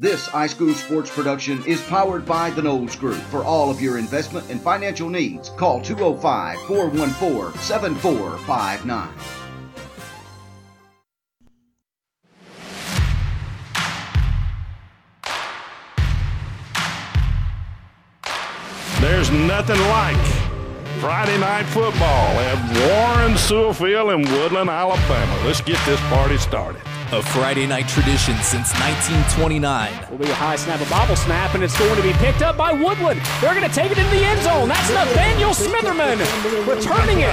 This 0.00 0.28
iSchool 0.28 0.74
Sports 0.74 1.10
production 1.12 1.60
is 1.66 1.82
powered 1.82 2.24
by 2.24 2.50
the 2.50 2.62
Knowles 2.62 2.94
Group. 2.94 3.16
For 3.16 3.42
all 3.42 3.68
of 3.68 3.80
your 3.80 3.98
investment 3.98 4.48
and 4.48 4.60
financial 4.60 5.10
needs, 5.10 5.48
call 5.48 5.80
205 5.80 6.56
414 6.68 7.60
7459. 7.60 9.08
There's 19.00 19.32
nothing 19.32 19.80
like 19.88 20.16
Friday 21.00 21.40
night 21.40 21.64
football 21.64 21.98
at 22.38 23.18
Warren 23.18 23.36
Sewell 23.36 23.72
Field 23.72 24.12
in 24.12 24.22
Woodland, 24.30 24.70
Alabama. 24.70 25.44
Let's 25.44 25.60
get 25.60 25.84
this 25.86 26.00
party 26.02 26.38
started. 26.38 26.82
A 27.10 27.22
Friday 27.22 27.66
night 27.66 27.88
tradition 27.88 28.36
since 28.44 28.68
1929. 28.84 29.64
Will 30.10 30.18
be 30.18 30.28
a 30.28 30.34
high 30.34 30.56
snap, 30.56 30.78
a 30.84 30.90
bobble 30.90 31.16
snap, 31.16 31.54
and 31.54 31.64
it's 31.64 31.72
going 31.78 31.96
to 31.96 32.02
be 32.02 32.12
picked 32.20 32.42
up 32.42 32.58
by 32.58 32.70
Woodland. 32.70 33.22
They're 33.40 33.54
going 33.54 33.64
to 33.66 33.74
take 33.74 33.90
it 33.90 33.96
into 33.96 34.10
the 34.10 34.20
end 34.28 34.42
zone. 34.42 34.68
That's 34.68 34.90
Nathaniel 34.92 35.56
Smitherman 35.56 36.20
returning 36.68 37.20
it 37.24 37.32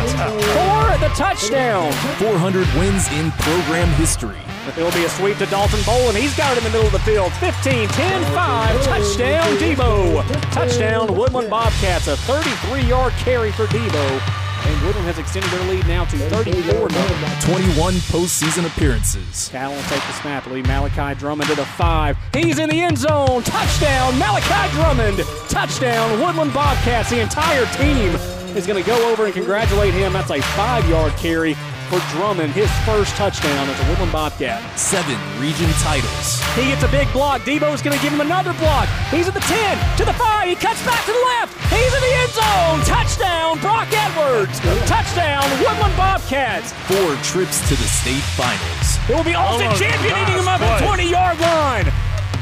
for 0.55 0.95
the 1.03 1.11
touchdown. 1.13 1.91
400 2.23 2.65
wins 2.79 3.11
in 3.11 3.31
program 3.43 3.89
history. 3.99 4.39
It'll 4.77 4.95
be 4.95 5.03
a 5.03 5.09
sweep 5.09 5.39
to 5.39 5.45
Dalton 5.47 5.81
Bolin. 5.81 6.15
He's 6.15 6.35
got 6.37 6.55
it 6.55 6.59
in 6.59 6.63
the 6.63 6.69
middle 6.69 6.87
of 6.87 6.93
the 6.93 6.99
field. 6.99 7.33
15, 7.43 7.89
10, 7.89 8.33
5. 8.33 8.85
Touchdown, 8.85 9.57
Debo. 9.57 10.23
Touchdown, 10.53 11.13
Woodland 11.13 11.49
Bobcats. 11.49 12.07
A 12.07 12.15
33 12.15 12.87
yard 12.87 13.11
carry 13.19 13.51
for 13.51 13.65
Debo. 13.67 14.44
And 14.67 14.81
Woodland 14.81 15.07
has 15.07 15.19
extended 15.19 15.51
their 15.51 15.69
lead 15.69 15.87
now 15.87 16.05
to 16.05 16.17
34 16.17 16.89
21 16.89 17.93
postseason 18.09 18.65
appearances. 18.65 19.49
Cal 19.49 19.71
will 19.71 19.81
take 19.83 20.01
the 20.01 20.13
snap. 20.13 20.47
Lead 20.47 20.67
Malachi 20.67 21.17
Drummond 21.19 21.49
to 21.49 21.55
the 21.55 21.65
five. 21.65 22.17
He's 22.33 22.59
in 22.59 22.69
the 22.69 22.81
end 22.81 22.97
zone. 22.97 23.43
Touchdown, 23.43 24.17
Malachi 24.17 24.73
Drummond. 24.75 25.19
Touchdown, 25.49 26.19
Woodland 26.19 26.53
Bobcats. 26.53 27.09
The 27.09 27.21
entire 27.21 27.65
team 27.77 28.15
is 28.55 28.65
going 28.65 28.81
to 28.81 28.87
go 28.87 29.11
over 29.11 29.25
and 29.25 29.33
congratulate 29.33 29.93
him. 29.93 30.13
That's 30.13 30.31
a 30.31 30.41
five 30.41 30.87
yard 30.89 31.13
carry 31.13 31.55
for 31.89 31.99
Drummond, 32.15 32.53
his 32.53 32.69
first 32.85 33.15
touchdown 33.15 33.69
as 33.69 33.77
a 33.79 33.89
Woodland 33.89 34.11
Bobcat. 34.11 34.61
Seven 34.77 35.17
region 35.39 35.69
titles. 35.85 36.41
He 36.55 36.69
gets 36.73 36.83
a 36.83 36.87
big 36.89 37.11
block. 37.13 37.41
Debo's 37.41 37.81
going 37.81 37.95
to 37.95 38.01
give 38.03 38.11
him 38.13 38.21
another 38.21 38.53
block. 38.57 38.87
He's 39.11 39.27
at 39.27 39.33
the 39.33 39.45
10, 39.45 39.97
to 39.97 40.05
the 40.05 40.13
5. 40.13 40.49
He 40.49 40.55
cuts 40.55 40.83
back 40.85 41.03
to 41.05 41.13
the 41.13 41.23
left. 41.37 41.53
He's 41.69 41.93
in 41.93 42.01
the 42.01 42.13
end 42.25 42.31
zone. 42.33 42.77
Touchdown, 42.85 43.59
Brock 43.59 43.87
Edwards. 43.93 44.59
Touchdown, 44.89 45.45
Woodland 45.61 45.95
Bobcats. 45.97 46.73
Four 46.89 47.15
trips 47.21 47.61
to 47.69 47.75
the 47.75 47.87
state 47.89 48.25
finals. 48.33 48.97
It 49.09 49.15
will 49.15 49.23
be 49.23 49.35
Austin 49.35 49.69
Oh, 49.71 49.75
Champion 49.77 50.17
eating 50.17 50.37
him 50.41 50.47
up 50.47 50.61
at 50.61 50.79
the 50.79 50.85
20 50.85 51.09
yard 51.09 51.39
line. 51.39 51.85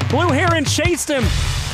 Blue 0.10 0.30
Heron 0.30 0.64
chased 0.64 1.10
him, 1.10 1.24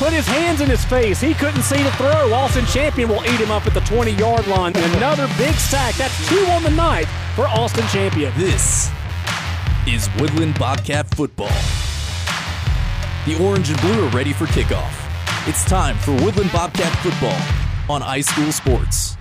put 0.00 0.14
his 0.14 0.26
hands 0.26 0.62
in 0.62 0.70
his 0.70 0.82
face. 0.82 1.20
He 1.20 1.34
couldn't 1.34 1.62
see 1.62 1.80
the 1.82 1.92
throw. 1.92 2.32
Austin 2.32 2.64
Champion 2.64 3.10
will 3.10 3.22
eat 3.22 3.38
him 3.38 3.50
up 3.50 3.66
at 3.66 3.74
the 3.74 3.80
20 3.80 4.12
yard 4.12 4.46
line. 4.46 4.74
Another 4.96 5.28
big 5.36 5.54
sack. 5.56 5.94
That's 5.96 6.26
two 6.26 6.42
on 6.46 6.62
the 6.62 6.70
night 6.70 7.04
for 7.36 7.46
Austin 7.46 7.86
Champion. 7.88 8.32
This 8.34 8.90
is 9.86 10.08
Woodland 10.18 10.58
Bobcat 10.58 11.14
football. 11.14 11.52
The 13.26 13.36
orange 13.44 13.68
and 13.68 13.80
blue 13.82 14.06
are 14.06 14.10
ready 14.10 14.32
for 14.32 14.46
kickoff. 14.46 15.06
It's 15.46 15.66
time 15.66 15.96
for 15.98 16.12
Woodland 16.24 16.50
Bobcat 16.50 16.96
football 17.00 17.38
on 17.94 18.00
iSchool 18.00 18.52
Sports. 18.54 19.18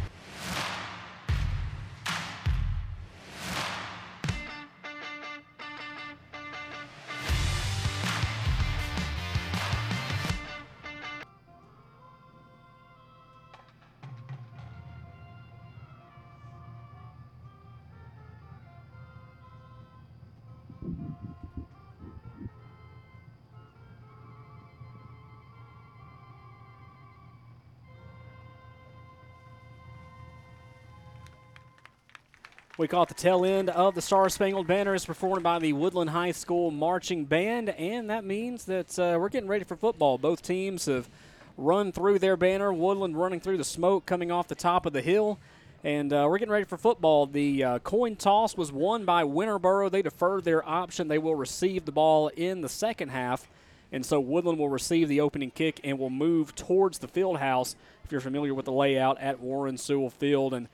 We 32.79 32.87
caught 32.87 33.09
the 33.09 33.13
tail 33.13 33.43
end 33.43 33.69
of 33.69 33.93
the 33.93 34.01
Star 34.01 34.29
Spangled 34.29 34.65
Banner 34.65 34.95
is 34.95 35.05
performed 35.05 35.43
by 35.43 35.59
the 35.59 35.73
Woodland 35.73 36.11
High 36.11 36.31
School 36.31 36.71
Marching 36.71 37.25
Band, 37.25 37.67
and 37.71 38.09
that 38.09 38.23
means 38.23 38.63
that 38.67 38.97
uh, 38.97 39.17
we're 39.19 39.27
getting 39.27 39.49
ready 39.49 39.65
for 39.65 39.75
football. 39.75 40.17
Both 40.17 40.41
teams 40.41 40.85
have 40.85 41.09
run 41.57 41.91
through 41.91 42.19
their 42.19 42.37
banner. 42.37 42.71
Woodland 42.71 43.17
running 43.17 43.41
through 43.41 43.57
the 43.57 43.65
smoke 43.65 44.05
coming 44.05 44.31
off 44.31 44.47
the 44.47 44.55
top 44.55 44.85
of 44.85 44.93
the 44.93 45.01
hill, 45.01 45.39
and 45.83 46.13
uh, 46.13 46.25
we're 46.29 46.37
getting 46.37 46.53
ready 46.53 46.63
for 46.63 46.77
football. 46.77 47.25
The 47.25 47.61
uh, 47.65 47.79
coin 47.79 48.15
toss 48.15 48.55
was 48.55 48.71
won 48.71 49.03
by 49.03 49.23
Winterboro. 49.23 49.91
They 49.91 50.01
deferred 50.01 50.45
their 50.45 50.65
option. 50.65 51.09
They 51.09 51.17
will 51.17 51.35
receive 51.35 51.83
the 51.83 51.91
ball 51.91 52.29
in 52.29 52.61
the 52.61 52.69
second 52.69 53.09
half, 53.09 53.49
and 53.91 54.05
so 54.05 54.21
Woodland 54.21 54.57
will 54.57 54.69
receive 54.69 55.09
the 55.09 55.19
opening 55.19 55.51
kick 55.51 55.81
and 55.83 55.99
will 55.99 56.09
move 56.09 56.55
towards 56.55 56.99
the 56.99 57.09
field 57.09 57.39
house. 57.39 57.75
If 58.05 58.13
you're 58.13 58.21
familiar 58.21 58.53
with 58.53 58.63
the 58.63 58.71
layout 58.71 59.19
at 59.19 59.41
Warren 59.41 59.77
Sewell 59.77 60.09
Field, 60.09 60.53
and 60.53 60.69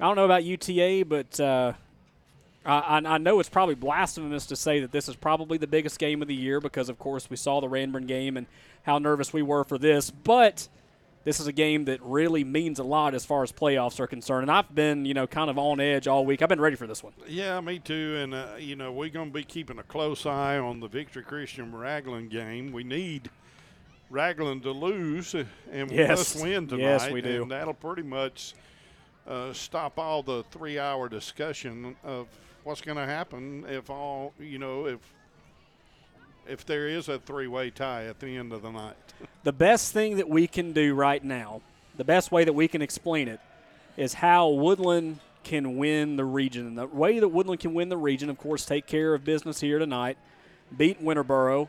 I 0.00 0.04
don't 0.06 0.16
know 0.16 0.24
about 0.24 0.44
UTA, 0.44 1.04
but 1.06 1.40
uh, 1.40 1.72
I, 2.64 3.00
I 3.04 3.18
know 3.18 3.40
it's 3.40 3.48
probably 3.48 3.74
blasphemous 3.74 4.46
to 4.46 4.56
say 4.56 4.80
that 4.80 4.92
this 4.92 5.08
is 5.08 5.16
probably 5.16 5.58
the 5.58 5.66
biggest 5.66 5.98
game 5.98 6.22
of 6.22 6.28
the 6.28 6.34
year 6.34 6.60
because, 6.60 6.88
of 6.88 6.98
course, 6.98 7.28
we 7.28 7.36
saw 7.36 7.60
the 7.60 7.68
Ranburn 7.68 8.06
game 8.06 8.36
and 8.36 8.46
how 8.84 8.98
nervous 8.98 9.32
we 9.32 9.42
were 9.42 9.64
for 9.64 9.76
this. 9.76 10.10
But 10.10 10.68
this 11.24 11.40
is 11.40 11.48
a 11.48 11.52
game 11.52 11.86
that 11.86 12.00
really 12.02 12.44
means 12.44 12.78
a 12.78 12.84
lot 12.84 13.12
as 13.14 13.24
far 13.24 13.42
as 13.42 13.50
playoffs 13.50 13.98
are 13.98 14.06
concerned. 14.06 14.42
And 14.42 14.52
I've 14.52 14.72
been, 14.72 15.04
you 15.04 15.14
know, 15.14 15.26
kind 15.26 15.50
of 15.50 15.58
on 15.58 15.80
edge 15.80 16.06
all 16.06 16.24
week. 16.24 16.42
I've 16.42 16.48
been 16.48 16.60
ready 16.60 16.76
for 16.76 16.86
this 16.86 17.02
one. 17.02 17.12
Yeah, 17.26 17.60
me 17.60 17.80
too. 17.80 18.18
And, 18.22 18.34
uh, 18.34 18.46
you 18.58 18.76
know, 18.76 18.92
we're 18.92 19.08
going 19.10 19.28
to 19.30 19.34
be 19.34 19.42
keeping 19.42 19.78
a 19.80 19.82
close 19.82 20.26
eye 20.26 20.58
on 20.58 20.78
the 20.78 20.86
Victory 20.88 21.24
Christian 21.24 21.74
Ragland 21.74 22.30
game. 22.30 22.70
We 22.72 22.84
need 22.84 23.30
Ragland 24.10 24.62
to 24.62 24.70
lose, 24.70 25.34
and 25.34 25.90
we 25.90 25.96
Yes. 25.96 26.18
must 26.34 26.40
win 26.42 26.68
tonight. 26.68 26.82
Yes, 26.82 27.10
we 27.10 27.20
do. 27.20 27.42
And 27.42 27.50
that'll 27.50 27.74
pretty 27.74 28.02
much 28.04 28.54
uh, 29.28 29.52
stop 29.52 29.98
all 29.98 30.22
the 30.22 30.42
three 30.50 30.78
hour 30.78 31.08
discussion 31.08 31.94
of 32.02 32.26
what's 32.64 32.80
going 32.80 32.96
to 32.96 33.06
happen 33.06 33.64
if 33.68 33.90
all, 33.90 34.32
you 34.40 34.58
know, 34.58 34.86
if 34.86 34.98
if 36.48 36.64
there 36.64 36.88
is 36.88 37.10
a 37.10 37.18
three 37.18 37.46
way 37.46 37.70
tie 37.70 38.06
at 38.06 38.20
the 38.20 38.36
end 38.36 38.52
of 38.52 38.62
the 38.62 38.70
night. 38.70 38.96
The 39.44 39.52
best 39.52 39.92
thing 39.92 40.16
that 40.16 40.28
we 40.28 40.46
can 40.46 40.72
do 40.72 40.94
right 40.94 41.22
now, 41.22 41.62
the 41.96 42.04
best 42.04 42.30
way 42.30 42.44
that 42.44 42.52
we 42.52 42.68
can 42.68 42.82
explain 42.82 43.28
it, 43.28 43.40
is 43.96 44.14
how 44.14 44.48
Woodland 44.48 45.20
can 45.42 45.78
win 45.78 46.16
the 46.16 46.24
region. 46.24 46.66
And 46.66 46.76
the 46.76 46.86
way 46.86 47.18
that 47.18 47.28
Woodland 47.28 47.60
can 47.60 47.72
win 47.72 47.88
the 47.88 47.96
region, 47.96 48.28
of 48.28 48.36
course, 48.36 48.66
take 48.66 48.86
care 48.86 49.14
of 49.14 49.24
business 49.24 49.60
here 49.60 49.78
tonight, 49.78 50.18
beat 50.76 51.02
Winterboro, 51.02 51.68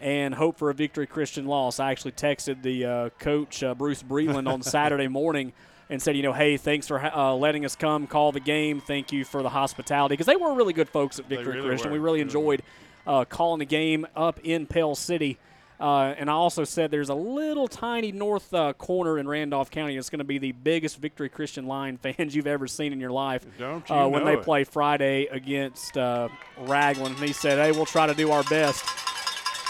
and 0.00 0.34
hope 0.34 0.56
for 0.58 0.70
a 0.70 0.74
victory 0.74 1.06
Christian 1.06 1.46
loss. 1.46 1.80
I 1.80 1.90
actually 1.90 2.12
texted 2.12 2.62
the 2.62 2.84
uh, 2.84 3.08
coach, 3.18 3.62
uh, 3.62 3.74
Bruce 3.74 4.02
Breland, 4.02 4.48
on 4.50 4.62
Saturday 4.76 5.08
morning 5.08 5.52
and 5.90 6.02
said, 6.02 6.16
you 6.16 6.22
know, 6.22 6.32
hey, 6.32 6.56
thanks 6.56 6.86
for 6.86 7.02
uh, 7.02 7.32
letting 7.32 7.64
us 7.64 7.74
come 7.76 8.06
call 8.06 8.32
the 8.32 8.40
game. 8.40 8.80
Thank 8.80 9.12
you 9.12 9.24
for 9.24 9.42
the 9.42 9.48
hospitality. 9.48 10.14
Because 10.14 10.26
they 10.26 10.36
were 10.36 10.54
really 10.54 10.72
good 10.72 10.88
folks 10.88 11.18
at 11.18 11.26
Victory 11.26 11.56
really 11.56 11.68
Christian. 11.68 11.90
were. 11.90 11.98
We 11.98 12.04
really 12.04 12.20
enjoyed 12.20 12.62
uh, 13.06 13.24
calling 13.24 13.58
the 13.58 13.64
game 13.64 14.06
up 14.14 14.38
in 14.44 14.66
Pell 14.66 14.94
City. 14.94 15.38
Uh, 15.80 16.12
and 16.18 16.28
I 16.28 16.32
also 16.32 16.64
said 16.64 16.90
there's 16.90 17.08
a 17.08 17.14
little 17.14 17.68
tiny 17.68 18.10
north 18.10 18.52
uh, 18.52 18.72
corner 18.72 19.16
in 19.16 19.28
Randolph 19.28 19.70
County. 19.70 19.96
It's 19.96 20.10
going 20.10 20.18
to 20.18 20.24
be 20.24 20.38
the 20.38 20.52
biggest 20.52 20.98
Victory 20.98 21.28
Christian 21.28 21.66
Line 21.66 21.96
fans 22.02 22.34
you've 22.34 22.48
ever 22.48 22.66
seen 22.66 22.92
in 22.92 23.00
your 23.00 23.12
life. 23.12 23.46
Don't 23.58 23.88
you 23.88 23.94
uh, 23.94 24.08
when 24.08 24.24
they 24.24 24.34
it. 24.34 24.42
play 24.42 24.64
Friday 24.64 25.26
against 25.26 25.96
uh, 25.96 26.28
Ragland. 26.58 27.16
And 27.16 27.24
he 27.24 27.32
said, 27.32 27.58
hey, 27.58 27.70
we'll 27.72 27.86
try 27.86 28.06
to 28.06 28.14
do 28.14 28.32
our 28.32 28.42
best. 28.44 28.84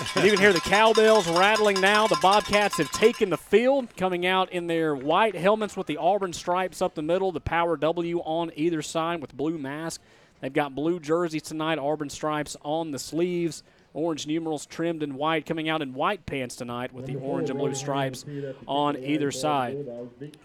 You 0.01 0.05
can 0.07 0.27
even 0.27 0.39
hear 0.39 0.53
the 0.53 0.61
cowbells 0.61 1.27
rattling 1.29 1.81
now. 1.81 2.07
The 2.07 2.19
Bobcats 2.23 2.77
have 2.77 2.91
taken 2.93 3.31
the 3.31 3.37
field, 3.37 3.97
coming 3.97 4.27
out 4.27 4.53
in 4.53 4.69
their 4.69 4.95
white 4.95 5.35
helmets 5.35 5.77
with 5.77 5.89
the 5.89 5.97
Auburn 5.97 6.33
stripes 6.33 6.81
up 6.81 6.95
the 6.95 7.03
middle, 7.03 7.33
the 7.33 7.41
Power 7.41 7.77
W 7.77 8.21
on 8.21 8.53
either 8.55 8.81
side 8.81 9.21
with 9.21 9.37
blue 9.37 9.59
mask. 9.59 10.01
They've 10.41 10.53
got 10.53 10.77
blue 10.77 11.01
jerseys 11.01 11.43
tonight, 11.43 11.81
Auburn 11.81 12.11
stripes 12.11 12.57
on 12.63 12.93
the 12.93 12.99
sleeves, 13.01 13.65
orange 13.93 14.25
numerals 14.29 14.67
trimmed 14.67 15.03
in 15.03 15.17
white, 15.17 15.47
coming 15.47 15.69
out 15.69 15.83
in 15.83 15.95
white 15.95 16.25
pants 16.27 16.55
tonight 16.55 16.93
with 16.93 17.07
the 17.07 17.17
orange 17.17 17.51
and 17.51 17.59
blue 17.59 17.75
stripes 17.75 18.25
on 18.69 18.97
either 18.97 19.33
side. 19.33 19.85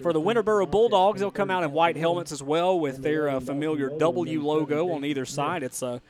For 0.02 0.14
the 0.14 0.22
Winterboro 0.22 0.70
Bulldogs, 0.72 1.20
they'll 1.20 1.30
come 1.30 1.52
out 1.52 1.64
in 1.64 1.72
white 1.72 1.96
helmets 1.96 2.32
as 2.32 2.42
well 2.42 2.80
with 2.80 3.04
their 3.04 3.30
uh, 3.30 3.40
familiar 3.40 3.92
W 4.00 4.42
logo 4.42 4.90
on 4.94 5.06
either 5.06 5.26
side. 5.26 5.62
It's 5.62 5.84
a 5.84 6.02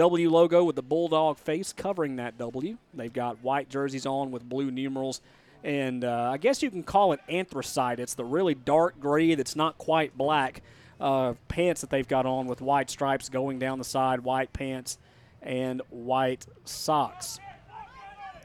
W 0.00 0.30
logo 0.30 0.64
with 0.64 0.76
the 0.76 0.82
Bulldog 0.82 1.36
face 1.36 1.74
covering 1.74 2.16
that 2.16 2.38
W. 2.38 2.78
They've 2.94 3.12
got 3.12 3.44
white 3.44 3.68
jerseys 3.68 4.06
on 4.06 4.30
with 4.30 4.48
blue 4.48 4.70
numerals. 4.70 5.20
And 5.62 6.04
uh, 6.04 6.30
I 6.32 6.38
guess 6.38 6.62
you 6.62 6.70
can 6.70 6.82
call 6.82 7.12
it 7.12 7.20
anthracite. 7.28 8.00
It's 8.00 8.14
the 8.14 8.24
really 8.24 8.54
dark 8.54 8.98
gray 8.98 9.34
that's 9.34 9.54
not 9.54 9.76
quite 9.76 10.16
black 10.16 10.62
uh, 10.98 11.34
pants 11.48 11.82
that 11.82 11.90
they've 11.90 12.08
got 12.08 12.24
on 12.24 12.46
with 12.46 12.62
white 12.62 12.88
stripes 12.88 13.28
going 13.28 13.58
down 13.58 13.76
the 13.76 13.84
side, 13.84 14.20
white 14.20 14.54
pants, 14.54 14.96
and 15.42 15.82
white 15.90 16.46
socks. 16.64 17.38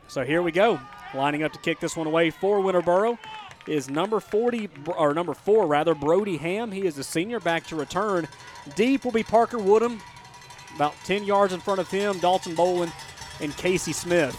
So 0.10 0.25
here 0.25 0.42
we 0.42 0.52
go. 0.52 0.78
Lining 1.13 1.44
up 1.44 1.54
to 1.54 1.60
kick 1.60 1.80
this 1.80 1.96
one 1.96 2.07
away 2.07 2.31
for 2.31 2.60
Winterboro 2.60 3.18
is 3.66 3.90
number 3.90 4.19
40 4.19 4.68
or 4.98 5.13
number 5.13 5.34
4 5.34 5.68
rather 5.68 5.96
Brody 5.96 6.36
Ham. 6.36 6.74
He 6.74 6.86
is 6.86 6.98
a 6.98 7.04
senior 7.04 7.40
back 7.40 7.66
to 7.68 7.78
return. 7.78 8.28
Deep 8.75 9.06
will 9.06 9.13
be 9.13 9.24
Parker 9.24 9.57
Woodham. 9.57 10.02
About 10.75 10.94
10 11.06 11.24
yards 11.24 11.54
in 11.54 11.62
front 11.62 11.80
of 11.80 11.89
him, 11.89 12.19
Dalton 12.19 12.54
Boland 12.54 12.92
and 13.42 13.56
Casey 13.56 13.94
Smith. 13.94 14.36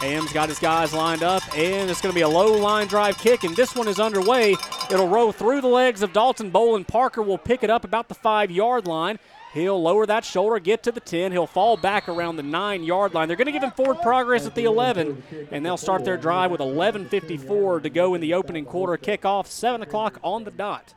Ham's 0.00 0.32
got 0.34 0.50
his 0.50 0.58
guys 0.58 0.92
lined 0.92 1.22
up, 1.22 1.42
and 1.56 1.88
it's 1.88 2.02
going 2.02 2.12
to 2.12 2.14
be 2.14 2.20
a 2.20 2.28
low 2.28 2.52
line 2.58 2.86
drive 2.86 3.16
kick, 3.16 3.42
and 3.42 3.56
this 3.56 3.74
one 3.74 3.88
is 3.88 3.98
underway. 3.98 4.54
It'll 4.90 5.08
roll 5.08 5.32
through 5.32 5.62
the 5.62 5.68
legs 5.68 6.02
of 6.02 6.12
Dalton 6.12 6.50
Boland. 6.50 6.86
Parker 6.86 7.22
will 7.22 7.38
pick 7.38 7.62
it 7.62 7.70
up 7.70 7.84
about 7.84 8.08
the 8.08 8.14
five 8.14 8.50
yard 8.50 8.86
line. 8.86 9.18
He'll 9.54 9.80
lower 9.80 10.04
that 10.04 10.24
shoulder, 10.24 10.58
get 10.58 10.82
to 10.82 10.90
the 10.90 10.98
10. 10.98 11.30
He'll 11.30 11.46
fall 11.46 11.76
back 11.76 12.08
around 12.08 12.34
the 12.34 12.42
9 12.42 12.82
yard 12.82 13.14
line. 13.14 13.28
They're 13.28 13.36
going 13.36 13.46
to 13.46 13.52
give 13.52 13.62
him 13.62 13.70
forward 13.70 14.02
progress 14.02 14.46
at 14.46 14.56
the 14.56 14.64
11, 14.64 15.22
and 15.52 15.64
they'll 15.64 15.76
start 15.76 16.04
their 16.04 16.16
drive 16.16 16.50
with 16.50 16.60
11.54 16.60 17.84
to 17.84 17.88
go 17.88 18.14
in 18.14 18.20
the 18.20 18.34
opening 18.34 18.64
quarter. 18.64 18.96
Kickoff 18.96 19.46
7 19.46 19.80
o'clock 19.80 20.18
on 20.24 20.42
the 20.42 20.50
dot. 20.50 20.92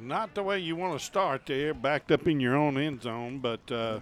Not 0.00 0.32
the 0.36 0.44
way 0.44 0.60
you 0.60 0.76
want 0.76 0.96
to 0.96 1.04
start 1.04 1.42
there, 1.46 1.74
backed 1.74 2.12
up 2.12 2.28
in 2.28 2.38
your 2.38 2.54
own 2.54 2.78
end 2.78 3.02
zone, 3.02 3.40
but 3.40 3.72
uh, 3.72 3.98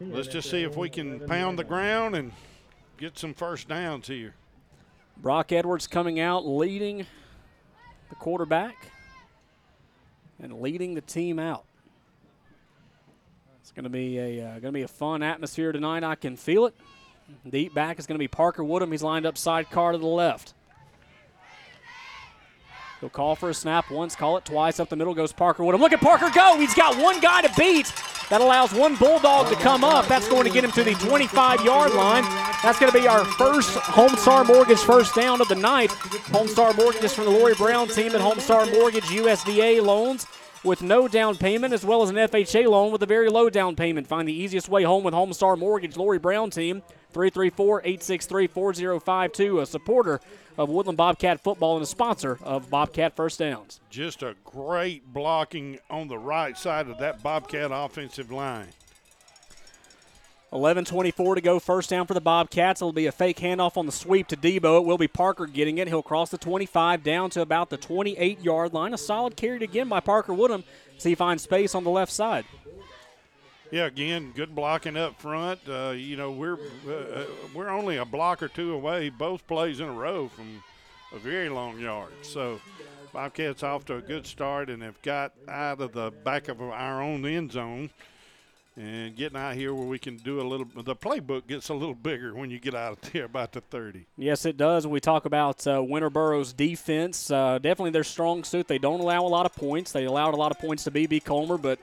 let's 0.00 0.28
just 0.28 0.48
see 0.48 0.62
if 0.62 0.76
we 0.76 0.88
can 0.88 1.26
pound 1.26 1.58
the 1.58 1.64
ground 1.64 2.14
and 2.14 2.30
get 2.96 3.18
some 3.18 3.34
first 3.34 3.66
downs 3.66 4.06
here. 4.06 4.36
Brock 5.16 5.50
Edwards 5.50 5.88
coming 5.88 6.20
out 6.20 6.46
leading 6.46 7.06
the 8.08 8.14
quarterback 8.14 8.92
and 10.40 10.60
leading 10.60 10.94
the 10.94 11.00
team 11.00 11.40
out. 11.40 11.64
Going 13.78 13.84
to 13.84 13.90
be 13.90 14.18
a 14.18 14.44
uh, 14.44 14.50
going 14.54 14.62
to 14.62 14.72
be 14.72 14.82
a 14.82 14.88
fun 14.88 15.22
atmosphere 15.22 15.70
tonight. 15.70 16.02
I 16.02 16.16
can 16.16 16.34
feel 16.34 16.66
it. 16.66 16.74
Deep 17.48 17.72
back 17.72 18.00
is 18.00 18.08
going 18.08 18.16
to 18.16 18.18
be 18.18 18.26
Parker 18.26 18.64
Woodham. 18.64 18.90
He's 18.90 19.04
lined 19.04 19.24
up 19.24 19.38
sidecar 19.38 19.92
to 19.92 19.98
the 19.98 20.04
left. 20.04 20.52
He'll 22.98 23.08
call 23.08 23.36
for 23.36 23.50
a 23.50 23.54
snap 23.54 23.88
once, 23.88 24.16
call 24.16 24.36
it 24.36 24.44
twice. 24.44 24.80
Up 24.80 24.88
the 24.88 24.96
middle 24.96 25.14
goes 25.14 25.32
Parker 25.32 25.62
Woodham. 25.62 25.80
Look 25.80 25.92
at 25.92 26.00
Parker 26.00 26.28
go. 26.34 26.58
He's 26.58 26.74
got 26.74 27.00
one 27.00 27.20
guy 27.20 27.42
to 27.42 27.52
beat. 27.56 27.92
That 28.30 28.40
allows 28.40 28.74
one 28.74 28.96
Bulldog 28.96 29.48
to 29.48 29.54
come 29.54 29.84
up. 29.84 30.08
That's 30.08 30.26
going 30.26 30.42
to 30.42 30.50
get 30.50 30.64
him 30.64 30.72
to 30.72 30.82
the 30.82 30.94
25 30.94 31.64
yard 31.64 31.92
line. 31.92 32.24
That's 32.64 32.80
going 32.80 32.90
to 32.90 32.98
be 32.98 33.06
our 33.06 33.24
first 33.24 33.78
Homestar 33.78 34.44
Mortgage 34.44 34.80
first 34.80 35.14
down 35.14 35.40
of 35.40 35.46
the 35.46 35.54
night. 35.54 35.90
Homestar 35.90 36.76
Mortgage 36.76 37.04
is 37.04 37.14
from 37.14 37.26
the 37.26 37.30
Lori 37.30 37.54
Brown 37.54 37.86
team 37.86 38.12
at 38.16 38.20
Homestar 38.20 38.68
Mortgage 38.72 39.04
USDA 39.04 39.80
loans 39.80 40.26
with 40.64 40.82
no 40.82 41.08
down 41.08 41.36
payment 41.36 41.72
as 41.72 41.84
well 41.84 42.02
as 42.02 42.10
an 42.10 42.16
FHA 42.16 42.68
loan 42.68 42.92
with 42.92 43.02
a 43.02 43.06
very 43.06 43.28
low 43.28 43.50
down 43.50 43.76
payment. 43.76 44.06
Find 44.06 44.28
the 44.28 44.32
easiest 44.32 44.68
way 44.68 44.82
home 44.82 45.04
with 45.04 45.14
Homestar 45.14 45.58
Mortgage. 45.58 45.96
Lori 45.96 46.18
Brown 46.18 46.50
team 46.50 46.82
334-863-4052, 47.14 49.62
a 49.62 49.66
supporter 49.66 50.20
of 50.56 50.68
Woodland 50.68 50.96
Bobcat 50.96 51.40
football 51.40 51.76
and 51.76 51.82
a 51.82 51.86
sponsor 51.86 52.38
of 52.42 52.68
Bobcat 52.68 53.16
First 53.16 53.38
Downs. 53.38 53.80
Just 53.90 54.22
a 54.22 54.36
great 54.44 55.12
blocking 55.12 55.78
on 55.88 56.08
the 56.08 56.18
right 56.18 56.58
side 56.58 56.88
of 56.88 56.98
that 56.98 57.22
Bobcat 57.22 57.70
offensive 57.72 58.30
line. 58.30 58.68
11.24 60.52 61.34
to 61.34 61.40
go, 61.42 61.58
first 61.58 61.90
down 61.90 62.06
for 62.06 62.14
the 62.14 62.20
Bobcats. 62.20 62.80
It'll 62.80 62.92
be 62.92 63.06
a 63.06 63.12
fake 63.12 63.38
handoff 63.38 63.76
on 63.76 63.84
the 63.84 63.92
sweep 63.92 64.28
to 64.28 64.36
Debo. 64.36 64.78
It 64.78 64.86
will 64.86 64.96
be 64.96 65.08
Parker 65.08 65.46
getting 65.46 65.76
it. 65.76 65.88
He'll 65.88 66.02
cross 66.02 66.30
the 66.30 66.38
25 66.38 67.02
down 67.02 67.28
to 67.30 67.42
about 67.42 67.68
the 67.68 67.76
28 67.76 68.40
yard 68.40 68.72
line. 68.72 68.94
A 68.94 68.98
solid 68.98 69.36
carried 69.36 69.62
again 69.62 69.88
by 69.88 70.00
Parker 70.00 70.32
Woodham 70.32 70.64
as 70.96 71.04
he 71.04 71.14
finds 71.14 71.42
space 71.42 71.74
on 71.74 71.84
the 71.84 71.90
left 71.90 72.12
side. 72.12 72.46
Yeah, 73.70 73.84
again, 73.84 74.32
good 74.34 74.54
blocking 74.54 74.96
up 74.96 75.20
front. 75.20 75.60
Uh, 75.68 75.90
you 75.90 76.16
know, 76.16 76.30
we're 76.30 76.54
uh, 76.54 77.24
we're 77.54 77.68
only 77.68 77.98
a 77.98 78.04
block 78.06 78.42
or 78.42 78.48
two 78.48 78.72
away, 78.72 79.10
both 79.10 79.46
plays 79.46 79.80
in 79.80 79.88
a 79.88 79.92
row 79.92 80.28
from 80.28 80.62
a 81.12 81.18
very 81.18 81.50
long 81.50 81.78
yard. 81.78 82.12
So 82.22 82.58
Bobcats 83.12 83.62
off 83.62 83.84
to 83.86 83.96
a 83.96 84.00
good 84.00 84.26
start 84.26 84.70
and 84.70 84.82
have 84.82 85.00
got 85.02 85.32
out 85.46 85.82
of 85.82 85.92
the 85.92 86.10
back 86.24 86.48
of 86.48 86.62
our 86.62 87.02
own 87.02 87.26
end 87.26 87.52
zone 87.52 87.90
and 88.78 89.16
getting 89.16 89.36
out 89.36 89.56
here 89.56 89.74
where 89.74 89.86
we 89.86 89.98
can 89.98 90.16
do 90.16 90.40
a 90.40 90.46
little. 90.46 90.66
The 90.74 90.94
playbook 90.94 91.48
gets 91.48 91.68
a 91.68 91.74
little 91.74 91.96
bigger 91.96 92.34
when 92.34 92.48
you 92.50 92.60
get 92.60 92.74
out 92.74 92.92
of 92.92 93.12
there 93.12 93.24
about 93.24 93.52
the 93.52 93.60
30. 93.60 94.06
Yes, 94.16 94.46
it 94.46 94.56
does. 94.56 94.86
We 94.86 95.00
talk 95.00 95.24
about 95.24 95.66
uh, 95.66 95.82
Winterboro's 95.82 96.52
defense. 96.52 97.30
Uh, 97.30 97.58
definitely 97.58 97.90
their 97.90 98.04
strong 98.04 98.44
suit. 98.44 98.68
They 98.68 98.78
don't 98.78 99.00
allow 99.00 99.24
a 99.24 99.28
lot 99.28 99.46
of 99.46 99.54
points. 99.54 99.90
They 99.90 100.04
allowed 100.04 100.34
a 100.34 100.36
lot 100.36 100.52
of 100.52 100.58
points 100.60 100.84
to 100.84 100.92
BB 100.92 101.24
Comer, 101.24 101.58
but 101.58 101.80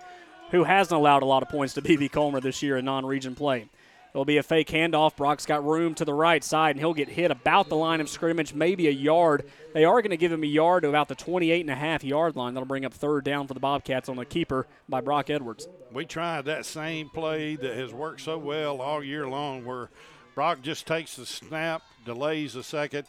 who 0.52 0.64
hasn't 0.64 0.98
allowed 0.98 1.22
a 1.22 1.26
lot 1.26 1.44
of 1.44 1.50
points 1.50 1.74
to 1.74 1.82
BB 1.82 2.12
Comer 2.14 2.40
this 2.40 2.64
year 2.64 2.78
in 2.78 2.86
non-region 2.86 3.36
play? 3.36 3.68
It'll 4.16 4.24
be 4.24 4.38
a 4.38 4.44
fake 4.44 4.70
handoff. 4.70 5.18
Brock's 5.18 5.46
got 5.46 5.66
room 5.66 5.94
to 5.96 6.06
the 6.06 6.14
right 6.14 6.42
side, 6.42 6.78
and 6.78 6.80
he'll 6.80 6.94
get 6.94 7.10
hit 7.10 7.32
about 7.32 7.68
the 7.68 7.76
line 7.76 8.00
of 8.00 8.08
scrimmage, 8.08 8.54
maybe 8.54 8.88
a 8.88 8.92
yard. 8.92 9.44
They 9.74 9.84
are 9.84 10.02
going 10.02 10.12
to 10.12 10.18
give 10.18 10.32
him 10.32 10.42
a 10.42 10.48
yard 10.48 10.84
to 10.84 10.90
about 10.90 11.10
the 11.10 11.16
28 11.16 11.60
and 11.60 11.70
a 11.70 11.76
half 11.76 12.02
yard 12.02 12.38
line. 12.38 12.54
That'll 12.54 12.66
bring 12.66 12.86
up 12.86 12.94
third 12.94 13.26
down 13.26 13.46
for 13.46 13.54
the 13.54 13.60
Bobcats 13.60 14.08
on 14.08 14.16
the 14.16 14.24
keeper 14.24 14.68
by 14.88 15.02
Brock 15.02 15.30
Edwards. 15.30 15.68
We 15.92 16.06
tried 16.06 16.46
that 16.46 16.66
same 16.66 17.10
play 17.10 17.58
that 17.58 17.76
has 17.76 17.92
worked 17.92 18.22
so 18.22 18.38
well 18.38 18.80
all 18.80 19.04
year 19.04 19.28
long, 19.28 19.66
where 19.66 19.90
Brock 20.34 20.62
just 20.62 20.88
takes 20.88 21.18
the 21.18 21.26
snap, 21.26 21.82
delays 22.06 22.56
a 22.56 22.64
second, 22.64 23.08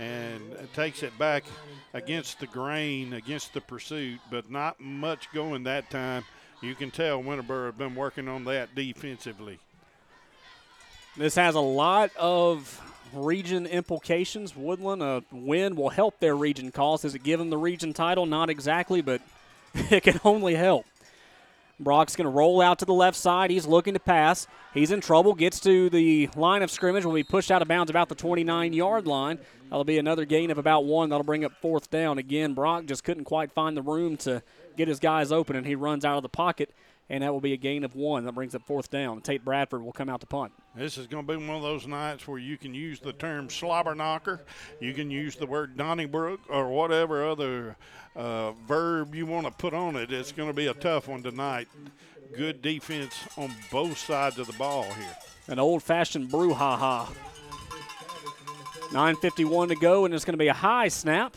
and 0.00 0.42
takes 0.74 1.04
it 1.04 1.16
back 1.16 1.44
against 1.94 2.40
the 2.40 2.48
grain, 2.48 3.12
against 3.12 3.54
the 3.54 3.60
pursuit, 3.60 4.18
but 4.32 4.50
not 4.50 4.80
much 4.80 5.32
going 5.32 5.62
that 5.62 5.90
time. 5.90 6.24
You 6.60 6.74
can 6.74 6.90
tell 6.90 7.22
Winterboro 7.22 7.66
have 7.66 7.78
been 7.78 7.94
working 7.94 8.26
on 8.26 8.42
that 8.46 8.74
defensively. 8.74 9.60
This 11.16 11.34
has 11.34 11.54
a 11.54 11.60
lot 11.60 12.10
of 12.16 12.80
region 13.12 13.66
implications. 13.66 14.54
Woodland, 14.54 15.02
uh, 15.02 15.20
a 15.32 15.36
win 15.36 15.74
will 15.74 15.88
help 15.88 16.20
their 16.20 16.36
region 16.36 16.70
cause. 16.70 17.02
Does 17.02 17.14
it 17.14 17.22
give 17.22 17.38
them 17.38 17.50
the 17.50 17.58
region 17.58 17.92
title? 17.92 18.26
Not 18.26 18.48
exactly, 18.48 19.00
but 19.00 19.20
it 19.74 20.02
can 20.02 20.20
only 20.24 20.54
help. 20.54 20.86
Brock's 21.80 22.14
going 22.14 22.26
to 22.26 22.30
roll 22.30 22.60
out 22.60 22.78
to 22.80 22.84
the 22.84 22.92
left 22.92 23.16
side. 23.16 23.50
He's 23.50 23.66
looking 23.66 23.94
to 23.94 24.00
pass. 24.00 24.46
He's 24.74 24.90
in 24.90 25.00
trouble. 25.00 25.34
Gets 25.34 25.60
to 25.60 25.88
the 25.88 26.28
line 26.36 26.62
of 26.62 26.70
scrimmage. 26.70 27.04
Will 27.04 27.14
be 27.14 27.24
pushed 27.24 27.50
out 27.50 27.62
of 27.62 27.68
bounds 27.68 27.90
about 27.90 28.08
the 28.10 28.14
29 28.14 28.72
yard 28.74 29.06
line. 29.06 29.38
That'll 29.70 29.84
be 29.84 29.98
another 29.98 30.26
gain 30.26 30.50
of 30.50 30.58
about 30.58 30.84
one. 30.84 31.08
That'll 31.08 31.24
bring 31.24 31.44
up 31.44 31.52
fourth 31.62 31.90
down. 31.90 32.18
Again, 32.18 32.54
Brock 32.54 32.84
just 32.84 33.02
couldn't 33.02 33.24
quite 33.24 33.52
find 33.52 33.76
the 33.76 33.82
room 33.82 34.16
to 34.18 34.42
get 34.76 34.88
his 34.88 35.00
guys 35.00 35.32
open, 35.32 35.56
and 35.56 35.66
he 35.66 35.74
runs 35.74 36.04
out 36.04 36.18
of 36.18 36.22
the 36.22 36.28
pocket 36.28 36.70
and 37.10 37.24
that 37.24 37.32
will 37.32 37.40
be 37.40 37.52
a 37.52 37.56
gain 37.56 37.82
of 37.82 37.96
one. 37.96 38.24
That 38.24 38.32
brings 38.32 38.54
up 38.54 38.62
fourth 38.62 38.88
down. 38.88 39.20
Tate 39.20 39.44
Bradford 39.44 39.82
will 39.82 39.92
come 39.92 40.08
out 40.08 40.20
to 40.20 40.26
punt. 40.26 40.52
This 40.76 40.96
is 40.96 41.08
going 41.08 41.26
to 41.26 41.32
be 41.36 41.44
one 41.44 41.56
of 41.56 41.62
those 41.62 41.86
nights 41.86 42.26
where 42.28 42.38
you 42.38 42.56
can 42.56 42.72
use 42.72 43.00
the 43.00 43.12
term 43.12 43.50
slobber 43.50 43.96
knocker, 43.96 44.44
you 44.78 44.94
can 44.94 45.10
use 45.10 45.34
the 45.34 45.46
word 45.46 45.76
Donnybrook, 45.76 46.40
or 46.48 46.68
whatever 46.68 47.28
other 47.28 47.76
uh, 48.14 48.52
verb 48.52 49.14
you 49.14 49.26
want 49.26 49.46
to 49.46 49.52
put 49.52 49.74
on 49.74 49.96
it. 49.96 50.12
It's 50.12 50.30
going 50.30 50.48
to 50.48 50.54
be 50.54 50.68
a 50.68 50.74
tough 50.74 51.08
one 51.08 51.22
tonight. 51.22 51.68
Good 52.36 52.62
defense 52.62 53.14
on 53.36 53.52
both 53.72 53.98
sides 53.98 54.38
of 54.38 54.46
the 54.46 54.52
ball 54.52 54.84
here. 54.84 55.16
An 55.48 55.58
old-fashioned 55.58 56.30
brouhaha. 56.30 57.08
9:51 58.92 59.68
to 59.68 59.74
go, 59.76 60.04
and 60.04 60.14
it's 60.14 60.24
going 60.24 60.34
to 60.34 60.38
be 60.38 60.48
a 60.48 60.54
high 60.54 60.88
snap. 60.88 61.36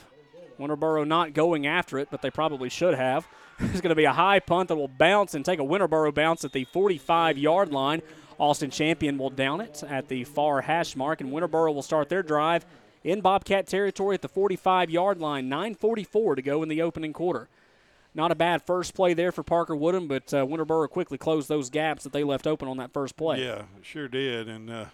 Winterboro 0.60 1.06
not 1.06 1.34
going 1.34 1.66
after 1.66 1.98
it, 1.98 2.10
but 2.12 2.22
they 2.22 2.30
probably 2.30 2.70
should 2.70 2.94
have. 2.94 3.28
It's 3.72 3.82
going 3.82 3.90
to 3.90 3.96
be 3.96 4.06
a 4.06 4.14
high 4.14 4.40
punt 4.40 4.70
that 4.70 4.76
will 4.76 4.88
bounce 4.88 5.34
and 5.34 5.44
take 5.44 5.60
a 5.60 5.64
Winterboro 5.64 6.14
bounce 6.14 6.44
at 6.44 6.52
the 6.52 6.66
45 6.66 7.38
yard 7.38 7.72
line. 7.72 8.02
Austin 8.38 8.70
Champion 8.70 9.18
will 9.18 9.30
down 9.30 9.62
it 9.62 9.84
at 9.88 10.08
the 10.08 10.24
far 10.24 10.62
hash 10.62 10.96
mark, 10.96 11.22
and 11.22 11.32
Winterboro 11.32 11.74
will 11.74 11.82
start 11.82 12.10
their 12.10 12.24
drive 12.24 12.66
in 13.04 13.22
Bobcat 13.22 13.68
territory 13.68 14.16
at 14.16 14.22
the 14.22 14.28
45 14.28 14.90
yard 14.90 15.20
line. 15.20 15.50
9.44 15.50 16.36
to 16.36 16.42
go 16.42 16.64
in 16.64 16.70
the 16.70 16.82
opening 16.82 17.14
quarter. 17.14 17.48
Not 18.16 18.32
a 18.32 18.36
bad 18.36 18.62
first 18.62 18.94
play 18.94 19.14
there 19.14 19.32
for 19.32 19.44
Parker 19.44 19.76
Woodham, 19.76 20.08
but 20.08 20.34
uh, 20.34 20.46
Winterboro 20.46 20.88
quickly 20.90 21.18
closed 21.18 21.50
those 21.50 21.70
gaps 21.70 22.04
that 22.04 22.14
they 22.14 22.24
left 22.24 22.46
open 22.46 22.68
on 22.68 22.78
that 22.78 22.94
first 22.94 23.18
play. 23.18 23.44
Yeah, 23.44 23.64
sure 23.82 24.08
did. 24.08 24.48
And 24.48 24.70
uh, 24.70 24.86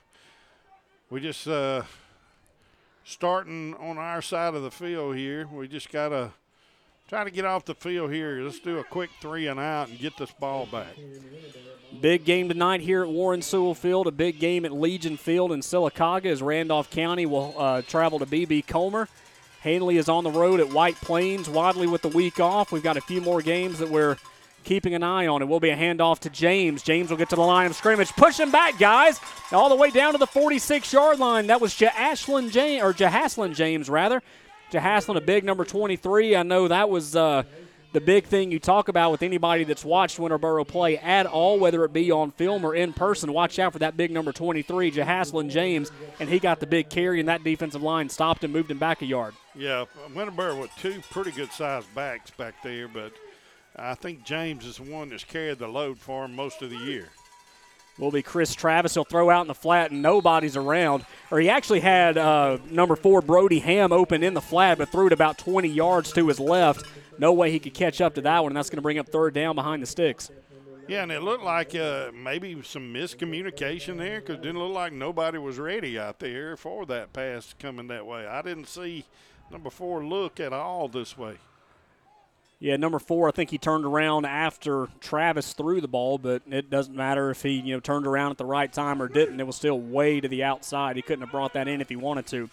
we 1.10 1.20
just 1.20 1.46
uh, 1.48 1.84
starting 3.04 3.76
on 3.76 3.98
our 3.98 4.22
side 4.22 4.56
of 4.56 4.64
the 4.64 4.72
field 4.72 5.18
here. 5.18 5.48
We 5.48 5.68
just 5.68 5.92
got 5.92 6.10
to 6.10 6.32
try 7.10 7.24
to 7.24 7.32
get 7.32 7.44
off 7.44 7.66
the 7.66 7.74
field 7.74 8.12
here. 8.12 8.39
Let's 8.42 8.60
do 8.60 8.78
a 8.78 8.84
quick 8.84 9.10
three 9.20 9.48
and 9.48 9.60
out 9.60 9.89
and 9.89 9.98
get 9.98 10.16
this 10.16 10.32
ball 10.32 10.68
back. 10.68 10.96
Big 12.01 12.24
game 12.24 12.48
tonight 12.48 12.82
here 12.82 13.01
at 13.01 13.10
Warren 13.10 13.42
Sewell 13.42 13.74
Field. 13.74 14.06
A 14.06 14.12
big 14.12 14.39
game 14.39 14.63
at 14.63 14.72
Legion 14.72 15.18
Field 15.18 15.51
in 15.51 15.62
Sylacauga 15.62 16.28
as 16.28 16.44
Randolph 16.44 16.92
County 16.92 17.25
will 17.25 17.56
uh, 17.58 17.82
travel 17.82 18.20
to 18.20 18.28
BB 18.28 18.68
Comer. 18.68 19.08
Handley 19.62 19.98
is 19.98 20.08
on 20.08 20.24
the 20.24 20.30
road 20.30 20.60
at 20.60 20.70
White 20.70 20.96
Plains. 20.98 21.50
Wadley 21.50 21.88
with 21.88 22.04
the 22.04 22.10
week 22.10 22.39
off. 22.39 22.72
We've 22.72 22.84
got 22.84 22.96
a 22.96 23.01
few 23.01 23.22
more 23.22 23.42
games 23.42 23.80
that 23.80 23.89
we're 23.89 24.18
keeping 24.63 24.94
an 24.94 25.01
eye 25.01 25.25
on. 25.25 25.42
It 25.42 25.46
will 25.46 25.60
be 25.60 25.72
a 25.72 25.75
handoff 25.75 26.20
to 26.20 26.30
James. 26.30 26.84
James 26.84 27.10
will 27.10 27.18
get 27.18 27.30
to 27.32 27.36
the 27.36 27.42
line 27.42 27.66
of 27.66 27.75
scrimmage. 27.75 28.10
Push 28.10 28.39
him 28.39 28.51
back, 28.51 28.78
guys. 28.78 29.20
All 29.51 29.68
the 29.68 29.75
way 29.75 29.89
down 29.89 30.12
to 30.12 30.20
the 30.20 30.28
46 30.28 30.94
yard 30.94 31.18
line. 31.18 31.48
That 31.48 31.60
was 31.60 31.74
Jahaslan 31.74 32.51
James, 32.51 32.84
or 32.84 32.94
Jahaslin 32.94 33.56
James, 33.56 33.89
rather. 33.89 34.22
Jahaslin, 34.72 35.16
a 35.16 35.22
big 35.22 35.44
number 35.44 35.66
23. 35.66 36.36
I 36.36 36.44
know 36.44 36.68
that 36.68 36.90
was 36.90 37.16
uh, 37.16 37.44
the 37.92 38.02
big 38.02 38.26
thing 38.26 38.52
you 38.52 38.60
talk 38.60 38.88
about 38.88 39.12
with 39.12 39.24
anybody 39.24 39.64
that's 39.64 39.84
watched 39.84 40.18
Winterboro 40.20 40.68
play 40.68 40.98
at 41.00 41.26
all, 41.26 41.58
whether 41.58 41.84
it 41.84 41.92
be 41.92 42.12
on 42.12 42.32
film 42.32 42.64
or 42.64 42.76
in 42.76 42.94
person. 42.94 43.34
Watch 43.34 43.58
out 43.58 43.74
for 43.74 43.80
that 43.80 43.98
big 43.98 44.12
number 44.12 44.32
23, 44.32 44.92
Jahaslin 44.92 45.50
James, 45.50 45.92
and 46.20 46.30
he 46.30 46.40
got 46.40 46.60
the 46.60 46.68
big 46.68 46.90
carry, 46.90 47.20
and 47.20 47.30
that 47.30 47.44
defensive 47.44 47.82
line 47.82 48.10
stopped 48.10 48.44
him, 48.44 48.52
moved 48.52 48.70
him 48.70 48.78
back 48.78 49.02
a 49.02 49.06
yard. 49.06 49.34
Yeah, 49.56 49.86
Winterboro 50.14 50.62
with 50.62 50.72
two 50.78 51.02
pretty 51.10 51.32
good 51.32 51.52
sized 51.52 51.94
backs 51.96 52.30
back 52.32 52.62
there, 52.62 52.88
but 52.88 53.14
I 53.76 53.96
think 53.96 54.24
James 54.24 54.66
is 54.66 54.78
the 54.78 54.84
one 54.84 55.10
that's 55.10 55.24
carried 55.24 55.58
the 55.58 55.68
load 55.68 55.98
for 55.98 56.26
him 56.26 56.36
most 56.36 56.62
of 56.62 56.70
the 56.70 56.78
year 56.78 57.10
will 58.00 58.12
be 58.12 58.24
Chris 58.24 58.53
Travis. 58.56 58.94
He'll 58.94 59.03
throw 59.03 59.29
out 59.29 59.41
in 59.41 59.48
the 59.48 59.53
flat 59.53 59.91
and 59.91 60.01
nobody's 60.01 60.56
around. 60.56 61.06
Or 61.32 61.39
he 61.39 61.50
actually 61.50 61.82
had 61.82 62.18
uh, 62.18 62.58
number 62.70 62.96
four 62.96 63.22
Brody 63.22 63.60
Ham 63.60 63.91
open 63.91 64.24
in 64.24 64.34
the 64.34 64.41
flat, 64.41 64.77
but 64.77 64.89
threw 64.89 65.08
it 65.08 65.13
about 65.13 65.38
20 65.38 65.68
yards 65.68 66.12
to 66.13 66.27
his 66.27 66.39
left. 66.39 66.86
No 67.18 67.34
way 67.34 67.51
he 67.51 67.60
could 67.60 67.74
catch 67.74 68.00
up 68.00 68.15
to 68.15 68.22
that 68.22 68.41
one, 68.41 68.51
and 68.51 68.58
that's 68.58 68.70
going 68.70 68.77
to 68.77 68.82
bring 68.82 68.98
up 68.98 69.10
third 69.10 69.34
down 69.34 69.56
behind 69.56 69.84
the 69.84 69.88
sticks. 69.88 70.32
Yeah, 70.88 71.03
and 71.03 71.12
it 71.12 71.22
looked 71.22 71.44
like 71.44 71.75
uh, 71.75 72.10
maybe 72.15 72.60
some 72.63 72.91
miscommunication 72.91 73.98
there 73.98 74.22
because 74.22 74.36
it 74.36 74.41
didn't 74.41 74.58
look 74.58 74.74
like 74.74 74.91
nobody 74.91 75.38
was 75.38 75.60
ready 75.60 76.00
out 76.00 76.18
there 76.18 76.58
for 76.58 76.86
that 76.88 77.13
pass 77.13 77.53
coming 77.60 77.88
that 77.89 78.08
way. 78.08 78.25
I 78.25 78.41
didn't 78.41 78.68
see 78.68 79.06
number 79.51 79.70
four 79.70 80.03
look 80.03 80.39
at 80.39 80.51
all 80.51 80.88
this 80.88 81.15
way. 81.15 81.38
Yeah, 82.62 82.75
number 82.75 83.00
four, 83.00 83.30
I 83.30 83.32
think 83.32 83.51
he 83.51 83.58
turned 83.58 83.86
around 83.86 84.25
after 84.25 84.89
Travis 85.00 85.54
threw 85.54 85.80
the 85.80 85.88
ball, 85.88 86.18
but 86.18 86.42
it 86.46 86.70
doesn't 86.70 86.94
matter 86.94 87.30
if 87.30 87.42
he, 87.42 87.51
you 87.51 87.74
know, 87.74 87.80
turned 87.80 88.06
around 88.06 88.32
at 88.32 88.38
the 88.38 88.46
right 88.46 88.72
time 88.72 89.01
or 89.01 89.08
didn't. 89.08 89.39
It 89.39 89.48
was 89.48 89.56
still 89.56 89.80
way 89.80 90.20
to 90.20 90.28
the 90.28 90.44
outside. 90.44 90.98
He 90.98 91.01
couldn't 91.01 91.22
have 91.22 91.32
brought 91.32 91.54
that 91.54 91.70
in 91.70 91.80
if 91.80 91.88
he 91.88 91.96
wanted 91.96 92.28
to. 92.28 92.50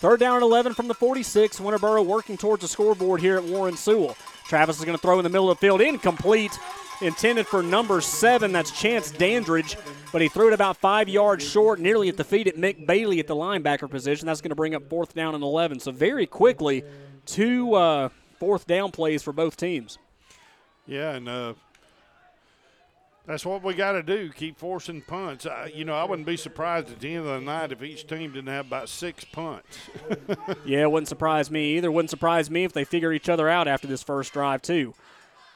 Third 0.00 0.18
down 0.18 0.34
and 0.34 0.42
11 0.42 0.74
from 0.74 0.88
the 0.88 0.94
46. 0.94 1.60
Winterboro 1.60 2.04
working 2.04 2.36
towards 2.36 2.62
the 2.62 2.68
scoreboard 2.68 3.20
here 3.20 3.36
at 3.36 3.44
Warren 3.44 3.76
Sewell. 3.76 4.16
Travis 4.48 4.80
is 4.80 4.84
going 4.84 4.98
to 4.98 5.00
throw 5.00 5.20
in 5.20 5.22
the 5.22 5.30
middle 5.30 5.48
of 5.48 5.56
the 5.56 5.60
field, 5.60 5.80
incomplete, 5.80 6.58
intended 7.00 7.46
for 7.46 7.62
number 7.62 8.00
seven. 8.00 8.50
That's 8.50 8.72
Chance 8.72 9.12
Dandridge, 9.12 9.76
but 10.12 10.20
he 10.20 10.26
threw 10.26 10.48
it 10.48 10.52
about 10.52 10.78
five 10.78 11.08
yards 11.08 11.48
short, 11.48 11.78
nearly 11.78 12.08
at 12.08 12.16
the 12.16 12.24
feet 12.24 12.48
at 12.48 12.56
Mick 12.56 12.88
Bailey 12.88 13.20
at 13.20 13.28
the 13.28 13.36
linebacker 13.36 13.88
position. 13.88 14.26
That's 14.26 14.40
going 14.40 14.50
to 14.50 14.56
bring 14.56 14.74
up 14.74 14.88
fourth 14.90 15.14
down 15.14 15.36
and 15.36 15.44
11. 15.44 15.78
So 15.78 15.92
very 15.92 16.26
quickly, 16.26 16.82
two. 17.24 17.74
Uh, 17.74 18.08
fourth 18.44 18.66
down 18.66 18.90
plays 18.90 19.22
for 19.22 19.32
both 19.32 19.56
teams. 19.56 19.96
Yeah, 20.86 21.12
and 21.12 21.26
uh, 21.26 21.54
that's 23.26 23.46
what 23.46 23.62
we 23.62 23.72
got 23.72 23.92
to 23.92 24.02
do. 24.02 24.30
Keep 24.32 24.58
forcing 24.58 25.00
punts. 25.00 25.46
I, 25.46 25.72
you 25.74 25.86
know, 25.86 25.94
I 25.94 26.04
wouldn't 26.04 26.26
be 26.26 26.36
surprised 26.36 26.90
at 26.90 27.00
the 27.00 27.14
end 27.14 27.26
of 27.26 27.40
the 27.40 27.40
night 27.40 27.72
if 27.72 27.82
each 27.82 28.06
team 28.06 28.34
didn't 28.34 28.52
have 28.52 28.66
about 28.66 28.90
six 28.90 29.24
punts. 29.24 29.78
yeah, 30.66 30.82
it 30.82 30.90
wouldn't 30.90 31.08
surprise 31.08 31.50
me 31.50 31.78
either. 31.78 31.90
Wouldn't 31.90 32.10
surprise 32.10 32.50
me 32.50 32.64
if 32.64 32.74
they 32.74 32.84
figure 32.84 33.14
each 33.14 33.30
other 33.30 33.48
out 33.48 33.66
after 33.66 33.86
this 33.86 34.02
first 34.02 34.34
drive 34.34 34.60
too. 34.60 34.92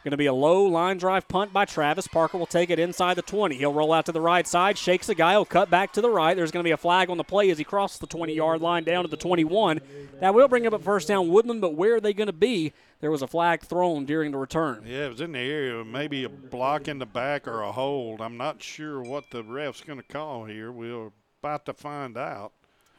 Going 0.04 0.12
to 0.12 0.16
be 0.16 0.26
a 0.26 0.32
low 0.32 0.62
line 0.62 0.96
drive 0.96 1.26
punt 1.26 1.52
by 1.52 1.64
Travis. 1.64 2.06
Parker 2.06 2.38
will 2.38 2.46
take 2.46 2.70
it 2.70 2.78
inside 2.78 3.14
the 3.14 3.22
20. 3.22 3.56
He'll 3.56 3.72
roll 3.72 3.92
out 3.92 4.06
to 4.06 4.12
the 4.12 4.20
right 4.20 4.46
side, 4.46 4.78
shakes 4.78 5.08
a 5.08 5.14
guy, 5.14 5.32
he'll 5.32 5.44
cut 5.44 5.70
back 5.70 5.92
to 5.94 6.00
the 6.00 6.08
right. 6.08 6.36
There's 6.36 6.52
going 6.52 6.62
to 6.62 6.68
be 6.68 6.72
a 6.72 6.76
flag 6.76 7.10
on 7.10 7.16
the 7.16 7.24
play 7.24 7.50
as 7.50 7.58
he 7.58 7.64
crosses 7.64 7.98
the 7.98 8.06
20 8.06 8.32
yard 8.32 8.62
line 8.62 8.84
down 8.84 9.02
to 9.02 9.10
the 9.10 9.16
21. 9.16 9.80
That 10.20 10.34
will 10.34 10.46
bring 10.46 10.68
up 10.68 10.72
a 10.72 10.78
first 10.78 11.08
down 11.08 11.28
Woodland, 11.28 11.60
but 11.60 11.74
where 11.74 11.96
are 11.96 12.00
they 12.00 12.12
going 12.12 12.28
to 12.28 12.32
be? 12.32 12.72
There 13.00 13.10
was 13.10 13.22
a 13.22 13.26
flag 13.26 13.62
thrown 13.62 14.04
during 14.04 14.30
the 14.30 14.38
return. 14.38 14.84
Yeah, 14.86 15.06
it 15.06 15.10
was 15.10 15.20
in 15.20 15.32
the 15.32 15.40
area, 15.40 15.84
maybe 15.84 16.22
a 16.22 16.28
block 16.28 16.86
in 16.86 17.00
the 17.00 17.06
back 17.06 17.48
or 17.48 17.62
a 17.62 17.72
hold. 17.72 18.20
I'm 18.20 18.36
not 18.36 18.62
sure 18.62 19.02
what 19.02 19.30
the 19.30 19.42
ref's 19.42 19.80
going 19.80 20.00
to 20.00 20.06
call 20.06 20.44
here. 20.44 20.70
We're 20.70 21.10
about 21.42 21.66
to 21.66 21.74
find 21.74 22.16
out. 22.16 22.52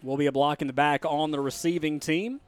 Will 0.04 0.18
be 0.18 0.26
a 0.26 0.32
block 0.34 0.62
in 0.62 0.68
the 0.68 0.74
back 0.74 1.06
on 1.06 1.32
the 1.32 1.40
receiving 1.40 2.02
team 2.02 2.42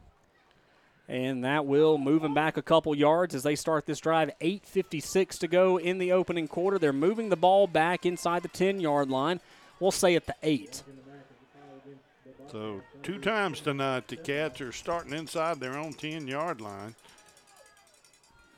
and 1.11 1.43
that 1.43 1.65
will 1.65 1.97
move 1.97 2.21
them 2.21 2.33
back 2.33 2.55
a 2.55 2.61
couple 2.61 2.95
yards 2.95 3.35
as 3.35 3.43
they 3.43 3.57
start 3.57 3.85
this 3.85 3.99
drive. 3.99 4.31
8.56 4.39 5.39
to 5.39 5.47
go 5.49 5.77
in 5.77 5.97
the 5.97 6.13
opening 6.13 6.47
quarter. 6.47 6.79
They're 6.79 6.93
moving 6.93 7.27
the 7.27 7.35
ball 7.35 7.67
back 7.67 8.05
inside 8.05 8.43
the 8.43 8.47
10 8.47 8.79
yard 8.79 9.09
line. 9.09 9.41
We'll 9.81 9.91
say 9.91 10.15
at 10.15 10.25
the 10.25 10.35
8. 10.41 10.83
So, 12.49 12.81
two 13.03 13.17
times 13.17 13.59
tonight, 13.59 14.07
the 14.07 14.15
Cats 14.15 14.61
are 14.61 14.71
starting 14.71 15.11
inside 15.11 15.59
their 15.59 15.77
own 15.77 15.91
10 15.91 16.29
yard 16.29 16.61
line. 16.61 16.95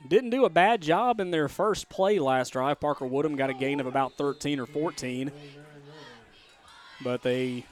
Didn't 0.08 0.30
do 0.30 0.46
a 0.46 0.50
bad 0.50 0.82
job 0.82 1.20
in 1.20 1.32
their 1.32 1.48
first 1.48 1.90
play 1.90 2.20
last 2.20 2.54
drive. 2.54 2.80
Parker 2.80 3.08
Woodham 3.08 3.36
got 3.36 3.50
a 3.50 3.56
gain 3.56 3.80
of 3.80 3.88
about 3.88 4.14
13 4.14 4.60
or 4.60 4.68
14, 4.68 5.32
but 7.04 7.24
they 7.24 7.66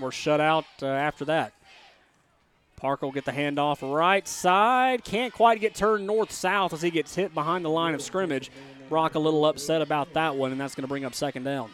were 0.00 0.10
shut 0.10 0.40
out 0.40 0.64
uh, 0.82 0.86
after 0.86 1.26
that. 1.26 1.52
Parker 2.84 3.06
will 3.06 3.14
get 3.14 3.24
the 3.24 3.32
handoff 3.32 3.80
right 3.80 4.28
side. 4.28 5.04
Can't 5.04 5.32
quite 5.32 5.58
get 5.58 5.74
turned 5.74 6.06
north 6.06 6.30
south 6.30 6.74
as 6.74 6.82
he 6.82 6.90
gets 6.90 7.14
hit 7.14 7.32
behind 7.32 7.64
the 7.64 7.70
line 7.70 7.94
of 7.94 8.02
scrimmage. 8.02 8.50
Brock 8.90 9.14
a 9.14 9.18
little 9.18 9.46
upset 9.46 9.80
about 9.80 10.12
that 10.12 10.36
one, 10.36 10.52
and 10.52 10.60
that's 10.60 10.74
going 10.74 10.82
to 10.82 10.88
bring 10.88 11.02
up 11.06 11.14
second 11.14 11.44
down. 11.44 11.70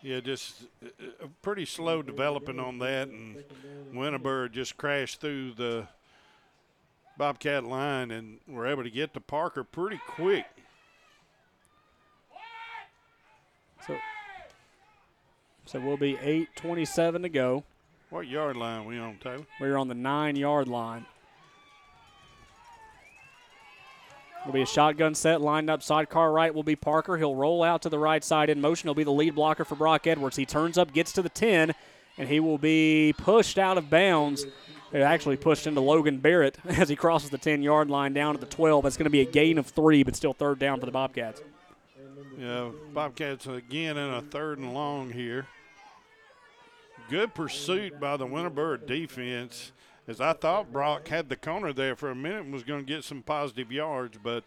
Yeah, 0.00 0.20
just 0.20 0.62
uh, 0.82 0.88
uh, 1.22 1.26
pretty 1.42 1.66
slow 1.66 2.00
developing 2.00 2.58
on 2.58 2.78
that, 2.78 3.08
and 3.08 3.44
Winterboro 3.92 4.50
just 4.50 4.78
crashed 4.78 5.20
through 5.20 5.52
the 5.52 5.86
Bobcat 7.18 7.64
line 7.64 8.10
and 8.10 8.38
were 8.48 8.66
able 8.66 8.82
to 8.82 8.90
get 8.90 9.12
to 9.12 9.20
Parker 9.20 9.62
pretty 9.62 10.00
quick. 10.08 10.46
So, 13.86 13.98
so 15.66 15.80
we'll 15.80 15.98
be 15.98 16.14
8:27 16.14 17.24
to 17.24 17.28
go. 17.28 17.64
What 18.10 18.28
yard 18.28 18.56
line 18.56 18.84
we 18.84 18.98
on, 18.98 19.16
Taylor? 19.18 19.44
We're 19.60 19.76
on 19.76 19.88
the 19.88 19.94
nine 19.94 20.36
yard 20.36 20.68
line. 20.68 21.06
Will 24.44 24.52
be 24.52 24.62
a 24.62 24.66
shotgun 24.66 25.16
set 25.16 25.40
lined 25.40 25.68
up. 25.68 25.82
Sidecar 25.82 26.30
right 26.30 26.54
will 26.54 26.62
be 26.62 26.76
Parker. 26.76 27.16
He'll 27.16 27.34
roll 27.34 27.64
out 27.64 27.82
to 27.82 27.88
the 27.88 27.98
right 27.98 28.22
side 28.22 28.48
in 28.48 28.60
motion. 28.60 28.86
He'll 28.86 28.94
be 28.94 29.02
the 29.02 29.10
lead 29.10 29.34
blocker 29.34 29.64
for 29.64 29.74
Brock 29.74 30.06
Edwards. 30.06 30.36
He 30.36 30.46
turns 30.46 30.78
up, 30.78 30.92
gets 30.92 31.10
to 31.14 31.22
the 31.22 31.28
10, 31.28 31.74
and 32.16 32.28
he 32.28 32.38
will 32.38 32.58
be 32.58 33.12
pushed 33.18 33.58
out 33.58 33.76
of 33.76 33.90
bounds. 33.90 34.46
It 34.92 35.00
actually 35.00 35.36
pushed 35.36 35.66
into 35.66 35.80
Logan 35.80 36.18
Barrett 36.18 36.58
as 36.64 36.88
he 36.88 36.94
crosses 36.94 37.30
the 37.30 37.38
10 37.38 37.60
yard 37.64 37.90
line 37.90 38.12
down 38.12 38.34
to 38.34 38.40
the 38.40 38.46
12. 38.46 38.84
That's 38.84 38.96
going 38.96 39.04
to 39.04 39.10
be 39.10 39.22
a 39.22 39.30
gain 39.30 39.58
of 39.58 39.66
three, 39.66 40.04
but 40.04 40.14
still 40.14 40.32
third 40.32 40.60
down 40.60 40.78
for 40.78 40.86
the 40.86 40.92
Bobcats. 40.92 41.42
Yeah, 42.38 42.70
Bobcats 42.94 43.48
again 43.48 43.96
in 43.96 44.14
a 44.14 44.22
third 44.22 44.58
and 44.58 44.72
long 44.72 45.10
here 45.10 45.48
good 47.08 47.34
pursuit 47.34 47.98
by 48.00 48.16
the 48.16 48.26
Winterboro 48.26 48.84
defense. 48.86 49.72
As 50.08 50.20
I 50.20 50.32
thought 50.32 50.72
Brock 50.72 51.08
had 51.08 51.28
the 51.28 51.36
corner 51.36 51.72
there 51.72 51.96
for 51.96 52.10
a 52.10 52.14
minute 52.14 52.44
and 52.44 52.52
was 52.52 52.62
going 52.62 52.84
to 52.84 52.86
get 52.86 53.04
some 53.04 53.22
positive 53.22 53.72
yards, 53.72 54.18
but 54.22 54.44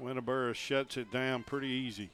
Winterboro 0.00 0.54
shuts 0.54 0.96
it 0.96 1.12
down 1.12 1.42
pretty 1.42 1.68
easy. 1.68 2.10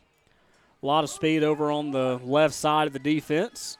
A 0.82 0.86
lot 0.86 1.04
of 1.04 1.10
speed 1.10 1.42
over 1.42 1.70
on 1.70 1.90
the 1.90 2.20
left 2.24 2.54
side 2.54 2.86
of 2.86 2.92
the 2.92 2.98
defense. 2.98 3.78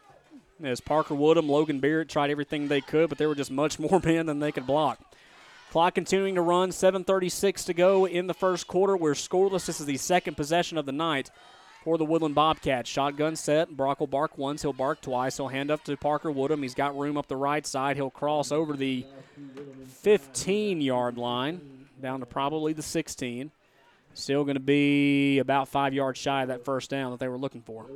As 0.63 0.81
Parker 0.81 1.15
Woodham, 1.15 1.49
Logan 1.49 1.81
Barrett 1.81 2.09
tried 2.09 2.31
everything 2.31 2.69
they 2.69 2.83
could, 2.83 3.09
but 3.09 3.19
there 3.19 3.29
were 3.29 3.35
just 3.35 3.51
much 3.51 3.79
more 3.79 4.01
men 4.05 4.27
than 4.27 4.39
they 4.39 4.53
could 4.53 4.67
block. 4.67 4.99
Clock 5.71 5.95
continuing 5.95 6.35
to 6.35 6.43
run, 6.43 6.71
7.36 6.71 7.65
to 7.67 7.75
go 7.75 8.05
in 8.07 8.27
the 8.27 8.35
first 8.35 8.67
quarter. 8.67 8.97
We're 8.97 9.15
scoreless. 9.15 9.67
This 9.67 9.81
is 9.81 9.87
the 9.87 9.97
second 9.97 10.37
possession 10.37 10.77
of 10.77 10.85
the 10.85 10.93
night 10.93 11.31
for 11.85 11.99
the 11.99 12.05
Woodland 12.05 12.35
Bobcats. 12.35 12.89
Shotgun 12.89 13.37
set. 13.37 13.77
Brock 13.77 14.01
will 14.01 14.07
bark 14.07 14.37
once. 14.37 14.63
He'll 14.63 14.73
bark 14.73 15.01
twice. 15.01 15.37
He'll 15.37 15.49
hand 15.49 15.71
up 15.71 15.85
to 15.85 15.97
Parker 15.97 16.31
Woodham. 16.31 16.63
He's 16.63 16.75
got 16.75 16.99
room 16.99 17.17
up 17.17 17.29
the 17.29 17.37
right 17.37 17.67
side. 17.67 17.97
He'll 17.97 18.11
cross 18.11 18.53
over 18.53 18.75
the 18.75 19.07
15 20.03 20.81
yard 20.81 21.17
line 21.19 21.87
down 22.01 22.21
to 22.21 22.27
probably 22.27 22.73
the 22.73 22.83
16. 22.83 23.51
Still 24.15 24.45
going 24.45 24.57
to 24.57 24.61
be 24.61 25.39
about 25.39 25.69
five 25.69 25.95
yards 25.95 26.19
shy 26.19 26.43
of 26.43 26.49
that 26.49 26.65
first 26.65 26.91
down 26.91 27.13
that 27.13 27.21
they 27.21 27.29
were 27.29 27.39
looking 27.39 27.63
for. 27.63 27.87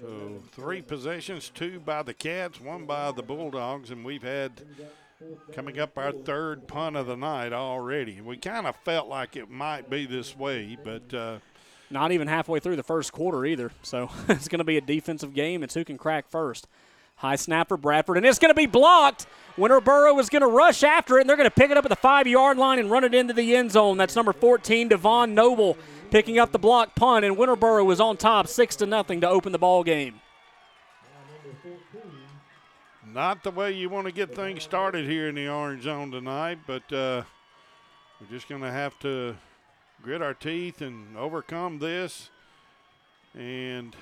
So 0.00 0.42
three 0.52 0.82
possessions, 0.82 1.50
two 1.54 1.78
by 1.78 2.02
the 2.02 2.14
Cats, 2.14 2.60
one 2.60 2.84
by 2.84 3.12
the 3.12 3.22
Bulldogs, 3.22 3.90
and 3.90 4.04
we've 4.04 4.22
had 4.22 4.50
coming 5.52 5.78
up 5.78 5.96
our 5.96 6.12
third 6.12 6.66
punt 6.66 6.96
of 6.96 7.06
the 7.06 7.16
night 7.16 7.52
already. 7.52 8.20
We 8.20 8.36
kind 8.36 8.66
of 8.66 8.76
felt 8.76 9.08
like 9.08 9.36
it 9.36 9.50
might 9.50 9.88
be 9.88 10.06
this 10.06 10.36
way, 10.36 10.76
but 10.82 11.14
uh, 11.14 11.38
not 11.94 12.12
even 12.12 12.28
halfway 12.28 12.60
through 12.60 12.76
the 12.76 12.82
first 12.82 13.12
quarter 13.12 13.46
either. 13.46 13.70
So 13.82 14.10
it's 14.28 14.48
going 14.48 14.58
to 14.58 14.64
be 14.64 14.76
a 14.76 14.82
defensive 14.82 15.32
game. 15.32 15.62
It's 15.62 15.72
who 15.72 15.84
can 15.84 15.96
crack 15.96 16.28
first. 16.28 16.68
High 17.16 17.36
snap 17.36 17.68
for 17.68 17.76
Bradford, 17.76 18.16
and 18.16 18.26
it's 18.26 18.40
going 18.40 18.50
to 18.50 18.56
be 18.56 18.66
blocked. 18.66 19.26
Winterboro 19.56 20.18
is 20.18 20.28
going 20.28 20.42
to 20.42 20.48
rush 20.48 20.82
after 20.82 21.16
it, 21.16 21.20
and 21.20 21.30
they're 21.30 21.36
going 21.36 21.48
to 21.48 21.54
pick 21.54 21.70
it 21.70 21.76
up 21.76 21.84
at 21.84 21.88
the 21.88 21.96
five 21.96 22.26
yard 22.26 22.58
line 22.58 22.80
and 22.80 22.90
run 22.90 23.04
it 23.04 23.14
into 23.14 23.32
the 23.32 23.54
end 23.54 23.70
zone. 23.70 23.96
That's 23.96 24.16
number 24.16 24.32
14, 24.32 24.88
Devon 24.88 25.32
Noble, 25.32 25.78
picking 26.10 26.40
up 26.40 26.50
the 26.50 26.58
block 26.58 26.96
punt, 26.96 27.24
and 27.24 27.36
Winterboro 27.36 27.90
is 27.92 28.00
on 28.00 28.16
top, 28.16 28.48
six 28.48 28.74
to 28.76 28.86
nothing, 28.86 29.20
to 29.20 29.28
open 29.28 29.52
the 29.52 29.58
ball 29.58 29.84
game. 29.84 30.20
Not 33.06 33.44
the 33.44 33.52
way 33.52 33.70
you 33.70 33.88
want 33.88 34.08
to 34.08 34.12
get 34.12 34.34
things 34.34 34.64
started 34.64 35.08
here 35.08 35.28
in 35.28 35.36
the 35.36 35.48
orange 35.48 35.84
zone 35.84 36.10
tonight, 36.10 36.58
but 36.66 36.82
uh, 36.92 37.22
we're 38.20 38.26
just 38.28 38.48
going 38.48 38.62
to 38.62 38.72
have 38.72 38.98
to 38.98 39.36
grit 40.04 40.20
our 40.20 40.34
teeth 40.34 40.82
and 40.82 41.16
overcome 41.16 41.78
this. 41.78 42.28
And 43.34 43.96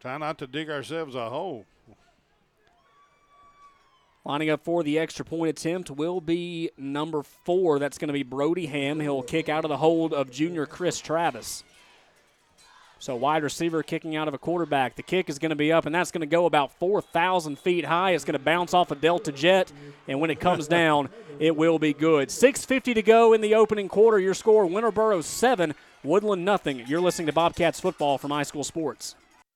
try 0.00 0.16
not 0.16 0.38
to 0.38 0.46
dig 0.46 0.70
ourselves 0.70 1.14
a 1.14 1.28
hole. 1.28 1.66
Lining 4.24 4.48
up 4.48 4.64
for 4.64 4.82
the 4.82 4.98
extra 4.98 5.26
point 5.26 5.50
attempt 5.50 5.90
will 5.90 6.22
be 6.22 6.70
number 6.78 7.22
four. 7.22 7.78
That's 7.78 7.98
going 7.98 8.08
to 8.08 8.14
be 8.14 8.22
Brody 8.22 8.66
Ham. 8.66 8.98
He'll 8.98 9.22
kick 9.22 9.50
out 9.50 9.64
of 9.64 9.68
the 9.68 9.76
hold 9.76 10.14
of 10.14 10.30
junior 10.30 10.64
Chris 10.64 10.98
Travis. 10.98 11.64
So 13.00 13.14
wide 13.14 13.42
receiver 13.42 13.82
kicking 13.82 14.16
out 14.16 14.26
of 14.28 14.34
a 14.34 14.38
quarterback. 14.38 14.96
The 14.96 15.02
kick 15.02 15.30
is 15.30 15.38
going 15.38 15.50
to 15.50 15.56
be 15.56 15.72
up, 15.72 15.86
and 15.86 15.94
that's 15.94 16.10
going 16.10 16.20
to 16.20 16.26
go 16.26 16.46
about 16.46 16.72
4,000 16.78 17.58
feet 17.58 17.84
high. 17.84 18.12
It's 18.12 18.24
going 18.24 18.38
to 18.38 18.44
bounce 18.44 18.74
off 18.74 18.90
a 18.90 18.96
Delta 18.96 19.30
Jet, 19.30 19.70
and 20.08 20.20
when 20.20 20.30
it 20.30 20.40
comes 20.40 20.66
down, 20.68 21.08
it 21.38 21.56
will 21.56 21.78
be 21.78 21.92
good. 21.92 22.28
6.50 22.28 22.94
to 22.94 23.02
go 23.02 23.32
in 23.32 23.40
the 23.40 23.54
opening 23.54 23.88
quarter. 23.88 24.18
Your 24.18 24.34
score, 24.34 24.66
Winterboro 24.66 25.22
7, 25.22 25.74
Woodland 26.02 26.44
nothing. 26.44 26.84
You're 26.86 27.00
listening 27.00 27.26
to 27.26 27.32
Bobcats 27.32 27.78
football 27.78 28.18
from 28.18 28.32
iSchool 28.32 28.64
Sports. 28.64 29.14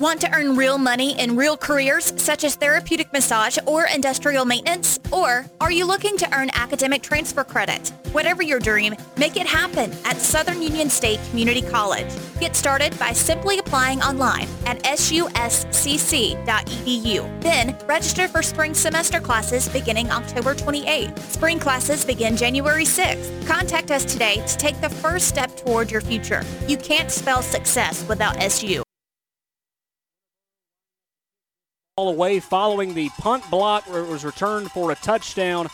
Want 0.00 0.20
to 0.22 0.34
earn 0.34 0.56
real 0.56 0.78
money 0.78 1.20
in 1.20 1.36
real 1.36 1.58
careers 1.58 2.14
such 2.16 2.42
as 2.42 2.56
therapeutic 2.56 3.12
massage 3.12 3.58
or 3.66 3.84
industrial 3.84 4.46
maintenance? 4.46 4.98
Or 5.12 5.44
are 5.60 5.70
you 5.70 5.84
looking 5.84 6.16
to 6.16 6.34
earn 6.34 6.48
academic 6.54 7.02
transfer 7.02 7.44
credit? 7.44 7.92
Whatever 8.12 8.42
your 8.42 8.60
dream, 8.60 8.94
make 9.18 9.36
it 9.36 9.46
happen 9.46 9.92
at 10.06 10.16
Southern 10.16 10.62
Union 10.62 10.88
State 10.88 11.20
Community 11.28 11.60
College. 11.60 12.10
Get 12.40 12.56
started 12.56 12.98
by 12.98 13.12
simply 13.12 13.58
applying 13.58 14.00
online 14.00 14.48
at 14.64 14.82
suscc.edu. 14.84 15.20
Then 17.42 17.76
register 17.86 18.26
for 18.26 18.42
spring 18.42 18.72
semester 18.72 19.20
classes 19.20 19.68
beginning 19.68 20.10
October 20.10 20.54
28th. 20.54 21.18
Spring 21.30 21.58
classes 21.60 22.06
begin 22.06 22.38
January 22.38 22.84
6th. 22.84 23.46
Contact 23.46 23.90
us 23.90 24.06
today 24.06 24.42
to 24.46 24.56
take 24.56 24.80
the 24.80 24.88
first 24.88 25.28
step 25.28 25.54
toward 25.58 25.90
your 25.90 26.00
future. 26.00 26.42
You 26.66 26.78
can't 26.78 27.10
spell 27.10 27.42
success 27.42 28.08
without 28.08 28.38
SU. 28.38 28.82
Away 32.08 32.40
following 32.40 32.94
the 32.94 33.08
punt 33.10 33.48
block 33.50 33.88
where 33.90 34.02
it 34.02 34.08
was 34.08 34.24
returned 34.24 34.70
for 34.70 34.90
a 34.90 34.94
touchdown 34.96 35.68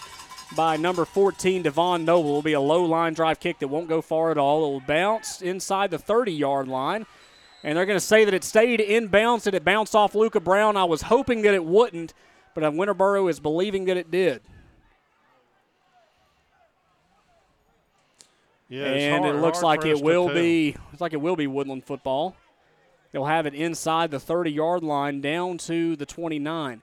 by 0.55 0.77
number 0.77 1.05
14 1.05 1.63
Devon 1.63 2.05
Noble. 2.05 2.31
It 2.31 2.33
will 2.33 2.43
be 2.43 2.53
a 2.53 2.61
low 2.61 2.85
line 2.85 3.15
drive 3.15 3.41
kick 3.41 3.59
that 3.61 3.69
won't 3.69 3.89
go 3.89 4.03
far 4.03 4.31
at 4.31 4.39
all. 4.39 4.67
It 4.67 4.73
will 4.73 4.81
bounce 4.81 5.43
inside 5.43 5.91
the 5.91 5.99
30 5.99 6.33
yard 6.33 6.69
line. 6.69 7.07
And 7.65 7.77
they're 7.77 7.87
going 7.87 7.99
to 7.99 8.05
say 8.05 8.25
that 8.25 8.35
it 8.35 8.45
stayed 8.45 8.81
in 8.81 9.09
bounds 9.09 9.47
and 9.47 9.57
it 9.57 9.65
bounced 9.65 9.95
off 9.95 10.15
Luca 10.15 10.39
Brown. 10.41 10.77
I 10.77 10.85
was 10.85 11.03
hoping 11.03 11.43
that 11.43 11.55
it 11.55 11.65
wouldn't, 11.65 12.15
but 12.55 12.63
Winterboro 12.63 13.29
is 13.29 13.41
believing 13.41 13.87
that 13.87 13.97
it 13.97 14.11
did. 14.11 14.41
Yeah, 18.69 18.85
and 18.85 19.25
hard, 19.25 19.37
it 19.37 19.41
looks 19.41 19.63
like 19.63 19.85
it 19.85 20.01
will 20.01 20.29
be 20.29 20.77
It's 20.93 21.01
like 21.01 21.13
it 21.13 21.21
will 21.21 21.37
be 21.37 21.47
Woodland 21.47 21.85
football. 21.85 22.37
They'll 23.13 23.25
have 23.25 23.47
it 23.47 23.55
inside 23.55 24.11
the 24.11 24.21
30 24.21 24.51
yard 24.51 24.83
line 24.83 25.21
down 25.21 25.59
to 25.59 25.97
the 25.97 26.07
29. 26.07 26.83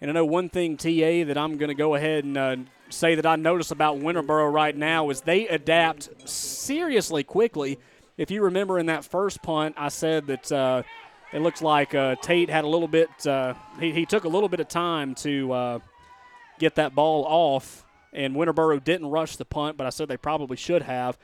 And 0.00 0.10
I 0.10 0.14
know 0.14 0.24
one 0.24 0.48
thing, 0.48 0.76
TA, 0.76 1.24
that 1.26 1.36
I'm 1.36 1.58
going 1.58 1.68
to 1.68 1.74
go 1.74 1.94
ahead 1.94 2.24
and 2.24 2.36
uh, 2.38 2.56
say 2.88 3.14
that 3.16 3.26
I 3.26 3.36
notice 3.36 3.70
about 3.70 3.98
Winterboro 3.98 4.50
right 4.50 4.74
now 4.74 5.10
is 5.10 5.20
they 5.20 5.46
adapt 5.46 6.28
seriously 6.28 7.22
quickly. 7.22 7.78
If 8.16 8.30
you 8.30 8.44
remember 8.44 8.78
in 8.78 8.86
that 8.86 9.04
first 9.04 9.42
punt, 9.42 9.74
I 9.78 9.88
said 9.88 10.26
that 10.28 10.50
uh, 10.50 10.82
it 11.32 11.42
looks 11.42 11.60
like 11.62 11.94
uh, 11.94 12.16
Tate 12.16 12.48
had 12.50 12.64
a 12.64 12.68
little 12.68 12.88
bit, 12.88 13.08
uh, 13.26 13.54
he, 13.78 13.92
he, 13.92 14.06
took 14.06 14.24
a 14.24 14.28
little 14.28 14.48
bit 14.48 14.60
of 14.60 14.68
time 14.68 15.14
to 15.16 15.52
uh, 15.52 15.78
get 16.58 16.74
that 16.76 16.94
ball 16.94 17.24
off, 17.26 17.84
and 18.12 18.34
Winterboro 18.34 18.82
didn't 18.82 19.08
rush 19.08 19.36
the 19.36 19.44
punt, 19.44 19.76
but 19.76 19.86
I 19.86 19.90
said 19.90 20.08
they 20.08 20.16
probably 20.16 20.56
should 20.56 20.82
have. 20.82 21.18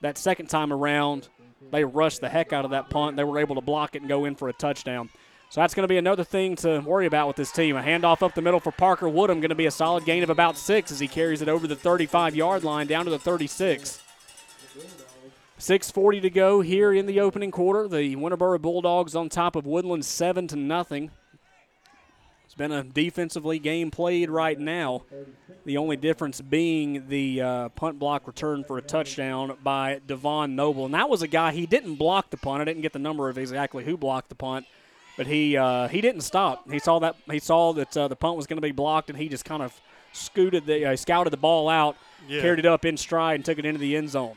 That 0.00 0.16
second 0.16 0.46
time 0.46 0.72
around, 0.72 1.28
they 1.70 1.84
rushed 1.84 2.20
the 2.20 2.28
heck 2.28 2.52
out 2.52 2.64
of 2.64 2.72
that 2.72 2.90
punt. 2.90 3.16
They 3.16 3.24
were 3.24 3.38
able 3.38 3.54
to 3.54 3.60
block 3.60 3.94
it 3.94 4.02
and 4.02 4.08
go 4.08 4.24
in 4.24 4.34
for 4.34 4.48
a 4.48 4.52
touchdown. 4.52 5.10
So 5.50 5.60
that's 5.60 5.74
going 5.74 5.84
to 5.84 5.88
be 5.88 5.98
another 5.98 6.24
thing 6.24 6.56
to 6.56 6.80
worry 6.80 7.04
about 7.04 7.28
with 7.28 7.36
this 7.36 7.52
team. 7.52 7.76
A 7.76 7.82
handoff 7.82 8.22
up 8.22 8.34
the 8.34 8.40
middle 8.40 8.58
for 8.58 8.72
Parker 8.72 9.08
Woodham, 9.08 9.40
going 9.40 9.50
to 9.50 9.54
be 9.54 9.66
a 9.66 9.70
solid 9.70 10.06
gain 10.06 10.22
of 10.22 10.30
about 10.30 10.56
six 10.56 10.90
as 10.90 10.98
he 10.98 11.06
carries 11.06 11.42
it 11.42 11.48
over 11.48 11.66
the 11.66 11.76
35 11.76 12.34
yard 12.34 12.64
line 12.64 12.86
down 12.86 13.04
to 13.04 13.10
the 13.10 13.18
36. 13.18 14.00
6:40 15.58 16.22
to 16.22 16.30
go 16.30 16.60
here 16.60 16.92
in 16.92 17.06
the 17.06 17.20
opening 17.20 17.50
quarter. 17.50 17.86
The 17.86 18.16
Winterboro 18.16 18.60
Bulldogs 18.60 19.14
on 19.14 19.28
top 19.28 19.54
of 19.54 19.66
Woodland 19.66 20.04
seven 20.04 20.48
to 20.48 20.56
nothing. 20.56 21.10
Been 22.62 22.70
a 22.70 22.84
defensively 22.84 23.58
game 23.58 23.90
played 23.90 24.30
right 24.30 24.56
now. 24.56 25.02
The 25.64 25.78
only 25.78 25.96
difference 25.96 26.40
being 26.40 27.08
the 27.08 27.40
uh, 27.40 27.68
punt 27.70 27.98
block 27.98 28.24
return 28.28 28.62
for 28.62 28.78
a 28.78 28.82
touchdown 28.82 29.56
by 29.64 30.00
Devon 30.06 30.54
Noble. 30.54 30.84
And 30.84 30.94
that 30.94 31.08
was 31.10 31.22
a 31.22 31.26
guy, 31.26 31.50
he 31.50 31.66
didn't 31.66 31.96
block 31.96 32.30
the 32.30 32.36
punt. 32.36 32.60
I 32.62 32.64
didn't 32.64 32.82
get 32.82 32.92
the 32.92 33.00
number 33.00 33.28
of 33.28 33.36
exactly 33.36 33.82
who 33.82 33.96
blocked 33.96 34.28
the 34.28 34.36
punt, 34.36 34.66
but 35.16 35.26
he 35.26 35.56
uh, 35.56 35.88
he 35.88 36.00
didn't 36.00 36.20
stop. 36.20 36.70
He 36.70 36.78
saw 36.78 37.00
that 37.00 37.16
he 37.28 37.40
saw 37.40 37.72
that 37.72 37.96
uh, 37.96 38.06
the 38.06 38.14
punt 38.14 38.36
was 38.36 38.46
going 38.46 38.58
to 38.58 38.62
be 38.62 38.70
blocked, 38.70 39.10
and 39.10 39.18
he 39.18 39.28
just 39.28 39.44
kind 39.44 39.60
of 39.64 39.80
scooted 40.12 40.64
the 40.64 40.86
uh, 40.86 40.94
scouted 40.94 41.32
the 41.32 41.36
ball 41.38 41.68
out, 41.68 41.96
Yeah. 42.28 42.42
carried 42.42 42.60
it 42.60 42.66
up 42.66 42.84
in 42.84 42.96
stride, 42.96 43.34
and 43.34 43.44
took 43.44 43.58
it 43.58 43.64
into 43.66 43.80
the 43.80 43.96
end 43.96 44.08
zone. 44.10 44.36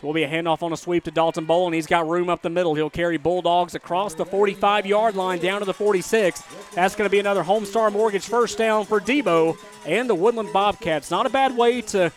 So 0.00 0.08
will 0.08 0.14
be 0.14 0.24
a 0.24 0.28
handoff 0.28 0.62
on 0.62 0.72
a 0.72 0.76
sweep 0.76 1.04
to 1.04 1.10
Dalton 1.10 1.44
Bowl, 1.44 1.66
and 1.66 1.74
he's 1.74 1.86
got 1.86 2.08
room 2.08 2.28
up 2.28 2.42
the 2.42 2.50
middle. 2.50 2.74
He'll 2.74 2.90
carry 2.90 3.16
Bulldogs 3.16 3.74
across 3.74 4.14
the 4.14 4.26
45 4.26 4.86
yard 4.86 5.14
line 5.14 5.38
down 5.38 5.60
to 5.60 5.64
the 5.64 5.74
46. 5.74 6.42
That's 6.74 6.96
going 6.96 7.06
to 7.06 7.10
be 7.12 7.20
another 7.20 7.44
Homestar 7.44 7.92
Mortgage 7.92 8.24
first 8.24 8.58
down 8.58 8.86
for 8.86 9.00
Debo 9.00 9.56
and 9.86 10.10
the 10.10 10.14
Woodland 10.14 10.52
Bobcats. 10.52 11.10
Not 11.10 11.26
a 11.26 11.30
bad 11.30 11.56
way 11.56 11.80
to 11.82 12.12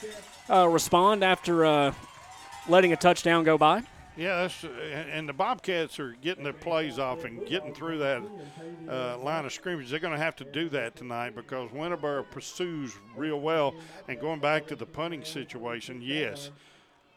uh, 0.49 0.67
respond 0.67 1.23
after 1.23 1.65
uh, 1.65 1.93
letting 2.67 2.93
a 2.93 2.97
touchdown 2.97 3.43
go 3.43 3.57
by. 3.57 3.83
Yeah, 4.17 4.41
that's, 4.41 4.65
and 5.11 5.29
the 5.29 5.33
Bobcats 5.33 5.99
are 5.99 6.13
getting 6.23 6.43
their 6.43 6.51
plays 6.51 6.97
off 6.97 7.23
and 7.23 7.45
getting 7.45 7.71
through 7.71 7.99
that 7.99 8.23
uh, 8.89 9.19
line 9.19 9.45
of 9.45 9.53
scrimmage. 9.53 9.91
They're 9.91 9.99
going 9.99 10.17
to 10.17 10.19
have 10.19 10.35
to 10.37 10.43
do 10.43 10.69
that 10.69 10.95
tonight 10.95 11.35
because 11.35 11.69
Winterboro 11.69 12.27
pursues 12.31 12.97
real 13.15 13.39
well. 13.39 13.75
And 14.07 14.19
going 14.19 14.39
back 14.39 14.65
to 14.67 14.75
the 14.75 14.87
punting 14.87 15.23
situation, 15.23 16.01
yes, 16.01 16.49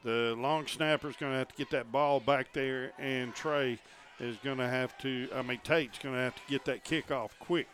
the 0.05 0.35
long 0.39 0.67
snapper's 0.67 1.17
going 1.17 1.33
to 1.33 1.39
have 1.39 1.49
to 1.49 1.57
get 1.57 1.71
that 1.71 1.93
ball 1.93 2.21
back 2.21 2.53
there, 2.53 2.93
and 2.99 3.35
Trey 3.35 3.79
is 4.19 4.37
going 4.43 4.59
to 4.59 4.69
have 4.69 4.97
to. 4.99 5.29
I 5.35 5.43
mean, 5.43 5.61
Tate's 5.65 5.99
going 5.99 6.15
to 6.15 6.21
have 6.21 6.35
to 6.35 6.43
get 6.49 6.65
that 6.67 6.85
kick 6.85 7.11
off 7.11 7.39
quick. 7.39 7.69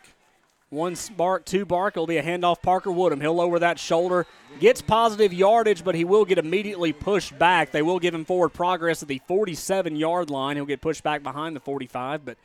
One 0.69 0.97
bark, 1.15 1.45
two 1.45 1.65
bark. 1.65 1.95
It'll 1.95 2.07
be 2.07 2.17
a 2.17 2.23
handoff. 2.23 2.61
Parker 2.61 2.91
Woodham. 2.91 3.21
He'll 3.21 3.35
lower 3.35 3.57
that 3.59 3.79
shoulder. 3.79 4.25
Gets 4.59 4.81
positive 4.81 5.33
yardage, 5.33 5.81
but 5.81 5.95
he 5.95 6.03
will 6.03 6.25
get 6.25 6.37
immediately 6.37 6.91
pushed 6.91 7.37
back. 7.39 7.71
They 7.71 7.81
will 7.81 7.99
give 7.99 8.13
him 8.13 8.25
forward 8.25 8.49
progress 8.49 9.01
at 9.01 9.07
the 9.07 9.21
47 9.27 9.95
yard 9.95 10.29
line. 10.29 10.57
He'll 10.57 10.65
get 10.65 10.81
pushed 10.81 11.03
back 11.03 11.23
behind 11.23 11.55
the 11.55 11.61
45, 11.61 12.25
but 12.25 12.37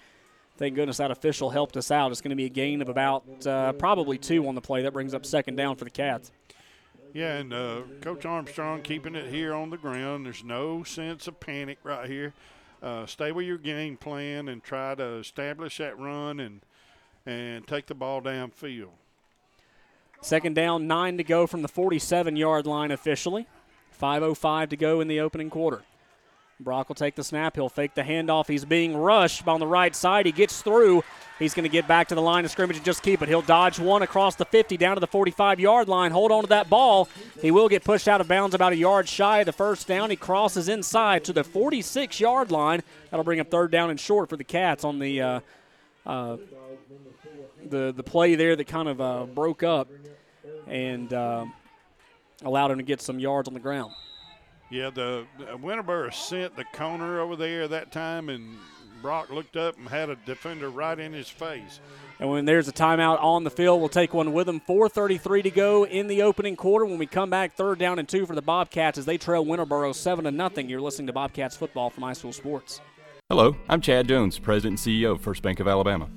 thank 0.56 0.76
goodness 0.76 0.98
that 0.98 1.10
official 1.10 1.50
helped 1.50 1.76
us 1.76 1.90
out. 1.90 2.12
It's 2.12 2.20
going 2.20 2.30
to 2.30 2.36
be 2.36 2.44
a 2.44 2.50
gain 2.50 2.80
of 2.80 2.88
about 2.88 3.24
uh, 3.44 3.72
probably 3.72 4.18
two 4.18 4.46
on 4.46 4.54
the 4.54 4.60
play. 4.60 4.82
That 4.82 4.92
brings 4.92 5.14
up 5.14 5.26
second 5.26 5.56
down 5.56 5.74
for 5.74 5.82
the 5.84 5.90
Cats. 5.90 6.30
Yeah, 7.12 7.36
and 7.36 7.52
uh, 7.52 7.82
Coach 8.00 8.24
Armstrong 8.24 8.80
keeping 8.80 9.14
it 9.14 9.28
here 9.28 9.52
on 9.52 9.70
the 9.70 9.76
ground. 9.76 10.24
There's 10.24 10.42
no 10.42 10.82
sense 10.82 11.26
of 11.26 11.40
panic 11.40 11.78
right 11.84 12.08
here. 12.08 12.32
Uh, 12.82 13.06
stay 13.06 13.32
with 13.32 13.46
your 13.46 13.58
game 13.58 13.96
plan 13.96 14.48
and 14.48 14.62
try 14.62 14.94
to 14.94 15.16
establish 15.16 15.78
that 15.78 15.98
run 15.98 16.40
and 16.40 16.60
and 17.24 17.66
take 17.66 17.86
the 17.86 17.94
ball 17.94 18.20
downfield. 18.20 18.88
Second 20.20 20.54
down, 20.54 20.86
nine 20.86 21.16
to 21.18 21.24
go 21.24 21.46
from 21.46 21.62
the 21.62 21.68
47 21.68 22.36
yard 22.36 22.66
line 22.66 22.90
officially. 22.90 23.46
5.05 24.00 24.70
to 24.70 24.76
go 24.76 25.00
in 25.00 25.06
the 25.06 25.20
opening 25.20 25.50
quarter. 25.50 25.82
Brock 26.60 26.88
will 26.88 26.94
take 26.94 27.16
the 27.16 27.24
snap. 27.24 27.56
He'll 27.56 27.68
fake 27.68 27.94
the 27.94 28.02
handoff. 28.02 28.46
He's 28.46 28.64
being 28.64 28.96
rushed 28.96 29.46
on 29.48 29.58
the 29.58 29.66
right 29.66 29.94
side. 29.94 30.26
He 30.26 30.32
gets 30.32 30.62
through. 30.62 31.02
He's 31.38 31.54
going 31.54 31.64
to 31.64 31.68
get 31.68 31.88
back 31.88 32.08
to 32.08 32.14
the 32.14 32.22
line 32.22 32.44
of 32.44 32.50
scrimmage 32.52 32.76
and 32.76 32.84
just 32.84 33.02
keep 33.02 33.20
it. 33.20 33.28
He'll 33.28 33.42
dodge 33.42 33.80
one 33.80 34.02
across 34.02 34.36
the 34.36 34.44
50 34.44 34.76
down 34.76 34.94
to 34.96 35.00
the 35.00 35.06
45 35.06 35.58
yard 35.58 35.88
line. 35.88 36.12
Hold 36.12 36.30
on 36.30 36.42
to 36.42 36.48
that 36.50 36.70
ball. 36.70 37.08
He 37.40 37.50
will 37.50 37.68
get 37.68 37.82
pushed 37.82 38.06
out 38.06 38.20
of 38.20 38.28
bounds 38.28 38.54
about 38.54 38.72
a 38.72 38.76
yard 38.76 39.08
shy 39.08 39.40
of 39.40 39.46
the 39.46 39.52
first 39.52 39.88
down. 39.88 40.10
He 40.10 40.16
crosses 40.16 40.68
inside 40.68 41.24
to 41.24 41.32
the 41.32 41.42
46 41.42 42.20
yard 42.20 42.52
line. 42.52 42.82
That'll 43.10 43.24
bring 43.24 43.40
up 43.40 43.50
third 43.50 43.72
down 43.72 43.90
and 43.90 43.98
short 43.98 44.28
for 44.28 44.36
the 44.36 44.44
Cats 44.44 44.84
on 44.84 44.98
the. 44.98 45.20
Uh, 45.20 45.40
uh, 46.04 46.36
the, 47.68 47.92
the 47.92 48.02
play 48.02 48.34
there 48.34 48.56
that 48.56 48.66
kind 48.66 48.88
of 48.88 49.00
uh, 49.00 49.24
broke 49.24 49.62
up 49.62 49.88
and 50.66 51.12
uh, 51.12 51.44
allowed 52.44 52.70
him 52.70 52.78
to 52.78 52.84
get 52.84 53.00
some 53.00 53.18
yards 53.18 53.48
on 53.48 53.54
the 53.54 53.60
ground. 53.60 53.92
Yeah, 54.72 54.88
the, 54.88 55.26
the 55.38 55.44
Winterboro 55.58 56.14
sent 56.14 56.56
the 56.56 56.64
corner 56.64 57.20
over 57.20 57.36
there 57.36 57.68
that 57.68 57.92
time, 57.92 58.30
and 58.30 58.56
Brock 59.02 59.28
looked 59.28 59.54
up 59.54 59.76
and 59.76 59.86
had 59.86 60.08
a 60.08 60.16
defender 60.24 60.70
right 60.70 60.98
in 60.98 61.12
his 61.12 61.28
face. 61.28 61.78
And 62.18 62.30
when 62.30 62.46
there's 62.46 62.68
a 62.68 62.72
timeout 62.72 63.22
on 63.22 63.44
the 63.44 63.50
field, 63.50 63.80
we'll 63.80 63.90
take 63.90 64.14
one 64.14 64.32
with 64.32 64.46
them. 64.46 64.62
4:33 64.66 65.42
to 65.42 65.50
go 65.50 65.84
in 65.84 66.06
the 66.06 66.22
opening 66.22 66.56
quarter. 66.56 66.86
When 66.86 66.96
we 66.96 67.04
come 67.04 67.28
back, 67.28 67.52
third 67.52 67.78
down 67.78 67.98
and 67.98 68.08
two 68.08 68.24
for 68.24 68.34
the 68.34 68.40
Bobcats 68.40 68.96
as 68.96 69.04
they 69.04 69.18
trail 69.18 69.44
Winterboro 69.44 69.94
seven 69.94 70.24
to 70.24 70.30
nothing. 70.30 70.70
You're 70.70 70.80
listening 70.80 71.08
to 71.08 71.12
Bobcats 71.12 71.54
football 71.54 71.90
from 71.90 72.04
High 72.04 72.14
School 72.14 72.32
Sports. 72.32 72.80
Hello, 73.28 73.54
I'm 73.68 73.82
Chad 73.82 74.08
Jones, 74.08 74.38
President 74.38 74.80
and 74.86 74.96
CEO 74.96 75.12
of 75.12 75.20
First 75.20 75.42
Bank 75.42 75.60
of 75.60 75.68
Alabama. 75.68 76.08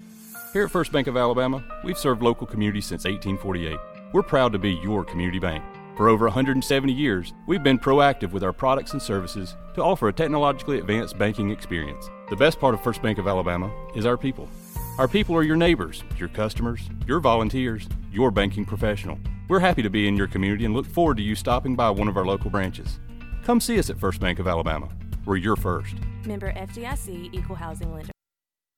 Here 0.53 0.63
at 0.63 0.71
First 0.71 0.93
Bank 0.93 1.07
of 1.07 1.17
Alabama, 1.17 1.61
we've 1.83 1.97
served 1.97 2.21
local 2.23 2.47
communities 2.47 2.85
since 2.85 3.03
1848. 3.03 3.77
We're 4.13 4.23
proud 4.23 4.53
to 4.53 4.59
be 4.59 4.71
your 4.75 5.03
community 5.03 5.39
bank. 5.39 5.61
For 5.95 6.09
over 6.09 6.25
170 6.25 6.91
years, 6.91 7.33
we've 7.47 7.63
been 7.63 7.79
proactive 7.79 8.31
with 8.31 8.43
our 8.43 8.51
products 8.51 8.91
and 8.91 9.01
services 9.01 9.55
to 9.75 9.83
offer 9.83 10.09
a 10.09 10.13
technologically 10.13 10.77
advanced 10.77 11.17
banking 11.17 11.51
experience. 11.51 12.09
The 12.29 12.35
best 12.35 12.59
part 12.59 12.73
of 12.73 12.83
First 12.83 13.01
Bank 13.01 13.17
of 13.17 13.29
Alabama 13.29 13.71
is 13.95 14.05
our 14.05 14.17
people. 14.17 14.49
Our 14.97 15.07
people 15.07 15.37
are 15.37 15.43
your 15.43 15.55
neighbors, 15.55 16.03
your 16.17 16.27
customers, 16.27 16.81
your 17.07 17.21
volunteers, 17.21 17.87
your 18.11 18.29
banking 18.29 18.65
professional. 18.65 19.17
We're 19.47 19.59
happy 19.59 19.83
to 19.83 19.89
be 19.89 20.07
in 20.09 20.17
your 20.17 20.27
community 20.27 20.65
and 20.65 20.73
look 20.73 20.85
forward 20.85 21.15
to 21.17 21.23
you 21.23 21.33
stopping 21.33 21.77
by 21.77 21.89
one 21.91 22.09
of 22.09 22.17
our 22.17 22.25
local 22.25 22.49
branches. 22.49 22.99
Come 23.45 23.61
see 23.61 23.79
us 23.79 23.89
at 23.89 23.97
First 23.97 24.19
Bank 24.19 24.39
of 24.39 24.47
Alabama. 24.47 24.89
We're 25.25 25.37
your 25.37 25.55
first. 25.55 25.95
Member 26.25 26.51
FDIC 26.51 27.33
Equal 27.33 27.55
Housing 27.55 27.93
Lender. 27.93 28.14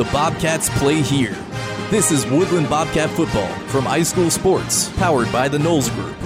The 0.00 0.10
Bobcats 0.12 0.70
play 0.78 1.02
here. 1.02 1.36
This 1.90 2.10
is 2.10 2.24
Woodland 2.24 2.70
Bobcat 2.70 3.10
football 3.10 3.52
from 3.68 3.84
iSchool 3.84 4.30
Sports, 4.30 4.88
powered 4.96 5.30
by 5.30 5.46
the 5.46 5.58
Knowles 5.58 5.90
Group. 5.90 6.16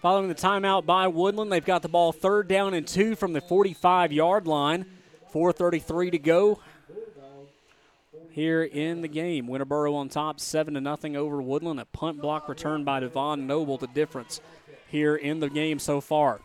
Following 0.00 0.30
the 0.30 0.34
timeout 0.34 0.86
by 0.86 1.08
Woodland, 1.08 1.52
they've 1.52 1.62
got 1.62 1.82
the 1.82 1.90
ball 1.90 2.12
third 2.12 2.48
down 2.48 2.72
and 2.72 2.86
two 2.86 3.16
from 3.16 3.34
the 3.34 3.42
45 3.42 4.14
yard 4.14 4.46
line. 4.46 4.86
4.33 5.30 6.12
to 6.12 6.18
go 6.18 6.58
here 8.30 8.62
in 8.62 9.02
the 9.02 9.08
game. 9.08 9.46
Winterboro 9.46 9.96
on 9.96 10.08
top, 10.08 10.40
7 10.40 10.72
to 10.72 10.80
nothing 10.80 11.16
over 11.16 11.42
Woodland. 11.42 11.80
A 11.80 11.84
punt 11.84 12.22
block 12.22 12.48
return 12.48 12.82
by 12.82 13.00
Devon 13.00 13.46
Noble, 13.46 13.76
the 13.76 13.88
difference 13.88 14.40
here 14.88 15.16
in 15.16 15.40
the 15.40 15.50
game 15.50 15.80
so 15.80 16.00
far. 16.00 16.40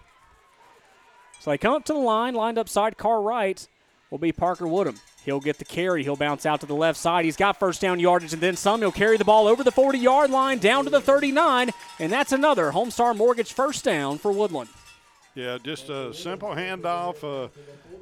So 1.40 1.52
they 1.52 1.58
come 1.58 1.76
up 1.76 1.86
to 1.86 1.94
the 1.94 2.00
line, 2.00 2.34
lined 2.34 2.58
up 2.58 2.68
side, 2.68 2.98
car 2.98 3.22
right 3.22 3.66
will 4.16 4.20
be 4.20 4.32
Parker 4.32 4.66
Woodham. 4.66 4.96
He'll 5.26 5.42
get 5.42 5.58
the 5.58 5.66
carry. 5.66 6.02
He'll 6.02 6.16
bounce 6.16 6.46
out 6.46 6.62
to 6.62 6.66
the 6.66 6.74
left 6.74 6.98
side. 6.98 7.26
He's 7.26 7.36
got 7.36 7.60
first 7.60 7.82
down 7.82 8.00
yardage 8.00 8.32
and 8.32 8.42
then 8.42 8.56
some. 8.56 8.80
He'll 8.80 8.94
carry 8.94 9.18
the 9.18 9.26
ball 9.26 9.46
over 9.46 9.62
the 9.62 9.74
40 9.74 9.98
yard 9.98 10.32
line 10.32 10.60
down 10.60 10.86
to 10.86 10.90
the 10.90 11.02
39, 11.02 11.72
and 12.00 12.12
that's 12.12 12.32
another 12.32 12.72
Homestar 12.72 13.14
Mortgage 13.14 13.52
first 13.52 13.84
down 13.84 14.18
for 14.18 14.32
Woodland. 14.32 14.70
Yeah, 15.34 15.58
just 15.62 15.90
a 15.90 16.14
simple 16.14 16.48
handoff. 16.50 17.24
Uh, 17.24 17.50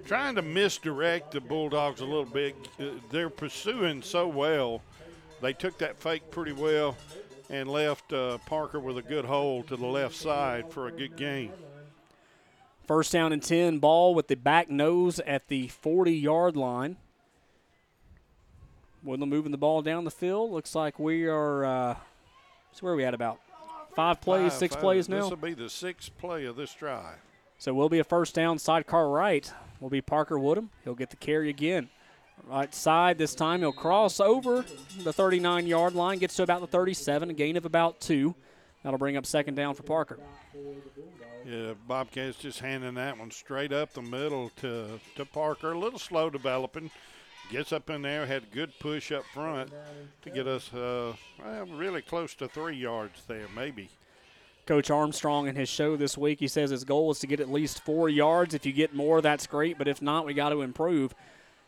trying 0.05 0.35
to 0.35 0.43
misdirect 0.43 1.31
the 1.31 1.41
Bulldogs 1.41 2.01
a 2.01 2.05
little 2.05 2.25
bit. 2.25 2.55
Uh, 2.79 2.89
they're 3.09 3.31
pursuing 3.31 4.03
so 4.03 4.27
well. 4.27 4.83
They 5.41 5.53
took 5.53 5.79
that 5.79 5.97
fake 5.97 6.29
pretty 6.29 6.51
well 6.51 6.95
and 7.49 7.67
left 7.67 8.13
uh, 8.13 8.37
Parker 8.45 8.79
with 8.79 8.99
a 8.99 9.01
good 9.01 9.25
hole 9.25 9.63
to 9.63 9.75
the 9.75 9.87
left 9.87 10.13
side 10.13 10.71
for 10.71 10.89
a 10.89 10.91
good 10.91 11.15
gain. 11.17 11.51
First 12.85 13.11
down 13.13 13.31
and 13.31 13.41
10, 13.41 13.79
ball 13.79 14.13
with 14.13 14.27
the 14.27 14.35
back 14.35 14.69
nose 14.69 15.19
at 15.21 15.47
the 15.47 15.67
40 15.69 16.11
yard 16.11 16.57
line. 16.57 16.97
Woodland 19.03 19.29
moving 19.31 19.51
the 19.51 19.57
ball 19.57 19.81
down 19.81 20.03
the 20.03 20.11
field. 20.11 20.51
Looks 20.51 20.75
like 20.75 20.99
we 20.99 21.25
are, 21.25 21.65
uh, 21.65 21.95
so 22.73 22.79
where 22.81 22.93
are 22.93 22.95
we 22.95 23.05
at 23.05 23.13
about? 23.13 23.39
Five 23.95 24.21
plays, 24.21 24.51
Five, 24.51 24.59
six 24.59 24.75
five. 24.75 24.81
plays 24.81 25.09
now? 25.09 25.21
This 25.21 25.29
will 25.29 25.37
be 25.37 25.53
the 25.53 25.69
sixth 25.69 26.17
play 26.17 26.45
of 26.45 26.55
this 26.55 26.73
drive. 26.73 27.17
So 27.57 27.71
it 27.71 27.75
will 27.75 27.89
be 27.89 27.99
a 27.99 28.03
first 28.03 28.33
down. 28.33 28.59
Sidecar 28.59 29.09
right 29.09 29.51
will 29.79 29.89
be 29.89 30.01
Parker 30.01 30.37
Woodham. 30.39 30.69
He'll 30.83 30.95
get 30.95 31.09
the 31.09 31.15
carry 31.15 31.49
again. 31.49 31.89
Right 32.47 32.73
side 32.73 33.17
this 33.17 33.35
time. 33.35 33.59
He'll 33.59 33.71
cross 33.71 34.19
over 34.19 34.65
the 34.99 35.13
39 35.13 35.67
yard 35.67 35.93
line, 35.95 36.17
gets 36.17 36.35
to 36.37 36.43
about 36.43 36.61
the 36.61 36.67
37, 36.67 37.29
a 37.29 37.33
gain 37.33 37.55
of 37.55 37.65
about 37.65 38.01
two. 38.01 38.35
That'll 38.83 38.99
bring 38.99 39.15
up 39.15 39.25
second 39.25 39.55
down 39.55 39.75
for 39.75 39.83
Parker. 39.83 40.19
Yeah, 41.45 41.73
Bobcats 41.87 42.37
just 42.37 42.59
handing 42.59 42.93
that 42.95 43.17
one 43.17 43.31
straight 43.31 43.73
up 43.73 43.93
the 43.93 44.01
middle 44.01 44.49
to, 44.57 44.99
to 45.15 45.25
Parker. 45.25 45.71
A 45.73 45.77
little 45.77 45.99
slow 45.99 46.29
developing. 46.29 46.89
Gets 47.51 47.73
up 47.73 47.89
in 47.89 48.01
there, 48.01 48.25
had 48.25 48.43
a 48.43 48.55
good 48.55 48.71
push 48.79 49.11
up 49.11 49.25
front 49.33 49.69
to 50.21 50.29
get 50.29 50.47
us 50.47 50.73
uh, 50.73 51.13
well, 51.43 51.65
really 51.65 52.01
close 52.01 52.33
to 52.35 52.47
three 52.47 52.77
yards 52.77 53.23
there, 53.27 53.47
maybe. 53.53 53.89
Coach 54.65 54.89
Armstrong 54.89 55.47
in 55.49 55.55
his 55.57 55.67
show 55.67 55.97
this 55.97 56.17
week, 56.17 56.39
he 56.39 56.47
says 56.47 56.69
his 56.69 56.85
goal 56.85 57.11
is 57.11 57.19
to 57.19 57.27
get 57.27 57.41
at 57.41 57.51
least 57.51 57.83
four 57.83 58.07
yards. 58.07 58.53
If 58.53 58.65
you 58.65 58.71
get 58.71 58.95
more, 58.95 59.21
that's 59.21 59.45
great, 59.45 59.77
but 59.77 59.89
if 59.89 60.01
not, 60.01 60.25
we 60.25 60.33
got 60.33 60.49
to 60.49 60.61
improve. 60.61 61.13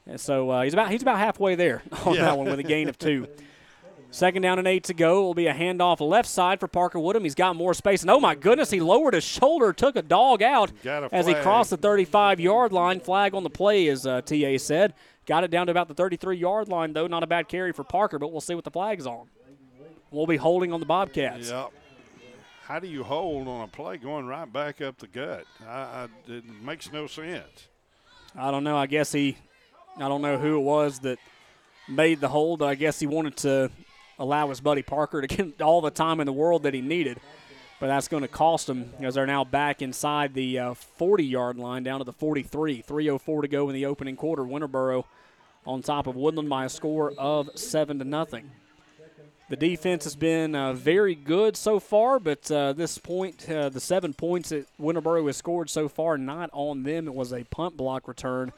And 0.07 0.17
so 0.19 0.49
uh, 0.49 0.61
he's 0.63 0.71
about 0.73 0.91
he's 0.91 1.01
about 1.01 1.17
halfway 1.17 1.55
there 1.55 1.83
on 2.05 2.15
Yeah. 2.15 2.21
that 2.21 2.37
one 2.37 2.47
with 2.49 2.59
a 2.59 2.63
gain 2.63 2.87
of 2.87 2.97
two. 2.97 3.27
Second 4.15 4.43
down 4.43 4.59
and 4.59 4.65
eight 4.65 4.85
to 4.85 4.93
go. 4.93 5.23
Will 5.23 5.33
be 5.33 5.47
a 5.47 5.53
handoff 5.53 5.99
left 5.99 6.29
side 6.29 6.61
for 6.61 6.69
Parker 6.69 6.97
Woodham. 6.97 7.23
He's 7.23 7.35
got 7.35 7.57
more 7.57 7.73
space, 7.73 8.01
and 8.01 8.09
oh 8.09 8.21
my 8.21 8.33
goodness, 8.33 8.69
he 8.69 8.79
lowered 8.79 9.13
his 9.13 9.25
shoulder, 9.25 9.73
took 9.73 9.97
a 9.97 10.01
dog 10.01 10.41
out 10.41 10.71
a 10.85 11.09
as 11.11 11.27
he 11.27 11.33
crossed 11.33 11.71
the 11.71 11.77
35-yard 11.77 12.71
line. 12.71 13.01
Flag 13.01 13.35
on 13.35 13.43
the 13.43 13.49
play, 13.49 13.89
as 13.89 14.07
uh, 14.07 14.21
Ta 14.21 14.57
said. 14.57 14.93
Got 15.25 15.43
it 15.43 15.51
down 15.51 15.67
to 15.67 15.71
about 15.71 15.89
the 15.89 15.95
33-yard 15.95 16.69
line, 16.69 16.93
though. 16.93 17.07
Not 17.07 17.23
a 17.23 17.27
bad 17.27 17.49
carry 17.49 17.73
for 17.73 17.83
Parker, 17.83 18.17
but 18.17 18.31
we'll 18.31 18.39
see 18.39 18.55
what 18.55 18.63
the 18.63 18.71
flag's 18.71 19.05
on. 19.05 19.27
We'll 20.11 20.27
be 20.27 20.37
holding 20.37 20.71
on 20.71 20.79
the 20.79 20.85
Bobcats. 20.85 21.49
Yep. 21.49 21.71
How 22.61 22.79
do 22.79 22.87
you 22.87 23.03
hold 23.03 23.49
on 23.49 23.65
a 23.65 23.67
play 23.67 23.97
going 23.97 24.27
right 24.27 24.51
back 24.51 24.79
up 24.79 24.97
the 24.97 25.07
gut? 25.07 25.43
I, 25.67 25.71
I, 25.71 26.07
it 26.29 26.45
makes 26.63 26.89
no 26.89 27.07
sense. 27.07 27.67
I 28.33 28.49
don't 28.49 28.63
know. 28.63 28.77
I 28.77 28.85
guess 28.85 29.11
he, 29.11 29.37
I 29.97 30.07
don't 30.07 30.21
know 30.21 30.37
who 30.37 30.55
it 30.55 30.63
was 30.63 30.99
that 30.99 31.19
made 31.89 32.21
the 32.21 32.29
hold. 32.29 32.59
But 32.59 32.69
I 32.69 32.75
guess 32.75 32.97
he 32.97 33.07
wanted 33.07 33.35
to 33.37 33.71
allow 34.19 34.49
his 34.49 34.61
buddy 34.61 34.81
Parker 34.81 35.21
to 35.21 35.27
get 35.27 35.61
all 35.61 35.81
the 35.81 35.91
time 35.91 36.19
in 36.19 36.25
the 36.25 36.33
world 36.33 36.63
that 36.63 36.73
he 36.73 36.81
needed. 36.81 37.19
But 37.79 37.87
that's 37.87 38.07
going 38.07 38.21
to 38.21 38.29
cost 38.29 38.69
him 38.69 38.93
as 39.01 39.15
they're 39.15 39.25
now 39.25 39.43
back 39.43 39.81
inside 39.81 40.33
the 40.33 40.59
uh, 40.59 40.73
40 40.73 41.25
yard 41.25 41.57
line 41.57 41.83
down 41.83 41.99
to 41.99 42.05
the 42.05 42.13
43. 42.13 42.81
3.04 42.81 43.41
to 43.41 43.47
go 43.47 43.69
in 43.69 43.75
the 43.75 43.85
opening 43.85 44.15
quarter. 44.15 44.43
Winterboro 44.43 45.03
on 45.65 45.81
top 45.81 46.07
of 46.07 46.15
Woodland 46.15 46.49
by 46.49 46.65
a 46.65 46.69
score 46.69 47.11
of 47.17 47.49
7 47.55 47.99
to 47.99 48.05
nothing. 48.05 48.51
The 49.47 49.55
defense 49.55 50.05
has 50.05 50.15
been 50.15 50.55
uh, 50.55 50.73
very 50.73 51.13
good 51.13 51.55
so 51.55 51.79
far, 51.79 52.19
but 52.19 52.49
uh, 52.49 52.73
this 52.73 52.97
point, 52.97 53.47
uh, 53.47 53.69
the 53.69 53.79
seven 53.79 54.11
points 54.11 54.49
that 54.49 54.65
Winterboro 54.79 55.27
has 55.27 55.37
scored 55.37 55.69
so 55.69 55.87
far, 55.87 56.17
not 56.17 56.49
on 56.51 56.81
them. 56.81 57.07
It 57.07 57.13
was 57.13 57.31
a 57.31 57.43
punt 57.43 57.77
block 57.77 58.07
return. 58.07 58.53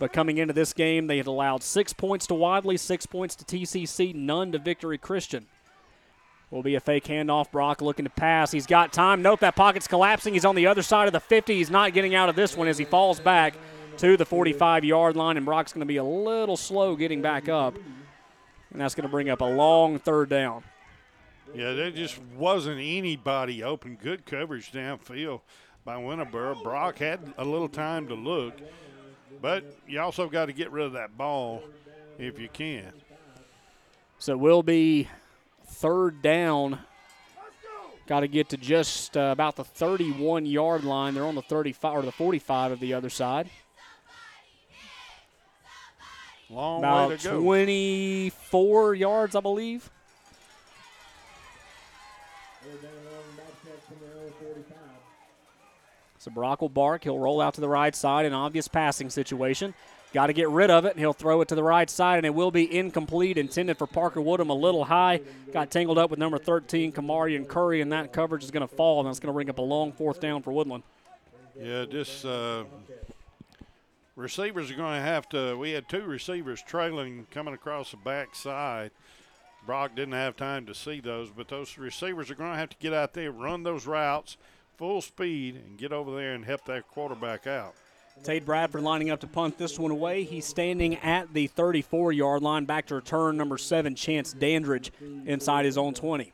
But 0.00 0.14
coming 0.14 0.38
into 0.38 0.54
this 0.54 0.72
game, 0.72 1.06
they 1.06 1.18
had 1.18 1.26
allowed 1.26 1.62
six 1.62 1.92
points 1.92 2.26
to 2.28 2.34
Wadley, 2.34 2.78
six 2.78 3.04
points 3.04 3.36
to 3.36 3.44
TCC, 3.44 4.14
none 4.14 4.50
to 4.52 4.58
Victory 4.58 4.96
Christian. 4.96 5.46
Will 6.50 6.62
be 6.62 6.74
a 6.74 6.80
fake 6.80 7.04
handoff. 7.04 7.52
Brock 7.52 7.82
looking 7.82 8.06
to 8.06 8.10
pass. 8.10 8.50
He's 8.50 8.66
got 8.66 8.94
time. 8.94 9.20
Note 9.20 9.40
that 9.40 9.54
pocket's 9.54 9.86
collapsing. 9.86 10.32
He's 10.32 10.46
on 10.46 10.56
the 10.56 10.66
other 10.66 10.82
side 10.82 11.06
of 11.06 11.12
the 11.12 11.20
50. 11.20 11.54
He's 11.54 11.70
not 11.70 11.92
getting 11.92 12.14
out 12.14 12.30
of 12.30 12.34
this 12.34 12.56
one 12.56 12.66
as 12.66 12.78
he 12.78 12.84
falls 12.84 13.20
back 13.20 13.54
to 13.98 14.16
the 14.16 14.24
45 14.24 14.84
yard 14.84 15.16
line, 15.16 15.36
and 15.36 15.44
Brock's 15.44 15.74
going 15.74 15.80
to 15.80 15.86
be 15.86 15.98
a 15.98 16.04
little 16.04 16.56
slow 16.56 16.96
getting 16.96 17.20
back 17.20 17.50
up. 17.50 17.76
And 18.72 18.80
that's 18.80 18.94
going 18.94 19.04
to 19.04 19.10
bring 19.10 19.28
up 19.28 19.42
a 19.42 19.44
long 19.44 19.98
third 19.98 20.30
down. 20.30 20.64
Yeah, 21.54 21.74
there 21.74 21.90
just 21.90 22.18
wasn't 22.36 22.80
anybody 22.80 23.62
open. 23.62 23.98
Good 24.00 24.24
coverage 24.24 24.72
downfield 24.72 25.42
by 25.84 25.96
Winterboro. 25.96 26.62
Brock 26.62 26.98
had 26.98 27.20
a 27.36 27.44
little 27.44 27.68
time 27.68 28.08
to 28.08 28.14
look, 28.14 28.54
but 29.40 29.64
you 29.86 30.00
also 30.00 30.28
got 30.28 30.46
to 30.46 30.52
get 30.52 30.70
rid 30.70 30.86
of 30.86 30.92
that 30.92 31.16
ball 31.16 31.62
if 32.18 32.38
you 32.38 32.48
can. 32.48 32.92
So 34.18 34.36
we'll 34.36 34.62
be 34.62 35.08
third 35.66 36.22
down. 36.22 36.78
Got 38.06 38.20
to 38.20 38.28
get 38.28 38.48
to 38.50 38.56
just 38.56 39.16
uh, 39.16 39.30
about 39.32 39.56
the 39.56 39.64
31 39.64 40.44
yard 40.44 40.84
line. 40.84 41.14
They're 41.14 41.24
on 41.24 41.36
the 41.36 41.42
35 41.42 41.98
or 41.98 42.02
the 42.02 42.12
45 42.12 42.72
of 42.72 42.80
the 42.80 42.94
other 42.94 43.08
side. 43.08 43.48
Long 46.50 46.82
way 46.82 46.88
About 46.88 47.20
to 47.20 47.28
go. 47.28 47.40
24 47.40 48.94
yards, 48.96 49.36
I 49.36 49.40
believe. 49.40 49.88
So 56.20 56.30
Brock 56.30 56.60
will 56.60 56.68
bark. 56.68 57.04
He'll 57.04 57.18
roll 57.18 57.40
out 57.40 57.54
to 57.54 57.62
the 57.62 57.68
right 57.68 57.96
side, 57.96 58.26
an 58.26 58.34
obvious 58.34 58.68
passing 58.68 59.08
situation. 59.08 59.72
Got 60.12 60.26
to 60.26 60.34
get 60.34 60.50
rid 60.50 60.70
of 60.70 60.84
it, 60.84 60.90
and 60.90 61.00
he'll 61.00 61.14
throw 61.14 61.40
it 61.40 61.48
to 61.48 61.54
the 61.54 61.62
right 61.62 61.88
side, 61.88 62.18
and 62.18 62.26
it 62.26 62.34
will 62.34 62.50
be 62.50 62.76
incomplete, 62.76 63.38
intended 63.38 63.78
for 63.78 63.86
Parker 63.86 64.20
Woodham 64.20 64.50
a 64.50 64.54
little 64.54 64.84
high. 64.84 65.22
Got 65.50 65.70
tangled 65.70 65.96
up 65.96 66.10
with 66.10 66.18
number 66.18 66.36
13, 66.36 66.92
Kamarian 66.92 67.48
Curry, 67.48 67.80
and 67.80 67.90
that 67.92 68.12
coverage 68.12 68.44
is 68.44 68.50
going 68.50 68.68
to 68.68 68.74
fall, 68.74 69.00
and 69.00 69.08
that's 69.08 69.18
going 69.18 69.28
to 69.28 69.32
bring 69.32 69.48
up 69.48 69.56
a 69.56 69.62
long 69.62 69.92
fourth 69.92 70.20
down 70.20 70.42
for 70.42 70.52
Woodland. 70.52 70.82
Yeah, 71.58 71.86
just 71.86 72.26
uh, 72.26 72.64
receivers 74.14 74.70
are 74.70 74.76
going 74.76 74.96
to 74.96 75.02
have 75.02 75.26
to. 75.30 75.56
We 75.56 75.70
had 75.70 75.88
two 75.88 76.02
receivers 76.02 76.60
trailing 76.60 77.28
coming 77.30 77.54
across 77.54 77.92
the 77.92 77.96
backside. 77.96 78.90
Brock 79.64 79.96
didn't 79.96 80.12
have 80.12 80.36
time 80.36 80.66
to 80.66 80.74
see 80.74 81.00
those, 81.00 81.30
but 81.30 81.48
those 81.48 81.78
receivers 81.78 82.30
are 82.30 82.34
going 82.34 82.52
to 82.52 82.58
have 82.58 82.70
to 82.70 82.76
get 82.78 82.92
out 82.92 83.14
there, 83.14 83.32
run 83.32 83.62
those 83.62 83.86
routes 83.86 84.36
full 84.80 85.02
speed, 85.02 85.56
and 85.56 85.76
get 85.76 85.92
over 85.92 86.16
there 86.16 86.32
and 86.32 86.42
help 86.42 86.64
that 86.64 86.88
quarterback 86.88 87.46
out. 87.46 87.74
Tate 88.24 88.46
Bradford 88.46 88.80
lining 88.80 89.10
up 89.10 89.20
to 89.20 89.26
punt 89.26 89.58
this 89.58 89.78
one 89.78 89.90
away. 89.90 90.24
He's 90.24 90.46
standing 90.46 90.96
at 90.96 91.34
the 91.34 91.48
34 91.48 92.12
yard 92.12 92.42
line. 92.42 92.64
Back 92.64 92.86
to 92.86 92.94
return 92.94 93.36
number 93.36 93.58
seven, 93.58 93.94
Chance 93.94 94.32
Dandridge, 94.32 94.90
inside 95.26 95.66
his 95.66 95.76
own 95.76 95.92
20. 95.92 96.32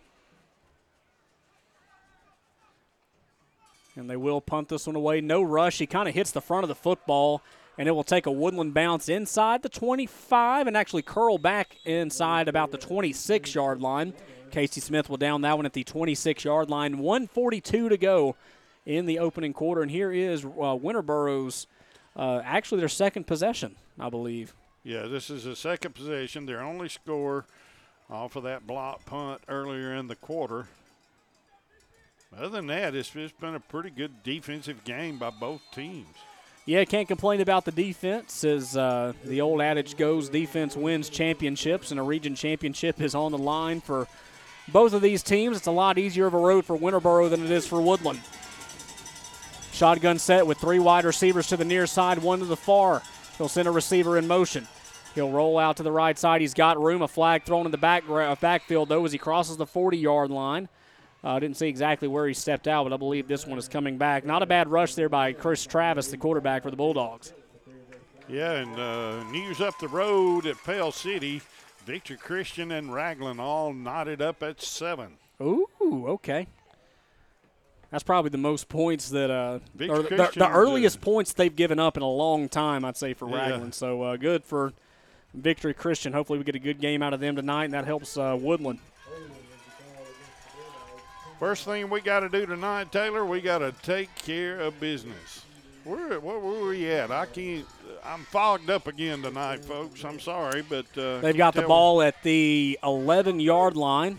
And 3.96 4.09
they 4.09 4.16
will 4.16 4.40
punt 4.40 4.68
this 4.68 4.87
one 4.87 4.94
away. 4.94 5.20
No 5.20 5.42
rush. 5.42 5.78
He 5.78 5.87
kind 5.87 6.09
of 6.09 6.14
hits 6.14 6.30
the 6.30 6.40
front 6.40 6.62
of 6.62 6.68
the 6.68 6.76
football, 6.76 7.42
and 7.76 7.88
it 7.88 7.92
will 7.92 8.04
take 8.04 8.26
a 8.26 8.32
woodland 8.32 8.74
bounce 8.74 9.09
inside 9.09 9.62
the 9.64 9.68
25 9.68 10.68
and 10.68 10.76
actually 10.76 11.02
curl 11.02 11.37
back 11.37 11.78
inside 11.85 12.46
about 12.46 12.70
the 12.70 12.78
26 12.78 13.56
yard 13.56 13.80
line. 13.80 14.14
Casey 14.50 14.80
Smith 14.80 15.09
will 15.09 15.16
down 15.16 15.42
that 15.42 15.56
one 15.56 15.66
at 15.66 15.72
the 15.72 15.85
26 15.85 16.44
yard 16.44 16.70
line. 16.70 16.98
142 16.98 17.88
to 17.88 17.96
go 17.96 18.37
in 18.85 19.06
the 19.06 19.18
opening 19.18 19.52
quarter. 19.52 19.82
And 19.82 19.90
here 19.90 20.12
is 20.12 20.44
uh, 20.44 20.76
Winterboro's 20.76 21.66
uh, 22.16 22.40
actually 22.44 22.80
their 22.80 22.88
second 22.88 23.26
possession, 23.26 23.76
I 23.98 24.09
believe. 24.09 24.54
Yeah, 24.85 25.06
this 25.06 25.30
is 25.30 25.46
a 25.46 25.56
second 25.56 25.94
possession. 25.94 26.46
Their 26.46 26.62
only 26.62 26.88
score 26.88 27.44
off 28.09 28.37
of 28.37 28.44
that 28.44 28.66
block 28.66 29.04
punt 29.04 29.42
earlier 29.48 29.94
in 29.94 30.06
the 30.06 30.14
quarter. 30.14 30.68
Other 32.37 32.48
than 32.48 32.66
that, 32.68 32.94
it's, 32.94 33.14
it's 33.14 33.32
been 33.32 33.54
a 33.54 33.61
pretty 33.61 33.90
good 33.90 34.22
defensive 34.22 34.85
game 34.85 35.18
by 35.18 35.30
both 35.30 35.62
teams. 35.72 36.06
Yeah, 36.66 36.85
can't 36.85 37.06
complain 37.06 37.40
about 37.40 37.64
the 37.64 37.70
defense. 37.70 38.42
As 38.42 38.76
uh, 38.76 39.12
the 39.24 39.40
old 39.40 39.61
adage 39.61 39.96
goes, 39.96 40.28
defense 40.28 40.76
wins 40.76 41.09
championships, 41.09 41.92
and 41.92 42.00
a 42.00 42.02
region 42.02 42.35
championship 42.35 43.00
is 43.00 43.14
on 43.14 43.30
the 43.30 43.38
line 43.38 43.80
for 43.80 44.09
both 44.68 44.92
of 44.92 45.02
these 45.02 45.22
teams. 45.22 45.57
It's 45.57 45.66
a 45.66 45.72
lot 45.72 45.98
easier 45.98 46.26
of 46.26 46.35
a 46.35 46.38
road 46.38 46.64
for 46.64 46.76
Winterboro 46.76 47.31
than 47.31 47.44
it 47.44 47.50
is 47.50 47.66
for 47.66 47.81
Woodland. 47.81 48.20
Shotgun 49.72 50.18
set 50.18 50.46
with 50.46 50.59
three 50.59 50.79
wide 50.79 51.05
receivers 51.05 51.48
to 51.48 51.57
the 51.57 51.64
near 51.64 51.87
side, 51.87 52.18
one 52.18 52.38
to 52.38 52.46
the 52.46 52.57
far. 52.57 53.02
He'll 53.37 53.48
send 53.48 53.68
a 53.68 53.70
receiver 53.70 54.16
in 54.16 54.26
motion. 54.26 54.66
He'll 55.14 55.31
roll 55.31 55.59
out 55.59 55.76
to 55.79 55.83
the 55.83 55.92
right 55.92 56.18
side. 56.18 56.40
He's 56.40 56.55
got 56.55 56.81
room. 56.81 57.02
A 57.02 57.09
flag 57.09 57.44
thrown 57.44 57.66
in 57.66 57.72
the 57.72 57.79
back 57.79 58.09
uh, 58.09 58.35
backfield 58.40 58.88
though 58.88 59.05
as 59.05 59.12
he 59.12 59.18
crosses 59.18 59.57
the 59.57 59.66
40-yard 59.66 60.31
line. 60.31 60.68
I 61.24 61.37
uh, 61.37 61.40
didn't 61.40 61.57
see 61.57 61.66
exactly 61.66 62.07
where 62.07 62.29
he 62.29 62.35
stepped 62.35 62.68
out, 62.68 62.85
but 62.85 62.92
I 62.92 62.96
believe 62.96 63.26
this 63.26 63.46
one 63.46 63.59
is 63.59 63.66
coming 63.66 63.98
back. 63.98 64.24
Not 64.24 64.42
a 64.42 64.46
bad 64.46 64.68
rush 64.68 64.94
there 64.94 65.09
by 65.09 65.33
Chris 65.33 65.66
Travis, 65.66 66.09
the 66.09 66.16
quarterback 66.16 66.62
for 66.62 66.70
the 66.70 66.76
Bulldogs. 66.76 67.33
Yeah, 68.29 68.52
and 68.52 68.79
uh, 68.79 69.24
news 69.31 69.61
up 69.61 69.79
the 69.79 69.88
road 69.88 70.46
at 70.46 70.57
Pell 70.64 70.92
City. 70.92 71.42
Victory 71.87 72.16
Christian 72.16 72.72
and 72.72 72.92
Ragland 72.92 73.40
all 73.40 73.72
knotted 73.72 74.20
up 74.20 74.42
at 74.42 74.61
seven. 74.61 75.18
Ooh, 75.40 75.68
okay. 76.09 76.49
That's 77.92 78.03
probably 78.03 78.31
the 78.31 78.38
most 78.38 78.68
points 78.68 79.11
that 79.11 79.31
uh, 79.31 79.61
the, 79.72 79.87
the, 79.87 80.31
the, 80.35 80.51
earliest 80.51 81.01
points 81.01 81.33
they've 81.33 81.55
given 81.55 81.79
up 81.79 81.96
in 81.96 82.03
a 82.03 82.11
long 82.11 82.49
time, 82.49 82.85
I'd 82.85 82.96
say 82.96 83.14
for 83.14 83.31
yeah. 83.31 83.37
Ragland. 83.37 83.75
So 83.75 84.03
uh, 84.03 84.16
good 84.16 84.42
for 84.44 84.72
Victory 85.33 85.75
Christian. 85.75 86.12
Hopefully, 86.12 86.40
we 86.40 86.44
get 86.44 86.57
a 86.57 86.59
good 86.59 86.81
game 86.81 87.05
out 87.05 87.14
of 87.14 87.20
them 87.20 87.37
tonight, 87.37 87.66
and 87.66 87.75
that 87.75 87.85
helps 87.85 88.16
uh, 88.16 88.37
Woodland. 88.38 88.81
First 91.38 91.66
thing 91.66 91.88
we 91.88 92.01
got 92.01 92.20
to 92.20 92.29
do 92.29 92.46
tonight, 92.46 92.90
Taylor, 92.90 93.25
we 93.25 93.40
got 93.40 93.59
to 93.59 93.72
take 93.83 94.12
care 94.16 94.59
of 94.59 94.81
business. 94.81 95.45
Where, 95.87 96.18
where 96.18 96.38
were 96.40 96.68
we 96.70 96.90
at? 96.90 97.12
I 97.12 97.27
can't. 97.27 97.64
I'm 98.05 98.25
fogged 98.25 98.70
up 98.70 98.88
again 98.88 99.22
tonight, 99.22 99.64
folks. 99.64 100.05
I'm 100.05 100.18
sorry, 100.18 100.62
but 100.68 100.87
uh, 100.99 101.20
they've 101.20 101.37
got 101.37 101.55
the 101.55 101.62
ball 101.62 102.03
at 102.03 102.20
the 102.25 102.77
11 102.83 103.38
yard 103.38 103.77
line, 103.77 104.18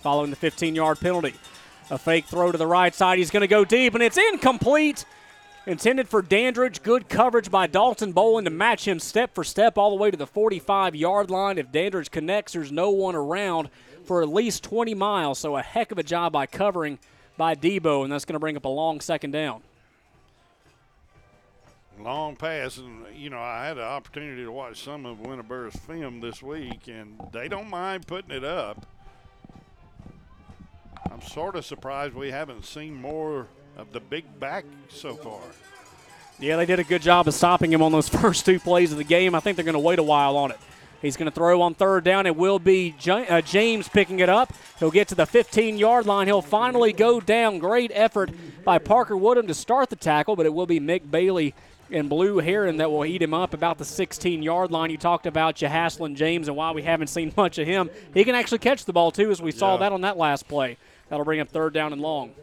following 0.00 0.30
the 0.30 0.36
15 0.36 0.74
yard 0.74 0.98
penalty. 0.98 1.34
A 1.90 1.98
fake 1.98 2.24
throw 2.24 2.52
to 2.52 2.56
the 2.56 2.66
right 2.66 2.94
side. 2.94 3.18
He's 3.18 3.30
going 3.30 3.42
to 3.42 3.46
go 3.46 3.66
deep, 3.66 3.92
and 3.92 4.02
it's 4.02 4.16
incomplete. 4.16 5.04
Intended 5.66 6.08
for 6.08 6.22
Dandridge. 6.22 6.82
Good 6.82 7.10
coverage 7.10 7.50
by 7.50 7.66
Dalton 7.66 8.14
Bolin 8.14 8.44
to 8.44 8.50
match 8.50 8.88
him 8.88 8.98
step 8.98 9.34
for 9.34 9.44
step 9.44 9.76
all 9.76 9.90
the 9.90 9.96
way 9.96 10.10
to 10.10 10.16
the 10.16 10.26
45 10.26 10.96
yard 10.96 11.30
line. 11.30 11.58
If 11.58 11.70
Dandridge 11.70 12.10
connects, 12.10 12.54
there's 12.54 12.72
no 12.72 12.88
one 12.88 13.14
around 13.14 13.68
for 14.04 14.22
at 14.22 14.30
least 14.30 14.64
20 14.64 14.94
miles. 14.94 15.38
So 15.38 15.58
a 15.58 15.62
heck 15.62 15.92
of 15.92 15.98
a 15.98 16.02
job 16.02 16.32
by 16.32 16.46
covering 16.46 16.98
by 17.36 17.54
Debo, 17.54 18.04
and 18.04 18.10
that's 18.10 18.24
going 18.24 18.34
to 18.34 18.38
bring 18.38 18.56
up 18.56 18.64
a 18.64 18.70
long 18.70 19.00
second 19.02 19.32
down. 19.32 19.60
Long 22.00 22.36
pass, 22.36 22.78
and 22.78 23.04
you 23.14 23.28
know 23.28 23.40
I 23.40 23.66
had 23.66 23.76
an 23.76 23.84
opportunity 23.84 24.44
to 24.44 24.52
watch 24.52 24.82
some 24.82 25.04
of 25.04 25.20
Winterboro's 25.20 25.74
film 25.74 26.20
this 26.20 26.42
week, 26.42 26.86
and 26.86 27.20
they 27.32 27.48
don't 27.48 27.68
mind 27.68 28.06
putting 28.06 28.30
it 28.30 28.44
up. 28.44 28.86
I'm 31.10 31.22
sort 31.22 31.56
of 31.56 31.66
surprised 31.66 32.14
we 32.14 32.30
haven't 32.30 32.64
seen 32.64 32.94
more 32.94 33.48
of 33.76 33.92
the 33.92 34.00
big 34.00 34.38
back 34.38 34.64
so 34.88 35.14
far. 35.14 35.40
Yeah, 36.38 36.56
they 36.56 36.66
did 36.66 36.78
a 36.78 36.84
good 36.84 37.02
job 37.02 37.26
of 37.26 37.34
stopping 37.34 37.72
him 37.72 37.82
on 37.82 37.90
those 37.90 38.08
first 38.20 38.46
two 38.46 38.60
plays 38.60 38.92
of 38.92 38.98
the 38.98 39.04
game. 39.04 39.34
I 39.34 39.40
think 39.40 39.56
they're 39.56 39.64
going 39.64 39.72
to 39.72 39.80
wait 39.80 39.98
a 39.98 40.04
while 40.04 40.36
on 40.36 40.52
it. 40.52 40.58
He's 41.02 41.16
going 41.16 41.30
to 41.30 41.34
throw 41.34 41.62
on 41.62 41.74
third 41.74 42.04
down. 42.04 42.26
It 42.26 42.36
will 42.36 42.58
be 42.58 42.94
uh, 43.08 43.40
James 43.40 43.88
picking 43.88 44.18
it 44.18 44.28
up. 44.28 44.52
He'll 44.78 44.90
get 44.90 45.08
to 45.08 45.14
the 45.14 45.26
15 45.26 45.78
yard 45.78 46.06
line. 46.06 46.26
He'll 46.26 46.42
finally 46.42 46.92
go 46.92 47.20
down. 47.20 47.58
Great 47.58 47.92
effort 47.94 48.30
by 48.64 48.78
Parker 48.78 49.16
Woodham 49.16 49.46
to 49.46 49.54
start 49.54 49.90
the 49.90 49.96
tackle, 49.96 50.34
but 50.34 50.44
it 50.44 50.52
will 50.52 50.66
be 50.66 50.80
Mick 50.80 51.08
Bailey 51.08 51.54
and 51.90 52.08
Blue 52.08 52.38
Heron 52.38 52.78
that 52.78 52.90
will 52.90 53.04
eat 53.04 53.22
him 53.22 53.34
up 53.34 53.54
about 53.54 53.78
the 53.78 53.84
16 53.84 54.42
yard 54.42 54.70
line. 54.70 54.90
You 54.90 54.98
talked 54.98 55.26
about 55.26 55.56
Jahaslin 55.56 56.14
James 56.14 56.48
and 56.48 56.56
why 56.56 56.70
we 56.72 56.82
haven't 56.82 57.08
seen 57.08 57.32
much 57.36 57.58
of 57.58 57.66
him. 57.66 57.90
He 58.14 58.24
can 58.24 58.34
actually 58.34 58.58
catch 58.58 58.84
the 58.84 58.92
ball, 58.92 59.10
too, 59.10 59.30
as 59.30 59.40
we 59.40 59.52
saw 59.52 59.76
that 59.78 59.92
on 59.92 60.02
that 60.02 60.16
last 60.16 60.48
play. 60.48 60.76
That'll 61.08 61.24
bring 61.24 61.40
up 61.40 61.48
third 61.48 61.72
down 61.72 61.92
and 61.92 62.02
long. 62.02 62.34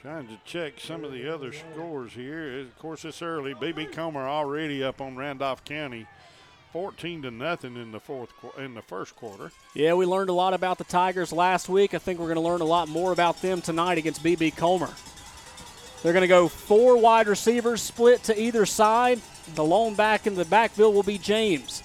Trying 0.00 0.28
to 0.28 0.38
check 0.44 0.74
some 0.78 1.04
of 1.04 1.12
the 1.12 1.32
other 1.32 1.52
scores 1.52 2.12
here. 2.12 2.60
Of 2.60 2.78
course, 2.78 3.04
it's 3.04 3.20
early. 3.20 3.52
BB 3.54 3.92
Comer 3.92 4.28
already 4.28 4.82
up 4.82 5.00
on 5.00 5.16
Randolph 5.16 5.64
County, 5.64 6.06
14 6.72 7.22
to 7.22 7.30
nothing 7.32 7.76
in 7.76 7.90
the 7.90 7.98
fourth 7.98 8.30
in 8.58 8.74
the 8.74 8.82
first 8.82 9.16
quarter. 9.16 9.50
Yeah, 9.74 9.94
we 9.94 10.06
learned 10.06 10.30
a 10.30 10.34
lot 10.34 10.54
about 10.54 10.78
the 10.78 10.84
Tigers 10.84 11.32
last 11.32 11.68
week. 11.68 11.94
I 11.94 11.98
think 11.98 12.20
we're 12.20 12.26
going 12.26 12.36
to 12.36 12.40
learn 12.40 12.60
a 12.60 12.64
lot 12.64 12.88
more 12.88 13.10
about 13.10 13.42
them 13.42 13.60
tonight 13.60 13.98
against 13.98 14.22
BB 14.22 14.56
Comer. 14.56 14.90
They're 16.02 16.12
going 16.12 16.22
to 16.22 16.28
go 16.28 16.48
four 16.48 16.96
wide 16.96 17.26
receivers 17.26 17.82
split 17.82 18.22
to 18.24 18.40
either 18.40 18.66
side. 18.66 19.20
The 19.54 19.64
lone 19.64 19.94
back 19.94 20.26
in 20.26 20.34
the 20.34 20.44
backfield 20.44 20.94
will 20.94 21.02
be 21.02 21.18
James. 21.18 21.82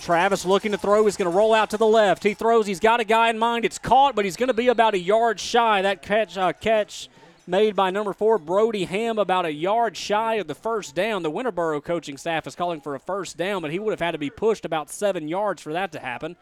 Travis 0.00 0.44
looking 0.44 0.72
to 0.72 0.78
throw. 0.78 1.04
He's 1.04 1.16
going 1.16 1.30
to 1.30 1.36
roll 1.36 1.52
out 1.52 1.70
to 1.70 1.76
the 1.76 1.86
left. 1.86 2.22
He 2.22 2.34
throws. 2.34 2.66
He's 2.66 2.80
got 2.80 3.00
a 3.00 3.04
guy 3.04 3.28
in 3.28 3.38
mind. 3.38 3.64
It's 3.64 3.78
caught, 3.78 4.14
but 4.14 4.24
he's 4.24 4.36
going 4.36 4.48
to 4.48 4.54
be 4.54 4.68
about 4.68 4.94
a 4.94 4.98
yard 4.98 5.38
shy. 5.38 5.82
That 5.82 6.02
catch, 6.02 6.38
uh, 6.38 6.52
catch 6.52 7.08
made 7.46 7.76
by 7.76 7.90
number 7.90 8.12
four, 8.12 8.38
Brody 8.38 8.84
Ham, 8.84 9.18
about 9.18 9.44
a 9.44 9.52
yard 9.52 9.96
shy 9.96 10.34
of 10.34 10.46
the 10.46 10.54
first 10.54 10.94
down. 10.94 11.22
The 11.22 11.30
Winterboro 11.30 11.82
coaching 11.82 12.16
staff 12.16 12.46
is 12.46 12.54
calling 12.54 12.80
for 12.80 12.94
a 12.94 13.00
first 13.00 13.36
down, 13.36 13.60
but 13.60 13.72
he 13.72 13.78
would 13.78 13.90
have 13.90 14.00
had 14.00 14.12
to 14.12 14.18
be 14.18 14.30
pushed 14.30 14.64
about 14.64 14.88
seven 14.88 15.28
yards 15.28 15.60
for 15.60 15.72
that 15.72 15.92
to 15.92 15.98
happen. 15.98 16.36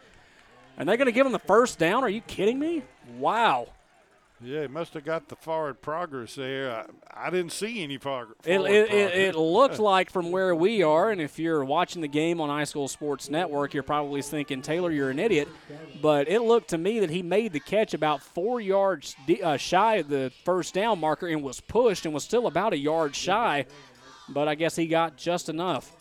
And 0.77 0.89
they're 0.89 0.97
going 0.97 1.07
to 1.07 1.13
give 1.13 1.27
him 1.27 1.33
the 1.33 1.39
first 1.41 1.79
down? 1.79 2.05
Are 2.05 2.09
you 2.09 2.21
kidding 2.21 2.59
me? 2.59 2.83
Wow. 3.19 3.69
Yeah, 4.41 4.63
he 4.63 4.69
must 4.69 4.95
have 4.95 5.05
got 5.05 5.29
the 5.29 5.35
forward 5.35 5.83
progress 5.83 6.37
there. 6.37 6.87
I, 7.13 7.27
I 7.27 7.31
didn't 7.31 7.51
see 7.51 7.83
any 7.83 7.99
prog- 7.99 8.35
it, 8.45 8.61
it, 8.61 8.91
it, 8.93 9.15
it, 9.15 9.37
looked 9.37 9.79
like 9.81 10.11
from 10.11 10.31
where 10.31 10.55
we 10.55 10.83
are, 10.83 11.11
and 11.11 11.21
if 11.21 11.41
you're 11.41 11.65
watching 11.65 12.03
the 12.03 12.09
game 12.09 12.41
on 12.41 12.49
iSchool 12.49 12.89
Sports 12.89 13.29
Network, 13.29 13.75
you're 13.75 13.83
probably 13.83 14.23
thinking, 14.23 14.63
Taylor, 14.63 14.93
you're 14.93 15.11
an 15.11 15.19
idiot. 15.19 15.49
But 16.01 16.29
it 16.29 16.41
looked 16.41 16.71
to 16.71 16.79
me 16.79 17.01
that 17.01 17.11
he 17.11 17.23
made 17.23 17.53
the 17.53 17.59
catch 17.59 17.95
about 17.95 18.23
four 18.23 18.61
yards 18.61 19.17
uh, 19.43 19.57
shy 19.57 19.97
of 19.97 20.09
the 20.09 20.31
first 20.45 20.73
down 20.73 21.01
marker 21.01 21.27
and 21.27 21.43
was 21.43 21.61
pushed 21.61 22.05
and 22.05 22.15
was 22.15 22.23
still 22.23 22.47
about 22.47 22.73
a 22.73 22.79
yard 22.79 23.17
shy. 23.17 23.67
But 24.29 24.47
I 24.47 24.55
guess 24.55 24.77
he 24.77 24.87
got 24.87 25.17
just 25.17 25.49
enough. 25.49 25.97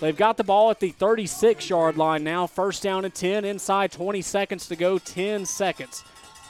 They've 0.00 0.16
got 0.16 0.36
the 0.36 0.44
ball 0.44 0.70
at 0.70 0.80
the 0.80 0.92
36 0.92 1.68
yard 1.68 1.98
line 1.98 2.24
now. 2.24 2.46
First 2.46 2.82
down 2.82 3.04
and 3.04 3.12
10, 3.12 3.44
inside 3.44 3.92
20 3.92 4.22
seconds 4.22 4.68
to 4.68 4.76
go, 4.76 4.98
10 4.98 5.44
seconds 5.44 6.04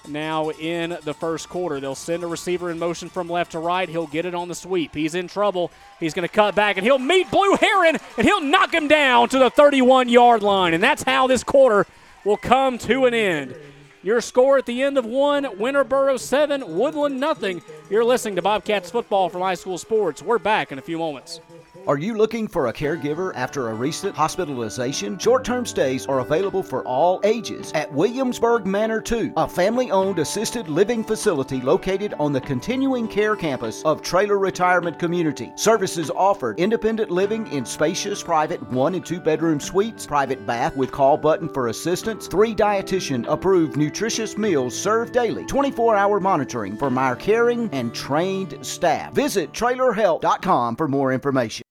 now 0.07 0.51
in 0.51 0.97
the 1.03 1.15
first 1.15 1.49
quarter. 1.49 1.81
They'll 1.81 1.95
send 1.95 2.23
a 2.23 2.27
receiver 2.27 2.71
in 2.71 2.79
motion 2.79 3.09
from 3.09 3.29
left 3.29 3.53
to 3.53 3.59
right. 3.59 3.89
He'll 3.89 4.07
get 4.07 4.27
it 4.27 4.35
on 4.35 4.49
the 4.49 4.55
sweep. 4.55 4.95
He's 4.95 5.15
in 5.15 5.29
trouble. 5.29 5.71
He's 5.99 6.15
going 6.15 6.29
to 6.29 6.33
cut 6.33 6.55
back 6.55 6.77
and 6.77 6.85
he'll 6.85 6.99
meet 6.99 7.31
Blue 7.31 7.57
Heron 7.57 7.99
and 8.17 8.27
he'll 8.27 8.41
knock 8.41 8.73
him 8.73 8.89
down 8.89 9.29
to 9.31 9.39
the 9.39 9.51
31 9.51 10.09
yard 10.09 10.43
line. 10.43 10.75
And 10.75 10.83
that's 10.83 11.03
how 11.03 11.27
this 11.27 11.43
quarter 11.43 11.87
will 12.25 12.37
come 12.37 12.79
to 12.79 13.07
an 13.07 13.15
end. 13.15 13.57
Your 14.03 14.21
score 14.21 14.59
at 14.59 14.67
the 14.67 14.83
end 14.83 14.97
of 14.97 15.05
one, 15.05 15.45
Winterboro 15.45 16.19
7, 16.19 16.77
Woodland 16.77 17.19
nothing. 17.19 17.63
You're 17.91 18.05
listening 18.05 18.37
to 18.37 18.43
Bobcats 18.43 18.91
football 18.91 19.29
from 19.29 19.43
high 19.43 19.55
school 19.55 19.77
sports. 19.77 20.23
We're 20.23 20.39
back 20.39 20.71
in 20.71 20.79
a 20.79 20.83
few 20.83 20.99
moments. 20.99 21.41
Are 21.89 21.97
you 21.97 22.13
looking 22.13 22.47
for 22.49 22.67
a 22.67 22.73
caregiver 22.73 23.33
after 23.35 23.71
a 23.71 23.75
recent 23.75 24.15
hospitalization? 24.15 25.19
Short 25.19 25.43
term 25.43 25.65
stays 25.65 26.05
are 26.05 26.19
available 26.19 26.63
for 26.63 26.83
all 26.83 27.19
ages 27.25 27.73
at 27.73 27.91
Williamsburg 27.91 28.67
Manor 28.67 29.01
2, 29.01 29.33
a 29.39 29.49
family 29.49 29.91
owned 29.91 30.19
assisted 30.19 30.69
living 30.69 31.03
facility 31.03 31.63
located 31.63 32.13
on 32.21 32.35
the 32.35 32.43
continuing 32.43 33.09
care 33.09 33.35
campus 33.35 33.83
of 33.85 34.03
Trailer 34.03 34.37
Retirement 34.39 34.99
Community. 34.99 35.51
Services 35.57 36.11
offered 36.11 36.61
independent 36.61 37.11
living 37.11 37.47
in 37.47 37.65
spacious 37.65 38.23
private 38.23 38.63
one 38.71 38.95
and 38.95 39.07
two 39.07 39.19
bedroom 39.19 39.59
suites, 39.59 40.07
private 40.07 40.45
bath 40.47 40.77
with 40.77 40.93
call 40.93 41.17
button 41.17 41.49
for 41.49 41.69
assistance, 41.69 42.27
three 42.27 42.55
dietitian 42.55 43.25
approved 43.29 43.79
nutritious 43.79 44.37
meals 44.37 44.79
served 44.79 45.15
daily, 45.15 45.47
24 45.47 45.97
hour 45.97 46.21
monitoring 46.21 46.77
from 46.77 46.99
our 46.99 47.17
caring 47.17 47.71
and 47.73 47.95
trained 47.95 48.59
staff. 48.61 49.15
Visit 49.15 49.55
trailerhelp.com 49.55 50.77
for 50.77 50.87
more 50.87 51.15
information. 51.15 51.65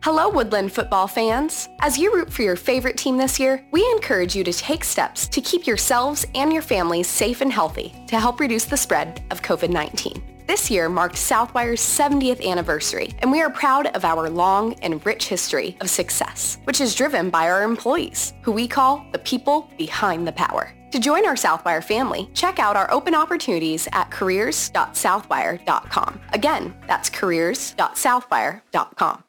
Hello, 0.00 0.28
Woodland 0.28 0.72
football 0.72 1.08
fans. 1.08 1.68
As 1.80 1.98
you 1.98 2.14
root 2.14 2.32
for 2.32 2.42
your 2.42 2.54
favorite 2.54 2.96
team 2.96 3.16
this 3.16 3.40
year, 3.40 3.66
we 3.72 3.84
encourage 3.90 4.36
you 4.36 4.44
to 4.44 4.52
take 4.52 4.84
steps 4.84 5.26
to 5.26 5.40
keep 5.40 5.66
yourselves 5.66 6.24
and 6.36 6.52
your 6.52 6.62
families 6.62 7.08
safe 7.08 7.40
and 7.40 7.52
healthy 7.52 7.92
to 8.06 8.20
help 8.20 8.38
reduce 8.38 8.64
the 8.64 8.76
spread 8.76 9.24
of 9.32 9.42
COVID-19. 9.42 10.46
This 10.46 10.70
year 10.70 10.88
marked 10.88 11.16
Southwire's 11.16 11.80
70th 11.80 12.48
anniversary, 12.48 13.12
and 13.18 13.32
we 13.32 13.42
are 13.42 13.50
proud 13.50 13.88
of 13.88 14.04
our 14.04 14.30
long 14.30 14.74
and 14.82 15.04
rich 15.04 15.26
history 15.26 15.76
of 15.80 15.90
success, 15.90 16.58
which 16.62 16.80
is 16.80 16.94
driven 16.94 17.28
by 17.28 17.50
our 17.50 17.64
employees, 17.64 18.34
who 18.42 18.52
we 18.52 18.68
call 18.68 19.04
the 19.12 19.18
people 19.18 19.68
behind 19.76 20.28
the 20.28 20.32
power. 20.32 20.72
To 20.92 21.00
join 21.00 21.26
our 21.26 21.34
Southwire 21.34 21.82
family, 21.84 22.30
check 22.34 22.60
out 22.60 22.76
our 22.76 22.88
open 22.90 23.16
opportunities 23.16 23.88
at 23.92 24.12
careers.southwire.com. 24.12 26.20
Again, 26.32 26.74
that's 26.86 27.10
careers.southwire.com. 27.10 29.24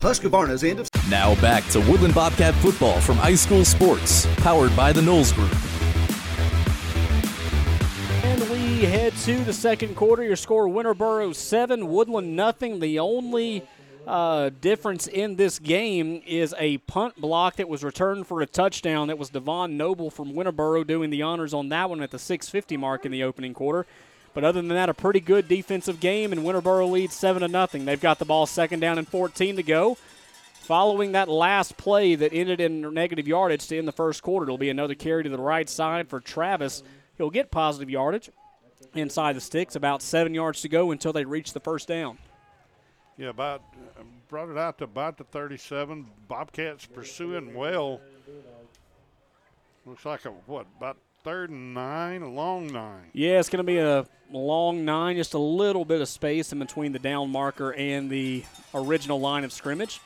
Husqvarna's 0.00 0.62
end 0.62 0.78
of 0.78 0.90
Now 1.08 1.34
back 1.40 1.64
to 1.68 1.80
Woodland 1.80 2.14
Bobcat 2.14 2.54
football 2.56 3.00
from 3.00 3.16
high 3.16 3.34
school 3.34 3.64
sports, 3.64 4.26
powered 4.36 4.76
by 4.76 4.92
the 4.92 5.00
Knowles 5.00 5.32
Group. 5.32 5.50
And 8.22 8.42
we 8.50 8.84
head 8.84 9.14
to 9.24 9.42
the 9.44 9.54
second 9.54 9.96
quarter. 9.96 10.22
Your 10.22 10.36
score: 10.36 10.68
Winterboro 10.68 11.34
seven, 11.34 11.88
Woodland 11.88 12.36
nothing. 12.36 12.80
The 12.80 12.98
only 12.98 13.66
uh, 14.06 14.50
difference 14.60 15.06
in 15.06 15.36
this 15.36 15.58
game 15.58 16.20
is 16.26 16.54
a 16.58 16.76
punt 16.78 17.18
block 17.18 17.56
that 17.56 17.68
was 17.68 17.82
returned 17.82 18.26
for 18.26 18.42
a 18.42 18.46
touchdown. 18.46 19.08
That 19.08 19.16
was 19.16 19.30
Devon 19.30 19.78
Noble 19.78 20.10
from 20.10 20.34
Winterboro 20.34 20.86
doing 20.86 21.08
the 21.08 21.22
honors 21.22 21.54
on 21.54 21.70
that 21.70 21.88
one 21.88 22.02
at 22.02 22.10
the 22.10 22.18
6:50 22.18 22.78
mark 22.78 23.06
in 23.06 23.12
the 23.12 23.22
opening 23.22 23.54
quarter. 23.54 23.86
But 24.36 24.44
other 24.44 24.60
than 24.60 24.68
that, 24.68 24.90
a 24.90 24.94
pretty 24.94 25.20
good 25.20 25.48
defensive 25.48 25.98
game, 25.98 26.30
and 26.30 26.42
Winterboro 26.42 26.90
leads 26.90 27.14
seven 27.14 27.40
to 27.40 27.48
nothing. 27.48 27.86
They've 27.86 27.98
got 27.98 28.18
the 28.18 28.26
ball 28.26 28.44
second 28.44 28.80
down 28.80 28.98
and 28.98 29.08
14 29.08 29.56
to 29.56 29.62
go. 29.62 29.96
Following 30.60 31.12
that 31.12 31.26
last 31.26 31.78
play 31.78 32.14
that 32.16 32.34
ended 32.34 32.60
in 32.60 32.82
negative 32.92 33.26
yardage 33.26 33.66
to 33.68 33.78
end 33.78 33.88
the 33.88 33.92
first 33.92 34.22
quarter, 34.22 34.44
it'll 34.44 34.58
be 34.58 34.68
another 34.68 34.94
carry 34.94 35.22
to 35.22 35.30
the 35.30 35.38
right 35.38 35.70
side 35.70 36.10
for 36.10 36.20
Travis. 36.20 36.82
He'll 37.16 37.30
get 37.30 37.50
positive 37.50 37.88
yardage 37.88 38.28
inside 38.94 39.36
the 39.36 39.40
sticks, 39.40 39.74
about 39.74 40.02
seven 40.02 40.34
yards 40.34 40.60
to 40.60 40.68
go 40.68 40.90
until 40.90 41.14
they 41.14 41.24
reach 41.24 41.54
the 41.54 41.60
first 41.60 41.88
down. 41.88 42.18
Yeah, 43.16 43.30
about 43.30 43.62
brought 44.28 44.50
it 44.50 44.58
out 44.58 44.76
to 44.78 44.84
about 44.84 45.16
the 45.16 45.24
37. 45.24 46.04
Bobcats 46.28 46.84
pursuing 46.84 47.54
well. 47.54 48.02
Looks 49.86 50.04
like 50.04 50.26
a 50.26 50.28
what 50.28 50.66
about 50.76 50.98
third 51.26 51.50
and 51.50 51.74
nine, 51.74 52.22
a 52.22 52.30
long 52.30 52.68
nine. 52.68 53.02
Yeah, 53.12 53.40
it's 53.40 53.48
going 53.48 53.58
to 53.58 53.64
be 53.64 53.78
a 53.78 54.06
long 54.30 54.84
nine, 54.84 55.16
just 55.16 55.34
a 55.34 55.38
little 55.38 55.84
bit 55.84 56.00
of 56.00 56.08
space 56.08 56.52
in 56.52 56.60
between 56.60 56.92
the 56.92 57.00
down 57.00 57.30
marker 57.30 57.74
and 57.74 58.08
the 58.08 58.44
original 58.72 59.18
line 59.18 59.42
of 59.42 59.52
scrimmage. 59.52 60.00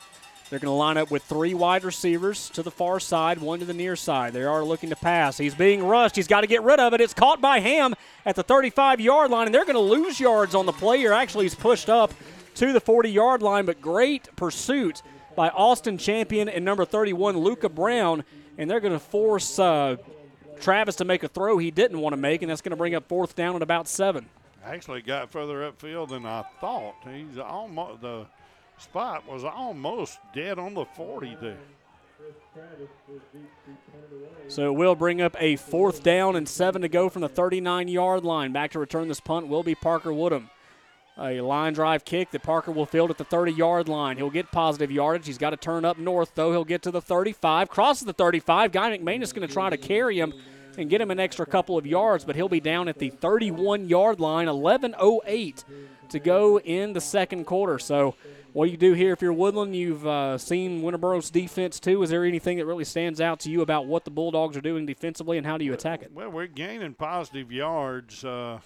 They're 0.49 0.57
going 0.57 0.71
to 0.71 0.75
line 0.75 0.97
up 0.97 1.11
with 1.11 1.21
three 1.21 1.53
wide 1.53 1.83
receivers 1.83 2.49
to 2.49 2.63
the 2.63 2.71
far 2.71 2.99
side, 2.99 3.37
one 3.37 3.59
to 3.59 3.65
the 3.65 3.73
near 3.73 3.95
side. 3.95 4.33
They 4.33 4.45
are 4.45 4.63
looking 4.63 4.89
to 4.89 4.95
pass. 4.95 5.37
He's 5.37 5.53
being 5.53 5.85
rushed. 5.85 6.15
He's 6.15 6.25
got 6.25 6.41
to 6.41 6.47
get 6.47 6.63
rid 6.63 6.79
of 6.79 6.91
it. 6.95 7.01
It's 7.01 7.13
caught 7.13 7.39
by 7.39 7.59
Ham 7.59 7.93
at 8.25 8.35
the 8.35 8.41
35 8.41 8.99
yard 8.99 9.29
line, 9.29 9.45
and 9.45 9.53
they're 9.53 9.63
going 9.63 9.75
to 9.75 9.79
lose 9.79 10.19
yards 10.19 10.55
on 10.55 10.65
the 10.65 10.73
play 10.73 10.97
here. 10.97 11.13
Actually, 11.13 11.45
he's 11.45 11.53
pushed 11.53 11.87
up 11.87 12.11
to 12.55 12.73
the 12.73 12.81
40 12.81 13.11
yard 13.11 13.43
line, 13.43 13.65
but 13.65 13.79
great 13.79 14.35
pursuit 14.35 15.03
by 15.35 15.49
Austin 15.49 15.99
Champion 15.99 16.49
and 16.49 16.65
number 16.65 16.83
31, 16.83 17.37
Luca 17.37 17.69
Brown, 17.69 18.23
and 18.57 18.67
they're 18.67 18.79
going 18.79 18.91
to 18.91 18.97
force 18.99 19.59
uh, 19.59 19.97
Travis 20.61 20.95
to 20.97 21.05
make 21.05 21.23
a 21.23 21.27
throw 21.27 21.57
he 21.57 21.71
didn't 21.71 21.99
want 21.99 22.13
to 22.13 22.17
make, 22.17 22.41
and 22.41 22.51
that's 22.51 22.61
going 22.61 22.71
to 22.71 22.77
bring 22.77 22.95
up 22.95 23.07
fourth 23.07 23.35
down 23.35 23.55
at 23.55 23.61
about 23.61 23.87
seven. 23.87 24.27
Actually, 24.63 25.01
got 25.01 25.31
further 25.31 25.71
upfield 25.71 26.09
than 26.09 26.25
I 26.25 26.43
thought. 26.59 26.95
He's 27.03 27.37
almost 27.37 28.01
the 28.01 28.25
spot 28.77 29.27
was 29.27 29.43
almost 29.43 30.19
dead 30.33 30.59
on 30.59 30.73
the 30.73 30.85
40 30.85 31.37
there. 31.41 31.57
So 34.47 34.67
it 34.67 34.75
will 34.75 34.95
bring 34.95 35.21
up 35.21 35.35
a 35.39 35.55
fourth 35.55 36.03
down 36.03 36.35
and 36.35 36.47
seven 36.47 36.81
to 36.81 36.89
go 36.89 37.09
from 37.09 37.21
the 37.21 37.29
39 37.29 37.87
yard 37.87 38.23
line. 38.23 38.51
Back 38.51 38.71
to 38.71 38.79
return 38.79 39.07
this 39.07 39.19
punt 39.19 39.47
will 39.47 39.63
be 39.63 39.75
Parker 39.75 40.13
Woodham. 40.13 40.49
A 41.17 41.41
line 41.41 41.73
drive 41.73 42.05
kick 42.05 42.31
that 42.31 42.41
Parker 42.41 42.71
will 42.71 42.85
field 42.85 43.11
at 43.11 43.17
the 43.17 43.23
30 43.23 43.51
yard 43.51 43.89
line. 43.89 44.17
He'll 44.17 44.29
get 44.29 44.51
positive 44.51 44.91
yardage. 44.91 45.27
He's 45.27 45.37
got 45.37 45.51
to 45.51 45.57
turn 45.57 45.85
up 45.85 45.97
north, 45.97 46.31
though. 46.35 46.51
He'll 46.51 46.65
get 46.65 46.81
to 46.83 46.91
the 46.91 47.01
35, 47.01 47.69
crosses 47.69 48.05
the 48.05 48.13
35. 48.13 48.71
Guy 48.71 48.97
McManus 48.97 49.23
is 49.23 49.33
going 49.33 49.47
to 49.47 49.53
try 49.53 49.69
to 49.69 49.77
carry 49.77 50.19
him 50.19 50.33
and 50.77 50.89
get 50.89 51.01
him 51.01 51.11
an 51.11 51.19
extra 51.19 51.45
couple 51.45 51.77
of 51.77 51.85
yards, 51.85 52.25
but 52.25 52.35
he'll 52.35 52.49
be 52.49 52.59
down 52.59 52.87
at 52.87 52.97
the 52.99 53.09
31 53.09 53.87
yard 53.87 54.19
line. 54.19 54.47
11.08 54.47 55.63
to 56.09 56.19
go 56.19 56.59
in 56.59 56.93
the 56.93 57.01
second 57.01 57.45
quarter. 57.45 57.79
So, 57.79 58.15
what 58.53 58.65
do 58.65 58.71
you 58.71 58.77
do 58.77 58.93
here 58.93 59.13
if 59.13 59.21
you're 59.21 59.31
Woodland? 59.31 59.75
You've 59.75 60.05
uh, 60.05 60.37
seen 60.37 60.81
Winterboro's 60.81 61.29
defense 61.29 61.79
too. 61.79 62.03
Is 62.03 62.09
there 62.09 62.25
anything 62.25 62.57
that 62.57 62.65
really 62.65 62.83
stands 62.83 63.21
out 63.21 63.39
to 63.41 63.49
you 63.49 63.61
about 63.61 63.85
what 63.85 64.03
the 64.03 64.11
Bulldogs 64.11 64.57
are 64.57 64.61
doing 64.61 64.85
defensively 64.85 65.37
and 65.37 65.47
how 65.47 65.57
do 65.57 65.63
you 65.63 65.73
attack 65.73 66.01
it? 66.01 66.11
Well, 66.13 66.29
we're 66.29 66.47
gaining 66.47 66.93
positive 66.93 67.49
yards 67.49 68.25
uh, 68.25 68.59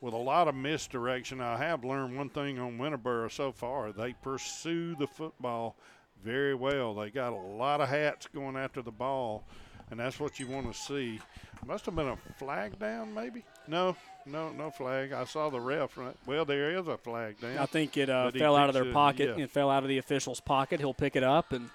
with 0.00 0.14
a 0.14 0.18
lot 0.18 0.48
of 0.48 0.56
misdirection. 0.56 1.40
I 1.40 1.56
have 1.58 1.84
learned 1.84 2.16
one 2.16 2.28
thing 2.28 2.58
on 2.58 2.76
Winterboro 2.76 3.30
so 3.30 3.52
far 3.52 3.92
they 3.92 4.14
pursue 4.14 4.96
the 4.96 5.06
football 5.06 5.76
very 6.24 6.54
well. 6.54 6.94
They 6.94 7.10
got 7.10 7.32
a 7.32 7.36
lot 7.36 7.80
of 7.80 7.88
hats 7.88 8.26
going 8.34 8.56
after 8.56 8.82
the 8.82 8.90
ball, 8.90 9.44
and 9.90 10.00
that's 10.00 10.18
what 10.18 10.38
you 10.38 10.46
want 10.46 10.72
to 10.72 10.78
see. 10.78 11.20
Must 11.66 11.86
have 11.86 11.96
been 11.96 12.08
a 12.08 12.16
flag 12.38 12.78
down, 12.78 13.14
maybe? 13.14 13.42
No, 13.66 13.96
no, 14.26 14.50
no 14.50 14.70
flag. 14.70 15.12
I 15.12 15.24
saw 15.24 15.50
the 15.50 15.60
ref. 15.60 15.96
Right? 15.96 16.16
Well, 16.26 16.44
there 16.44 16.76
is 16.78 16.86
a 16.88 16.98
flag 16.98 17.40
down. 17.40 17.58
I 17.58 17.66
think 17.66 17.96
it 17.96 18.10
uh, 18.10 18.30
fell 18.30 18.56
out 18.56 18.68
of 18.68 18.74
their 18.74 18.92
pocket. 18.92 19.36
Yeah. 19.36 19.44
It 19.44 19.50
fell 19.50 19.70
out 19.70 19.82
of 19.82 19.88
the 19.88 19.98
official's 19.98 20.40
pocket. 20.40 20.80
He'll 20.80 20.94
pick 20.94 21.16
it 21.16 21.24
up, 21.24 21.52
and 21.52 21.70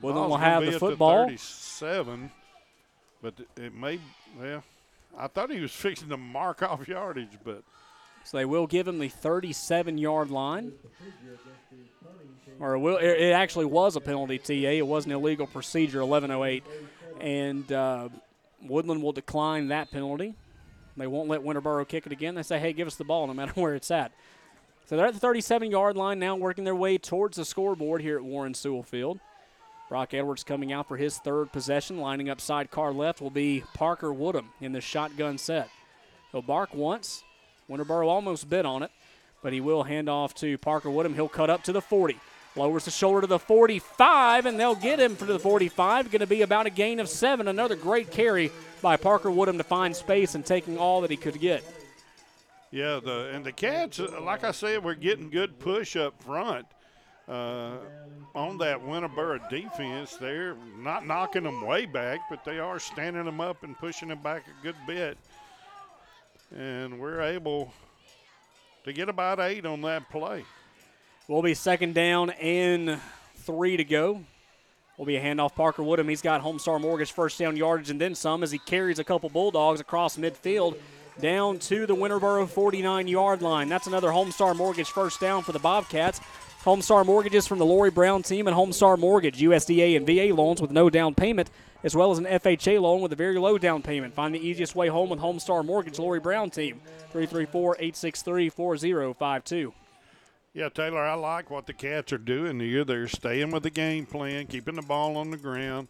then 0.00 0.14
we'll 0.14 0.36
have 0.36 0.64
the 0.64 0.78
football. 0.78 1.26
The 1.26 1.36
37, 1.36 2.30
but 3.22 3.34
it 3.56 3.74
may. 3.74 3.98
Well, 4.38 4.62
I 5.18 5.26
thought 5.26 5.50
he 5.50 5.60
was 5.60 5.72
fixing 5.72 6.08
to 6.08 6.16
mark 6.16 6.62
off 6.62 6.86
yardage, 6.86 7.38
but. 7.44 7.62
So 8.24 8.36
they 8.36 8.44
will 8.44 8.66
give 8.66 8.86
him 8.86 8.98
the 8.98 9.08
37 9.08 9.98
yard 9.98 10.30
line. 10.30 10.72
Or 12.60 12.74
it, 12.74 12.78
will, 12.78 12.98
it 12.98 13.32
actually 13.32 13.64
was 13.64 13.96
a 13.96 14.00
penalty, 14.00 14.38
TA. 14.38 14.52
It 14.52 14.86
was 14.86 15.06
an 15.06 15.12
illegal 15.12 15.46
procedure, 15.46 16.04
1108. 16.04 16.62
And 17.20 17.72
uh, 17.72 18.10
Woodland 18.62 19.02
will 19.02 19.12
decline 19.12 19.68
that 19.68 19.90
penalty. 19.90 20.34
They 20.96 21.06
won't 21.06 21.30
let 21.30 21.40
Winterboro 21.40 21.88
kick 21.88 22.04
it 22.04 22.12
again. 22.12 22.34
They 22.34 22.42
say, 22.42 22.58
hey, 22.58 22.74
give 22.74 22.86
us 22.86 22.96
the 22.96 23.04
ball 23.04 23.26
no 23.26 23.32
matter 23.32 23.52
where 23.54 23.74
it's 23.74 23.90
at. 23.90 24.12
So 24.86 24.96
they're 24.96 25.06
at 25.06 25.14
the 25.14 25.20
37 25.20 25.70
yard 25.70 25.96
line 25.96 26.18
now, 26.18 26.36
working 26.36 26.64
their 26.64 26.74
way 26.74 26.98
towards 26.98 27.36
the 27.36 27.44
scoreboard 27.44 28.02
here 28.02 28.16
at 28.16 28.24
Warren 28.24 28.54
Sewell 28.54 28.82
Field. 28.82 29.20
Brock 29.88 30.14
Edwards 30.14 30.44
coming 30.44 30.72
out 30.72 30.86
for 30.86 30.96
his 30.96 31.18
third 31.18 31.52
possession. 31.52 31.98
Lining 31.98 32.28
up 32.28 32.40
side 32.40 32.70
car 32.70 32.92
left 32.92 33.20
will 33.20 33.30
be 33.30 33.64
Parker 33.74 34.12
Woodham 34.12 34.50
in 34.60 34.72
the 34.72 34.80
shotgun 34.80 35.38
set. 35.38 35.68
He'll 36.30 36.42
bark 36.42 36.74
once. 36.74 37.24
Winterboro 37.70 38.08
almost 38.08 38.50
bit 38.50 38.66
on 38.66 38.82
it, 38.82 38.90
but 39.42 39.52
he 39.52 39.60
will 39.60 39.84
hand 39.84 40.08
off 40.08 40.34
to 40.36 40.58
Parker 40.58 40.90
Woodham. 40.90 41.14
He'll 41.14 41.28
cut 41.28 41.50
up 41.50 41.62
to 41.64 41.72
the 41.72 41.80
40. 41.80 42.18
Lowers 42.56 42.84
the 42.84 42.90
shoulder 42.90 43.20
to 43.20 43.26
the 43.28 43.38
45, 43.38 44.46
and 44.46 44.58
they'll 44.58 44.74
get 44.74 44.98
him 44.98 45.14
for 45.14 45.24
the 45.24 45.38
45. 45.38 46.10
Going 46.10 46.20
to 46.20 46.26
be 46.26 46.42
about 46.42 46.66
a 46.66 46.70
gain 46.70 46.98
of 46.98 47.08
seven. 47.08 47.46
Another 47.46 47.76
great 47.76 48.10
carry 48.10 48.50
by 48.82 48.96
Parker 48.96 49.30
Woodham 49.30 49.56
to 49.58 49.64
find 49.64 49.94
space 49.94 50.34
and 50.34 50.44
taking 50.44 50.76
all 50.76 51.00
that 51.02 51.10
he 51.10 51.16
could 51.16 51.38
get. 51.38 51.62
Yeah, 52.72 53.00
the 53.02 53.30
and 53.32 53.44
the 53.44 53.52
Cats, 53.52 53.98
like 53.98 54.44
I 54.44 54.50
said, 54.50 54.82
we're 54.82 54.94
getting 54.94 55.30
good 55.30 55.58
push 55.58 55.96
up 55.96 56.20
front 56.22 56.66
uh, 57.28 57.78
on 58.34 58.58
that 58.58 58.80
Winterboro 58.80 59.48
defense. 59.48 60.16
They're 60.16 60.56
not 60.78 61.06
knocking 61.06 61.44
them 61.44 61.64
way 61.66 61.86
back, 61.86 62.20
but 62.28 62.44
they 62.44 62.58
are 62.58 62.78
standing 62.78 63.24
them 63.24 63.40
up 63.40 63.62
and 63.62 63.78
pushing 63.78 64.08
them 64.08 64.22
back 64.22 64.44
a 64.46 64.62
good 64.62 64.76
bit. 64.86 65.18
And 66.56 66.98
we're 66.98 67.20
able 67.20 67.72
to 68.84 68.92
get 68.92 69.08
about 69.08 69.38
eight 69.38 69.64
on 69.64 69.82
that 69.82 70.10
play. 70.10 70.44
We'll 71.28 71.42
be 71.42 71.54
second 71.54 71.94
down 71.94 72.30
and 72.30 72.98
three 73.36 73.76
to 73.76 73.84
go. 73.84 74.22
We'll 74.96 75.06
be 75.06 75.16
a 75.16 75.22
handoff 75.22 75.54
Parker 75.54 75.82
Woodham. 75.82 76.08
He's 76.08 76.22
got 76.22 76.42
Homestar 76.42 76.80
Mortgage 76.80 77.12
first 77.12 77.38
down 77.38 77.56
yardage 77.56 77.90
and 77.90 78.00
then 78.00 78.14
some 78.14 78.42
as 78.42 78.50
he 78.50 78.58
carries 78.58 78.98
a 78.98 79.04
couple 79.04 79.30
Bulldogs 79.30 79.80
across 79.80 80.16
midfield 80.16 80.76
down 81.20 81.58
to 81.60 81.86
the 81.86 81.94
Winterboro 81.94 82.48
49 82.48 83.06
yard 83.06 83.42
line. 83.42 83.68
That's 83.68 83.86
another 83.86 84.08
Homestar 84.08 84.56
Mortgage 84.56 84.90
first 84.90 85.20
down 85.20 85.42
for 85.42 85.52
the 85.52 85.58
Bobcats. 85.58 86.20
Homestar 86.64 87.06
Mortgages 87.06 87.46
from 87.46 87.58
the 87.58 87.64
Lori 87.64 87.90
Brown 87.90 88.22
team 88.22 88.46
and 88.46 88.56
Homestar 88.56 88.98
Mortgage, 88.98 89.40
USDA 89.40 89.96
and 89.96 90.06
VA 90.06 90.34
loans 90.34 90.60
with 90.60 90.70
no 90.70 90.90
down 90.90 91.14
payment, 91.14 91.48
as 91.82 91.96
well 91.96 92.10
as 92.10 92.18
an 92.18 92.26
FHA 92.26 92.80
loan 92.80 93.00
with 93.00 93.12
a 93.12 93.16
very 93.16 93.38
low 93.38 93.58
down 93.58 93.82
payment. 93.82 94.14
Find 94.14 94.34
the 94.34 94.46
easiest 94.46 94.74
way 94.74 94.88
home 94.88 95.10
with 95.10 95.20
Homestar 95.20 95.64
Mortgage, 95.64 95.98
Lori 95.98 96.20
Brown 96.20 96.50
team, 96.50 96.80
334 97.12 97.76
863 97.76 98.48
4052. 98.48 99.72
Yeah, 100.52 100.68
Taylor, 100.68 101.04
I 101.04 101.14
like 101.14 101.48
what 101.48 101.66
the 101.66 101.72
Cats 101.72 102.12
are 102.12 102.18
doing 102.18 102.58
here. 102.58 102.84
They're 102.84 103.06
staying 103.06 103.52
with 103.52 103.62
the 103.62 103.70
game 103.70 104.04
plan, 104.04 104.46
keeping 104.48 104.74
the 104.74 104.82
ball 104.82 105.16
on 105.16 105.30
the 105.30 105.36
ground, 105.36 105.86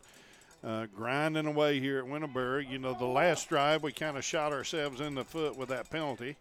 uh, 0.62 0.86
grinding 0.94 1.46
away 1.46 1.80
here 1.80 1.98
at 1.98 2.04
Winterboro. 2.04 2.68
You 2.70 2.78
know, 2.78 2.92
the 2.92 3.06
last 3.06 3.48
drive 3.48 3.82
we 3.82 3.92
kind 3.92 4.18
of 4.18 4.24
shot 4.24 4.52
ourselves 4.52 5.00
in 5.00 5.14
the 5.14 5.24
foot 5.24 5.56
with 5.56 5.70
that 5.70 5.88
penalty. 5.88 6.36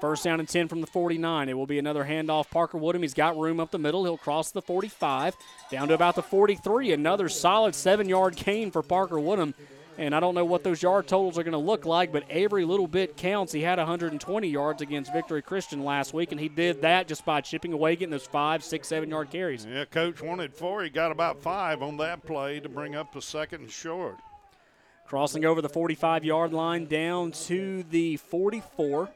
First 0.00 0.22
down 0.24 0.38
and 0.38 0.48
10 0.48 0.68
from 0.68 0.80
the 0.80 0.86
49. 0.86 1.48
It 1.48 1.56
will 1.56 1.66
be 1.66 1.78
another 1.78 2.04
handoff. 2.04 2.50
Parker 2.50 2.78
Woodham. 2.78 3.02
He's 3.02 3.14
got 3.14 3.36
room 3.36 3.58
up 3.58 3.70
the 3.72 3.78
middle. 3.78 4.04
He'll 4.04 4.16
cross 4.16 4.52
the 4.52 4.62
45 4.62 5.36
down 5.70 5.88
to 5.88 5.94
about 5.94 6.14
the 6.14 6.22
43. 6.22 6.92
Another 6.92 7.28
solid 7.28 7.74
seven 7.74 8.08
yard 8.08 8.36
gain 8.36 8.70
for 8.70 8.82
Parker 8.82 9.18
Woodham. 9.18 9.54
And 9.96 10.14
I 10.14 10.20
don't 10.20 10.36
know 10.36 10.44
what 10.44 10.62
those 10.62 10.80
yard 10.80 11.08
totals 11.08 11.36
are 11.38 11.42
going 11.42 11.52
to 11.52 11.58
look 11.58 11.84
like, 11.84 12.12
but 12.12 12.22
every 12.30 12.64
little 12.64 12.86
bit 12.86 13.16
counts. 13.16 13.52
He 13.52 13.62
had 13.62 13.78
120 13.78 14.48
yards 14.48 14.80
against 14.80 15.12
Victory 15.12 15.42
Christian 15.42 15.82
last 15.82 16.14
week, 16.14 16.30
and 16.30 16.40
he 16.40 16.48
did 16.48 16.82
that 16.82 17.08
just 17.08 17.24
by 17.24 17.40
chipping 17.40 17.72
away, 17.72 17.96
getting 17.96 18.12
those 18.12 18.24
five, 18.24 18.62
six, 18.62 18.86
seven 18.86 19.10
yard 19.10 19.30
carries. 19.30 19.66
Yeah, 19.66 19.86
coach 19.86 20.22
wanted 20.22 20.54
four. 20.54 20.84
He 20.84 20.90
got 20.90 21.10
about 21.10 21.42
five 21.42 21.82
on 21.82 21.96
that 21.96 22.24
play 22.24 22.60
to 22.60 22.68
bring 22.68 22.94
up 22.94 23.12
the 23.12 23.20
second 23.20 23.62
and 23.62 23.70
short. 23.72 24.14
Crossing 25.08 25.44
over 25.44 25.60
the 25.60 25.68
45 25.68 26.24
yard 26.24 26.52
line 26.52 26.84
down 26.84 27.32
to 27.32 27.82
the 27.90 28.18
44. 28.18 29.10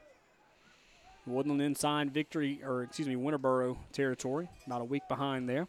Woodland 1.27 1.62
inside 1.62 2.12
victory, 2.12 2.61
or 2.64 2.83
excuse 2.83 3.09
me, 3.09 3.14
Winterboro 3.14 3.77
territory, 3.93 4.49
about 4.66 4.81
a 4.81 4.85
week 4.85 5.03
behind 5.09 5.49
there. 5.49 5.68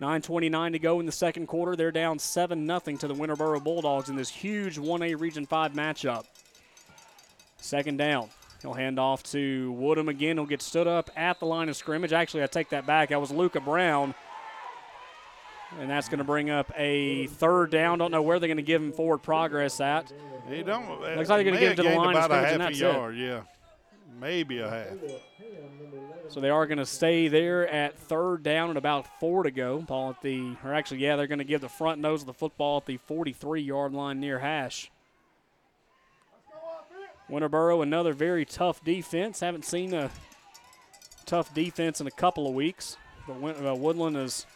9.29 0.00 0.72
to 0.72 0.78
go 0.78 1.00
in 1.00 1.06
the 1.06 1.12
second 1.12 1.48
quarter. 1.48 1.74
They're 1.74 1.90
down 1.90 2.18
7 2.18 2.66
0 2.66 2.80
to 2.98 3.08
the 3.08 3.14
Winterboro 3.14 3.62
Bulldogs 3.62 4.08
in 4.08 4.16
this 4.16 4.28
huge 4.28 4.78
1A 4.78 5.20
Region 5.20 5.44
5 5.44 5.72
matchup. 5.72 6.24
Second 7.56 7.96
down. 7.96 8.28
He'll 8.62 8.74
hand 8.74 8.98
off 8.98 9.22
to 9.24 9.72
Woodham 9.72 10.08
again. 10.08 10.36
He'll 10.36 10.46
get 10.46 10.62
stood 10.62 10.86
up 10.86 11.10
at 11.16 11.38
the 11.38 11.46
line 11.46 11.68
of 11.68 11.76
scrimmage. 11.76 12.12
Actually, 12.12 12.42
I 12.42 12.46
take 12.46 12.70
that 12.70 12.86
back. 12.86 13.10
That 13.10 13.20
was 13.20 13.30
Luca 13.30 13.60
Brown. 13.60 14.14
And 15.78 15.90
that's 15.90 16.08
going 16.08 16.18
to 16.18 16.24
bring 16.24 16.48
up 16.48 16.72
a 16.76 17.26
third 17.26 17.70
down. 17.70 17.98
Don't 17.98 18.10
know 18.10 18.22
where 18.22 18.38
they're 18.38 18.48
going 18.48 18.56
to 18.56 18.62
give 18.62 18.82
him 18.82 18.92
forward 18.92 19.18
progress 19.18 19.80
at. 19.80 20.12
He 20.48 20.62
don't. 20.62 20.88
Looks 20.88 21.28
like 21.28 21.44
they're 21.44 21.44
going 21.44 21.54
to 21.54 21.60
get 21.60 21.70
him 21.70 21.76
to 21.76 21.82
the 21.82 21.94
line 21.94 22.16
of 22.16 22.24
scrimmage, 22.24 22.52
and 22.52 22.60
that's 22.60 22.80
yard, 22.80 23.16
it. 23.16 23.20
Yeah, 23.20 23.42
maybe 24.20 24.58
a 24.58 24.68
half. 24.68 24.98
So 26.28 26.40
they 26.40 26.50
are 26.50 26.66
going 26.66 26.78
to 26.78 26.86
stay 26.86 27.28
there 27.28 27.66
at 27.68 27.98
third 27.98 28.42
down 28.42 28.68
and 28.68 28.78
about 28.78 29.06
four 29.18 29.42
to 29.42 29.50
go. 29.50 29.84
Paul 29.86 30.10
at 30.10 30.22
the, 30.22 30.56
or 30.64 30.74
actually, 30.74 30.98
yeah, 30.98 31.16
they're 31.16 31.26
going 31.26 31.38
to 31.38 31.44
give 31.44 31.60
the 31.60 31.68
front 31.68 32.00
nose 32.00 32.20
of 32.22 32.26
the 32.26 32.34
football 32.34 32.78
at 32.78 32.86
the 32.86 32.98
43 32.98 33.62
yard 33.62 33.92
line 33.92 34.20
near 34.20 34.38
hash. 34.38 34.90
Winterboro, 37.30 37.82
another 37.82 38.12
very 38.12 38.44
tough 38.44 38.82
defense. 38.84 39.40
Haven't 39.40 39.64
seen 39.64 39.92
a 39.92 40.10
tough 41.26 41.52
defense 41.54 42.00
in 42.00 42.06
a 42.06 42.10
couple 42.10 42.46
of 42.46 42.54
weeks, 42.54 42.96
but 43.26 43.34
uh, 43.64 43.74
Woodland 43.74 44.16
is 44.16 44.46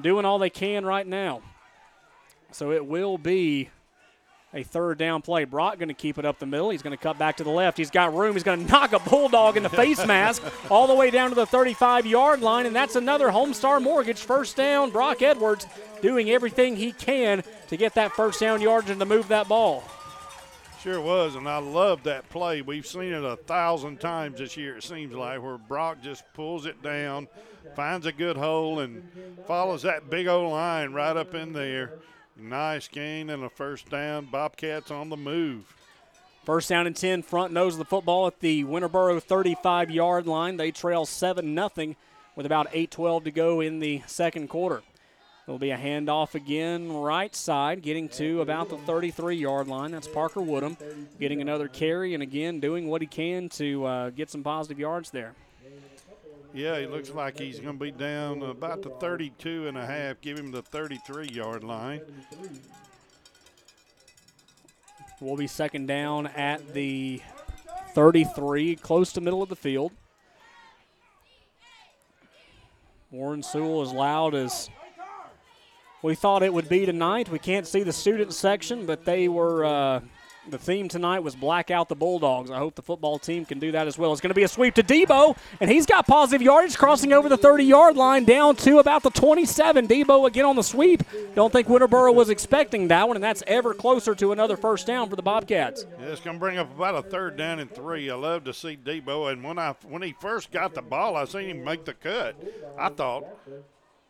doing 0.00 0.24
all 0.24 0.38
they 0.38 0.50
can 0.50 0.86
right 0.86 1.06
now. 1.06 1.42
So 2.52 2.70
it 2.70 2.86
will 2.86 3.18
be 3.18 3.70
a 4.54 4.62
third 4.62 4.98
down 4.98 5.20
play. 5.20 5.44
Brock 5.44 5.78
going 5.78 5.88
to 5.88 5.94
keep 5.94 6.16
it 6.16 6.24
up 6.24 6.38
the 6.38 6.46
middle. 6.46 6.70
He's 6.70 6.82
going 6.82 6.96
to 6.96 7.02
cut 7.02 7.18
back 7.18 7.36
to 7.38 7.44
the 7.44 7.50
left. 7.50 7.76
He's 7.76 7.90
got 7.90 8.14
room. 8.14 8.34
He's 8.34 8.44
going 8.44 8.64
to 8.64 8.70
knock 8.70 8.92
a 8.92 9.00
Bulldog 9.00 9.56
in 9.56 9.62
the 9.62 9.68
face 9.68 10.04
mask 10.06 10.42
all 10.70 10.86
the 10.86 10.94
way 10.94 11.10
down 11.10 11.30
to 11.30 11.34
the 11.34 11.46
35 11.46 12.06
yard 12.06 12.40
line, 12.40 12.66
and 12.66 12.74
that's 12.74 12.96
another 12.96 13.28
Homestar 13.28 13.82
Mortgage 13.82 14.20
first 14.20 14.56
down. 14.56 14.90
Brock 14.90 15.20
Edwards 15.20 15.66
doing 16.00 16.30
everything 16.30 16.76
he 16.76 16.92
can 16.92 17.42
to 17.68 17.76
get 17.76 17.94
that 17.94 18.12
first 18.12 18.40
down 18.40 18.60
yardage 18.60 18.90
and 18.90 19.00
to 19.00 19.06
move 19.06 19.28
that 19.28 19.48
ball. 19.48 19.82
Sure 20.82 21.00
was, 21.00 21.34
and 21.34 21.48
I 21.48 21.58
love 21.58 22.02
that 22.02 22.28
play. 22.28 22.60
We've 22.60 22.86
seen 22.86 23.14
it 23.14 23.24
a 23.24 23.36
thousand 23.36 24.00
times 24.00 24.38
this 24.38 24.54
year, 24.54 24.76
it 24.76 24.82
seems 24.82 25.14
like, 25.14 25.42
where 25.42 25.56
Brock 25.56 26.02
just 26.02 26.24
pulls 26.34 26.66
it 26.66 26.82
down, 26.82 27.26
finds 27.74 28.04
a 28.04 28.12
good 28.12 28.36
hole, 28.36 28.80
and 28.80 29.02
follows 29.46 29.80
that 29.82 30.10
big 30.10 30.26
old 30.26 30.52
line 30.52 30.92
right 30.92 31.16
up 31.16 31.34
in 31.34 31.54
there. 31.54 31.94
Nice 32.36 32.88
gain 32.88 33.30
and 33.30 33.44
a 33.44 33.48
first 33.48 33.88
down. 33.90 34.26
Bobcats 34.26 34.90
on 34.90 35.08
the 35.08 35.16
move. 35.16 35.74
First 36.44 36.68
down 36.68 36.86
and 36.86 36.96
10, 36.96 37.22
front 37.22 37.52
nose 37.52 37.74
of 37.74 37.78
the 37.78 37.84
football 37.84 38.26
at 38.26 38.40
the 38.40 38.64
Winterboro 38.64 39.22
35 39.22 39.90
yard 39.90 40.26
line. 40.26 40.56
They 40.56 40.70
trail 40.70 41.06
7 41.06 41.54
0 41.54 41.94
with 42.36 42.44
about 42.44 42.70
8.12 42.72 43.24
to 43.24 43.30
go 43.30 43.60
in 43.60 43.80
the 43.80 44.02
second 44.06 44.48
quarter. 44.48 44.82
There'll 45.46 45.58
be 45.58 45.70
a 45.70 45.78
handoff 45.78 46.34
again, 46.34 46.90
right 46.90 47.34
side, 47.34 47.82
getting 47.82 48.08
to 48.10 48.40
about 48.40 48.68
the 48.70 48.78
33 48.78 49.36
yard 49.36 49.68
line. 49.68 49.92
That's 49.92 50.08
Parker 50.08 50.40
Woodham 50.40 50.76
getting 51.20 51.40
another 51.40 51.68
carry 51.68 52.14
and 52.14 52.22
again 52.22 52.60
doing 52.60 52.88
what 52.88 53.00
he 53.00 53.06
can 53.06 53.48
to 53.50 53.84
uh, 53.84 54.10
get 54.10 54.30
some 54.30 54.42
positive 54.42 54.78
yards 54.78 55.10
there. 55.10 55.34
Yeah, 56.54 56.78
he 56.78 56.86
looks 56.86 57.10
like 57.10 57.36
he's 57.36 57.58
going 57.58 57.76
to 57.76 57.84
be 57.84 57.90
down 57.90 58.40
about 58.42 58.82
the 58.82 58.90
32 58.90 59.66
and 59.66 59.76
a 59.76 59.84
half. 59.84 60.20
Give 60.20 60.38
him 60.38 60.52
the 60.52 60.62
33 60.62 61.26
yard 61.32 61.64
line. 61.64 62.00
We'll 65.20 65.36
be 65.36 65.48
second 65.48 65.86
down 65.86 66.28
at 66.28 66.72
the 66.72 67.20
33, 67.94 68.76
close 68.76 69.12
to 69.14 69.20
middle 69.20 69.42
of 69.42 69.48
the 69.48 69.56
field. 69.56 69.90
Warren 73.10 73.42
Sewell 73.42 73.82
as 73.82 73.90
loud 73.92 74.36
as 74.36 74.70
we 76.02 76.14
thought 76.14 76.44
it 76.44 76.54
would 76.54 76.68
be 76.68 76.86
tonight. 76.86 77.28
We 77.30 77.40
can't 77.40 77.66
see 77.66 77.82
the 77.82 77.92
student 77.92 78.32
section, 78.32 78.86
but 78.86 79.04
they 79.04 79.26
were 79.26 79.64
uh, 79.64 80.00
the 80.48 80.58
theme 80.58 80.88
tonight 80.88 81.20
was 81.20 81.34
black 81.34 81.70
out 81.70 81.88
the 81.88 81.94
Bulldogs. 81.94 82.50
I 82.50 82.58
hope 82.58 82.74
the 82.74 82.82
football 82.82 83.18
team 83.18 83.44
can 83.44 83.58
do 83.58 83.72
that 83.72 83.86
as 83.86 83.98
well. 83.98 84.12
It's 84.12 84.20
going 84.20 84.30
to 84.30 84.34
be 84.34 84.42
a 84.42 84.48
sweep 84.48 84.74
to 84.74 84.82
Debo, 84.82 85.36
and 85.60 85.70
he's 85.70 85.86
got 85.86 86.06
positive 86.06 86.42
yardage 86.42 86.76
crossing 86.76 87.12
over 87.12 87.28
the 87.28 87.36
30 87.36 87.64
yard 87.64 87.96
line 87.96 88.24
down 88.24 88.56
to 88.56 88.78
about 88.78 89.02
the 89.02 89.10
27. 89.10 89.88
Debo 89.88 90.26
again 90.26 90.44
on 90.44 90.56
the 90.56 90.62
sweep. 90.62 91.02
Don't 91.34 91.52
think 91.52 91.68
Winterboro 91.68 92.14
was 92.14 92.28
expecting 92.28 92.88
that 92.88 93.06
one, 93.08 93.16
and 93.16 93.24
that's 93.24 93.42
ever 93.46 93.74
closer 93.74 94.14
to 94.14 94.32
another 94.32 94.56
first 94.56 94.86
down 94.86 95.08
for 95.08 95.16
the 95.16 95.22
Bobcats. 95.22 95.86
Yeah, 95.98 96.06
it's 96.06 96.20
going 96.20 96.36
to 96.36 96.40
bring 96.40 96.58
up 96.58 96.74
about 96.74 96.94
a 96.94 97.08
third 97.08 97.36
down 97.36 97.58
and 97.58 97.70
three. 97.70 98.10
I 98.10 98.14
love 98.14 98.44
to 98.44 98.54
see 98.54 98.76
Debo, 98.76 99.32
and 99.32 99.42
when 99.42 99.58
I 99.58 99.74
when 99.88 100.02
he 100.02 100.14
first 100.20 100.50
got 100.50 100.74
the 100.74 100.82
ball, 100.82 101.16
I 101.16 101.24
seen 101.24 101.48
him 101.50 101.64
make 101.64 101.84
the 101.84 101.94
cut. 101.94 102.36
I 102.78 102.90
thought, 102.90 103.24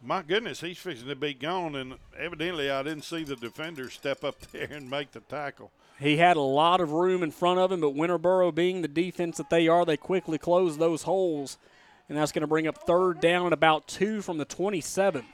my 0.02 0.22
goodness, 0.22 0.60
he's 0.60 0.78
fixing 0.78 1.08
to 1.08 1.16
be 1.16 1.34
gone, 1.34 1.76
and 1.76 1.94
evidently 2.18 2.70
I 2.70 2.82
didn't 2.82 3.04
see 3.04 3.24
the 3.24 3.36
defender 3.36 3.88
step 3.88 4.24
up 4.24 4.40
there 4.52 4.68
and 4.70 4.90
make 4.90 5.12
the 5.12 5.20
tackle. 5.20 5.70
He 5.98 6.16
had 6.16 6.36
a 6.36 6.40
lot 6.40 6.80
of 6.80 6.92
room 6.92 7.22
in 7.22 7.30
front 7.30 7.60
of 7.60 7.70
him, 7.70 7.80
but 7.80 7.94
Winterboro, 7.94 8.54
being 8.54 8.82
the 8.82 8.88
defense 8.88 9.36
that 9.36 9.50
they 9.50 9.68
are, 9.68 9.84
they 9.84 9.96
quickly 9.96 10.38
close 10.38 10.76
those 10.76 11.04
holes. 11.04 11.56
And 12.08 12.18
that's 12.18 12.32
going 12.32 12.42
to 12.42 12.46
bring 12.46 12.66
up 12.66 12.86
third 12.86 13.20
down 13.20 13.46
and 13.46 13.52
about 13.54 13.86
two 13.86 14.20
from 14.20 14.38
the 14.38 14.44
27. 14.44 15.24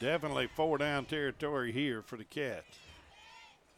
Definitely 0.00 0.48
four 0.48 0.76
down 0.78 1.04
territory 1.04 1.72
here 1.72 2.02
for 2.02 2.16
the 2.16 2.24
Cats. 2.24 2.78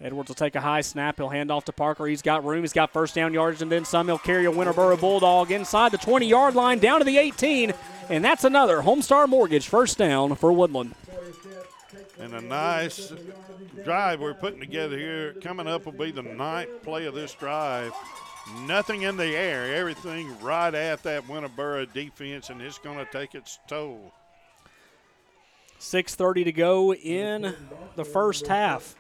Edwards 0.01 0.29
will 0.29 0.35
take 0.35 0.55
a 0.55 0.61
high 0.61 0.83
snap. 0.83 1.17
He'll 1.17 1.31
hand 1.31 1.51
off 1.51 1.65
to 1.67 1.73
Parker. 1.73 2.07
He's 2.07 2.21
got 2.21 2.45
room. 2.45 2.63
He's 2.63 2.73
got 2.73 2.93
first 2.93 3.15
down 3.15 3.33
yards 3.33 3.63
and 3.63 3.73
then 3.73 3.85
some. 3.85 4.07
He'll 4.07 4.19
carry 4.19 4.45
a 4.45 4.53
Winterboro 4.53 5.01
Bulldog 5.01 5.51
inside 5.51 5.93
the 5.93 5.99
20 5.99 6.27
yard 6.27 6.55
line 6.55 6.79
down 6.79 6.99
to 6.99 7.05
the 7.05 7.17
18. 7.17 7.73
And 8.11 8.25
that's 8.25 8.45
another 8.45 8.83
Homestar 8.83 9.27
Mortgage 9.29 9.69
first 9.69 9.97
down 9.97 10.35
for 10.35 10.53
Woodland. 10.53 10.95
And 12.19 12.35
a 12.35 12.41
nice 12.41 13.13
drive 13.85 14.21
we're 14.21 14.35
putting 14.35 14.61
together 14.61 14.97
here. 14.97 15.35
Coming 15.43 15.67
up 15.67 15.85
will 15.85 15.93
be 15.93 16.11
the 16.11 16.23
ninth 16.23 16.83
play 16.83 17.07
of 17.07 17.15
this 17.15 17.35
drive. 17.35 17.93
Nothing 18.67 19.03
in 19.03 19.17
the 19.17 19.37
air, 19.37 19.75
everything 19.75 20.39
right 20.41 20.75
at 20.75 21.03
that 21.03 21.25
Winterboro 21.25 21.93
defense, 21.93 22.49
and 22.49 22.63
it's 22.63 22.79
going 22.79 22.99
to 22.99 23.07
take 23.13 23.35
its 23.35 23.59
toll. 23.69 24.13
6.30 25.81 26.45
to 26.45 26.53
go 26.53 26.95
in 26.95 27.55
the 27.97 28.05
first 28.05 28.47
half. 28.47 28.97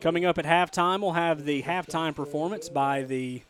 Coming 0.00 0.24
up 0.24 0.38
at 0.38 0.44
halftime, 0.44 1.00
we'll 1.00 1.12
have 1.12 1.44
the 1.44 1.62
halftime 1.62 2.14
performance 2.14 2.68
by 2.68 3.02
the 3.02 3.42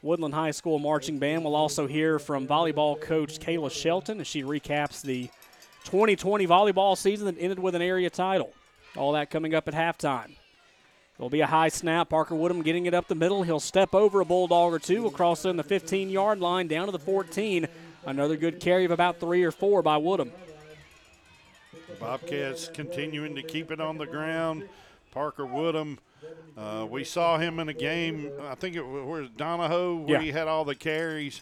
Woodland 0.00 0.34
High 0.34 0.52
School 0.52 0.78
marching 0.78 1.18
band. 1.18 1.44
We'll 1.44 1.56
also 1.56 1.86
hear 1.86 2.18
from 2.18 2.46
volleyball 2.46 3.00
coach 3.00 3.40
Kayla 3.40 3.70
Shelton 3.70 4.20
as 4.20 4.26
she 4.26 4.42
recaps 4.42 5.02
the 5.02 5.28
2020 5.88 6.46
volleyball 6.46 6.96
season 6.98 7.24
that 7.26 7.40
ended 7.40 7.58
with 7.58 7.74
an 7.74 7.80
area 7.80 8.10
title. 8.10 8.52
All 8.94 9.12
that 9.12 9.30
coming 9.30 9.54
up 9.54 9.66
at 9.68 9.74
halftime. 9.74 10.32
There'll 11.16 11.30
be 11.30 11.40
a 11.40 11.46
high 11.46 11.70
snap. 11.70 12.10
Parker 12.10 12.34
Woodham 12.34 12.62
getting 12.62 12.84
it 12.84 12.92
up 12.92 13.08
the 13.08 13.14
middle. 13.14 13.42
He'll 13.42 13.58
step 13.58 13.94
over 13.94 14.20
a 14.20 14.24
Bulldog 14.26 14.74
or 14.74 14.78
two 14.78 15.06
across 15.06 15.46
in 15.46 15.56
the 15.56 15.62
15 15.64 16.10
yard 16.10 16.40
line 16.40 16.68
down 16.68 16.86
to 16.86 16.92
the 16.92 16.98
14. 16.98 17.66
Another 18.04 18.36
good 18.36 18.60
carry 18.60 18.84
of 18.84 18.90
about 18.90 19.18
three 19.18 19.42
or 19.42 19.50
four 19.50 19.80
by 19.82 19.96
Woodham. 19.96 20.30
Bobcats 21.98 22.68
continuing 22.68 23.34
to 23.34 23.42
keep 23.42 23.70
it 23.70 23.80
on 23.80 23.96
the 23.96 24.06
ground. 24.06 24.68
Parker 25.10 25.46
Woodham, 25.46 25.98
uh, 26.56 26.86
we 26.88 27.02
saw 27.02 27.38
him 27.38 27.58
in 27.60 27.70
a 27.70 27.74
game. 27.74 28.30
I 28.42 28.54
think 28.54 28.76
it 28.76 28.84
was 28.86 29.28
Donoho 29.30 30.04
where 30.04 30.18
Yeah. 30.18 30.22
he 30.22 30.32
had 30.32 30.48
all 30.48 30.64
the 30.66 30.74
carries. 30.74 31.40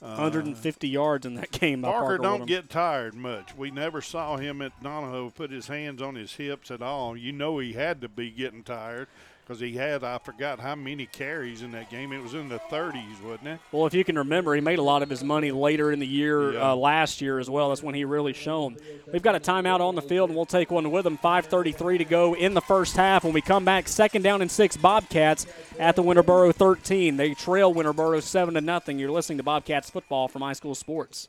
Uh, 0.00 0.14
150 0.14 0.88
yards 0.88 1.26
in 1.26 1.34
that 1.34 1.50
game 1.50 1.82
Parker, 1.82 1.98
Parker 1.98 2.22
don't 2.22 2.46
get 2.46 2.70
tired 2.70 3.14
much. 3.14 3.56
We 3.56 3.72
never 3.72 4.00
saw 4.00 4.36
him 4.36 4.62
at 4.62 4.80
Donoho 4.80 5.34
put 5.34 5.50
his 5.50 5.66
hands 5.66 6.00
on 6.00 6.14
his 6.14 6.34
hips 6.34 6.70
at 6.70 6.82
all. 6.82 7.16
You 7.16 7.32
know 7.32 7.58
he 7.58 7.72
had 7.72 8.00
to 8.02 8.08
be 8.08 8.30
getting 8.30 8.62
tired 8.62 9.08
because 9.48 9.60
he 9.60 9.72
had 9.72 10.04
I 10.04 10.18
forgot 10.18 10.60
how 10.60 10.74
many 10.74 11.06
carries 11.06 11.62
in 11.62 11.70
that 11.70 11.90
game. 11.90 12.12
It 12.12 12.22
was 12.22 12.34
in 12.34 12.50
the 12.50 12.58
30s, 12.58 13.22
wasn't 13.22 13.48
it? 13.48 13.60
Well, 13.72 13.86
if 13.86 13.94
you 13.94 14.04
can 14.04 14.18
remember, 14.18 14.54
he 14.54 14.60
made 14.60 14.78
a 14.78 14.82
lot 14.82 15.02
of 15.02 15.08
his 15.08 15.24
money 15.24 15.50
later 15.50 15.90
in 15.90 16.00
the 16.00 16.06
year, 16.06 16.52
Yeah. 16.52 16.72
uh, 16.72 16.76
last 16.76 17.22
year 17.22 17.38
as 17.38 17.48
well. 17.48 17.70
That's 17.70 17.82
when 17.82 17.94
he 17.94 18.04
really 18.04 18.34
shone. 18.34 18.76
We've 19.10 19.22
got 19.22 19.34
a 19.36 19.40
timeout 19.40 19.80
on 19.80 19.94
the 19.94 20.02
field, 20.02 20.28
and 20.28 20.36
we'll 20.36 20.44
take 20.44 20.70
one 20.70 20.90
with 20.90 21.06
him. 21.06 21.16
5:33 21.16 21.96
to 21.96 22.04
go 22.04 22.34
in 22.34 22.52
the 22.52 22.60
first 22.60 22.94
half. 22.96 23.24
When 23.24 23.32
we 23.32 23.40
come 23.40 23.64
back, 23.64 23.88
second 23.88 24.20
down 24.22 24.42
and 24.42 24.50
six, 24.50 24.76
Bobcats 24.76 25.46
at 25.78 25.96
the 25.96 26.02
Winterboro 26.02 26.54
13. 26.54 27.16
They 27.16 27.32
trail 27.32 27.72
Winterboro 27.72 28.22
seven 28.22 28.52
to 28.54 28.60
nothing. 28.60 28.98
You're 28.98 29.10
listening 29.10 29.38
to 29.38 29.44
Bobcats 29.44 29.88
football 29.88 30.28
from 30.28 30.42
High 30.42 30.52
School 30.52 30.74
Sports. 30.74 31.28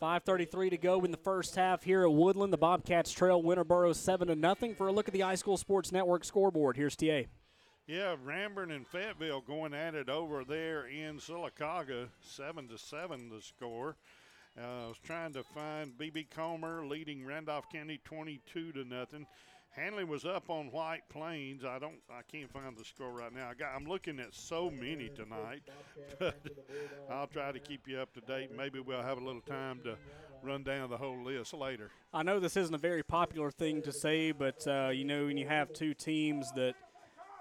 5:33 0.00 0.70
to 0.70 0.78
go 0.78 1.04
in 1.04 1.10
the 1.10 1.18
first 1.18 1.54
half 1.56 1.82
here 1.82 2.02
at 2.04 2.12
Woodland. 2.12 2.52
The 2.52 2.58
Bobcats 2.58 3.12
trail 3.12 3.42
Winterboro 3.42 3.94
seven 3.94 4.28
to 4.28 4.34
nothing. 4.34 4.74
For 4.74 4.88
a 4.88 4.92
look 4.92 5.08
at 5.08 5.12
the 5.12 5.20
High 5.20 5.34
School 5.34 5.58
Sports 5.58 5.92
Network 5.92 6.24
scoreboard, 6.24 6.76
here's 6.76 6.96
TA. 6.96 7.24
Yeah, 7.86 8.16
Ranburn 8.24 8.74
and 8.74 8.86
Fayetteville 8.86 9.42
going 9.42 9.74
at 9.74 9.94
it 9.94 10.08
over 10.08 10.44
there 10.44 10.86
in 10.86 11.18
Sylacauga, 11.18 12.08
seven 12.22 12.68
to 12.68 12.78
seven 12.78 13.28
the 13.28 13.42
score. 13.42 13.96
Uh, 14.58 14.84
I 14.84 14.88
was 14.88 14.98
trying 15.02 15.32
to 15.34 15.42
find 15.42 15.96
BB 15.98 16.30
Comer 16.30 16.86
leading 16.86 17.24
Randolph 17.24 17.70
County 17.70 18.00
22 18.04 18.72
to 18.72 18.84
nothing. 18.84 19.26
Handley 19.80 20.04
was 20.04 20.26
up 20.26 20.50
on 20.50 20.66
White 20.66 21.08
Plains. 21.08 21.64
I 21.64 21.78
don't, 21.78 22.00
I 22.10 22.20
can't 22.30 22.52
find 22.52 22.76
the 22.76 22.84
score 22.84 23.12
right 23.12 23.32
now. 23.32 23.48
I 23.48 23.54
got, 23.54 23.70
I'm 23.74 23.86
looking 23.86 24.20
at 24.20 24.34
so 24.34 24.70
many 24.70 25.08
tonight, 25.08 25.62
but 26.18 26.36
I'll 27.10 27.26
try 27.26 27.50
to 27.50 27.58
keep 27.58 27.88
you 27.88 27.98
up 27.98 28.12
to 28.14 28.20
date. 28.20 28.50
Maybe 28.54 28.80
we'll 28.80 29.02
have 29.02 29.16
a 29.16 29.24
little 29.24 29.40
time 29.40 29.80
to 29.84 29.96
run 30.42 30.64
down 30.64 30.90
the 30.90 30.98
whole 30.98 31.22
list 31.24 31.54
later. 31.54 31.90
I 32.12 32.22
know 32.22 32.40
this 32.40 32.58
isn't 32.58 32.74
a 32.74 32.78
very 32.78 33.02
popular 33.02 33.50
thing 33.50 33.80
to 33.82 33.92
say, 33.92 34.32
but 34.32 34.66
uh, 34.66 34.90
you 34.92 35.04
know 35.04 35.26
when 35.26 35.38
you 35.38 35.46
have 35.48 35.72
two 35.72 35.94
teams 35.94 36.52
that 36.52 36.74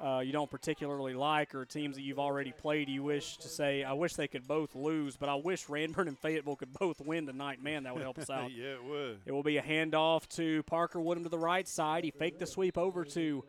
uh, 0.02 0.20
you 0.20 0.32
don't 0.32 0.50
particularly 0.50 1.14
like 1.14 1.54
or 1.54 1.66
teams 1.66 1.96
that 1.98 2.02
you've 2.04 2.20
already 2.20 2.52
played, 2.54 2.88
you 2.88 3.04
wish 3.04 3.38
to 3.38 3.50
say, 3.50 3.84
I 3.84 3.94
wish 3.94 4.14
they 4.14 4.28
could 4.28 4.48
both 4.48 4.74
lose, 4.76 5.18
but 5.18 5.28
I 5.30 5.36
wish 5.36 5.66
Ranburn 5.68 6.08
and 6.08 6.18
Fayetteville 6.18 6.56
could 6.56 6.72
both 6.74 7.02
win 7.02 7.26
tonight. 7.26 7.62
Man, 7.62 7.84
that 7.84 7.94
would 7.94 8.04
help 8.04 8.18
us 8.18 8.30
out. 8.30 8.52
yeah, 8.56 8.76
it 8.76 8.84
would. 8.84 9.20
It 9.26 9.32
will 9.34 9.44
be 9.44 9.58
a 9.58 9.62
handoff 9.62 10.28
to 10.38 10.64
Parker 10.64 11.02
Woodham 11.02 11.24
to 11.24 11.30
the 11.30 11.38
right 11.38 11.68
side. 11.68 12.04
He 12.06 12.12
faked 12.12 12.40
the 12.40 12.48
sweep 12.48 12.78
over 12.78 13.04
to 13.06 13.44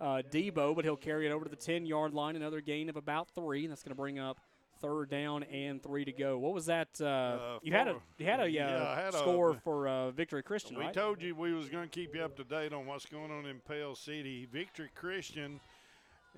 uh, 0.00 0.22
Debo, 0.30 0.76
but 0.76 0.84
he'll 0.84 0.96
carry 0.96 1.26
it 1.26 1.30
over 1.32 1.44
to 1.44 1.50
the 1.50 1.56
10 1.56 1.86
yard 1.86 2.14
line. 2.14 2.36
Another 2.36 2.60
gain 2.60 2.88
of 2.88 2.96
about 2.96 3.28
three, 3.34 3.64
and 3.64 3.72
that's 3.72 3.82
going 3.82 3.90
to 3.94 4.00
bring 4.00 4.18
up 4.18 4.38
third 4.82 5.08
down 5.08 5.42
and 5.44 5.82
three 5.82 6.04
to 6.04 6.12
go. 6.12 6.36
What 6.38 6.52
was 6.52 6.66
that? 6.66 7.00
Uh, 7.00 7.58
you 7.62 7.72
had 7.72 7.88
a 7.88 7.96
you 8.18 8.26
had 8.26 8.40
a 8.40 8.42
uh, 8.42 8.46
Yeah, 8.46 8.94
had 8.94 9.14
a- 9.14 9.18
score 9.18 9.54
for 9.64 9.88
uh, 9.88 10.10
Victory 10.10 10.42
Christian, 10.42 10.76
We 10.76 10.84
right? 10.84 10.92
told 10.94 11.22
you 11.22 11.34
we 11.34 11.54
was 11.54 11.68
going 11.70 11.88
to 11.88 11.90
keep 11.90 12.14
you 12.14 12.20
up 12.22 12.36
to 12.36 12.44
date 12.44 12.74
on 12.74 12.84
what's 12.86 13.06
going 13.06 13.30
on 13.32 13.46
in 13.46 13.60
Pell 13.66 13.94
City. 13.96 14.46
Victory 14.52 14.90
Christian 14.94 15.60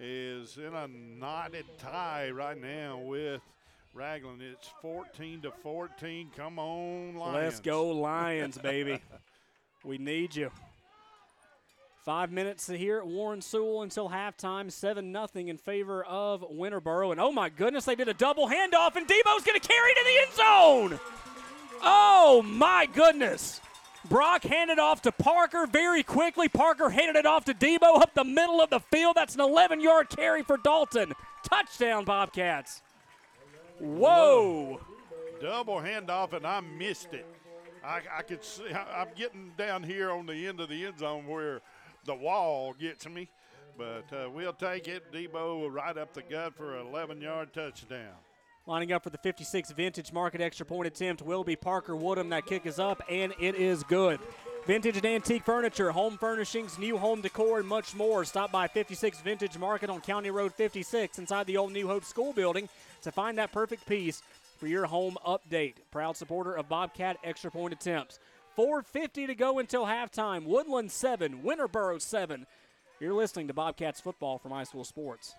is 0.01 0.57
in 0.57 0.74
a 0.74 0.88
knotted 0.88 1.66
tie 1.78 2.30
right 2.30 2.61
now 2.61 2.99
with 2.99 3.40
Ragland. 3.94 4.40
It's 4.42 4.70
14 4.80 5.42
to 5.42 5.51
14. 5.51 6.30
Come 6.36 6.59
on, 6.59 7.16
Lions. 7.16 7.34
Let's 7.34 7.61
go 7.61 7.88
Lions, 7.88 8.59
baby. 8.59 9.01
we 9.84 9.99
need 9.99 10.36
you. 10.36 10.51
Five 12.05 12.32
minutes 12.32 12.66
here 12.66 12.99
at 12.99 13.07
Warren 13.07 13.42
Sewell 13.42 13.82
until 13.82 14.09
halftime, 14.09 14.72
seven 14.72 15.12
nothing 15.12 15.49
in 15.49 15.59
favor 15.59 16.03
of 16.05 16.40
Winterboro. 16.40 17.11
And 17.11 17.20
oh 17.20 17.32
my 17.32 17.51
goodness, 17.51 17.84
they 17.84 17.96
did 17.96 18.09
a 18.09 18.14
double 18.14 18.49
handoff, 18.49 18.96
and 18.96 19.07
Debo's 19.07 19.44
going 19.44 19.61
to 19.61 19.68
carry 19.68 19.92
to 19.92 20.05
the 20.05 20.18
end 20.22 20.32
zone. 20.32 21.01
Oh 21.82 22.42
my 22.46 22.86
goodness. 22.86 23.61
Brock 24.09 24.44
handed 24.44 24.78
off 24.78 25.02
to 25.02 25.12
Parker 25.12 25.66
very 25.66 26.02
quickly. 26.02 26.48
Parker 26.48 26.90
handed 26.90 27.16
it 27.16 27.26
off 27.26 27.44
to 27.46 27.54
Debo 27.54 28.00
up 28.00 28.14
the 28.14 28.24
middle 28.24 28.61
of 28.61 28.70
the 28.70 28.80
field. 28.80 29.16
That's 29.16 29.34
an 29.34 29.40
11 29.40 29.80
yard 29.80 30.09
carry 30.09 30.42
for 30.42 30.56
Dalton. 30.56 31.12
Touchdown, 31.44 32.04
Bobcats. 32.04 32.82
Whoa. 33.78 34.80
Double 35.40 35.76
handoff, 35.76 36.32
and 36.32 36.46
I 36.46 36.61
missed 36.61 37.14
it. 37.14 37.26
I, 37.84 38.00
I 38.18 38.22
could 38.22 38.42
see, 38.42 38.70
I, 38.72 39.02
I'm 39.02 39.09
getting 39.16 39.52
down 39.56 39.82
here 39.82 40.11
on 40.11 40.26
the 40.26 40.46
end 40.46 40.61
of 40.61 40.68
the 40.68 40.86
end 40.86 40.98
zone 40.98 41.26
where 41.26 41.61
the 42.04 42.14
wall 42.14 42.74
gets 42.78 43.09
me. 43.09 43.28
But 43.76 44.12
uh, 44.12 44.28
we'll 44.30 44.52
take 44.52 44.88
it. 44.88 45.12
Debo 45.12 45.72
right 45.72 45.96
up 45.96 46.12
the 46.12 46.22
gut 46.22 46.56
for 46.56 46.76
an 46.76 46.88
11 46.88 47.20
yard 47.20 47.52
touchdown. 47.52 48.14
Lining 48.69 48.93
up 48.93 49.03
for 49.03 49.09
the 49.09 49.16
56 49.16 49.71
Vintage 49.71 50.12
Market 50.12 50.43
extra 50.43 50.66
point 50.66 50.87
attempt 50.87 51.23
will 51.23 51.43
be 51.43 51.57
Parker 51.57 51.97
Woodham. 51.97 52.29
That 52.29 52.45
kick 52.45 52.66
is 52.66 52.79
up, 52.79 53.01
and 53.09 53.33
it 53.41 53.55
is 53.55 53.83
good. 53.83 54.21
Vintage 54.66 54.99
and 54.99 55.07
antique 55.07 55.43
furniture, 55.43 55.91
home 55.91 56.19
furnishings, 56.19 56.79
new 56.79 56.99
home 56.99 57.23
decor, 57.23 57.61
and 57.61 57.66
much 57.66 57.95
more. 57.95 58.27
Stop 58.27 58.53
by 58.53 58.69
56 58.69 59.23
Vintage 59.23 59.57
Market 59.57 59.89
on 59.89 60.03
County 60.03 60.31
Road 60.31 60.53
56 60.53 61.19
inside 61.19 61.47
the 61.47 61.57
old 61.57 61.73
New 61.73 61.87
Hope 61.87 62.05
School 62.05 62.35
building 62.35 62.69
to 63.01 63.11
find 63.11 63.39
that 63.39 63.53
perfect 63.53 63.87
piece 63.87 64.23
for 64.59 64.66
your 64.66 64.85
home 64.85 65.16
update. 65.27 65.77
Proud 65.91 66.19
supporter 66.19 66.53
of 66.53 66.69
Bobcat 66.69 67.16
extra 67.25 67.51
point 67.51 67.73
attempts. 67.73 68.19
4.50 68.59 69.29
to 69.29 69.35
go 69.35 69.61
until 69.61 69.87
halftime. 69.87 70.45
Woodland 70.45 70.93
7, 70.93 71.41
Winterboro 71.43 72.03
7. 72.03 72.45
You're 73.01 73.14
listening 73.14 73.49
to 73.49 73.55
Bobcats 73.55 74.03
football 74.03 74.37
from 74.37 74.51
High 74.51 74.64
School 74.64 74.85
Sports. 74.85 75.35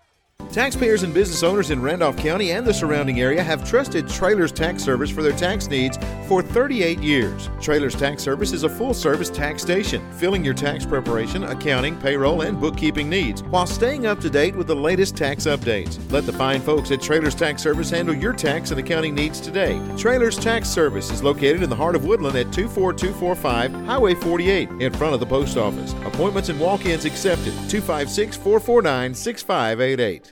Taxpayers 0.52 1.04
and 1.04 1.14
business 1.14 1.44
owners 1.44 1.70
in 1.70 1.80
Randolph 1.80 2.16
County 2.16 2.50
and 2.50 2.66
the 2.66 2.74
surrounding 2.74 3.20
area 3.20 3.40
have 3.40 3.68
trusted 3.68 4.08
Trailers 4.08 4.50
Tax 4.50 4.82
Service 4.82 5.08
for 5.08 5.22
their 5.22 5.36
tax 5.36 5.68
needs 5.68 5.96
for 6.26 6.42
38 6.42 6.98
years. 6.98 7.48
Trailers 7.60 7.94
Tax 7.94 8.22
Service 8.22 8.52
is 8.52 8.64
a 8.64 8.68
full 8.68 8.92
service 8.92 9.30
tax 9.30 9.62
station, 9.62 10.02
filling 10.12 10.44
your 10.44 10.54
tax 10.54 10.84
preparation, 10.84 11.44
accounting, 11.44 11.96
payroll, 12.00 12.40
and 12.40 12.60
bookkeeping 12.60 13.08
needs 13.08 13.44
while 13.44 13.66
staying 13.66 14.06
up 14.06 14.18
to 14.20 14.28
date 14.28 14.56
with 14.56 14.66
the 14.66 14.74
latest 14.74 15.16
tax 15.16 15.44
updates. 15.44 16.00
Let 16.10 16.26
the 16.26 16.32
fine 16.32 16.60
folks 16.60 16.90
at 16.90 17.00
Trailers 17.00 17.36
Tax 17.36 17.62
Service 17.62 17.90
handle 17.90 18.14
your 18.14 18.32
tax 18.32 18.72
and 18.72 18.80
accounting 18.80 19.14
needs 19.14 19.40
today. 19.40 19.80
Trailers 19.96 20.36
Tax 20.36 20.68
Service 20.68 21.10
is 21.12 21.22
located 21.22 21.62
in 21.62 21.70
the 21.70 21.76
heart 21.76 21.94
of 21.94 22.04
Woodland 22.04 22.36
at 22.36 22.52
24245 22.52 23.86
Highway 23.86 24.14
48 24.14 24.68
in 24.80 24.92
front 24.92 25.14
of 25.14 25.20
the 25.20 25.26
post 25.26 25.56
office. 25.56 25.92
Appointments 26.04 26.48
and 26.48 26.58
walk 26.58 26.86
ins 26.86 27.04
accepted. 27.04 27.52
256 27.68 28.36
449 28.36 29.14
6588. 29.14 30.29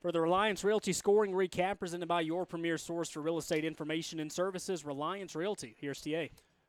For 0.00 0.12
the 0.12 0.20
Reliance 0.22 0.64
Realty 0.64 0.94
scoring 0.94 1.32
recap 1.32 1.78
presented 1.78 2.08
by 2.08 2.22
your 2.22 2.46
premier 2.46 2.78
source 2.78 3.10
for 3.10 3.20
real 3.20 3.36
estate 3.36 3.66
information 3.66 4.18
and 4.18 4.32
services, 4.32 4.82
Reliance 4.82 5.36
Realty. 5.36 5.76
Here's 5.78 6.00
TA. 6.00 6.28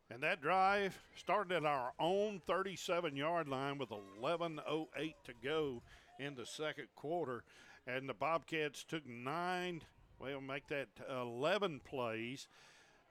And 0.09 0.21
that 0.21 0.41
drive 0.41 1.01
started 1.15 1.55
at 1.55 1.65
our 1.65 1.93
own 1.97 2.41
37 2.45 3.15
yard 3.15 3.47
line 3.47 3.77
with 3.77 3.89
11.08 3.89 5.13
to 5.23 5.33
go 5.41 5.81
in 6.19 6.35
the 6.35 6.45
second 6.45 6.87
quarter. 6.97 7.45
And 7.87 8.09
the 8.09 8.13
Bobcats 8.13 8.83
took 8.83 9.07
nine, 9.07 9.81
well, 10.19 10.41
make 10.41 10.67
that 10.67 10.89
11 11.09 11.79
plays 11.85 12.49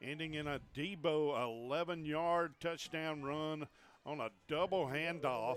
ending 0.02 0.34
in 0.34 0.46
a 0.46 0.60
Debo 0.76 1.42
11 1.42 2.04
yard 2.04 2.52
touchdown 2.60 3.22
run 3.22 3.66
on 4.06 4.20
a 4.20 4.30
double 4.48 4.86
handoff. 4.86 5.56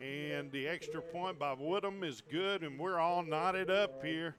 And 0.00 0.50
the 0.52 0.66
extra 0.68 1.00
point 1.00 1.38
by 1.38 1.54
Woodham 1.54 2.02
is 2.04 2.22
good, 2.30 2.62
and 2.62 2.78
we're 2.78 2.98
all 2.98 3.22
knotted 3.22 3.70
up 3.70 4.04
here 4.04 4.36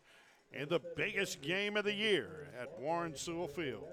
in 0.52 0.70
the 0.70 0.80
biggest 0.96 1.42
game 1.42 1.78
of 1.78 1.84
the 1.84 1.94
year 1.94 2.50
at 2.60 2.80
Warren 2.80 3.16
Sewell 3.16 3.48
Field. 3.48 3.84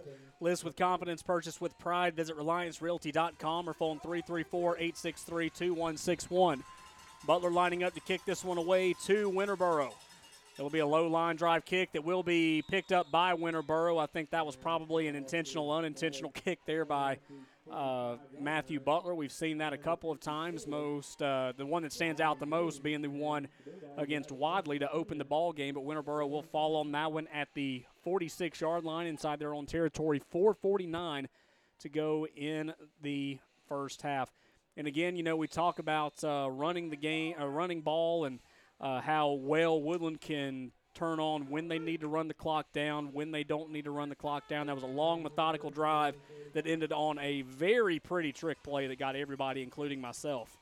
List 0.41 0.65
with 0.65 0.77
confidence, 0.77 1.23
purchase 1.23 1.61
with 1.61 1.79
pride. 1.79 2.15
Visit 2.15 2.37
RelianceRealty.com 2.37 3.69
or 3.69 3.73
phone 3.73 4.01
334 4.01 4.77
863 4.77 5.51
2161. 5.51 6.63
Butler 7.27 7.51
lining 7.51 7.83
up 7.83 7.95
to 7.95 8.01
kick 8.01 8.25
this 8.25 8.45
one 8.45 8.59
away 8.59 8.95
to 9.05 9.31
Winterboro. 9.31 9.93
It 10.59 10.63
will 10.63 10.71
be 10.71 10.81
a 10.81 10.87
low 10.87 11.09
line 11.09 11.37
drive 11.37 11.65
kick 11.65 11.93
that 11.93 12.05
will 12.05 12.23
be 12.23 12.63
picked 12.69 12.93
up 12.93 13.11
by 13.11 13.35
Winterboro. 13.35 14.03
I 14.03 14.07
think 14.07 14.31
that 14.31 14.45
was 14.45 14.57
probably 14.57 15.07
an 15.07 15.17
intentional, 15.17 15.71
unintentional 15.73 16.31
kick 16.35 16.59
there 16.67 16.85
by 16.85 17.19
uh, 17.73 18.17
Matthew 18.39 18.81
Butler. 18.81 19.15
We've 19.15 19.33
seen 19.33 19.59
that 19.59 19.73
a 19.73 19.79
couple 19.79 20.11
of 20.11 20.21
times. 20.21 20.67
Most 20.67 21.23
uh, 21.23 21.53
the 21.57 21.67
one 21.67 21.83
that 21.83 21.93
stands 21.93 22.21
out 22.21 22.41
the 22.41 22.47
most 22.47 22.83
being 22.83 23.03
the 23.03 23.11
one 23.11 23.49
against 23.97 24.33
Wadley 24.33 24.79
to 24.79 24.91
open 24.91 25.19
the 25.19 25.25
ball 25.25 25.53
game, 25.53 25.75
but 25.75 25.85
Winterboro 25.85 26.29
will 26.29 26.43
fall 26.43 26.77
on 26.77 26.93
that 26.93 27.13
one 27.13 27.29
at 27.29 27.49
the 27.55 27.85
46-yard 28.07 28.85
line 28.85 29.07
inside 29.07 29.39
their 29.39 29.55
own 29.55 29.67
territory. 29.67 30.21
4:49 30.33 31.27
to 31.81 31.89
go 31.89 32.27
in 32.37 32.73
the 33.03 33.39
first 33.69 34.03
half. 34.03 34.33
And 34.77 34.87
again, 34.87 35.17
you 35.17 35.23
know, 35.23 35.37
we 35.37 35.49
talk 35.49 35.79
about 35.79 36.23
uh, 36.23 36.49
running 36.51 36.91
the 36.91 36.97
game, 36.97 37.35
uh, 37.41 37.47
running 37.47 37.83
ball, 37.83 38.25
and 38.25 38.41
uh, 38.81 39.01
how 39.01 39.33
well 39.33 39.81
Woodland 39.81 40.21
can 40.21 40.73
turn 41.01 41.19
on 41.19 41.49
when 41.49 41.67
they 41.67 41.79
need 41.79 42.03
to 42.03 42.09
run 42.09 42.29
the 42.29 42.35
clock 42.35 42.67
down, 42.75 43.07
when 43.15 43.31
they 43.31 43.43
don't 43.43 43.71
need 43.73 43.85
to 43.85 43.91
run 43.91 44.11
the 44.11 44.15
clock 44.15 44.47
down. 44.49 44.67
That 44.67 44.75
was 44.75 44.85
a 44.85 44.87
long, 44.87 45.23
methodical 45.23 45.71
drive 45.71 46.15
that 46.53 46.67
ended 46.67 46.93
on 46.93 47.19
a 47.21 47.41
very 47.41 47.99
pretty 47.99 48.33
trick 48.33 48.63
play 48.63 48.87
that 48.87 48.99
got 48.99 49.17
everybody, 49.17 49.63
including 49.63 49.99
myself. 50.03 50.55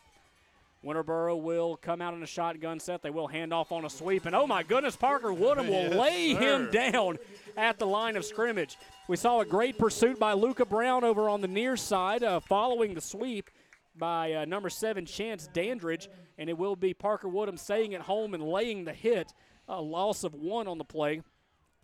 Winterboro 0.85 1.43
will 1.43 1.77
come 1.77 2.01
out 2.01 2.15
in 2.15 2.23
a 2.23 2.27
shotgun 2.27 2.79
set. 2.79 3.03
They 3.03 3.11
will 3.11 3.27
hand 3.27 3.53
off 3.53 3.73
on 3.73 3.85
a 3.85 3.91
sweep. 3.91 4.27
And 4.27 4.35
oh 4.37 4.47
my 4.47 4.63
goodness, 4.63 4.95
Parker 4.95 5.33
Woodham 5.33 5.67
will 5.69 5.75
Yes, 5.89 5.95
lay 5.95 6.35
sir. 6.35 6.39
him 6.39 6.71
down 6.71 7.19
at 7.57 7.81
the 7.81 7.87
line 7.87 8.17
of 8.17 8.25
scrimmage. 8.25 8.79
We 9.09 9.17
saw 9.17 9.41
a 9.41 9.45
great 9.45 9.77
pursuit 9.77 10.21
by 10.21 10.35
Luca 10.35 10.65
Brown 10.65 11.03
over 11.03 11.29
on 11.29 11.41
the 11.41 11.49
near 11.49 11.77
side, 11.77 12.23
uh, 12.23 12.39
following 12.39 12.95
the 12.95 13.01
sweep 13.01 13.51
by 13.97 14.35
uh, 14.35 14.45
number 14.45 14.71
seven, 14.71 15.05
Chance 15.05 15.49
Dandridge. 15.53 16.09
And 16.39 16.49
it 16.49 16.57
will 16.57 16.77
be 16.77 16.95
Parker 16.95 17.27
Woodham 17.29 17.57
staying 17.57 17.95
at 17.95 18.03
home 18.03 18.33
and 18.35 18.45
laying 18.45 18.85
the 18.85 18.93
hit. 18.93 19.33
A 19.69 19.81
loss 19.81 20.25
of 20.25 20.35
one 20.35 20.67
on 20.67 20.79
the 20.79 20.85
play 20.85 21.23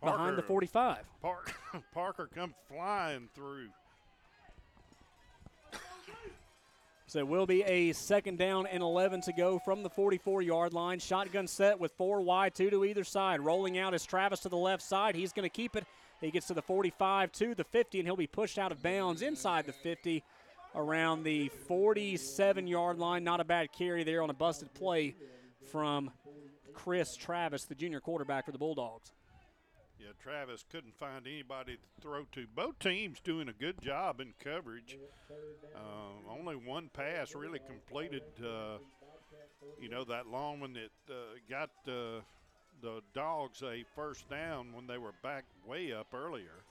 behind 0.01 0.37
the 0.37 0.41
45. 0.41 0.99
Parker, 1.21 1.53
Parker 1.93 2.29
come 2.33 2.53
flying 2.67 3.29
through. 3.33 3.69
So 7.07 7.19
it 7.19 7.27
will 7.27 7.45
be 7.45 7.63
a 7.63 7.93
second 7.93 8.39
down 8.39 8.65
and 8.65 8.81
11 8.81 9.21
to 9.21 9.33
go 9.33 9.59
from 9.59 9.83
the 9.83 9.89
44 9.89 10.41
yard 10.41 10.73
line. 10.73 10.99
Shotgun 10.99 11.47
set 11.47 11.79
with 11.79 11.91
four 11.93 12.21
wide, 12.21 12.55
two 12.55 12.69
to 12.71 12.83
either 12.83 13.03
side. 13.03 13.39
Rolling 13.39 13.77
out 13.77 13.93
is 13.93 14.03
Travis 14.03 14.39
to 14.41 14.49
the 14.49 14.57
left 14.57 14.81
side. 14.81 15.15
He's 15.15 15.31
going 15.31 15.47
to 15.47 15.55
keep 15.55 15.75
it. 15.75 15.85
He 16.19 16.31
gets 16.31 16.47
to 16.47 16.53
the 16.53 16.61
45, 16.61 17.31
to 17.33 17.53
the 17.53 17.63
50, 17.63 17.99
and 17.99 18.07
he'll 18.07 18.15
be 18.15 18.27
pushed 18.27 18.57
out 18.57 18.71
of 18.71 18.81
bounds 18.81 19.21
inside 19.21 19.65
the 19.65 19.73
50 19.73 20.23
around 20.75 21.23
the 21.23 21.49
47 21.67 22.67
yard 22.67 22.97
line. 22.97 23.23
Not 23.23 23.39
a 23.39 23.45
bad 23.45 23.71
carry 23.71 24.03
there 24.03 24.23
on 24.23 24.29
a 24.29 24.33
busted 24.33 24.73
play 24.73 25.15
from 25.71 26.09
Chris 26.75 27.15
Travis, 27.15 27.65
the 27.65 27.75
junior 27.75 27.99
quarterback 27.99 28.45
for 28.45 28.51
the 28.51 28.57
Bulldogs. 28.57 29.11
Yeah, 29.99 30.07
Travis 30.21 30.63
couldn't 30.69 30.95
find 30.97 31.25
anybody 31.25 31.77
to 31.77 32.01
throw 32.01 32.25
to. 32.33 32.45
Both 32.53 32.79
teams 32.79 33.19
doing 33.21 33.47
a 33.47 33.53
good 33.53 33.81
job 33.81 34.19
in 34.19 34.33
coverage. 34.43 34.97
Uh, 35.73 36.31
only 36.37 36.55
one 36.55 36.89
pass 36.93 37.33
really 37.33 37.59
completed. 37.59 38.23
Uh, 38.39 38.77
you 39.81 39.89
know 39.89 40.03
that 40.03 40.27
long 40.27 40.59
one 40.59 40.73
that 40.73 41.13
uh, 41.13 41.15
got 41.49 41.69
uh, 41.87 42.21
the 42.81 43.01
dogs 43.13 43.63
a 43.63 43.83
first 43.95 44.29
down 44.29 44.73
when 44.73 44.85
they 44.85 44.97
were 44.97 45.13
back 45.23 45.45
way 45.65 45.93
up 45.93 46.07
earlier. 46.13 46.63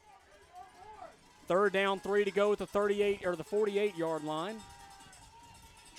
Third 1.47 1.73
down, 1.73 2.01
three 2.01 2.25
to 2.25 2.31
go 2.31 2.53
at 2.53 2.59
the 2.59 2.67
38 2.67 3.27
or 3.27 3.37
the 3.37 3.45
48 3.45 3.97
yard 3.97 4.25
line. 4.25 4.57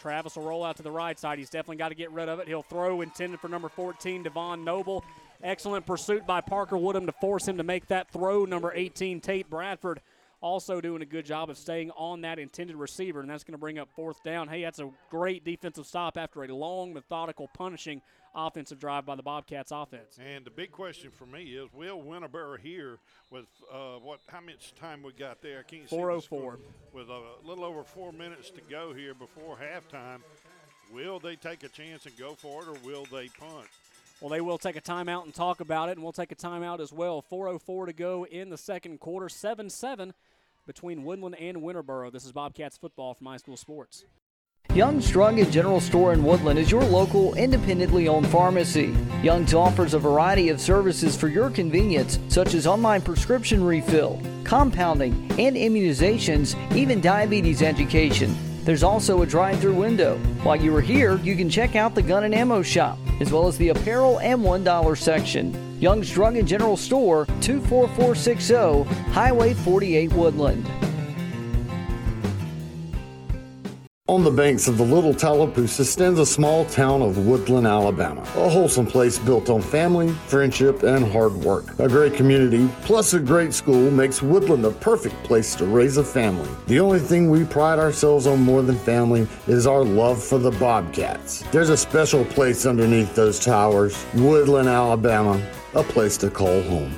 Travis 0.05 0.35
will 0.35 0.43
roll 0.43 0.63
out 0.63 0.77
to 0.77 0.83
the 0.83 0.91
right 0.91 1.17
side. 1.17 1.39
He's 1.39 1.49
definitely 1.49 1.77
got 1.77 1.89
to 1.89 1.95
get 1.95 2.11
rid 2.11 2.29
of 2.29 2.37
it. 2.37 2.47
He'll 2.47 2.61
throw 2.61 3.01
intended 3.01 3.39
for 3.39 3.49
number 3.49 3.69
14, 3.69 4.21
Devon 4.21 4.63
Noble. 4.63 5.03
Excellent 5.41 5.87
pursuit 5.87 6.27
by 6.27 6.41
Parker 6.41 6.77
Woodham 6.77 7.07
to 7.07 7.11
force 7.13 7.47
him 7.47 7.57
to 7.57 7.63
make 7.63 7.87
that 7.87 8.11
throw. 8.11 8.45
Number 8.45 8.71
18, 8.71 9.19
Tate 9.19 9.49
Bradford, 9.49 10.01
also 10.41 10.79
doing 10.79 11.01
a 11.01 11.07
good 11.07 11.25
job 11.25 11.49
of 11.49 11.57
staying 11.57 11.89
on 11.97 12.21
that 12.21 12.37
intended 12.37 12.75
receiver, 12.75 13.19
and 13.19 13.27
that's 13.27 13.43
going 13.43 13.53
to 13.53 13.57
bring 13.57 13.79
up 13.79 13.89
fourth 13.95 14.21
down. 14.21 14.47
Hey, 14.47 14.61
that's 14.61 14.77
a 14.77 14.91
great 15.09 15.43
defensive 15.43 15.87
stop 15.87 16.17
after 16.17 16.43
a 16.43 16.53
long, 16.53 16.93
methodical, 16.93 17.49
punishing 17.55 18.03
offensive 18.35 18.79
drive 18.79 19.05
by 19.05 19.15
the 19.15 19.23
Bobcats 19.23 19.71
offense. 19.71 20.17
And 20.19 20.45
the 20.45 20.51
big 20.51 20.71
question 20.71 21.11
for 21.11 21.25
me 21.25 21.43
is, 21.43 21.69
will 21.73 22.01
Winterboro 22.01 22.59
here 22.59 22.97
with 23.31 23.45
uh, 23.71 23.95
what? 24.01 24.19
How 24.27 24.41
much 24.41 24.73
time 24.75 25.01
we 25.03 25.13
got 25.13 25.41
there? 25.41 25.59
I 25.59 25.63
can't 25.63 25.89
see. 25.89 25.95
the 25.95 26.01
4:04. 26.01 26.23
score. 26.23 26.59
With 26.93 27.09
a 27.09 27.21
little 27.43 27.63
over 27.63 27.83
four 27.83 28.11
minutes 28.11 28.49
to 28.51 28.61
go 28.69 28.93
here 28.93 29.13
before 29.13 29.57
halftime, 29.57 30.19
will 30.93 31.19
they 31.19 31.35
take 31.35 31.63
a 31.63 31.69
chance 31.69 32.05
and 32.05 32.17
go 32.17 32.35
for 32.35 32.63
it, 32.63 32.67
or 32.67 32.75
will 32.83 33.05
they 33.11 33.27
punt? 33.29 33.67
Well, 34.21 34.29
they 34.29 34.41
will 34.41 34.57
take 34.57 34.77
a 34.77 34.81
timeout 34.81 35.25
and 35.25 35.33
talk 35.33 35.59
about 35.59 35.89
it, 35.89 35.93
and 35.93 36.03
we'll 36.03 36.13
take 36.13 36.31
a 36.31 36.35
timeout 36.35 36.79
as 36.79 36.93
well. 36.93 37.23
4.04 37.29 37.87
to 37.87 37.93
go 37.93 38.25
in 38.25 38.49
the 38.49 38.57
second 38.57 38.99
quarter, 38.99 39.27
7 39.27 39.69
7 39.69 40.13
between 40.65 41.03
Woodland 41.03 41.35
and 41.35 41.57
Winterboro. 41.57 42.11
This 42.11 42.25
is 42.25 42.31
Bobcats 42.31 42.77
football 42.77 43.13
from 43.13 43.27
High 43.27 43.37
School 43.37 43.57
Sports. 43.57 44.05
Young's 44.75 45.09
Drug 45.09 45.39
and 45.39 45.49
General 45.53 45.79
Store 45.79 46.11
in 46.11 46.21
Woodland 46.21 46.59
is 46.59 46.69
your 46.69 46.83
local, 46.83 47.33
independently 47.35 48.09
owned 48.09 48.27
pharmacy. 48.27 48.93
Young's 49.23 49.53
offers 49.53 49.93
a 49.93 49.99
variety 49.99 50.49
of 50.49 50.59
services 50.59 51.15
for 51.15 51.29
your 51.29 51.49
convenience, 51.49 52.19
such 52.27 52.53
as 52.53 52.67
online 52.67 53.01
prescription 53.01 53.63
refill, 53.63 54.21
compounding, 54.43 55.13
and 55.39 55.55
immunizations, 55.55 56.57
even 56.75 56.99
diabetes 56.99 57.61
education. 57.61 58.35
There's 58.65 58.83
also 58.83 59.21
a 59.21 59.25
drive 59.25 59.61
through 59.61 59.75
window. 59.75 60.17
While 60.43 60.57
you 60.57 60.75
are 60.75 60.81
here, 60.81 61.15
you 61.19 61.37
can 61.37 61.49
check 61.49 61.77
out 61.77 61.95
the 61.95 62.01
gun 62.01 62.25
and 62.25 62.35
ammo 62.35 62.61
shop, 62.61 62.97
as 63.21 63.31
well 63.31 63.47
as 63.47 63.57
the 63.57 63.69
apparel 63.69 64.19
and 64.19 64.41
$1 64.41 64.97
section. 64.97 65.79
Young's 65.79 66.11
Drug 66.11 66.35
and 66.35 66.45
General 66.45 66.75
Store, 66.75 67.27
24460 67.39 68.83
Highway 69.13 69.53
48 69.53 70.11
Woodland. 70.11 70.69
On 74.07 74.23
the 74.23 74.29
banks 74.29 74.67
of 74.67 74.77
the 74.77 74.83
Little 74.83 75.15
Tallapoosa 75.15 75.83
stands 75.83 76.19
a 76.19 76.27
small 76.27 76.65
town 76.65 77.01
of 77.01 77.25
Woodland, 77.25 77.65
Alabama. 77.65 78.21
A 78.21 78.47
wholesome 78.47 78.85
place 78.85 79.17
built 79.17 79.49
on 79.49 79.63
family, 79.63 80.11
friendship, 80.27 80.83
and 80.83 81.11
hard 81.11 81.33
work. 81.33 81.79
A 81.79 81.87
great 81.87 82.13
community, 82.13 82.69
plus 82.83 83.15
a 83.15 83.19
great 83.19 83.51
school, 83.51 83.89
makes 83.89 84.21
Woodland 84.21 84.63
the 84.63 84.73
perfect 84.73 85.15
place 85.23 85.55
to 85.55 85.65
raise 85.65 85.97
a 85.97 86.03
family. 86.03 86.47
The 86.67 86.79
only 86.79 86.99
thing 86.99 87.31
we 87.31 87.45
pride 87.45 87.79
ourselves 87.79 88.27
on 88.27 88.43
more 88.43 88.61
than 88.61 88.77
family 88.77 89.27
is 89.47 89.65
our 89.65 89.83
love 89.83 90.23
for 90.23 90.37
the 90.37 90.51
Bobcats. 90.51 91.41
There's 91.51 91.69
a 91.69 91.77
special 91.77 92.23
place 92.25 92.67
underneath 92.67 93.15
those 93.15 93.39
towers, 93.39 94.05
Woodland, 94.13 94.69
Alabama, 94.69 95.43
a 95.73 95.81
place 95.81 96.15
to 96.17 96.29
call 96.29 96.61
home. 96.61 96.93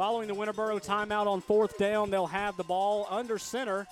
Following 0.00 0.28
the 0.28 0.34
Winterboro 0.34 0.82
timeout 0.82 1.26
on 1.26 1.42
fourth 1.42 1.76
down, 1.76 2.08
they'll 2.08 2.26
have 2.26 2.56
the 2.56 2.64
ball 2.64 3.06
under 3.10 3.36
center. 3.36 3.86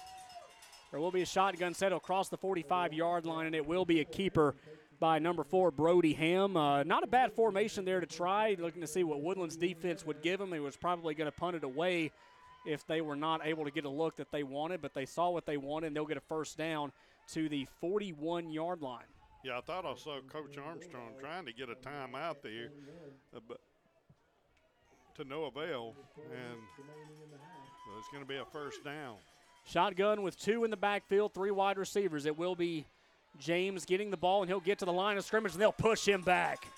There 0.90 1.00
will 1.00 1.10
be 1.10 1.20
a 1.20 1.26
shotgun 1.26 1.74
set 1.74 1.92
across 1.92 2.30
the 2.30 2.38
45 2.38 2.94
yard 2.94 3.26
line, 3.26 3.44
and 3.44 3.54
it 3.54 3.66
will 3.66 3.84
be 3.84 4.00
a 4.00 4.06
keeper 4.06 4.54
by 5.00 5.18
number 5.18 5.44
four, 5.44 5.70
Brody 5.70 6.14
Ham. 6.14 6.56
Uh, 6.56 6.82
not 6.82 7.04
a 7.04 7.06
bad 7.06 7.34
formation 7.34 7.84
there 7.84 8.00
to 8.00 8.06
try, 8.06 8.56
looking 8.58 8.80
to 8.80 8.86
see 8.86 9.04
what 9.04 9.20
Woodland's 9.20 9.58
defense 9.58 10.06
would 10.06 10.22
give 10.22 10.40
him. 10.40 10.50
He 10.50 10.60
was 10.60 10.78
probably 10.78 11.12
going 11.12 11.30
to 11.30 11.38
punt 11.38 11.56
it 11.56 11.62
away 11.62 12.10
if 12.64 12.86
they 12.86 13.02
were 13.02 13.14
not 13.14 13.42
able 13.44 13.66
to 13.66 13.70
get 13.70 13.84
a 13.84 13.90
look 13.90 14.16
that 14.16 14.32
they 14.32 14.44
wanted, 14.44 14.80
but 14.80 14.94
they 14.94 15.04
saw 15.04 15.28
what 15.28 15.44
they 15.44 15.58
wanted, 15.58 15.88
and 15.88 15.96
they'll 15.96 16.06
get 16.06 16.16
a 16.16 16.22
first 16.22 16.56
down 16.56 16.90
to 17.34 17.50
the 17.50 17.66
41 17.82 18.48
yard 18.48 18.80
line. 18.80 19.04
Yeah, 19.44 19.58
I 19.58 19.60
thought 19.60 19.84
I 19.84 19.94
saw 19.94 20.20
Coach 20.22 20.56
Armstrong 20.56 21.12
trying 21.20 21.44
to 21.44 21.52
get 21.52 21.68
a 21.68 21.74
timeout 21.74 22.40
there, 22.42 22.70
uh, 23.36 23.40
but 23.46 23.60
to 25.18 25.24
no 25.24 25.44
avail, 25.44 25.94
and 26.16 26.58
it's 27.98 28.08
going 28.08 28.22
to 28.22 28.28
be 28.28 28.36
a 28.36 28.44
first 28.44 28.84
down. 28.84 29.16
Shotgun 29.66 30.22
with 30.22 30.38
two 30.38 30.64
in 30.64 30.70
the 30.70 30.76
backfield, 30.76 31.34
three 31.34 31.50
wide 31.50 31.76
receivers. 31.76 32.24
It 32.24 32.38
will 32.38 32.54
be 32.54 32.86
James 33.40 33.84
getting 33.84 34.10
the 34.10 34.16
ball, 34.16 34.42
and 34.42 34.48
he'll 34.48 34.60
get 34.60 34.78
to 34.78 34.84
the 34.84 34.92
line 34.92 35.18
of 35.18 35.24
scrimmage, 35.24 35.52
and 35.52 35.60
they'll 35.60 35.72
push 35.72 36.06
him 36.06 36.22
back. 36.22 36.68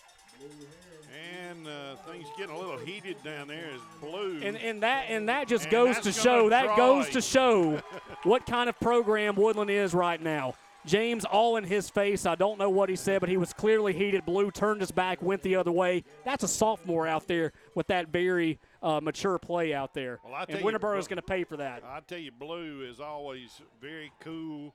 And 1.38 1.66
uh, 1.66 1.97
things 2.11 2.26
getting 2.38 2.55
a 2.55 2.59
little 2.59 2.78
heated 2.78 3.22
down 3.22 3.49
there 3.49 3.68
as 3.74 3.80
blue. 4.01 4.41
And, 4.43 4.57
and 4.57 4.82
that 4.82 5.07
and 5.11 5.28
that 5.28 5.47
just 5.47 5.64
And 5.64 5.72
goes 5.72 5.99
to 6.01 6.12
show 6.12 6.49
that 6.49 6.76
goes 6.76 7.11
to 7.11 7.20
show 7.20 7.82
what 8.22 8.47
kind 8.47 8.70
of 8.70 8.80
program 8.80 9.34
Woodland 9.34 9.70
is 9.70 9.93
right 9.93 10.20
now. 10.20 10.55
James 10.86 11.24
all 11.24 11.56
in 11.56 11.64
his 11.64 11.90
face. 11.90 12.26
I 12.26 12.34
don't 12.34 12.58
know 12.58 12.70
what 12.70 12.88
he 12.88 12.96
said, 12.96 13.20
but 13.20 13.28
he 13.28 13.36
was 13.36 13.52
clearly 13.52 13.92
heated. 13.92 14.24
Blue 14.24 14.50
turned 14.50 14.80
his 14.80 14.90
back, 14.90 15.20
went 15.22 15.42
the 15.42 15.56
other 15.56 15.72
way. 15.72 16.04
That's 16.24 16.44
a 16.44 16.48
sophomore 16.48 17.06
out 17.06 17.26
there 17.26 17.52
with 17.74 17.88
that 17.88 18.08
very 18.08 18.58
uh, 18.82 19.00
mature 19.02 19.38
play 19.38 19.74
out 19.74 19.94
there. 19.94 20.20
Well, 20.24 20.34
I 20.34 20.46
and 20.48 20.64
Winterboro 20.64 20.98
is 20.98 21.06
going 21.06 21.16
to 21.16 21.22
pay 21.22 21.44
for 21.44 21.56
that. 21.58 21.82
I 21.84 22.00
tell 22.00 22.18
you, 22.18 22.32
Blue 22.32 22.82
is 22.88 23.00
always 23.00 23.60
very 23.80 24.10
cool, 24.20 24.74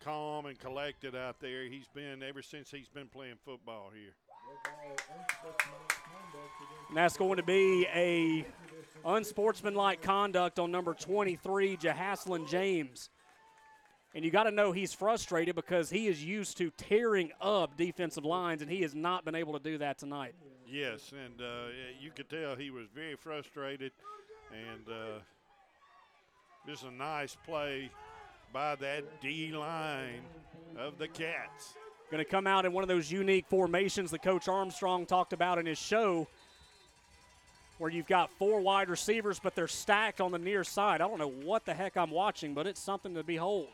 calm, 0.00 0.46
and 0.46 0.58
collected 0.58 1.14
out 1.14 1.40
there. 1.40 1.64
He's 1.64 1.88
been 1.94 2.22
ever 2.22 2.42
since 2.42 2.70
he's 2.70 2.88
been 2.88 3.08
playing 3.08 3.36
football 3.44 3.90
here. 3.94 4.14
And 6.88 6.96
that's 6.96 7.16
going 7.16 7.36
to 7.36 7.42
be 7.42 7.86
a 7.94 8.46
unsportsmanlike 9.04 10.02
conduct 10.02 10.58
on 10.58 10.70
number 10.70 10.94
23, 10.94 11.76
Jahaslin 11.76 12.48
James. 12.48 13.10
And 14.14 14.24
you 14.24 14.30
got 14.30 14.44
to 14.44 14.50
know 14.50 14.72
he's 14.72 14.92
frustrated 14.92 15.54
because 15.54 15.88
he 15.88 16.06
is 16.06 16.22
used 16.22 16.58
to 16.58 16.70
tearing 16.76 17.32
up 17.40 17.76
defensive 17.76 18.26
lines, 18.26 18.60
and 18.60 18.70
he 18.70 18.82
has 18.82 18.94
not 18.94 19.24
been 19.24 19.34
able 19.34 19.54
to 19.54 19.58
do 19.58 19.78
that 19.78 19.98
tonight. 19.98 20.34
Yes, 20.68 21.12
and 21.12 21.40
uh, 21.40 21.68
you 22.00 22.10
could 22.10 22.28
tell 22.28 22.54
he 22.54 22.70
was 22.70 22.86
very 22.94 23.16
frustrated, 23.16 23.92
and 24.50 24.86
uh, 24.88 25.18
just 26.66 26.84
a 26.84 26.90
nice 26.90 27.36
play 27.46 27.90
by 28.52 28.74
that 28.76 29.20
D 29.22 29.50
line 29.52 30.20
of 30.78 30.98
the 30.98 31.08
Cats. 31.08 31.74
Going 32.10 32.22
to 32.22 32.30
come 32.30 32.46
out 32.46 32.66
in 32.66 32.72
one 32.72 32.84
of 32.84 32.88
those 32.88 33.10
unique 33.10 33.46
formations 33.48 34.10
that 34.10 34.22
Coach 34.22 34.46
Armstrong 34.46 35.06
talked 35.06 35.32
about 35.32 35.58
in 35.58 35.64
his 35.64 35.78
show, 35.78 36.28
where 37.78 37.90
you've 37.90 38.06
got 38.06 38.30
four 38.32 38.60
wide 38.60 38.90
receivers, 38.90 39.40
but 39.42 39.54
they're 39.54 39.66
stacked 39.66 40.20
on 40.20 40.32
the 40.32 40.38
near 40.38 40.64
side. 40.64 41.00
I 41.00 41.08
don't 41.08 41.18
know 41.18 41.30
what 41.30 41.64
the 41.64 41.72
heck 41.72 41.96
I'm 41.96 42.10
watching, 42.10 42.52
but 42.52 42.66
it's 42.66 42.80
something 42.80 43.14
to 43.14 43.22
behold. 43.22 43.68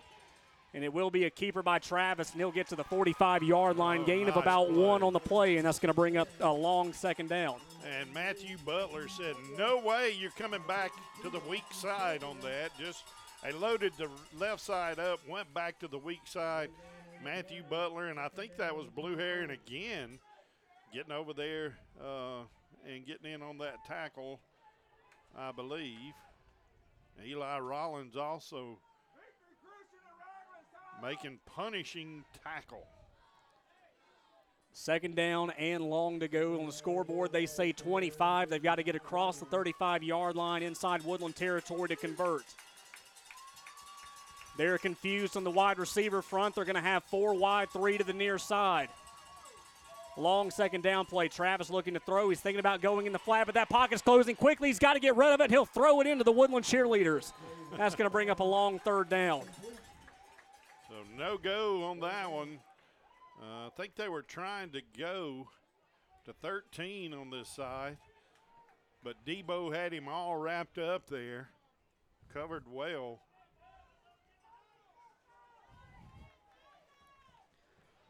And 0.75 0.85
it 0.85 0.93
will 0.93 1.11
be 1.11 1.25
a 1.25 1.31
keeper 1.31 1.63
by 1.63 1.79
Travis, 1.79 2.31
and 2.33 2.41
he'll 2.41 2.53
get 2.53 2.69
to 2.69 2.77
the 2.77 2.85
45 2.85 3.43
yard 3.43 3.79
line, 3.79 4.05
gain 4.05 4.29
of 4.29 4.37
about 4.37 4.69
play. 4.69 4.77
one 4.77 5.03
on 5.03 5.15
the 5.15 5.19
play, 5.19 5.57
and 5.57 5.67
that's 5.67 5.79
going 5.79 5.89
to 5.89 5.95
bring 5.95 6.19
up 6.19 6.29
a 6.41 6.53
long 6.53 6.93
second 6.93 7.31
down. 7.31 7.57
And 7.87 8.13
Matthew 8.13 8.59
Butler 8.67 9.09
said, 9.09 9.35
"No 9.57 9.79
way, 9.79 10.15
you're 10.19 10.31
coming 10.33 10.63
back 10.69 10.93
to 11.23 11.31
the 11.31 11.41
weak 11.49 11.65
side 11.73 12.23
on 12.23 12.39
that." 12.41 12.71
Just 12.79 13.05
they 13.43 13.53
loaded 13.53 13.93
the 13.97 14.11
left 14.39 14.61
side 14.61 14.99
up, 14.99 15.21
went 15.27 15.53
back 15.55 15.79
to 15.81 15.89
the 15.89 15.99
weak 15.99 16.27
side. 16.27 16.71
Matthew 17.25 17.63
Butler, 17.69 18.09
and 18.09 18.19
I 18.21 18.29
think 18.29 18.57
that 18.59 18.77
was 18.77 18.87
Blue 18.89 19.17
Heron 19.17 19.51
again, 19.51 20.19
getting 20.93 21.13
over 21.13 21.33
there 21.33 21.79
uh, 22.01 22.43
and 22.87 23.07
getting 23.07 23.33
in 23.33 23.43
on 23.43 23.59
that 23.59 23.85
tackle, 23.87 24.41
I 25.37 25.53
believe. 25.53 26.15
Eli 27.25 27.59
Rollins 27.59 28.17
also 28.17 28.79
making 31.03 31.39
punishing 31.47 32.25
tackle. 32.45 32.87
Second 34.73 35.17
down 35.17 35.51
and 35.59 35.83
long 35.83 36.21
to 36.21 36.29
go 36.29 36.61
on 36.61 36.67
the 36.67 36.73
scoreboard. 36.73 37.33
They 37.33 37.47
say 37.47 37.73
25. 37.73 38.49
They've 38.49 38.63
got 38.63 38.77
to 38.77 38.83
get 38.83 38.95
across 38.95 39.39
the 39.39 39.47
35 39.47 40.03
yard 40.03 40.37
line 40.37 40.63
inside 40.63 41.03
Woodland 41.05 41.37
territory 41.37 41.89
to 41.89 41.97
convert. 41.97 42.45
They're 44.57 44.79
confused 44.79 45.37
on 45.37 45.45
the 45.45 45.51
wide 45.51 45.79
receiver 45.79 46.21
front. 46.21 46.55
They're 46.55 46.65
going 46.65 46.77
to 46.77 46.81
have 46.81 47.05
four 47.05 47.35
wide, 47.35 47.71
three 47.71 47.97
to 47.99 48.05
the 48.05 48.13
near 48.13 48.39
side. 48.39 48.89
Long 50.17 50.51
second 50.51 50.83
down 50.83 51.07
play. 51.07 51.29
Travis 51.29 51.71
looking 51.71 51.95
to 51.95 52.01
throw. 52.01 52.29
He's 52.29 52.41
thinking 52.41 52.59
about 52.59 52.81
going 52.81 53.07
in 53.07 53.13
the 53.13 53.21
flat, 53.21 53.47
but 53.47 53.55
that 53.55 53.69
pocket's 53.69 54.03
closing 54.03 54.35
quickly. 54.35 54.69
He's 54.69 54.81
got 54.81 54.95
to 54.95 55.01
get 55.01 55.17
rid 55.17 55.29
of 55.29 55.41
it. 55.41 55.51
He'll 55.51 55.65
throw 55.65 56.01
it 56.01 56.09
into 56.09 56.25
the 56.25 56.33
Woodland 56.33 56.65
cheerleaders. 56.65 57.33
That's 57.77 57.95
going 57.95 58.07
to 58.07 58.13
bring 58.13 58.31
up 58.31 58.41
a 58.41 58.45
long 58.45 58.81
third 58.81 59.09
down. 59.09 59.43
So 60.99 61.05
no 61.17 61.39
go 61.39 61.85
on 61.85 62.01
that 62.01 62.29
one. 62.29 62.59
Uh, 63.41 63.67
I 63.67 63.71
think 63.77 63.95
they 63.95 64.09
were 64.09 64.23
trying 64.23 64.71
to 64.71 64.81
go 64.99 65.47
to 66.25 66.33
13 66.33 67.15
on 67.15 67.31
this 67.31 67.49
side, 67.49 67.99
but 69.05 69.15
Debo 69.25 69.73
had 69.73 69.93
him 69.93 70.09
all 70.09 70.37
wrapped 70.37 70.77
up 70.77 71.09
there, 71.09 71.51
covered 72.35 72.65
well. 72.69 73.21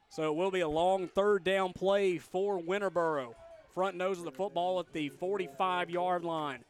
So 0.09 0.32
it 0.32 0.36
will 0.36 0.51
be 0.51 0.61
a 0.61 0.68
long 0.68 1.09
third 1.09 1.45
down 1.45 1.74
play 1.74 2.16
for 2.16 2.59
Winterboro. 2.59 3.34
Front 3.74 3.99
nose 3.99 4.18
of 4.18 4.24
the 4.24 4.32
football 4.32 4.80
at 4.80 4.91
the 4.95 5.11
45 5.11 5.91
yard 5.91 6.24
line. 6.24 6.64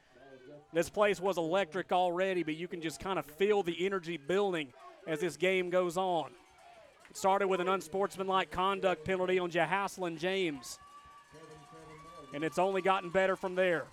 This 0.73 0.91
place 0.91 1.21
was 1.21 1.39
electric 1.39 1.93
already, 1.93 2.43
but 2.43 2.57
you 2.57 2.67
can 2.67 2.81
just 2.81 2.99
kind 2.99 3.21
of 3.21 3.25
feel 3.25 3.63
the 3.63 3.87
energy 3.87 4.17
building 4.17 4.73
as 5.09 5.21
this 5.21 5.37
game 5.37 5.71
goes 5.71 5.97
on. 5.97 6.31
It 7.11 7.17
started 7.17 7.49
with 7.49 7.61
an 7.61 7.69
unsportsmanlike 7.69 8.51
conduct 8.51 9.05
penalty 9.05 9.39
on 9.39 9.51
Jahaslin 9.51 10.19
James, 10.19 10.79
and 12.35 12.45
it's 12.45 12.59
only 12.59 12.83
gotten 12.83 13.09
better 13.11 13.35
from 13.35 13.55
there. 13.55 13.85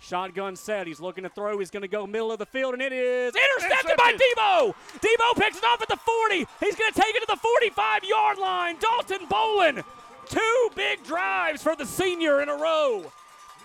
Shotgun 0.00 0.56
set. 0.56 0.86
He's 0.86 0.98
looking 0.98 1.24
to 1.24 1.28
throw. 1.28 1.58
He's 1.58 1.70
going 1.70 1.82
to 1.82 1.88
go 1.88 2.06
middle 2.06 2.32
of 2.32 2.38
the 2.38 2.46
field, 2.46 2.72
and 2.72 2.82
it 2.82 2.90
is 2.90 3.34
intercepted 3.34 3.98
by 3.98 4.12
Debo. 4.14 4.74
Debo 4.94 5.36
picks 5.36 5.58
it 5.58 5.64
off 5.64 5.82
at 5.82 5.88
the 5.88 5.96
40. 5.96 6.46
He's 6.58 6.74
going 6.74 6.90
to 6.90 6.98
take 6.98 7.14
it 7.14 7.20
to 7.20 7.26
the 7.28 7.36
45 7.36 8.04
yard 8.04 8.38
line. 8.38 8.76
Dalton 8.80 9.26
Bolin. 9.28 9.84
Two 10.26 10.70
big 10.74 11.04
drives 11.04 11.62
for 11.62 11.76
the 11.76 11.84
senior 11.84 12.40
in 12.40 12.48
a 12.48 12.54
row. 12.54 13.12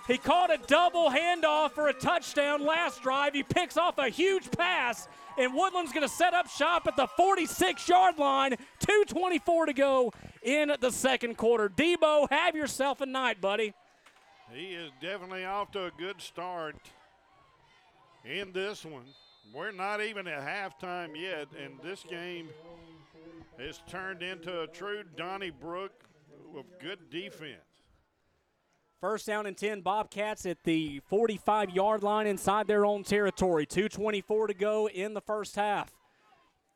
He 0.07 0.17
caught 0.17 0.53
a 0.53 0.59
double 0.67 1.09
handoff 1.09 1.71
for 1.71 1.87
a 1.87 1.93
touchdown 1.93 2.63
last 2.63 3.01
drive. 3.01 3.33
He 3.33 3.41
picks 3.41 3.75
off 3.75 3.97
a 3.97 4.09
huge 4.09 4.51
pass, 4.51 5.07
and 5.37 5.53
Woodland's 5.53 5.91
going 5.91 6.07
to 6.07 6.13
set 6.13 6.33
up 6.33 6.47
shop 6.47 6.85
at 6.85 6.95
the 6.95 7.07
46 7.07 7.89
yard 7.89 8.19
line. 8.19 8.55
2.24 8.81 9.65
to 9.65 9.73
go 9.73 10.11
in 10.43 10.71
the 10.79 10.91
second 10.91 11.37
quarter. 11.37 11.69
Debo, 11.69 12.29
have 12.29 12.55
yourself 12.55 13.01
a 13.01 13.07
night, 13.07 13.41
buddy. 13.41 13.73
He 14.53 14.73
is 14.73 14.91
definitely 15.01 15.43
off 15.43 15.71
to 15.71 15.85
a 15.85 15.91
good 15.97 16.21
start 16.21 16.75
in 18.23 18.51
this 18.51 18.85
one. 18.85 19.05
We're 19.51 19.71
not 19.71 20.01
even 20.01 20.27
at 20.27 20.41
halftime 20.41 21.19
yet, 21.19 21.47
and 21.59 21.73
this 21.83 22.03
game 22.03 22.49
has 23.57 23.81
turned 23.87 24.21
into 24.21 24.61
a 24.61 24.67
true 24.67 25.03
Donnybrook 25.15 25.91
with 26.53 26.65
good 26.79 27.09
defense. 27.09 27.74
First 29.01 29.27
down 29.27 29.45
and 29.45 29.57
10, 29.57 29.81
Bobcats 29.81 30.45
at 30.45 30.63
the 30.63 31.01
45 31.09 31.71
yard 31.71 32.01
line 32.01 32.27
inside 32.27 32.67
their 32.67 32.85
own 32.85 33.03
territory. 33.03 33.65
2.24 33.65 34.47
to 34.47 34.53
go 34.53 34.89
in 34.89 35.13
the 35.13 35.21
first 35.21 35.55
half. 35.55 35.91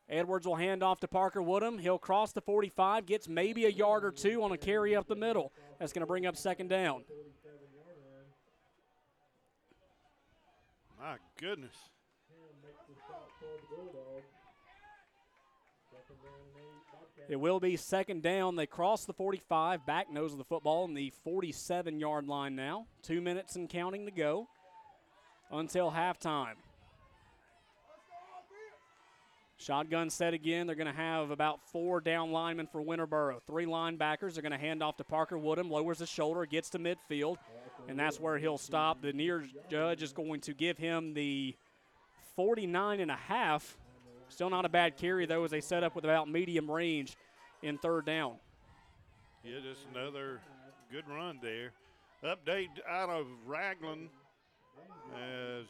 Edwards 0.08 0.46
will 0.46 0.56
hand 0.56 0.82
off 0.82 1.00
to 1.00 1.08
Parker 1.08 1.40
Woodham. 1.40 1.78
He'll 1.78 1.98
cross 1.98 2.32
the 2.32 2.40
45, 2.40 3.06
gets 3.06 3.28
maybe 3.28 3.64
a 3.64 3.68
yard 3.68 4.04
or 4.04 4.10
two 4.10 4.42
on 4.42 4.52
a 4.52 4.58
carry 4.58 4.94
up 4.96 5.06
the 5.06 5.16
middle. 5.16 5.52
That's 5.78 5.92
going 5.92 6.00
to 6.00 6.06
bring 6.06 6.26
up 6.26 6.36
second 6.36 6.68
down. 6.68 7.04
My 11.00 11.16
goodness. 11.38 11.74
It 17.30 17.38
will 17.38 17.60
be 17.60 17.76
second 17.76 18.24
down. 18.24 18.56
They 18.56 18.66
cross 18.66 19.04
the 19.04 19.12
45, 19.12 19.86
back 19.86 20.12
nose 20.12 20.32
of 20.32 20.38
the 20.38 20.44
football, 20.44 20.84
in 20.86 20.94
the 20.94 21.12
47 21.22 22.00
yard 22.00 22.26
line 22.26 22.56
now. 22.56 22.86
Two 23.04 23.20
minutes 23.20 23.54
and 23.54 23.68
counting 23.68 24.06
to 24.06 24.10
go 24.10 24.48
until 25.52 25.92
halftime. 25.92 26.54
Shotgun 29.58 30.10
set 30.10 30.34
again. 30.34 30.66
They're 30.66 30.74
going 30.74 30.88
to 30.88 30.92
have 30.92 31.30
about 31.30 31.60
four 31.70 32.00
down 32.00 32.32
linemen 32.32 32.66
for 32.66 32.82
Winterboro. 32.82 33.40
Three 33.46 33.64
linebackers. 33.66 34.34
They're 34.34 34.42
going 34.42 34.50
to 34.50 34.58
hand 34.58 34.82
off 34.82 34.96
to 34.96 35.04
Parker 35.04 35.38
Woodham. 35.38 35.70
Lowers 35.70 35.98
the 35.98 36.06
shoulder, 36.06 36.44
gets 36.46 36.70
to 36.70 36.80
midfield, 36.80 37.36
and 37.86 37.96
that's 37.96 38.18
where 38.18 38.38
he'll 38.38 38.58
stop. 38.58 39.02
The 39.02 39.12
near 39.12 39.44
judge 39.70 40.02
is 40.02 40.12
going 40.12 40.40
to 40.40 40.52
give 40.52 40.78
him 40.78 41.14
the 41.14 41.54
49 42.34 42.98
and 42.98 43.10
a 43.12 43.16
half. 43.16 43.78
Still 44.30 44.50
not 44.50 44.64
a 44.64 44.68
bad 44.68 44.96
carry, 44.96 45.26
though, 45.26 45.44
as 45.44 45.50
they 45.50 45.60
set 45.60 45.84
up 45.84 45.94
with 45.94 46.04
about 46.04 46.28
medium 46.28 46.70
range 46.70 47.16
in 47.62 47.78
third 47.78 48.06
down. 48.06 48.36
Yeah, 49.44 49.58
just 49.62 49.86
another 49.94 50.40
good 50.90 51.08
run 51.08 51.38
there. 51.42 51.72
Update 52.24 52.68
out 52.88 53.08
of 53.08 53.26
Ragland 53.46 54.08
as 55.14 55.66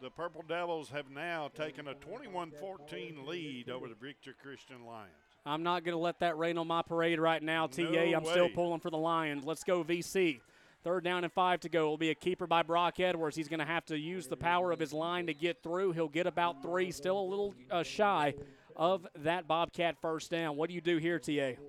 the 0.00 0.10
Purple 0.10 0.44
Devils 0.48 0.90
have 0.90 1.10
now 1.10 1.50
taken 1.54 1.88
a 1.88 1.94
21 1.94 2.52
14 2.60 3.26
lead 3.26 3.68
over 3.68 3.88
the 3.88 3.94
Victory 3.94 4.34
Christian 4.40 4.84
Lions. 4.86 5.12
I'm 5.44 5.62
not 5.62 5.82
going 5.84 5.94
to 5.94 5.98
let 5.98 6.20
that 6.20 6.36
rain 6.38 6.58
on 6.58 6.66
my 6.66 6.82
parade 6.82 7.18
right 7.18 7.42
now, 7.42 7.66
TA. 7.66 7.82
I'm 7.82 8.22
way. 8.22 8.30
still 8.30 8.50
pulling 8.50 8.80
for 8.80 8.90
the 8.90 8.98
Lions. 8.98 9.44
Let's 9.44 9.64
go, 9.64 9.82
VC. 9.82 10.40
Third 10.84 11.04
down 11.04 11.24
and 11.24 11.32
five 11.32 11.60
to 11.60 11.68
go. 11.68 11.80
It'll 11.80 11.98
be 11.98 12.10
a 12.10 12.14
keeper 12.14 12.46
by 12.46 12.62
Brock 12.62 13.00
Edwards. 13.00 13.36
He's 13.36 13.48
going 13.48 13.58
to 13.58 13.66
have 13.66 13.84
to 13.86 13.98
use 13.98 14.28
the 14.28 14.36
power 14.36 14.70
of 14.70 14.78
his 14.78 14.92
line 14.92 15.26
to 15.26 15.34
get 15.34 15.62
through. 15.62 15.92
He'll 15.92 16.08
get 16.08 16.26
about 16.26 16.62
three, 16.62 16.92
still 16.92 17.18
a 17.18 17.22
little 17.28 17.54
uh, 17.70 17.82
shy 17.82 18.34
of 18.76 19.06
that 19.16 19.48
Bobcat 19.48 20.00
first 20.00 20.30
down. 20.30 20.56
What 20.56 20.68
do 20.68 20.74
you 20.74 20.80
do 20.80 20.98
here, 20.98 21.18
TA? 21.18 21.60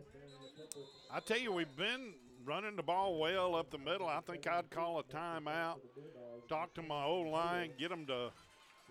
I 1.11 1.19
tell 1.25 1.39
you, 1.39 1.51
we've 1.51 1.75
been 1.75 2.13
running 2.45 2.75
the 2.75 2.83
ball 2.83 3.17
well 3.17 3.55
up 3.55 3.71
the 3.71 3.79
middle. 3.79 4.07
I 4.07 4.19
think 4.21 4.47
I'd 4.47 4.69
call 4.69 4.99
a 4.99 5.03
timeout, 5.03 5.77
talk 6.47 6.75
to 6.75 6.83
my 6.83 7.03
old 7.03 7.27
line, 7.27 7.71
get 7.79 7.89
them 7.89 8.05
to 8.05 8.29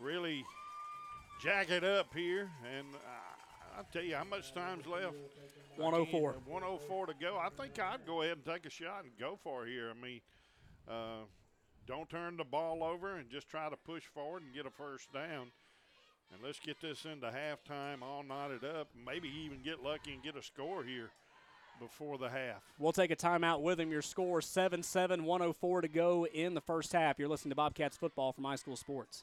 really 0.01 0.45
jack 1.41 1.71
it 1.71 1.85
up 1.85 2.13
here. 2.13 2.51
And 2.77 2.87
uh, 2.93 3.79
I'll 3.79 3.87
tell 3.93 4.03
you 4.03 4.17
how 4.17 4.25
much 4.25 4.53
time's 4.53 4.87
left. 4.87 5.15
104. 5.79 6.37
104 6.47 7.07
to 7.07 7.15
go. 7.21 7.39
I 7.39 7.49
think 7.51 7.79
I'd 7.79 8.07
go 8.07 8.23
ahead 8.23 8.39
and 8.39 8.45
take 8.45 8.67
a 8.67 8.71
shot 8.71 9.05
and 9.05 9.13
go 9.19 9.39
for 9.43 9.67
it 9.67 9.71
here. 9.71 9.91
I 9.91 10.05
mean, 10.05 10.21
uh, 10.89 11.25
don't 11.87 12.09
turn 12.11 12.37
the 12.37 12.45
ball 12.45 12.83
over 12.83 13.17
and 13.17 13.31
just 13.31 13.49
try 13.49 13.69
to 13.69 13.77
push 13.77 14.05
forward 14.05 14.43
and 14.43 14.55
get 14.55 14.67
a 14.67 14.71
first 14.71 15.13
down. 15.13 15.51
And 16.33 16.43
let's 16.45 16.61
get 16.61 16.81
this 16.81 17.07
into 17.07 17.27
halftime, 17.29 18.03
all 18.03 18.23
knotted 18.23 18.65
up. 18.65 18.89
Maybe 19.07 19.29
even 19.29 19.63
get 19.63 19.83
lucky 19.83 20.13
and 20.13 20.23
get 20.23 20.37
a 20.37 20.43
score 20.43 20.85
here 20.85 21.11
before 21.81 22.19
the 22.19 22.29
half. 22.29 22.63
We'll 22.79 22.93
take 22.93 23.11
a 23.11 23.17
timeout 23.17 23.63
with 23.63 23.81
him. 23.81 23.91
Your 23.91 24.03
score 24.03 24.43
7 24.43 24.83
7, 24.83 25.25
104 25.25 25.81
to 25.81 25.89
go 25.89 26.27
in 26.27 26.55
the 26.55 26.61
first 26.61 26.93
half. 26.93 27.19
You're 27.19 27.29
listening 27.29 27.51
to 27.51 27.57
Bobcats 27.57 27.97
football 27.97 28.33
from 28.33 28.45
high 28.45 28.57
school 28.57 28.77
Sports. 28.77 29.23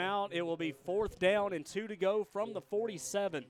Out, 0.00 0.32
it 0.32 0.42
will 0.42 0.56
be 0.56 0.72
fourth 0.72 1.18
down 1.18 1.52
and 1.52 1.64
two 1.64 1.86
to 1.88 1.96
go 1.96 2.24
from 2.24 2.52
the 2.52 2.60
47. 2.60 3.44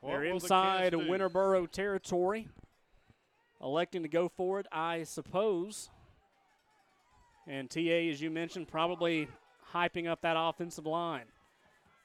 What 0.00 0.10
They're 0.10 0.20
the 0.22 0.30
inside? 0.30 0.92
Winterboro 0.94 1.70
territory, 1.70 2.48
electing 3.62 4.02
to 4.02 4.08
go 4.08 4.28
for 4.28 4.58
it, 4.58 4.66
I 4.72 5.04
suppose. 5.04 5.90
And 7.46 7.70
TA, 7.70 7.80
as 8.10 8.20
you 8.20 8.30
mentioned, 8.30 8.68
probably 8.68 9.28
hyping 9.72 10.08
up 10.08 10.22
that 10.22 10.36
offensive 10.36 10.86
line. 10.86 11.26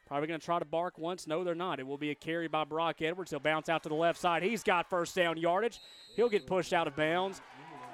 Probably 0.07 0.27
going 0.27 0.39
to 0.39 0.45
try 0.45 0.59
to 0.59 0.65
bark 0.65 0.97
once. 0.97 1.27
No, 1.27 1.43
they're 1.43 1.55
not. 1.55 1.79
It 1.79 1.87
will 1.87 1.97
be 1.97 2.11
a 2.11 2.15
carry 2.15 2.47
by 2.47 2.63
Brock 2.63 3.01
Edwards. 3.01 3.31
He'll 3.31 3.39
bounce 3.39 3.67
out 3.67 3.83
to 3.83 3.89
the 3.89 3.95
left 3.95 4.19
side. 4.19 4.41
He's 4.41 4.63
got 4.63 4.89
first 4.89 5.15
down 5.15 5.37
yardage. 5.37 5.79
He'll 6.15 6.29
get 6.29 6.47
pushed 6.47 6.73
out 6.73 6.87
of 6.87 6.95
bounds 6.95 7.41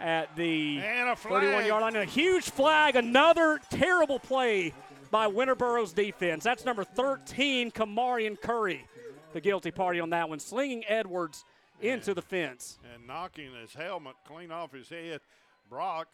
at 0.03 0.35
the 0.35 0.79
31 1.15 1.65
yard 1.65 1.81
line. 1.81 1.95
A 1.95 2.05
huge 2.05 2.49
flag. 2.49 2.95
Another 2.95 3.59
terrible 3.71 4.19
play 4.19 4.73
by 5.09 5.27
Winterboro's 5.27 5.93
defense. 5.93 6.43
That's 6.43 6.65
number 6.65 6.83
13, 6.83 7.71
Kamarian 7.71 8.39
Curry, 8.39 8.85
the 9.31 9.41
guilty 9.41 9.71
party 9.71 9.99
on 9.99 10.09
that 10.09 10.27
one, 10.27 10.39
slinging 10.39 10.83
Edwards 10.87 11.45
into 11.81 12.13
the 12.13 12.21
fence. 12.21 12.79
and 12.93 13.07
knocking 13.07 13.53
his 13.53 13.73
helmet 13.73 14.15
clean 14.27 14.51
off 14.51 14.73
his 14.73 14.89
head. 14.89 15.21
Brock 15.69 16.07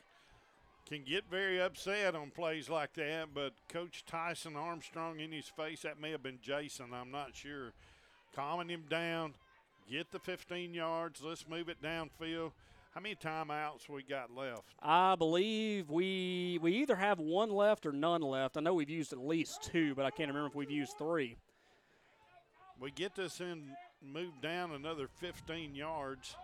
can 0.87 1.03
get 1.03 1.23
very 1.29 1.61
upset 1.61 2.15
on 2.15 2.31
plays 2.31 2.69
like 2.69 2.93
that, 2.93 3.27
but 3.33 3.53
Coach 3.69 4.03
Tyson 4.05 4.55
Armstrong 4.55 5.19
in 5.19 5.31
his 5.31 5.47
face, 5.47 5.81
that 5.83 5.99
may 5.99 6.11
have 6.11 6.23
been 6.23 6.39
Jason, 6.41 6.87
I'm 6.93 7.11
not 7.11 7.35
sure, 7.35 7.73
calming 8.35 8.69
him 8.69 8.83
down, 8.89 9.33
get 9.89 10.11
the 10.11 10.19
15 10.19 10.73
yards, 10.73 11.21
let's 11.23 11.47
move 11.47 11.69
it 11.69 11.81
downfield. 11.81 12.51
How 12.93 13.01
many 13.01 13.15
timeouts 13.15 13.87
we 13.87 14.01
got 14.03 14.35
left? 14.35 14.63
I 14.81 15.15
believe 15.15 15.89
we 15.89 16.57
we 16.61 16.77
either 16.77 16.95
have 16.95 17.19
one 17.19 17.51
left 17.51 17.85
or 17.85 17.91
none 17.91 18.21
left. 18.21 18.57
I 18.57 18.61
know 18.61 18.73
we've 18.73 18.89
used 18.89 19.13
at 19.13 19.19
least 19.19 19.61
two, 19.61 19.93
but 19.93 20.05
I 20.05 20.09
can't 20.09 20.27
remember 20.27 20.47
if 20.47 20.55
we've 20.55 20.71
used 20.71 20.97
three. 20.97 21.37
We 22.79 22.91
get 22.91 23.15
this 23.15 23.41
in, 23.41 23.75
move 24.01 24.41
down 24.41 24.71
another 24.71 25.07
15 25.19 25.75
yards. 25.75 26.35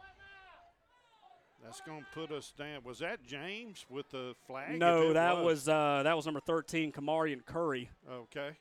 That's 1.64 1.82
going 1.82 2.02
to 2.02 2.08
put 2.14 2.32
us 2.32 2.54
down. 2.56 2.82
Was 2.84 3.00
that 3.00 3.26
James 3.26 3.86
with 3.90 4.10
the 4.12 4.36
flag? 4.46 4.78
No, 4.78 5.14
that 5.14 5.38
was 5.44 5.68
uh, 5.68 6.02
that 6.04 6.16
was 6.16 6.26
number 6.26 6.42
13, 6.42 6.92
Kamarian 6.92 7.44
Curry. 7.44 7.90
Okay. 8.12 8.52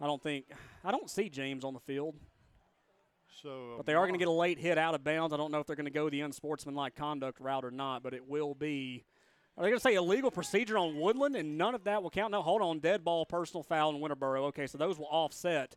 I 0.00 0.06
don't 0.06 0.22
think 0.22 0.46
I 0.82 0.90
don't 0.92 1.10
see 1.10 1.28
James 1.28 1.62
on 1.62 1.74
the 1.74 1.80
field. 1.80 2.14
So, 3.42 3.74
But 3.76 3.86
they 3.86 3.94
are 3.94 4.02
going 4.06 4.14
to 4.14 4.18
get 4.18 4.28
a 4.28 4.32
late 4.32 4.58
hit 4.58 4.78
out 4.78 4.94
of 4.94 5.04
bounds. 5.04 5.32
I 5.32 5.36
don't 5.36 5.50
know 5.52 5.60
if 5.60 5.66
they're 5.66 5.76
going 5.76 5.86
to 5.86 5.90
go 5.90 6.08
the 6.10 6.20
unsportsmanlike 6.22 6.94
conduct 6.96 7.40
route 7.40 7.64
or 7.64 7.70
not, 7.70 8.02
but 8.02 8.14
it 8.14 8.28
will 8.28 8.54
be. 8.54 9.04
Are 9.56 9.62
they 9.62 9.70
going 9.70 9.78
to 9.78 9.82
say 9.82 9.94
illegal 9.94 10.30
procedure 10.30 10.78
on 10.78 10.96
Woodland 10.96 11.34
and 11.34 11.58
none 11.58 11.74
of 11.74 11.82
that 11.84 12.00
will 12.02 12.10
count? 12.10 12.30
No, 12.30 12.42
hold 12.42 12.62
on. 12.62 12.78
Dead 12.78 13.02
ball, 13.04 13.26
personal 13.26 13.64
foul 13.64 13.90
in 13.94 14.00
Winterboro. 14.00 14.42
Okay, 14.48 14.68
so 14.68 14.78
those 14.78 14.98
will 14.98 15.08
offset. 15.10 15.74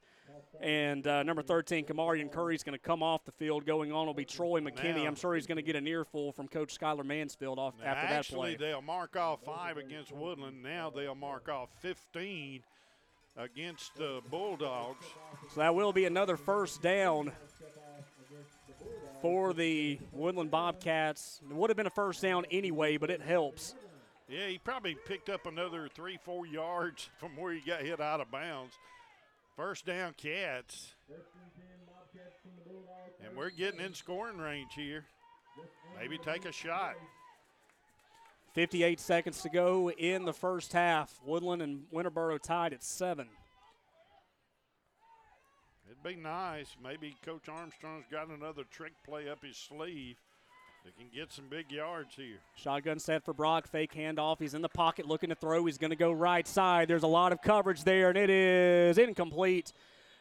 And 0.61 1.07
uh, 1.07 1.23
number 1.23 1.41
13, 1.41 1.85
Kamarian 1.85 2.27
is 2.53 2.63
going 2.63 2.73
to 2.73 2.79
come 2.79 3.01
off 3.01 3.25
the 3.25 3.31
field. 3.31 3.65
Going 3.65 3.91
on 3.91 4.05
will 4.05 4.13
be 4.13 4.25
Troy 4.25 4.59
McKinney. 4.59 4.97
Now- 4.97 5.07
I'm 5.07 5.15
sure 5.15 5.33
he's 5.33 5.47
going 5.47 5.55
to 5.55 5.63
get 5.63 5.75
an 5.75 5.87
earful 5.87 6.31
from 6.31 6.47
Coach 6.47 6.77
Skylar 6.77 7.03
Mansfield 7.03 7.57
off 7.57 7.73
after 7.83 8.07
that 8.07 8.27
play. 8.27 8.51
Actually, 8.51 8.55
they'll 8.55 8.81
mark 8.83 9.15
off 9.15 9.39
five 9.43 9.77
against 9.77 10.11
Woodland. 10.11 10.61
Now 10.61 10.91
they'll 10.91 11.15
mark 11.15 11.49
off 11.49 11.69
15 11.81 12.63
against 13.37 13.95
the 13.95 14.21
Bulldogs. 14.29 15.05
So 15.53 15.59
that 15.61 15.75
will 15.75 15.93
be 15.93 16.05
another 16.05 16.37
first 16.37 16.81
down 16.81 17.31
for 19.21 19.53
the 19.53 19.99
Woodland 20.11 20.51
Bobcats. 20.51 21.41
It 21.49 21.55
would 21.55 21.69
have 21.69 21.77
been 21.77 21.87
a 21.87 21.91
first 21.91 22.21
down 22.21 22.45
anyway, 22.51 22.97
but 22.97 23.09
it 23.09 23.21
helps. 23.21 23.75
Yeah, 24.27 24.47
he 24.47 24.57
probably 24.57 24.95
picked 24.95 25.29
up 25.29 25.45
another 25.45 25.89
three, 25.93 26.17
four 26.23 26.45
yards 26.45 27.09
from 27.19 27.35
where 27.37 27.53
he 27.53 27.59
got 27.61 27.81
hit 27.81 27.99
out 27.99 28.21
of 28.21 28.31
bounds. 28.31 28.73
First 29.55 29.85
down, 29.85 30.13
Cats. 30.17 30.93
And 33.27 33.37
we're 33.37 33.49
getting 33.49 33.79
in 33.81 33.93
scoring 33.93 34.37
range 34.37 34.73
here. 34.75 35.05
Maybe 35.99 36.17
take 36.17 36.45
a 36.45 36.51
shot. 36.51 36.95
58 38.53 38.99
seconds 38.99 39.41
to 39.41 39.49
go 39.49 39.89
in 39.91 40.25
the 40.25 40.33
first 40.33 40.73
half. 40.73 41.19
Woodland 41.25 41.61
and 41.61 41.83
Winterboro 41.93 42.41
tied 42.41 42.73
at 42.73 42.83
seven. 42.83 43.27
It'd 45.85 46.03
be 46.03 46.21
nice. 46.21 46.75
Maybe 46.83 47.15
Coach 47.25 47.47
Armstrong's 47.49 48.05
got 48.11 48.27
another 48.29 48.63
trick 48.71 48.93
play 49.05 49.29
up 49.29 49.43
his 49.43 49.57
sleeve 49.57 50.17
that 50.83 50.97
can 50.97 51.07
get 51.13 51.31
some 51.31 51.45
big 51.49 51.71
yards 51.71 52.15
here. 52.15 52.39
Shotgun 52.55 52.99
set 52.99 53.23
for 53.23 53.33
Brock. 53.33 53.67
Fake 53.67 53.93
handoff. 53.93 54.39
He's 54.39 54.53
in 54.53 54.61
the 54.61 54.69
pocket 54.69 55.07
looking 55.07 55.29
to 55.29 55.35
throw. 55.35 55.65
He's 55.65 55.77
going 55.77 55.91
to 55.91 55.95
go 55.95 56.11
right 56.11 56.47
side. 56.47 56.87
There's 56.87 57.03
a 57.03 57.07
lot 57.07 57.31
of 57.31 57.41
coverage 57.41 57.83
there, 57.83 58.09
and 58.09 58.17
it 58.17 58.29
is 58.29 58.97
incomplete. 58.97 59.73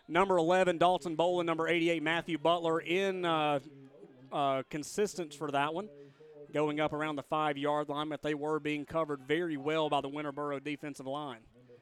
Number 0.06 0.36
11, 0.36 0.78
Dalton 0.78 1.16
Bolin. 1.16 1.46
Number 1.46 1.68
88, 1.68 2.02
Matthew 2.02 2.36
Butler 2.36 2.80
in 2.80 3.24
uh, 3.24 3.60
uh, 4.32 4.62
consistent 4.68 5.34
for 5.34 5.50
that 5.50 5.72
one. 5.72 5.88
Going 6.52 6.80
up 6.80 6.92
around 6.92 7.16
the 7.16 7.22
five 7.22 7.56
yard 7.56 7.88
line, 7.88 8.08
but 8.08 8.22
they 8.22 8.34
were 8.34 8.58
being 8.58 8.84
covered 8.84 9.20
very 9.26 9.56
well 9.56 9.88
by 9.88 10.00
the 10.00 10.10
Winterboro 10.10 10.62
defensive 10.62 11.06
line. 11.06 11.40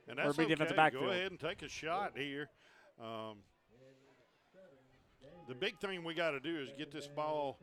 And 0.09 0.19
that's 0.19 0.39
okay. 0.39 0.49
defensive 0.49 0.77
Go 0.77 1.11
ahead 1.11 1.31
and 1.31 1.41
take 1.41 1.62
a 1.62 1.69
shot 1.69 2.12
here. 2.16 2.49
Um, 3.01 3.39
the 5.49 5.55
big 5.55 5.79
thing 5.79 6.05
we 6.05 6.14
got 6.14 6.33
to 6.33 6.41
do 6.41 6.59
is 6.59 6.69
get 6.77 6.91
this 6.91 7.09
ball 7.09 7.59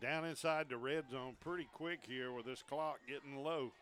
down 0.00 0.24
inside 0.24 0.68
the 0.68 0.76
red 0.76 1.08
zone 1.10 1.36
pretty 1.40 1.68
quick 1.72 2.00
here 2.06 2.32
with 2.32 2.46
this 2.46 2.62
clock 2.62 2.98
getting 3.06 3.44
low. 3.44 3.72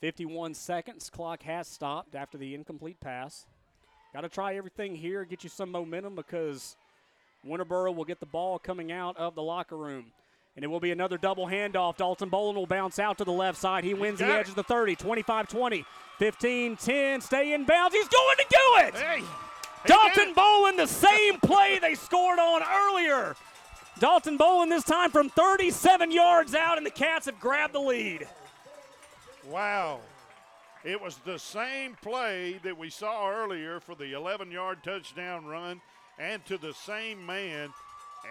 51 0.00 0.54
seconds. 0.54 1.10
Clock 1.10 1.42
has 1.42 1.68
stopped 1.68 2.14
after 2.14 2.38
the 2.38 2.54
incomplete 2.54 3.00
pass. 3.00 3.46
Got 4.12 4.22
to 4.22 4.28
try 4.28 4.56
everything 4.56 4.94
here, 4.94 5.24
get 5.24 5.44
you 5.44 5.50
some 5.50 5.70
momentum 5.70 6.14
because 6.14 6.76
Winterboro 7.46 7.94
will 7.94 8.04
get 8.04 8.20
the 8.20 8.26
ball 8.26 8.58
coming 8.58 8.92
out 8.92 9.16
of 9.16 9.34
the 9.34 9.42
locker 9.42 9.76
room. 9.76 10.06
And 10.56 10.64
it 10.64 10.68
will 10.68 10.80
be 10.80 10.90
another 10.90 11.18
double 11.18 11.46
handoff. 11.46 11.96
Dalton 11.98 12.30
Bolin 12.30 12.54
will 12.54 12.66
bounce 12.66 12.98
out 12.98 13.18
to 13.18 13.24
the 13.24 13.32
left 13.32 13.58
side. 13.58 13.84
He 13.84 13.92
wins 13.92 14.18
the 14.18 14.26
edge 14.26 14.48
of 14.48 14.54
the 14.54 14.62
30, 14.62 14.96
25 14.96 15.48
20, 15.48 15.84
15 16.18 16.76
10. 16.76 17.20
Stay 17.20 17.52
in 17.52 17.64
bounds. 17.64 17.94
He's 17.94 18.08
going 18.08 18.36
to 18.38 18.46
do 18.50 18.86
it! 18.86 18.94
Hey! 18.94 19.22
Dalton 19.84 20.34
Bolin, 20.34 20.76
the 20.76 20.86
same 20.86 21.38
play 21.38 21.78
they 21.78 21.94
scored 21.94 22.38
on 22.38 22.62
earlier. 22.62 23.36
Dalton 23.98 24.36
Bolin 24.36 24.68
this 24.68 24.82
time 24.82 25.10
from 25.10 25.28
37 25.30 26.10
yards 26.10 26.54
out, 26.54 26.76
and 26.76 26.84
the 26.84 26.90
Cats 26.90 27.26
have 27.26 27.38
grabbed 27.38 27.74
the 27.74 27.80
lead. 27.80 28.26
Wow. 29.48 30.00
It 30.84 31.00
was 31.00 31.16
the 31.18 31.38
same 31.38 31.96
play 32.02 32.60
that 32.62 32.76
we 32.76 32.90
saw 32.90 33.30
earlier 33.30 33.80
for 33.80 33.94
the 33.94 34.12
11 34.12 34.50
yard 34.50 34.78
touchdown 34.82 35.44
run 35.46 35.80
and 36.18 36.44
to 36.46 36.58
the 36.58 36.74
same 36.74 37.24
man. 37.24 37.70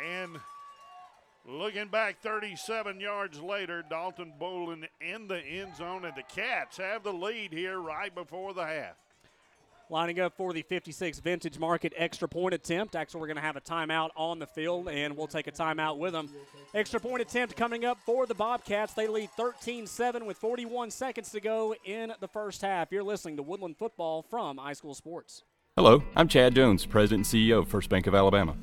And 0.06 0.38
looking 1.48 1.88
back 1.88 2.22
37 2.22 3.00
yards 3.00 3.39
later, 3.39 3.84
Dalton 3.89 4.34
Bolin 4.39 4.88
in 5.02 5.28
the 5.28 5.39
end 5.39 5.76
zone, 5.76 6.06
and 6.06 6.16
the 6.16 6.24
Cats 6.24 6.78
have 6.78 7.04
the 7.04 7.14
lead 7.14 7.52
here 7.52 7.80
right 7.80 8.14
before 8.14 8.54
the 8.54 8.66
half. 8.66 8.96
Lining 9.89 10.20
up 10.20 10.36
for 10.36 10.52
the 10.52 10.64
56 10.64 11.20
Vintage 11.20 11.60
Market 11.60 11.93
extra 11.96 12.28
point 12.28 12.56
attempt. 12.56 12.96
Actually, 12.96 13.22
we're 13.22 13.28
going 13.28 13.36
to 13.36 13.43
have 13.43 13.56
a 13.56 13.62
timeout 13.62 14.10
on 14.16 14.39
the 14.39 14.48
field, 14.48 14.89
and 14.89 15.16
we'll 15.16 15.28
take 15.28 15.46
a 15.46 15.52
timeout 15.52 16.00
with 16.00 16.12
them. 16.12 16.28
Extra 16.74 17.00
point 17.00 17.22
attempt 17.22 17.56
coming 17.56 17.86
up 17.86 18.00
for 18.04 18.26
the 18.26 18.34
Bobcats. 18.34 18.96
They 18.96 19.08
lead 19.08 19.30
13 19.38 19.86
7 19.86 20.26
with 20.26 20.38
41 20.38 20.89
seconds 20.89 21.30
to 21.32 21.39
go 21.39 21.76
in 21.86 22.12
the 22.20 22.28
first 22.28 22.64
half. 22.64 22.91
You're 22.91 23.04
listening 23.04 23.38
to 23.38 23.43
Woodland 23.43 23.78
Football 23.78 24.24
from 24.24 24.58
High 24.58 24.74
School 24.74 24.96
Sports. 24.96 25.43
Hello, 25.76 26.02
I'm 26.16 26.30
Chad 26.30 26.56
Jones, 26.56 26.86
President 26.86 27.32
and 27.32 27.41
CEO 27.41 27.60
of 27.60 27.68
First 27.68 27.89
Bank 27.89 28.08
of 28.08 28.16
Alabama. 28.16 28.56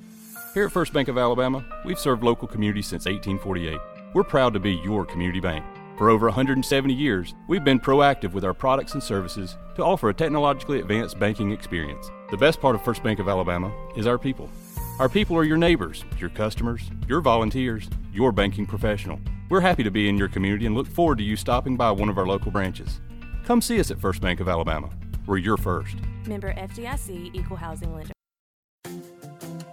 Here 0.55 0.66
at 0.66 0.72
First 0.72 0.92
Bank 0.92 1.09
of 1.09 1.16
Alabama, 1.16 1.64
we've 1.82 1.98
served 1.98 2.22
local 2.22 2.46
communities 2.46 2.86
since 2.86 3.07
1848. 3.07 3.78
We're 4.12 4.22
proud 4.22 4.53
to 4.53 4.61
be 4.61 4.72
your 4.84 5.07
community 5.07 5.40
bank. 5.40 5.64
For 5.96 6.11
over 6.11 6.26
170 6.26 6.92
years, 6.92 7.32
we've 7.48 7.64
been 7.64 7.80
proactive 7.80 8.32
with 8.32 8.44
our 8.44 8.53
products 8.53 8.92
and 8.92 9.03
services 9.03 9.57
to 9.76 9.82
offer 9.82 10.11
a 10.11 10.14
technologically 10.14 10.80
advanced 10.80 11.18
banking 11.18 11.53
experience. 11.53 12.11
The 12.30 12.36
best 12.36 12.61
part 12.61 12.74
of 12.74 12.84
First 12.84 13.03
Bank 13.03 13.18
of 13.18 13.30
Alabama 13.30 13.72
is 13.96 14.07
our 14.07 14.18
people. 14.18 14.50
Our 14.98 15.09
people 15.09 15.38
are 15.38 15.44
your 15.44 15.57
neighbors, 15.57 16.05
your 16.18 16.28
customers, 16.28 16.82
your 17.09 17.22
volunteers, 17.22 17.88
your 18.12 18.30
banking 18.30 18.66
professional. 18.66 19.18
We're 19.48 19.62
happy 19.62 19.84
to 19.84 19.90
be 19.90 20.11
in 20.11 20.18
your 20.18 20.28
community 20.28 20.66
and 20.66 20.74
look 20.74 20.86
forward 20.86 21.16
to 21.16 21.24
you 21.24 21.34
stopping 21.34 21.78
by 21.78 21.90
one 21.92 22.11
of 22.11 22.18
our 22.18 22.26
local 22.26 22.50
branches. 22.50 23.00
Come 23.46 23.62
see 23.62 23.80
us 23.80 23.90
at 23.90 23.98
First 23.98 24.20
Bank 24.20 24.38
of 24.38 24.50
Alabama. 24.50 24.90
We're 25.24 25.38
your 25.38 25.57
first. 25.57 25.96
Member 26.26 26.53
FDIC 26.53 27.34
Equal 27.34 27.57
Housing 27.57 27.94
Lender. 27.94 28.12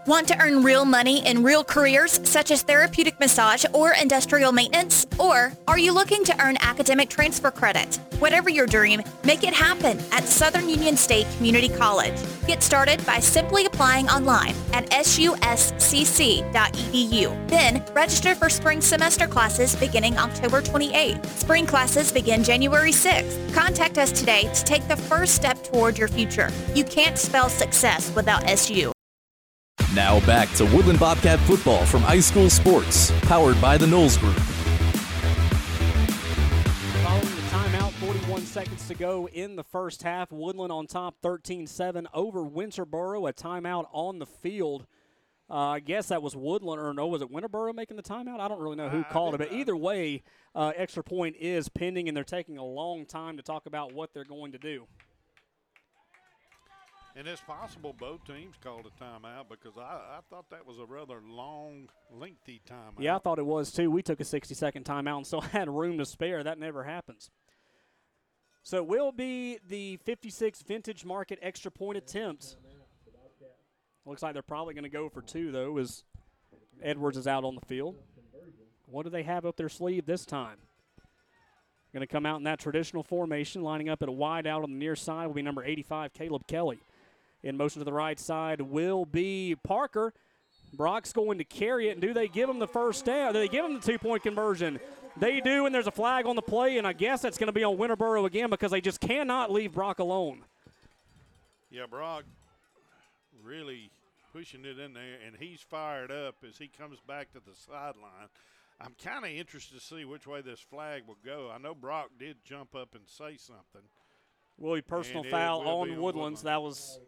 Want 0.09 0.27
to 0.29 0.41
earn 0.41 0.63
real 0.63 0.85
money 0.85 1.23
in 1.27 1.43
real 1.43 1.63
careers 1.63 2.19
such 2.27 2.49
as 2.49 2.63
therapeutic 2.63 3.19
massage 3.19 3.63
or 3.73 3.93
industrial 3.93 4.51
maintenance? 4.51 5.05
Or 5.19 5.53
are 5.67 5.77
you 5.77 5.93
looking 5.93 6.23
to 6.23 6.43
earn 6.43 6.57
academic 6.61 7.09
transfer 7.09 7.51
credit? 7.51 7.99
Whatever 8.17 8.49
your 8.49 8.65
dream, 8.65 9.03
make 9.23 9.43
it 9.43 9.53
happen 9.53 9.99
at 10.11 10.23
Southern 10.23 10.67
Union 10.67 10.97
State 10.97 11.27
Community 11.37 11.69
College. 11.69 12.19
Get 12.47 12.63
started 12.63 13.05
by 13.05 13.19
simply 13.19 13.67
applying 13.67 14.09
online 14.09 14.55
at 14.73 14.89
suscc.edu. 14.89 15.27
Then 17.47 17.85
register 17.93 18.33
for 18.33 18.49
spring 18.49 18.81
semester 18.81 19.27
classes 19.27 19.75
beginning 19.75 20.17
October 20.17 20.63
28th. 20.63 21.23
Spring 21.27 21.67
classes 21.67 22.11
begin 22.11 22.43
January 22.43 22.93
6th. 22.93 23.53
Contact 23.53 23.99
us 23.99 24.11
today 24.11 24.51
to 24.55 24.63
take 24.63 24.87
the 24.87 24.97
first 24.97 25.35
step 25.35 25.63
toward 25.63 25.99
your 25.99 26.07
future. 26.07 26.49
You 26.73 26.83
can't 26.83 27.19
spell 27.19 27.47
success 27.47 28.11
without 28.15 28.43
SU. 28.45 28.91
Now 29.93 30.19
back 30.25 30.49
to 30.53 30.65
Woodland 30.65 30.99
Bobcat 30.99 31.39
football 31.41 31.85
from 31.85 32.01
high 32.01 32.19
school 32.19 32.49
sports, 32.49 33.11
powered 33.21 33.59
by 33.59 33.77
the 33.77 33.87
Knowles 33.87 34.17
Group. 34.17 34.37
Following 37.03 37.35
the 37.35 37.41
timeout, 37.49 37.91
41 37.93 38.41
seconds 38.41 38.87
to 38.87 38.93
go 38.93 39.27
in 39.29 39.55
the 39.55 39.63
first 39.63 40.03
half. 40.03 40.31
Woodland 40.31 40.71
on 40.71 40.85
top 40.87 41.15
13 41.21 41.65
7 41.67 42.07
over 42.13 42.41
Winterboro. 42.41 43.27
A 43.27 43.33
timeout 43.33 43.87
on 43.91 44.19
the 44.19 44.25
field. 44.25 44.85
Uh, 45.49 45.69
I 45.69 45.79
guess 45.79 46.09
that 46.09 46.21
was 46.21 46.35
Woodland, 46.35 46.79
or 46.79 46.93
no, 46.93 47.07
was 47.07 47.23
it 47.23 47.31
Winterboro 47.31 47.73
making 47.73 47.97
the 47.97 48.03
timeout? 48.03 48.39
I 48.39 48.47
don't 48.47 48.61
really 48.61 48.75
know 48.75 48.89
who 48.89 49.03
called 49.03 49.33
it, 49.33 49.39
but 49.39 49.51
either 49.51 49.75
way, 49.75 50.21
uh, 50.53 50.73
extra 50.75 51.03
point 51.03 51.35
is 51.39 51.69
pending, 51.69 52.07
and 52.07 52.15
they're 52.15 52.23
taking 52.23 52.59
a 52.59 52.63
long 52.63 53.07
time 53.07 53.35
to 53.37 53.41
talk 53.41 53.65
about 53.65 53.91
what 53.91 54.13
they're 54.13 54.23
going 54.23 54.51
to 54.51 54.59
do. 54.59 54.85
And 57.19 57.27
it's 57.27 57.41
possible 57.41 57.93
both 57.99 58.23
teams 58.23 58.55
called 58.63 58.85
a 58.85 59.03
timeout 59.03 59.49
because 59.49 59.77
I, 59.77 59.81
I 59.81 60.19
thought 60.29 60.49
that 60.51 60.65
was 60.65 60.79
a 60.79 60.85
rather 60.85 61.19
long, 61.21 61.89
lengthy 62.09 62.61
timeout. 62.65 62.93
Yeah, 62.97 63.17
I 63.17 63.19
thought 63.19 63.39
it 63.39 63.45
was 63.45 63.73
too. 63.73 63.91
We 63.91 64.01
took 64.01 64.21
a 64.21 64.23
60 64.23 64.55
second 64.55 64.85
timeout 64.85 65.17
and 65.17 65.27
still 65.27 65.41
had 65.51 65.67
room 65.69 65.97
to 65.97 66.05
spare. 66.05 66.41
That 66.45 66.57
never 66.57 66.85
happens. 66.85 67.29
So 68.63 68.77
it 68.77 68.87
will 68.87 69.11
be 69.11 69.59
the 69.67 69.97
56 70.05 70.61
vintage 70.61 71.03
market 71.03 71.39
extra 71.41 71.69
point 71.69 71.97
attempt. 71.97 72.55
Looks 74.05 74.23
like 74.23 74.31
they're 74.31 74.41
probably 74.41 74.73
going 74.73 74.83
to 74.85 74.89
go 74.89 75.09
for 75.09 75.21
two, 75.21 75.51
though, 75.51 75.77
as 75.77 76.05
Edwards 76.81 77.17
is 77.17 77.27
out 77.27 77.43
on 77.43 77.53
the 77.53 77.65
field. 77.65 77.97
What 78.85 79.03
do 79.03 79.09
they 79.09 79.23
have 79.23 79.45
up 79.45 79.57
their 79.57 79.67
sleeve 79.67 80.05
this 80.05 80.25
time? 80.25 80.59
Going 81.91 81.99
to 81.99 82.07
come 82.07 82.25
out 82.25 82.37
in 82.37 82.43
that 82.43 82.59
traditional 82.59 83.03
formation, 83.03 83.61
lining 83.61 83.89
up 83.89 84.01
at 84.01 84.07
a 84.07 84.11
wide 84.13 84.47
out 84.47 84.63
on 84.63 84.71
the 84.71 84.77
near 84.77 84.95
side 84.95 85.27
will 85.27 85.33
be 85.33 85.41
number 85.41 85.65
85, 85.65 86.13
Caleb 86.13 86.47
Kelly. 86.47 86.79
In 87.43 87.57
motion 87.57 87.79
to 87.79 87.85
the 87.85 87.93
right 87.93 88.19
side 88.19 88.61
will 88.61 89.05
be 89.05 89.55
Parker. 89.63 90.13
Brock's 90.73 91.13
going 91.13 91.37
to 91.37 91.43
carry 91.43 91.89
it, 91.89 91.93
and 91.93 92.01
do 92.01 92.13
they 92.13 92.27
give 92.27 92.49
him 92.49 92.59
the 92.59 92.67
first 92.67 93.05
down? 93.05 93.33
Do 93.33 93.39
they 93.39 93.47
give 93.47 93.65
him 93.65 93.73
the 93.73 93.79
two-point 93.79 94.23
conversion? 94.23 94.79
They 95.17 95.41
do, 95.41 95.65
and 95.65 95.73
there's 95.73 95.87
a 95.87 95.91
flag 95.91 96.25
on 96.25 96.35
the 96.35 96.41
play, 96.41 96.77
and 96.77 96.85
I 96.85 96.93
guess 96.93 97.21
that's 97.21 97.37
going 97.37 97.47
to 97.47 97.53
be 97.53 97.63
on 97.63 97.77
Winterboro 97.77 98.25
again 98.25 98.49
because 98.49 98.71
they 98.71 98.81
just 98.81 98.99
cannot 98.99 99.51
leave 99.51 99.73
Brock 99.73 99.99
alone. 99.99 100.43
Yeah, 101.71 101.85
Brock 101.89 102.23
really 103.43 103.89
pushing 104.31 104.65
it 104.65 104.77
in 104.77 104.93
there, 104.93 105.17
and 105.25 105.35
he's 105.39 105.61
fired 105.61 106.11
up 106.11 106.35
as 106.47 106.57
he 106.57 106.67
comes 106.67 106.99
back 107.07 107.31
to 107.33 107.39
the 107.39 107.55
sideline. 107.55 108.29
I'm 108.79 108.95
kind 109.03 109.25
of 109.25 109.31
interested 109.31 109.77
to 109.77 109.83
see 109.83 110.05
which 110.05 110.27
way 110.27 110.41
this 110.41 110.59
flag 110.59 111.03
will 111.07 111.17
go. 111.25 111.51
I 111.53 111.57
know 111.57 111.73
Brock 111.73 112.11
did 112.17 112.37
jump 112.45 112.75
up 112.75 112.89
and 112.93 113.03
say 113.07 113.37
something. 113.37 113.81
Will 114.57 114.75
be 114.75 114.81
personal 114.81 115.23
foul 115.23 115.63
will 115.63 115.81
on 115.81 115.87
be 115.87 115.93
on 115.95 116.01
Woodlands. 116.01 116.43
That 116.43 116.61
was 116.61 116.99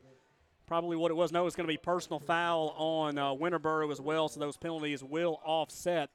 probably 0.72 0.96
what 0.96 1.12
it 1.12 1.16
was. 1.16 1.34
No, 1.34 1.48
it's 1.48 1.56
going 1.58 1.68
to 1.68 1.74
be 1.74 1.76
personal 1.76 2.18
foul 2.18 2.74
on 2.78 3.18
uh, 3.18 3.32
Winterboro 3.32 3.92
as 3.92 4.00
well, 4.00 4.30
so 4.30 4.40
those 4.40 4.56
penalties 4.56 5.04
will 5.04 5.42
offset. 5.44 6.10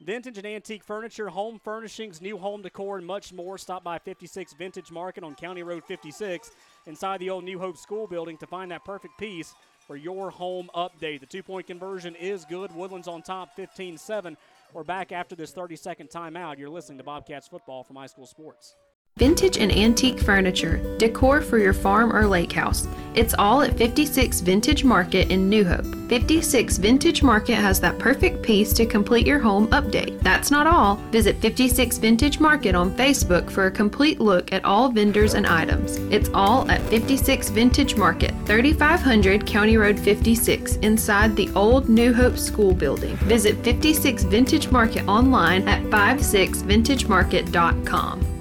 Vintage 0.00 0.36
and 0.36 0.44
antique 0.44 0.82
furniture, 0.82 1.28
home 1.28 1.60
furnishings, 1.62 2.20
new 2.20 2.36
home 2.36 2.60
decor, 2.60 2.98
and 2.98 3.06
much 3.06 3.32
more. 3.32 3.56
Stop 3.56 3.84
by 3.84 4.00
56 4.00 4.54
Vintage 4.54 4.90
Market 4.90 5.22
on 5.22 5.36
County 5.36 5.62
Road 5.62 5.84
56 5.84 6.50
inside 6.86 7.20
the 7.20 7.30
old 7.30 7.44
New 7.44 7.60
Hope 7.60 7.76
School 7.76 8.08
building 8.08 8.36
to 8.38 8.48
find 8.48 8.68
that 8.72 8.84
perfect 8.84 9.16
piece 9.16 9.54
for 9.86 9.94
your 9.94 10.28
home 10.28 10.68
update. 10.74 11.20
The 11.20 11.26
two 11.26 11.44
point 11.44 11.68
conversion 11.68 12.16
is 12.16 12.44
good. 12.44 12.74
Woodlands 12.74 13.06
on 13.06 13.22
top 13.22 13.54
15 13.54 13.96
7. 13.96 14.36
We're 14.72 14.82
back 14.82 15.12
after 15.12 15.36
this 15.36 15.52
30 15.52 15.76
second 15.76 16.10
timeout. 16.10 16.58
You're 16.58 16.68
listening 16.68 16.98
to 16.98 17.04
Bobcats 17.04 17.46
football 17.46 17.84
from 17.84 17.94
high 17.94 18.06
school 18.06 18.26
sports. 18.26 18.74
Vintage 19.16 19.58
and 19.58 19.70
antique 19.70 20.18
furniture, 20.18 20.80
decor 20.98 21.40
for 21.40 21.56
your 21.56 21.72
farm 21.72 22.12
or 22.12 22.26
lake 22.26 22.50
house. 22.50 22.88
It's 23.14 23.32
all 23.38 23.62
at 23.62 23.78
56 23.78 24.40
Vintage 24.40 24.82
Market 24.82 25.30
in 25.30 25.48
New 25.48 25.64
Hope. 25.64 25.86
56 26.08 26.78
Vintage 26.78 27.22
Market 27.22 27.54
has 27.54 27.78
that 27.78 27.96
perfect 28.00 28.42
piece 28.42 28.72
to 28.72 28.84
complete 28.84 29.24
your 29.24 29.38
home 29.38 29.68
update. 29.68 30.20
That's 30.22 30.50
not 30.50 30.66
all. 30.66 30.96
Visit 31.12 31.36
56 31.36 31.98
Vintage 31.98 32.40
Market 32.40 32.74
on 32.74 32.90
Facebook 32.96 33.52
for 33.52 33.66
a 33.66 33.70
complete 33.70 34.18
look 34.18 34.52
at 34.52 34.64
all 34.64 34.88
vendors 34.88 35.34
and 35.34 35.46
items. 35.46 35.98
It's 36.10 36.30
all 36.34 36.68
at 36.68 36.82
56 36.90 37.50
Vintage 37.50 37.94
Market, 37.94 38.34
3500 38.46 39.46
County 39.46 39.76
Road 39.76 39.96
56, 39.96 40.74
inside 40.78 41.36
the 41.36 41.48
old 41.54 41.88
New 41.88 42.12
Hope 42.12 42.36
School 42.36 42.74
building. 42.74 43.14
Visit 43.28 43.62
56 43.62 44.24
Vintage 44.24 44.72
Market 44.72 45.06
online 45.06 45.68
at 45.68 45.84
56vintagemarket.com. 45.84 48.33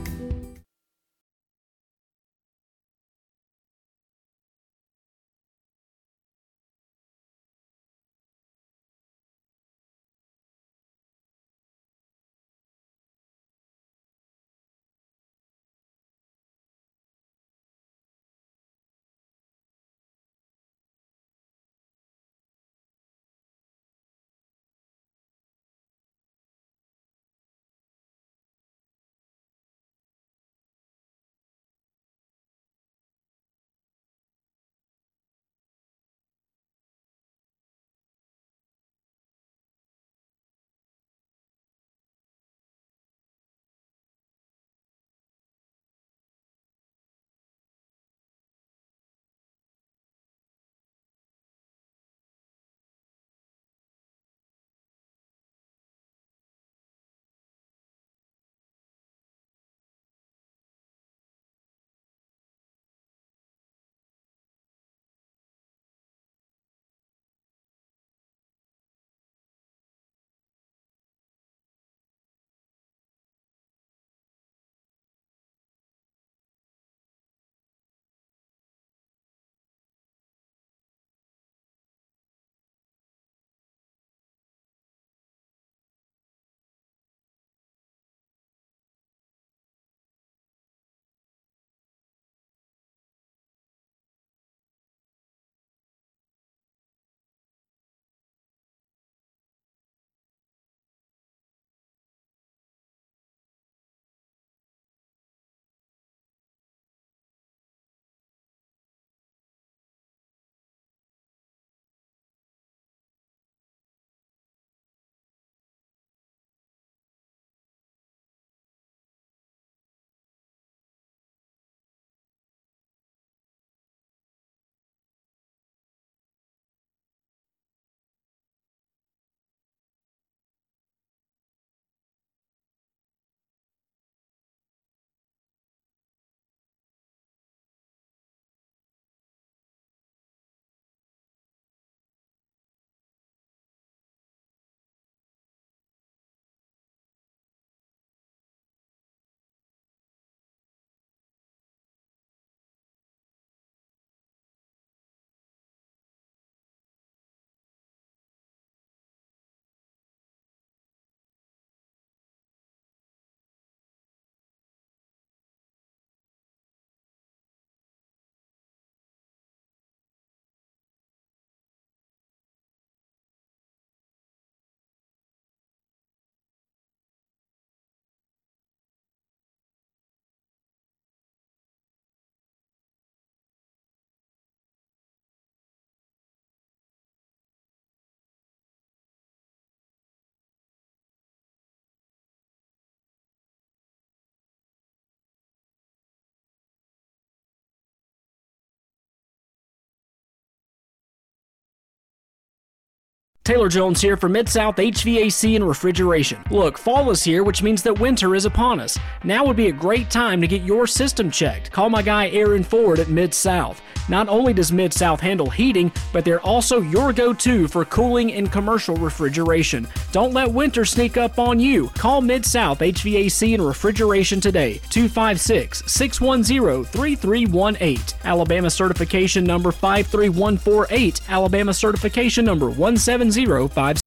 Taylor 203.43 203.67
Jones 203.67 203.99
here 203.99 204.15
for 204.15 204.29
Mid 204.29 204.47
South 204.47 204.77
HVAC 204.77 205.57
and 205.57 205.67
Refrigeration. 205.67 206.41
Look, 206.49 206.77
fall 206.77 207.11
is 207.11 207.21
here, 207.21 207.43
which 207.43 207.61
means 207.61 207.83
that 207.83 207.99
winter 207.99 208.35
is 208.35 208.45
upon 208.45 208.79
us. 208.79 208.97
Now 209.25 209.45
would 209.45 209.57
be 209.57 209.67
a 209.67 209.73
great 209.73 210.09
time 210.09 210.39
to 210.39 210.47
get 210.47 210.61
your 210.61 210.87
system 210.87 211.29
checked. 211.29 211.69
Call 211.69 211.89
my 211.89 212.01
guy 212.01 212.29
Aaron 212.29 212.63
Ford 212.63 212.99
at 212.99 213.09
Mid 213.09 213.33
South. 213.33 213.81
Not 214.09 214.29
only 214.29 214.53
does 214.53 214.71
Mid 214.71 214.93
South 214.93 215.19
handle 215.19 215.49
heating, 215.49 215.91
but 216.11 216.25
they're 216.25 216.41
also 216.41 216.81
your 216.81 217.13
go 217.13 217.33
to 217.33 217.67
for 217.67 217.85
cooling 217.85 218.33
and 218.33 218.51
commercial 218.51 218.95
refrigeration. 218.95 219.87
Don't 220.11 220.33
let 220.33 220.51
winter 220.51 220.85
sneak 220.85 221.17
up 221.17 221.39
on 221.39 221.59
you. 221.59 221.89
Call 221.89 222.21
Mid 222.21 222.45
South 222.45 222.79
HVAC 222.79 223.53
and 223.53 223.65
Refrigeration 223.65 224.41
today, 224.41 224.81
256 224.89 225.83
610 225.91 226.85
3318. 226.85 228.19
Alabama 228.25 228.69
certification 228.69 229.43
number 229.43 229.71
53148. 229.71 231.21
Alabama 231.29 231.73
certification 231.73 232.45
number 232.45 232.69
17056. 232.69 234.02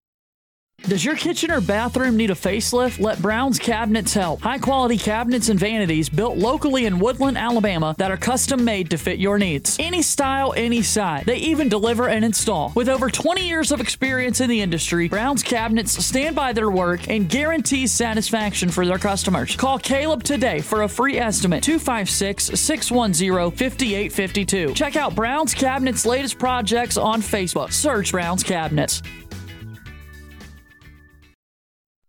Does 0.88 1.04
your 1.04 1.16
kitchen 1.16 1.50
or 1.50 1.60
bathroom 1.60 2.16
need 2.16 2.30
a 2.30 2.34
facelift? 2.34 3.00
Let 3.00 3.20
Brown's 3.20 3.58
Cabinets 3.58 4.14
help. 4.14 4.40
High 4.42 4.58
quality 4.58 4.96
cabinets 4.96 5.48
and 5.48 5.58
vanities 5.58 6.08
built 6.08 6.38
locally 6.38 6.86
in 6.86 7.00
Woodland, 7.00 7.36
Alabama 7.36 7.96
that 7.98 8.12
are 8.12 8.16
custom 8.16 8.64
made 8.64 8.90
to 8.90 8.96
fit 8.96 9.18
your 9.18 9.36
needs. 9.36 9.76
Any 9.80 10.00
style, 10.00 10.54
any 10.56 10.82
size. 10.82 11.24
They 11.26 11.38
even 11.38 11.68
deliver 11.68 12.08
and 12.08 12.24
install. 12.24 12.70
With 12.76 12.88
over 12.88 13.10
20 13.10 13.48
years 13.48 13.72
of 13.72 13.80
experience 13.80 14.40
in 14.40 14.48
the 14.48 14.60
industry, 14.60 15.08
Brown's 15.08 15.42
Cabinets 15.42 16.04
stand 16.04 16.36
by 16.36 16.52
their 16.52 16.70
work 16.70 17.08
and 17.08 17.28
guarantee 17.28 17.88
satisfaction 17.88 18.68
for 18.68 18.86
their 18.86 18.98
customers. 18.98 19.56
Call 19.56 19.80
Caleb 19.80 20.22
today 20.22 20.60
for 20.60 20.82
a 20.82 20.88
free 20.88 21.18
estimate 21.18 21.64
256 21.64 22.60
610 22.60 23.50
5852. 23.50 24.72
Check 24.74 24.94
out 24.94 25.16
Brown's 25.16 25.52
Cabinets' 25.52 26.06
latest 26.06 26.38
projects 26.38 26.96
on 26.96 27.20
Facebook. 27.22 27.72
Search 27.72 28.12
Brown's 28.12 28.44
Cabinets. 28.44 29.02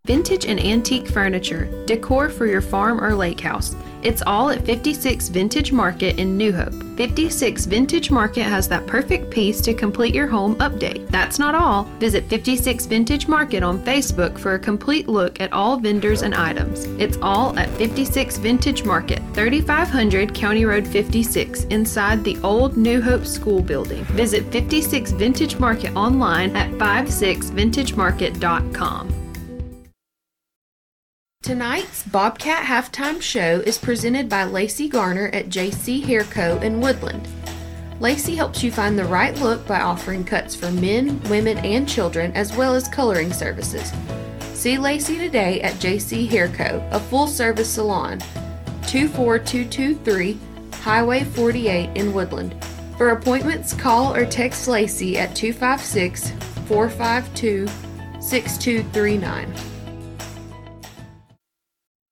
Vintage 0.07 0.45
and 0.45 0.57
antique 0.57 1.09
furniture, 1.09 1.67
decor 1.85 2.29
for 2.29 2.45
your 2.45 2.61
farm 2.61 3.03
or 3.03 3.13
lake 3.13 3.41
house. 3.41 3.75
It's 4.03 4.23
all 4.25 4.49
at 4.51 4.65
56 4.65 5.27
Vintage 5.27 5.73
Market 5.73 6.17
in 6.17 6.37
New 6.37 6.53
Hope. 6.53 6.73
56 6.95 7.65
Vintage 7.65 8.09
Market 8.09 8.43
has 8.43 8.69
that 8.69 8.87
perfect 8.87 9.29
piece 9.29 9.59
to 9.59 9.73
complete 9.73 10.15
your 10.15 10.27
home 10.27 10.55
update. 10.57 11.09
That's 11.09 11.39
not 11.39 11.55
all. 11.55 11.83
Visit 11.99 12.29
56 12.29 12.85
Vintage 12.85 13.27
Market 13.27 13.63
on 13.63 13.83
Facebook 13.83 14.39
for 14.39 14.53
a 14.53 14.59
complete 14.59 15.09
look 15.09 15.41
at 15.41 15.51
all 15.51 15.75
vendors 15.75 16.21
and 16.21 16.33
items. 16.33 16.85
It's 17.01 17.17
all 17.21 17.59
at 17.59 17.69
56 17.71 18.37
Vintage 18.37 18.85
Market, 18.85 19.21
3500 19.33 20.33
County 20.33 20.63
Road 20.63 20.87
56, 20.87 21.65
inside 21.65 22.23
the 22.23 22.37
old 22.43 22.77
New 22.77 23.01
Hope 23.01 23.25
School 23.25 23.61
building. 23.61 24.05
Visit 24.05 24.49
56 24.53 25.11
Vintage 25.11 25.59
Market 25.59 25.93
online 25.97 26.55
at 26.55 26.71
56vintagemarket.com. 26.71 29.26
Tonight's 31.47 32.03
Bobcat 32.03 32.65
halftime 32.65 33.21
show 33.21 33.61
is 33.61 33.77
presented 33.77 34.27
by 34.27 34.43
Lacey 34.43 34.89
Garner 34.89 35.29
at 35.31 35.47
JC 35.47 36.03
Hair 36.03 36.25
Co. 36.25 36.57
in 36.57 36.81
Woodland. 36.81 37.25
Lacey 38.01 38.35
helps 38.35 38.61
you 38.61 38.69
find 38.69 38.99
the 38.99 39.05
right 39.05 39.33
look 39.39 39.65
by 39.65 39.79
offering 39.79 40.25
cuts 40.25 40.57
for 40.57 40.69
men, 40.71 41.21
women, 41.29 41.57
and 41.59 41.87
children, 41.87 42.33
as 42.33 42.53
well 42.57 42.75
as 42.75 42.89
coloring 42.89 43.31
services. 43.31 43.93
See 44.55 44.77
Lacey 44.77 45.17
today 45.17 45.61
at 45.61 45.75
JC 45.75 46.27
Hair 46.27 46.49
Co., 46.49 46.85
a 46.91 46.99
full 46.99 47.27
service 47.27 47.69
salon, 47.69 48.19
24223 48.87 50.37
Highway 50.81 51.23
48 51.23 51.95
in 51.95 52.13
Woodland. 52.13 52.61
For 52.97 53.11
appointments, 53.11 53.73
call 53.73 54.13
or 54.13 54.25
text 54.25 54.67
Lacey 54.67 55.17
at 55.17 55.33
256 55.33 56.29
452 56.67 57.67
6239. 58.19 59.66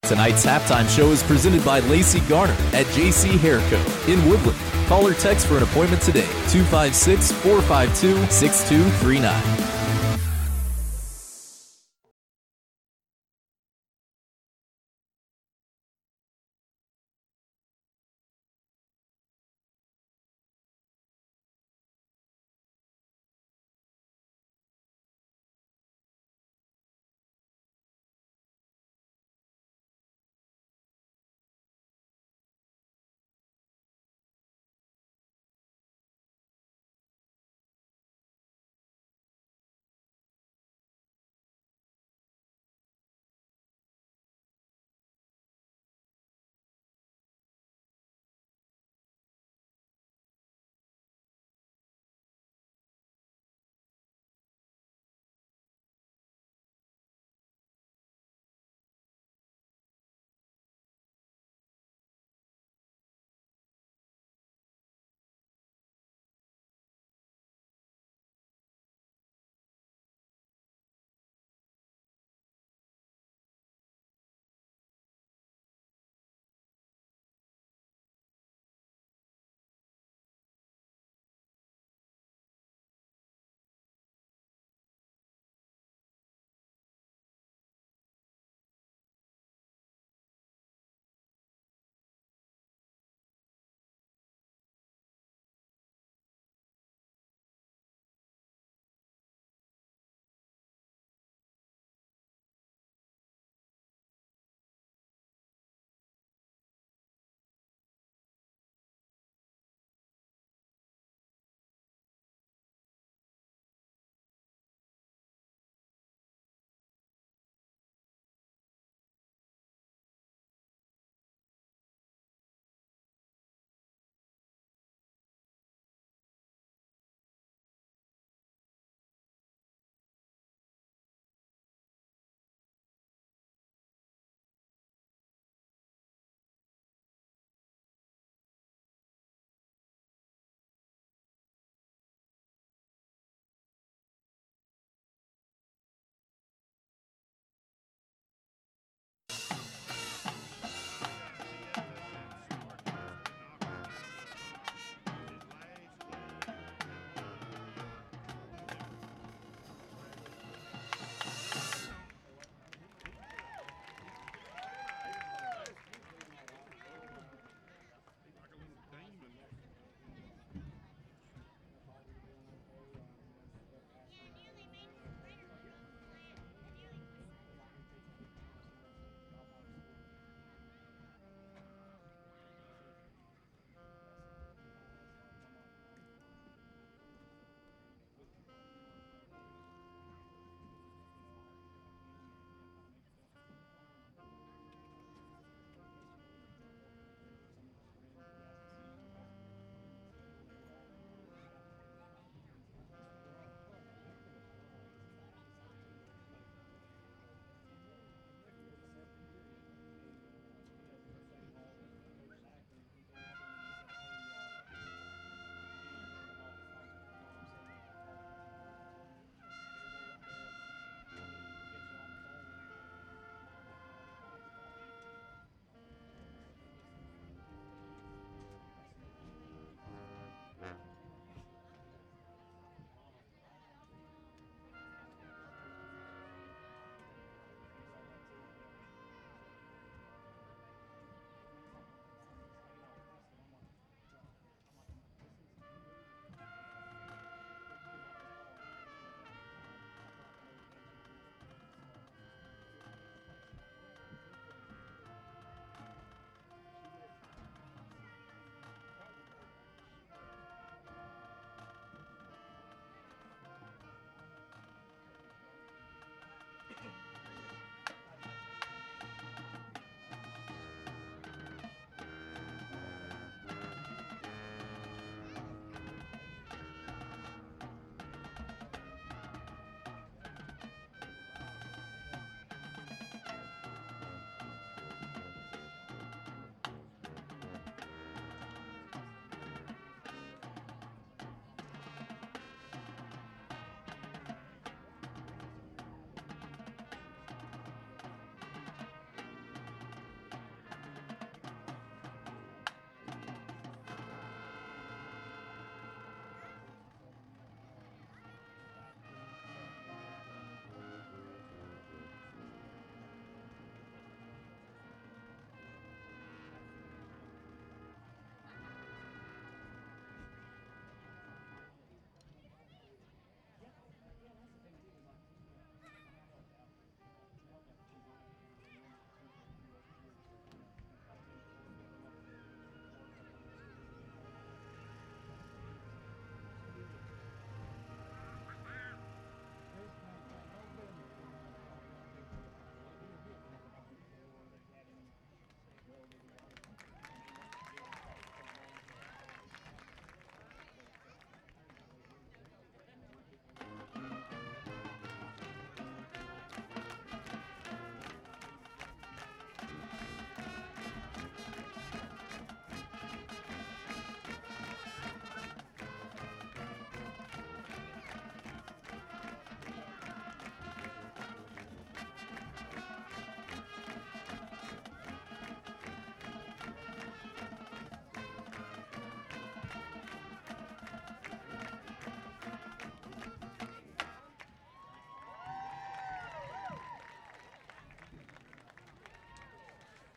Tonight's 0.06 0.46
halftime 0.46 0.88
show 0.88 1.12
is 1.12 1.24
presented 1.24 1.66
by 1.66 1.80
Lacey 1.80 2.20
Garner 2.22 2.54
at 2.74 2.86
JC 2.88 3.40
Hair 3.40 3.60
Co. 3.70 4.12
in 4.12 4.24
Woodland. 4.30 4.58
Call 4.88 5.08
or 5.08 5.16
text 5.16 5.48
for 5.48 5.58
an 5.58 5.64
appointment 5.64 6.02
today, 6.04 6.28
256 6.50 7.32
452 7.32 8.32
6239. 8.32 9.75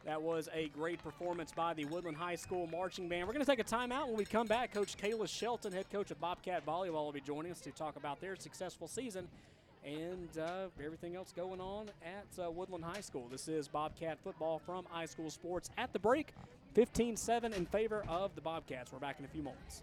That 0.08 0.22
was 0.22 0.48
a 0.54 0.68
great 0.68 1.04
performance 1.04 1.52
by 1.52 1.74
the 1.74 1.84
Woodland 1.84 2.16
High 2.16 2.36
School 2.36 2.66
marching 2.66 3.10
band. 3.10 3.26
We're 3.26 3.34
going 3.34 3.44
to 3.44 3.50
take 3.50 3.60
a 3.60 3.62
timeout. 3.62 4.06
When 4.06 4.16
we 4.16 4.24
come 4.24 4.46
back, 4.46 4.72
Coach 4.72 4.96
Kayla 4.96 5.28
Shelton, 5.28 5.70
head 5.70 5.84
coach 5.92 6.10
of 6.10 6.18
Bobcat 6.18 6.64
Volleyball, 6.64 7.04
will 7.04 7.12
be 7.12 7.20
joining 7.20 7.52
us 7.52 7.60
to 7.60 7.70
talk 7.72 7.94
about 7.96 8.18
their 8.18 8.34
successful 8.34 8.88
season 8.88 9.28
and 9.84 10.30
uh, 10.38 10.68
everything 10.82 11.14
else 11.14 11.34
going 11.36 11.60
on 11.60 11.90
at 12.02 12.42
uh, 12.42 12.50
Woodland 12.50 12.84
High 12.84 13.02
School. 13.02 13.28
This 13.30 13.48
is 13.48 13.68
Bobcat 13.68 14.16
football 14.24 14.62
from 14.64 14.86
High 14.88 15.04
School 15.04 15.28
Sports. 15.28 15.68
At 15.76 15.92
the 15.92 15.98
break, 15.98 16.32
15 16.72 17.14
7 17.14 17.52
in 17.52 17.66
favor 17.66 18.02
of 18.08 18.34
the 18.34 18.40
Bobcats. 18.40 18.90
We're 18.90 19.00
back 19.00 19.18
in 19.18 19.26
a 19.26 19.28
few 19.28 19.42
moments. 19.42 19.82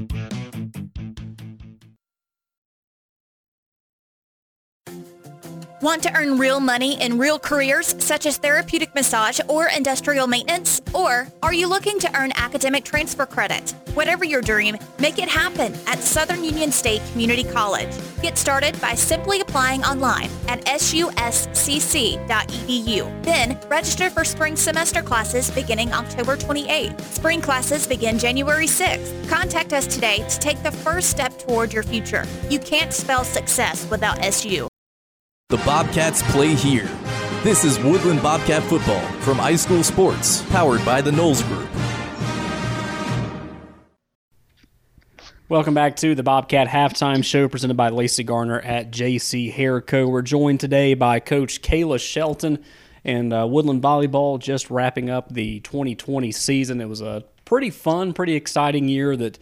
Want 5.81 6.03
to 6.03 6.15
earn 6.15 6.37
real 6.37 6.59
money 6.59 7.01
in 7.01 7.17
real 7.17 7.39
careers 7.39 7.95
such 7.97 8.27
as 8.27 8.37
therapeutic 8.37 8.93
massage 8.93 9.39
or 9.47 9.67
industrial 9.75 10.27
maintenance? 10.27 10.79
Or 10.93 11.27
are 11.41 11.53
you 11.53 11.65
looking 11.65 11.97
to 12.01 12.15
earn 12.15 12.31
academic 12.35 12.85
transfer 12.85 13.25
credit? 13.25 13.71
Whatever 13.95 14.23
your 14.23 14.43
dream, 14.43 14.77
make 14.99 15.17
it 15.17 15.27
happen 15.27 15.73
at 15.87 15.97
Southern 15.97 16.43
Union 16.43 16.71
State 16.71 17.01
Community 17.11 17.43
College. 17.43 17.89
Get 18.21 18.37
started 18.37 18.79
by 18.79 18.93
simply 18.93 19.41
applying 19.41 19.83
online 19.83 20.29
at 20.47 20.63
suscc.edu. 20.65 21.23
Then 23.23 23.59
register 23.67 24.11
for 24.11 24.23
spring 24.23 24.55
semester 24.55 25.01
classes 25.01 25.49
beginning 25.49 25.91
October 25.93 26.37
28th. 26.37 27.01
Spring 27.01 27.41
classes 27.41 27.87
begin 27.87 28.19
January 28.19 28.67
6th. 28.67 29.27
Contact 29.27 29.73
us 29.73 29.87
today 29.87 30.23
to 30.29 30.37
take 30.37 30.61
the 30.61 30.71
first 30.71 31.09
step 31.09 31.39
toward 31.39 31.73
your 31.73 31.81
future. 31.81 32.25
You 32.51 32.59
can't 32.59 32.93
spell 32.93 33.23
success 33.23 33.89
without 33.89 34.19
SU. 34.19 34.70
The 35.51 35.57
Bobcats 35.57 36.23
play 36.31 36.55
here. 36.55 36.89
This 37.43 37.65
is 37.65 37.77
Woodland 37.77 38.23
Bobcat 38.23 38.63
football 38.63 39.05
from 39.19 39.37
High 39.37 39.57
School 39.57 39.83
Sports, 39.83 40.43
powered 40.43 40.85
by 40.85 41.01
the 41.01 41.11
Knowles 41.11 41.43
Group. 41.43 41.67
Welcome 45.49 45.73
back 45.73 45.97
to 45.97 46.15
the 46.15 46.23
Bobcat 46.23 46.69
halftime 46.69 47.21
show 47.21 47.49
presented 47.49 47.75
by 47.75 47.89
Lacey 47.89 48.23
Garner 48.23 48.61
at 48.61 48.91
JC 48.91 49.53
Hairco. 49.53 50.09
We're 50.09 50.21
joined 50.21 50.61
today 50.61 50.93
by 50.93 51.19
Coach 51.19 51.61
Kayla 51.61 51.99
Shelton 51.99 52.63
and 53.03 53.33
uh, 53.33 53.45
Woodland 53.45 53.83
Volleyball 53.83 54.39
just 54.39 54.69
wrapping 54.69 55.09
up 55.09 55.33
the 55.33 55.59
2020 55.59 56.31
season. 56.31 56.79
It 56.79 56.87
was 56.87 57.01
a 57.01 57.25
pretty 57.43 57.71
fun, 57.71 58.13
pretty 58.13 58.35
exciting 58.35 58.87
year 58.87 59.17
that 59.17 59.37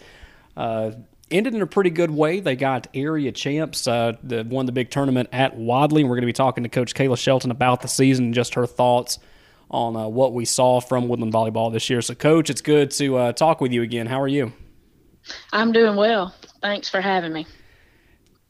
uh, 0.58 0.94
ended 1.32 1.54
in 1.54 1.62
a 1.62 1.68
pretty 1.68 1.90
good 1.90 2.12
way. 2.12 2.40
They 2.40 2.56
got 2.56 2.88
area 2.94 3.32
champs, 3.32 3.88
uh, 3.88 4.14
the, 4.24 4.44
won 4.44 4.66
the 4.66 4.72
big 4.72 4.90
tournament 4.90 5.30
at 5.32 5.56
Wadley. 5.56 6.04
We're 6.04 6.16
going 6.16 6.22
to 6.22 6.28
be 6.28 6.34
talking 6.34 6.64
to 6.64 6.70
Coach 6.70 6.94
Kayla 6.94 7.18
Shelton 7.18 7.52
about 7.52 7.82
the 7.82 7.88
season 7.88 8.26
and 8.26 8.34
just 8.34 8.56
her 8.56 8.66
thoughts 8.66 9.20
on 9.72 9.96
uh, 9.96 10.08
what 10.08 10.34
we 10.34 10.46
saw 10.46 10.80
from 10.80 11.08
Woodland 11.08 11.34
Volleyball 11.34 11.72
this 11.72 11.90
year. 11.90 12.02
So, 12.02 12.16
Coach, 12.16 12.50
it's 12.50 12.62
good 12.62 12.92
to 12.92 13.18
uh, 13.18 13.32
talk 13.34 13.62
with 13.62 13.72
you 13.72 13.82
again. 13.82 14.08
How 14.08 14.22
are 14.22 14.28
you? 14.28 14.54
I'm 15.54 15.72
doing 15.72 15.96
well. 15.96 16.34
Thanks 16.62 16.90
for 16.90 17.02
having 17.02 17.34
me. 17.34 17.46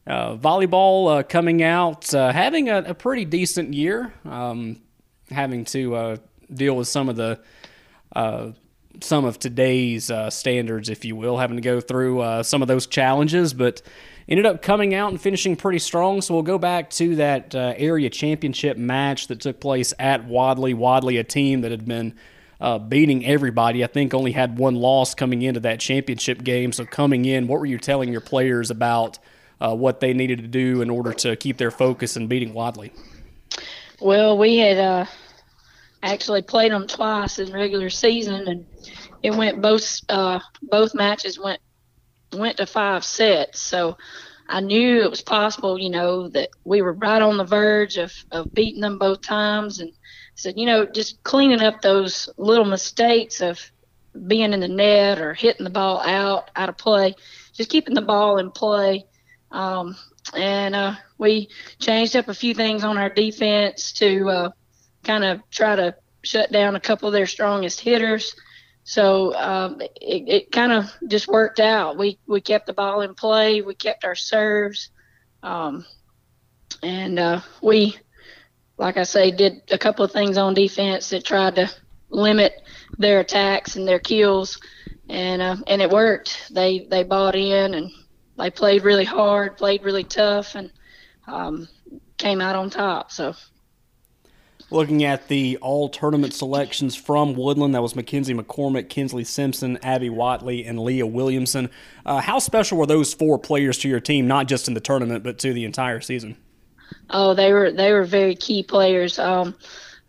Uh, 0.06 0.36
volleyball 0.36 1.18
uh, 1.18 1.22
coming 1.22 1.62
out, 1.62 2.12
uh, 2.14 2.32
having 2.32 2.68
a, 2.68 2.78
a, 2.78 2.94
pretty 2.94 3.24
decent 3.24 3.74
year, 3.74 4.12
um, 4.24 4.80
having 5.30 5.64
to 5.66 6.18
deal 6.52 6.74
with 6.74 6.88
some 6.88 7.08
of 7.08 7.16
the 7.16 7.38
some 9.00 9.24
of 9.24 9.38
today's 9.38 10.10
uh, 10.10 10.30
standards, 10.30 10.88
if 10.88 11.04
you 11.04 11.16
will, 11.16 11.38
having 11.38 11.56
to 11.56 11.62
go 11.62 11.80
through 11.80 12.20
uh, 12.20 12.42
some 12.42 12.62
of 12.62 12.68
those 12.68 12.86
challenges, 12.86 13.54
but 13.54 13.82
ended 14.28 14.46
up 14.46 14.62
coming 14.62 14.94
out 14.94 15.10
and 15.10 15.20
finishing 15.20 15.56
pretty 15.56 15.78
strong. 15.78 16.20
So 16.22 16.34
we'll 16.34 16.42
go 16.42 16.58
back 16.58 16.90
to 16.90 17.16
that 17.16 17.54
uh, 17.54 17.74
area 17.76 18.10
championship 18.10 18.76
match 18.76 19.28
that 19.28 19.40
took 19.40 19.60
place 19.60 19.94
at 19.98 20.24
Wadley. 20.24 20.74
Wadley, 20.74 21.16
a 21.16 21.24
team 21.24 21.62
that 21.62 21.70
had 21.70 21.86
been 21.86 22.14
uh, 22.60 22.78
beating 22.78 23.24
everybody, 23.24 23.82
I 23.82 23.86
think 23.86 24.12
only 24.12 24.32
had 24.32 24.58
one 24.58 24.74
loss 24.74 25.14
coming 25.14 25.42
into 25.42 25.60
that 25.60 25.80
championship 25.80 26.44
game. 26.44 26.72
So 26.72 26.84
coming 26.84 27.24
in, 27.24 27.46
what 27.46 27.60
were 27.60 27.66
you 27.66 27.78
telling 27.78 28.12
your 28.12 28.20
players 28.20 28.70
about 28.70 29.18
uh, 29.60 29.74
what 29.74 30.00
they 30.00 30.12
needed 30.12 30.38
to 30.38 30.48
do 30.48 30.82
in 30.82 30.90
order 30.90 31.12
to 31.12 31.36
keep 31.36 31.56
their 31.56 31.70
focus 31.70 32.16
in 32.16 32.26
beating 32.26 32.54
Wadley? 32.54 32.92
Well, 34.00 34.38
we 34.38 34.58
had 34.58 34.78
uh, 34.78 35.06
actually 36.02 36.42
played 36.42 36.72
them 36.72 36.86
twice 36.86 37.38
in 37.38 37.52
regular 37.52 37.90
season, 37.90 38.48
and 38.48 38.66
it 39.22 39.34
went 39.34 39.60
both 39.60 40.00
uh, 40.08 40.40
both 40.62 40.94
matches 40.94 41.38
went 41.38 41.60
went 42.32 42.56
to 42.58 42.66
five 42.66 43.04
sets. 43.04 43.60
So 43.60 43.96
I 44.48 44.60
knew 44.60 45.02
it 45.02 45.10
was 45.10 45.22
possible, 45.22 45.78
you 45.78 45.90
know, 45.90 46.28
that 46.30 46.50
we 46.64 46.82
were 46.82 46.92
right 46.92 47.22
on 47.22 47.36
the 47.36 47.44
verge 47.44 47.98
of, 47.98 48.12
of 48.32 48.52
beating 48.54 48.80
them 48.80 48.98
both 48.98 49.20
times, 49.20 49.80
and 49.80 49.92
said, 50.34 50.54
you 50.56 50.66
know, 50.66 50.86
just 50.86 51.22
cleaning 51.22 51.62
up 51.62 51.80
those 51.80 52.28
little 52.36 52.64
mistakes 52.64 53.40
of 53.40 53.60
being 54.26 54.52
in 54.52 54.60
the 54.60 54.68
net 54.68 55.20
or 55.20 55.34
hitting 55.34 55.64
the 55.64 55.70
ball 55.70 56.00
out 56.00 56.50
out 56.56 56.68
of 56.68 56.78
play, 56.78 57.14
just 57.52 57.70
keeping 57.70 57.94
the 57.94 58.02
ball 58.02 58.38
in 58.38 58.50
play. 58.50 59.04
Um, 59.52 59.96
and 60.34 60.74
uh, 60.74 60.94
we 61.18 61.48
changed 61.78 62.16
up 62.16 62.28
a 62.28 62.34
few 62.34 62.54
things 62.54 62.84
on 62.84 62.98
our 62.98 63.08
defense 63.08 63.92
to 63.94 64.28
uh, 64.28 64.50
kind 65.04 65.24
of 65.24 65.40
try 65.50 65.76
to 65.76 65.94
shut 66.22 66.52
down 66.52 66.76
a 66.76 66.80
couple 66.80 67.08
of 67.08 67.12
their 67.12 67.26
strongest 67.26 67.80
hitters. 67.80 68.34
So 68.84 69.34
um, 69.34 69.80
it, 69.80 70.28
it 70.28 70.52
kind 70.52 70.72
of 70.72 70.92
just 71.08 71.28
worked 71.28 71.60
out. 71.60 71.96
We 71.96 72.18
we 72.26 72.40
kept 72.40 72.66
the 72.66 72.72
ball 72.72 73.02
in 73.02 73.14
play. 73.14 73.62
We 73.62 73.74
kept 73.74 74.04
our 74.04 74.14
serves, 74.14 74.90
um, 75.42 75.84
and 76.82 77.18
uh, 77.18 77.40
we, 77.62 77.96
like 78.78 78.96
I 78.96 79.04
say, 79.04 79.30
did 79.30 79.62
a 79.70 79.78
couple 79.78 80.04
of 80.04 80.12
things 80.12 80.38
on 80.38 80.54
defense 80.54 81.10
that 81.10 81.24
tried 81.24 81.56
to 81.56 81.70
limit 82.08 82.52
their 82.98 83.20
attacks 83.20 83.76
and 83.76 83.86
their 83.86 84.00
kills, 84.00 84.58
and 85.08 85.42
uh, 85.42 85.56
and 85.66 85.82
it 85.82 85.90
worked. 85.90 86.50
They 86.50 86.86
they 86.90 87.04
bought 87.04 87.36
in 87.36 87.74
and 87.74 87.90
they 88.38 88.50
played 88.50 88.82
really 88.82 89.04
hard, 89.04 89.56
played 89.58 89.84
really 89.84 90.04
tough, 90.04 90.54
and 90.54 90.72
um, 91.26 91.68
came 92.16 92.40
out 92.40 92.56
on 92.56 92.70
top. 92.70 93.12
So 93.12 93.34
Looking 94.72 95.02
at 95.02 95.26
the 95.26 95.56
all 95.58 95.88
tournament 95.88 96.32
selections 96.32 96.94
from 96.94 97.34
Woodland, 97.34 97.74
that 97.74 97.82
was 97.82 97.96
Mackenzie 97.96 98.34
McCormick, 98.34 98.88
Kinsley 98.88 99.24
Simpson, 99.24 99.78
Abby 99.82 100.10
Watley, 100.10 100.64
and 100.64 100.78
Leah 100.78 101.06
Williamson. 101.06 101.70
Uh, 102.06 102.20
how 102.20 102.38
special 102.38 102.78
were 102.78 102.86
those 102.86 103.12
four 103.12 103.36
players 103.36 103.78
to 103.78 103.88
your 103.88 103.98
team, 103.98 104.28
not 104.28 104.46
just 104.46 104.68
in 104.68 104.74
the 104.74 104.80
tournament, 104.80 105.24
but 105.24 105.38
to 105.38 105.52
the 105.52 105.64
entire 105.64 106.00
season? 106.00 106.36
Oh, 107.10 107.34
they 107.34 107.52
were 107.52 107.72
they 107.72 107.92
were 107.92 108.04
very 108.04 108.36
key 108.36 108.62
players. 108.62 109.18
Um, 109.18 109.56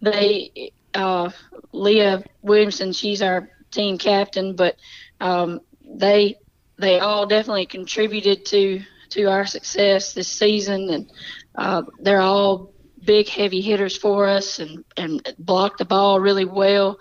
they 0.02 0.72
uh, 0.94 1.32
Leah 1.72 2.24
Williamson, 2.42 2.94
she's 2.94 3.22
our 3.22 3.50
team 3.72 3.98
captain, 3.98 4.56
but 4.56 4.76
um, 5.20 5.62
they 5.84 6.38
they 6.78 7.00
all 7.00 7.26
definitely 7.26 7.66
contributed 7.66 8.46
to 8.48 8.82
to 9.10 9.26
our 9.26 9.46
success 9.46 10.14
this 10.14 10.28
season, 10.28 10.90
and 10.90 11.12
uh, 11.56 11.84
they're 12.00 12.22
all 12.22 12.74
big 13.04 13.28
heavy 13.28 13.62
hitters 13.62 13.98
for 13.98 14.28
us 14.28 14.60
and 14.60 14.84
and 14.98 15.36
block 15.40 15.78
the 15.78 15.86
ball 15.86 16.20
really 16.20 16.46
well. 16.46 17.00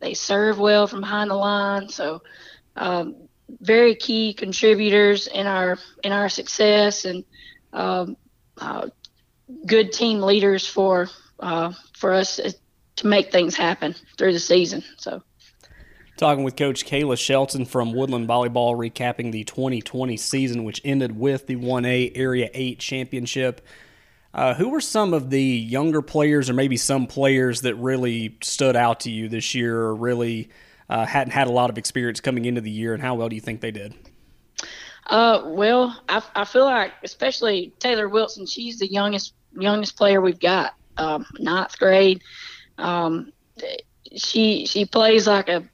They 0.00 0.14
serve 0.14 0.58
well 0.58 0.86
from 0.86 1.00
behind 1.00 1.30
the 1.30 1.34
line, 1.34 1.88
so 1.88 2.22
um, 2.76 3.16
very 3.60 3.94
key 3.94 4.34
contributors 4.34 5.26
in 5.26 5.46
our 5.46 5.78
in 6.02 6.12
our 6.12 6.28
success 6.28 7.04
and 7.04 7.24
um, 7.72 8.16
uh, 8.58 8.88
good 9.66 9.92
team 9.92 10.20
leaders 10.20 10.66
for 10.66 11.08
uh, 11.40 11.72
for 11.96 12.12
us 12.12 12.40
to 12.96 13.06
make 13.06 13.32
things 13.32 13.54
happen 13.54 13.94
through 14.16 14.32
the 14.32 14.40
season. 14.40 14.82
So. 14.96 15.22
Talking 16.18 16.44
with 16.44 16.56
Coach 16.56 16.84
Kayla 16.84 17.18
Shelton 17.18 17.64
from 17.64 17.94
Woodland 17.94 18.28
Volleyball, 18.28 18.76
recapping 18.76 19.32
the 19.32 19.44
2020 19.44 20.16
season, 20.18 20.62
which 20.62 20.80
ended 20.84 21.18
with 21.18 21.46
the 21.46 21.56
1A 21.56 22.12
Area 22.14 22.50
8 22.52 22.78
Championship. 22.78 23.66
Uh, 24.34 24.54
who 24.54 24.70
were 24.70 24.80
some 24.80 25.12
of 25.12 25.28
the 25.28 25.42
younger 25.42 26.00
players, 26.00 26.48
or 26.48 26.54
maybe 26.54 26.76
some 26.76 27.06
players 27.06 27.60
that 27.62 27.74
really 27.74 28.36
stood 28.42 28.76
out 28.76 29.00
to 29.00 29.10
you 29.10 29.28
this 29.28 29.54
year, 29.54 29.78
or 29.78 29.94
really 29.94 30.48
uh, 30.88 31.04
hadn't 31.04 31.32
had 31.32 31.48
a 31.48 31.52
lot 31.52 31.68
of 31.68 31.76
experience 31.76 32.20
coming 32.20 32.46
into 32.46 32.60
the 32.60 32.70
year, 32.70 32.94
and 32.94 33.02
how 33.02 33.14
well 33.14 33.28
do 33.28 33.34
you 33.34 33.42
think 33.42 33.60
they 33.60 33.70
did? 33.70 33.94
Uh, 35.06 35.42
well, 35.44 36.00
I, 36.08 36.22
I 36.34 36.44
feel 36.44 36.64
like 36.64 36.92
especially 37.02 37.72
Taylor 37.78 38.08
Wilson, 38.08 38.46
she's 38.46 38.78
the 38.78 38.90
youngest 38.90 39.34
youngest 39.58 39.96
player 39.96 40.20
we've 40.20 40.40
got, 40.40 40.74
um, 40.96 41.26
ninth 41.38 41.78
grade. 41.78 42.22
Um, 42.78 43.32
she 44.16 44.66
she 44.66 44.84
plays 44.84 45.26
like 45.26 45.48
a 45.48 45.64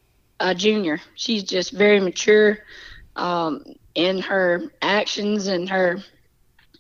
a 0.41 0.55
junior. 0.55 1.01
She's 1.15 1.45
just 1.45 1.73
very 1.73 2.01
mature 2.01 2.59
um, 3.17 3.65
in 3.95 4.19
her 4.21 4.73
actions 4.83 5.47
and 5.47 5.69
her 5.69 5.99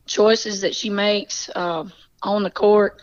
choices 0.08 0.62
that 0.62 0.74
she 0.74 0.90
makes 0.90 1.48
uh, 1.54 1.84
on 2.22 2.42
the 2.42 2.50
court. 2.50 3.00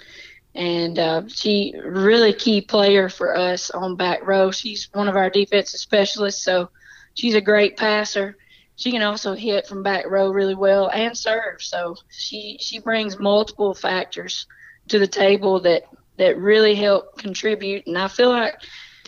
And 0.54 0.98
uh, 0.98 1.24
she 1.28 1.74
really 1.84 2.34
key 2.34 2.62
player 2.62 3.10
for 3.10 3.38
us 3.38 3.70
on 3.72 3.96
back 3.96 4.26
row. 4.26 4.52
She's 4.52 4.90
one 4.94 5.10
of 5.10 5.16
our 5.16 5.30
defensive 5.30 5.80
specialists, 5.80 6.44
so 6.44 6.70
she's 7.14 7.36
a 7.36 7.42
great 7.42 7.76
passer. 7.76 8.38
She 8.78 8.92
can 8.92 9.02
also 9.02 9.34
hit 9.34 9.68
from 9.68 9.84
back 9.84 10.06
row 10.10 10.30
really 10.30 10.56
well 10.56 10.90
and 10.90 11.18
serve. 11.18 11.62
So 11.62 11.96
she 12.10 12.58
she 12.60 12.80
brings 12.80 13.20
multiple 13.20 13.74
factors 13.74 14.48
to 14.88 15.00
the 15.00 15.08
table 15.08 15.60
that 15.62 15.84
that 16.18 16.38
really 16.38 16.76
help 16.76 17.18
contribute. 17.18 17.88
And 17.88 17.98
I 17.98 18.08
feel 18.08 18.30
like 18.30 18.56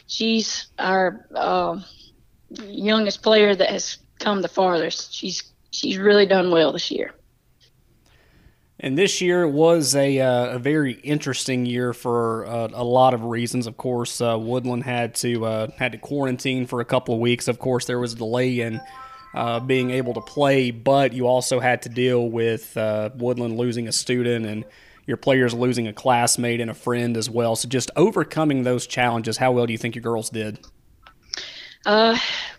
she's 0.08 0.68
our 0.78 1.28
uh, 1.34 1.80
youngest 2.50 3.22
player 3.22 3.56
that 3.56 3.70
has 3.70 3.98
come 4.20 4.42
the 4.42 4.48
farthest. 4.48 5.14
She's 5.14 5.44
she's 5.72 5.98
really 5.98 6.26
done 6.26 6.52
well 6.52 6.72
this 6.74 6.92
year. 6.92 7.14
And 8.80 8.96
this 8.96 9.22
year 9.22 9.48
was 9.48 9.96
a, 9.96 10.20
uh, 10.20 10.56
a 10.56 10.60
very 10.60 10.94
interesting 10.94 11.66
year 11.66 11.94
for 11.94 12.46
uh, 12.46 12.68
a 12.72 12.84
lot 12.84 13.16
of 13.16 13.24
reasons. 13.24 13.66
Of 13.66 13.78
course, 13.78 14.22
uh, 14.22 14.38
Woodland 14.40 14.84
had 14.84 15.16
to 15.16 15.46
uh, 15.46 15.68
had 15.78 15.94
to 15.94 15.98
quarantine 15.98 16.68
for 16.68 16.80
a 16.80 16.86
couple 16.86 17.16
of 17.16 17.20
weeks. 17.20 17.48
Of 17.48 17.58
course, 17.58 17.86
there 17.86 18.00
was 18.00 18.14
a 18.14 18.16
delay 18.16 18.60
in 18.60 18.80
uh, 19.34 19.60
being 19.62 19.90
able 19.90 20.14
to 20.14 20.22
play, 20.22 20.70
but 20.70 21.12
you 21.14 21.26
also 21.26 21.60
had 21.60 21.82
to 21.84 21.90
deal 21.90 22.30
with 22.30 22.78
uh, 22.78 23.10
Woodland 23.16 23.58
losing 23.58 23.88
a 23.88 23.92
student 23.92 24.46
and 24.46 24.64
your 25.08 25.18
players 25.18 25.54
losing 25.56 25.88
a 25.88 25.94
classmate 25.94 26.62
and 26.62 26.70
a 26.70 26.76
friend 26.76 27.18
as 27.18 27.30
well. 27.30 27.56
So 27.56 27.68
just 27.68 27.90
overcoming 27.96 28.64
those 28.64 28.86
challenges, 28.86 29.38
how 29.38 29.54
well 29.54 29.66
do 29.66 29.72
you 29.72 29.78
think 29.80 29.96
your 29.96 30.04
girls 30.04 30.30
did? 30.30 30.60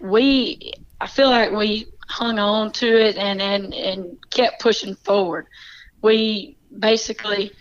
We, 0.01 0.73
I 1.01 1.07
feel 1.07 1.29
like 1.29 1.53
we 1.53 1.87
hung 2.09 2.39
on 2.39 2.73
to 2.73 2.87
it 2.87 3.17
and, 3.17 3.41
and, 3.43 3.75
and 3.75 4.17
kept 4.31 4.61
pushing 4.61 4.95
forward. 4.97 5.47
We 6.03 6.57
basically, 6.77 7.53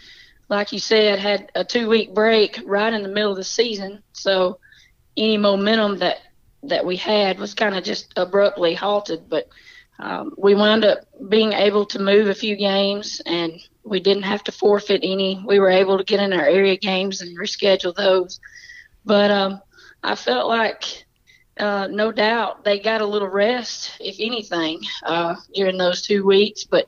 like 0.50 0.72
you 0.72 0.80
said, 0.80 1.20
had 1.20 1.52
a 1.56 1.64
two 1.64 1.90
week 1.90 2.14
break 2.14 2.62
right 2.66 2.94
in 2.94 3.04
the 3.04 3.10
middle 3.10 3.32
of 3.32 3.38
the 3.38 3.44
season. 3.44 4.04
So 4.14 4.60
any 5.16 5.38
momentum 5.38 6.00
that, 6.00 6.18
that 6.64 6.86
we 6.86 6.96
had 6.96 7.40
was 7.40 7.54
kind 7.54 7.76
of 7.76 7.84
just 7.84 8.14
abruptly 8.16 8.76
halted. 8.76 9.30
But 9.30 9.50
um, 10.00 10.34
we 10.38 10.54
wound 10.56 10.86
up 10.86 11.00
being 11.30 11.54
able 11.54 11.86
to 11.88 12.00
move 12.00 12.28
a 12.28 12.36
few 12.36 12.56
games 12.56 13.22
and 13.26 13.60
we 13.84 14.00
didn't 14.00 14.24
have 14.24 14.44
to 14.44 14.52
forfeit 14.52 15.02
any. 15.04 15.42
We 15.46 15.60
were 15.60 15.70
able 15.70 15.98
to 15.98 16.04
get 16.04 16.20
in 16.20 16.34
our 16.34 16.46
area 16.46 16.78
games 16.78 17.22
and 17.22 17.38
reschedule 17.38 17.96
those. 17.96 18.40
But 19.06 19.32
um, 19.32 19.62
I 20.04 20.16
felt 20.16 20.48
like, 20.48 21.06
uh, 21.58 21.88
no 21.90 22.12
doubt, 22.12 22.64
they 22.64 22.80
got 22.80 23.02
a 23.02 23.06
little 23.06 23.30
rest, 23.30 23.94
if 24.00 24.18
anything, 24.20 24.82
uh, 25.04 25.36
during 25.56 25.78
those 25.78 26.02
two 26.02 26.26
weeks. 26.26 26.66
But 26.66 26.88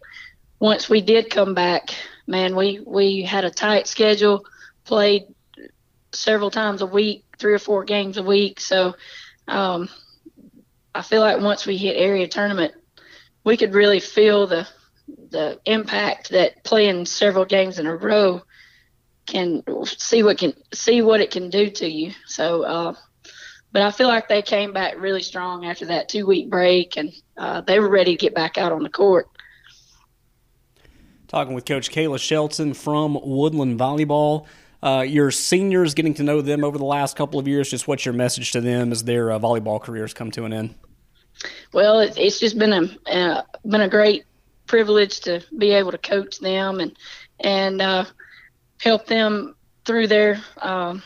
once 0.60 0.90
we 0.90 1.02
did 1.02 1.30
come 1.30 1.54
back, 1.54 1.96
man, 2.28 2.56
we, 2.56 2.82
we 2.86 3.24
had 3.24 3.46
a 3.46 3.50
tight 3.50 3.88
schedule, 3.88 4.46
played 4.84 5.24
several 6.12 6.52
times 6.52 6.82
a 6.82 6.86
week, 6.86 7.26
three 7.38 7.54
or 7.54 7.60
four 7.60 7.84
games 7.84 8.18
a 8.18 8.24
week. 8.24 8.60
So 8.60 8.96
um, 9.48 9.90
I 10.94 11.02
feel 11.02 11.22
like 11.22 11.42
once 11.42 11.66
we 11.66 11.78
hit 11.78 11.96
area 11.98 12.28
tournament, 12.28 12.74
we 13.44 13.58
could 13.58 13.74
really 13.74 14.00
feel 14.00 14.48
the 14.48 14.68
the 15.32 15.60
impact 15.66 16.30
that 16.30 16.64
playing 16.64 17.06
several 17.06 17.46
games 17.46 17.80
in 17.80 17.88
a 17.88 17.96
row 17.96 18.44
can 19.26 19.64
see 19.86 20.24
what 20.24 20.38
can 20.38 20.54
see 20.74 21.02
what 21.02 21.22
it 21.22 21.32
can 21.32 21.50
do 21.50 21.70
to 21.70 21.88
you. 21.88 22.12
So, 22.26 22.64
uh, 22.64 22.94
but 23.72 23.82
I 23.82 23.92
feel 23.92 24.08
like 24.08 24.28
they 24.28 24.42
came 24.42 24.74
back 24.74 24.96
really 24.98 25.22
strong 25.22 25.66
after 25.66 25.86
that 25.88 26.10
two 26.10 26.26
week 26.26 26.50
break, 26.50 26.98
and 26.98 27.14
uh, 27.38 27.62
they 27.62 27.80
were 27.80 27.90
ready 27.90 28.16
to 28.16 28.22
get 28.22 28.36
back 28.36 28.58
out 28.58 28.72
on 28.72 28.84
the 28.84 28.90
court. 28.90 29.28
Talking 31.30 31.54
with 31.54 31.66
Coach 31.66 31.92
Kayla 31.92 32.20
Shelton 32.20 32.74
from 32.74 33.14
Woodland 33.22 33.80
Volleyball. 33.80 34.48
Uh, 34.82 35.06
your 35.08 35.30
seniors, 35.30 35.94
getting 35.94 36.16
to 36.16 36.24
know 36.24 36.42
them 36.42 36.64
over 36.64 36.80
the 36.80 36.86
last 36.86 37.16
couple 37.16 37.40
of 37.40 37.48
years, 37.48 37.70
just 37.70 37.88
what's 37.88 38.04
your 38.04 38.16
message 38.16 38.52
to 38.54 38.62
them 38.62 38.92
as 38.92 39.04
their 39.04 39.32
uh, 39.32 39.38
volleyball 39.38 39.80
careers 39.80 40.12
come 40.12 40.32
to 40.32 40.46
an 40.46 40.54
end? 40.54 40.74
Well, 41.72 42.00
it, 42.00 42.18
it's 42.18 42.40
just 42.40 42.58
been 42.58 42.74
a 42.74 43.12
uh, 43.14 43.44
been 43.64 43.82
a 43.82 43.88
great 43.88 44.26
privilege 44.66 45.20
to 45.20 45.46
be 45.56 45.70
able 45.70 45.92
to 45.92 46.00
coach 46.00 46.40
them 46.40 46.80
and 46.80 46.98
and 47.42 47.80
uh, 47.80 48.06
help 48.82 49.06
them 49.06 49.56
through 49.86 50.08
their 50.08 50.42
um, 50.58 51.04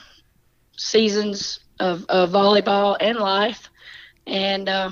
seasons 0.77 1.59
of, 1.81 2.05
of, 2.07 2.29
volleyball 2.29 2.95
and 3.01 3.17
life, 3.17 3.69
and 4.25 4.69
uh, 4.69 4.91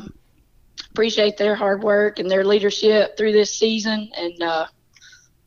appreciate 0.89 1.37
their 1.37 1.55
hard 1.55 1.83
work 1.83 2.19
and 2.19 2.29
their 2.29 2.43
leadership 2.43 3.15
through 3.15 3.31
this 3.31 3.55
season. 3.55 4.11
And 4.17 4.43
uh, 4.43 4.67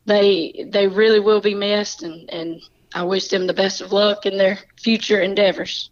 they 0.07 0.67
they 0.69 0.87
really 0.89 1.21
will 1.21 1.41
be 1.41 1.55
missed, 1.55 2.03
and, 2.03 2.29
and 2.31 2.63
I 2.95 3.03
wish 3.03 3.29
them 3.29 3.47
the 3.47 3.55
best 3.55 3.81
of 3.81 3.93
luck 3.93 4.27
in 4.27 4.37
their 4.39 4.59
future 4.77 5.21
endeavors. 5.21 5.91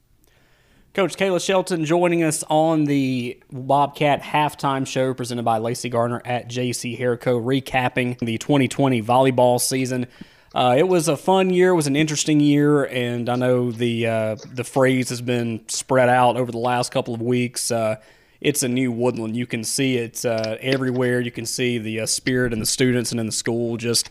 Coach 0.95 1.17
Kayla 1.17 1.43
Shelton 1.43 1.87
joining 1.87 2.23
us 2.23 2.45
on 2.51 2.85
the 2.85 3.41
Bobcat 3.51 4.21
halftime 4.21 4.87
show 4.87 5.15
presented 5.15 5.43
by 5.43 5.57
Lacey 5.57 5.89
Garner 5.89 6.21
at 6.27 6.51
JC 6.51 6.99
Hairco, 6.99 7.43
recapping 7.43 8.19
the 8.19 8.37
2020 8.37 9.01
volleyball 9.03 9.59
season. 9.59 10.07
Uh, 10.55 10.75
it 10.77 10.87
was 10.87 11.09
a 11.09 11.17
fun 11.17 11.49
year. 11.49 11.71
It 11.71 11.77
was 11.77 11.87
an 11.87 11.97
interesting 11.97 12.41
year, 12.41 12.85
and 12.85 13.31
I 13.31 13.37
know 13.37 13.73
the 13.73 14.07
uh, 14.07 14.37
the 14.53 14.65
phrase 14.65 15.09
has 15.09 15.23
been 15.23 15.67
spread 15.69 16.11
out 16.11 16.37
over 16.37 16.53
the 16.53 16.59
last 16.59 16.93
couple 16.93 17.15
of 17.15 17.23
weeks. 17.23 17.71
Uh, 17.71 17.97
it's 18.43 18.63
a 18.63 18.69
new 18.69 18.91
Woodland. 18.91 19.37
You 19.37 19.47
can 19.47 19.65
see 19.65 19.97
it 19.97 20.25
uh, 20.27 20.57
everywhere. 20.61 21.21
You 21.21 21.31
can 21.31 21.47
see 21.47 21.79
the 21.79 22.01
uh, 22.01 22.07
spirit 22.07 22.53
in 22.53 22.59
the 22.59 22.67
students 22.67 23.13
and 23.13 23.21
in 23.21 23.27
the 23.27 23.33
school 23.33 23.77
just 23.77 24.11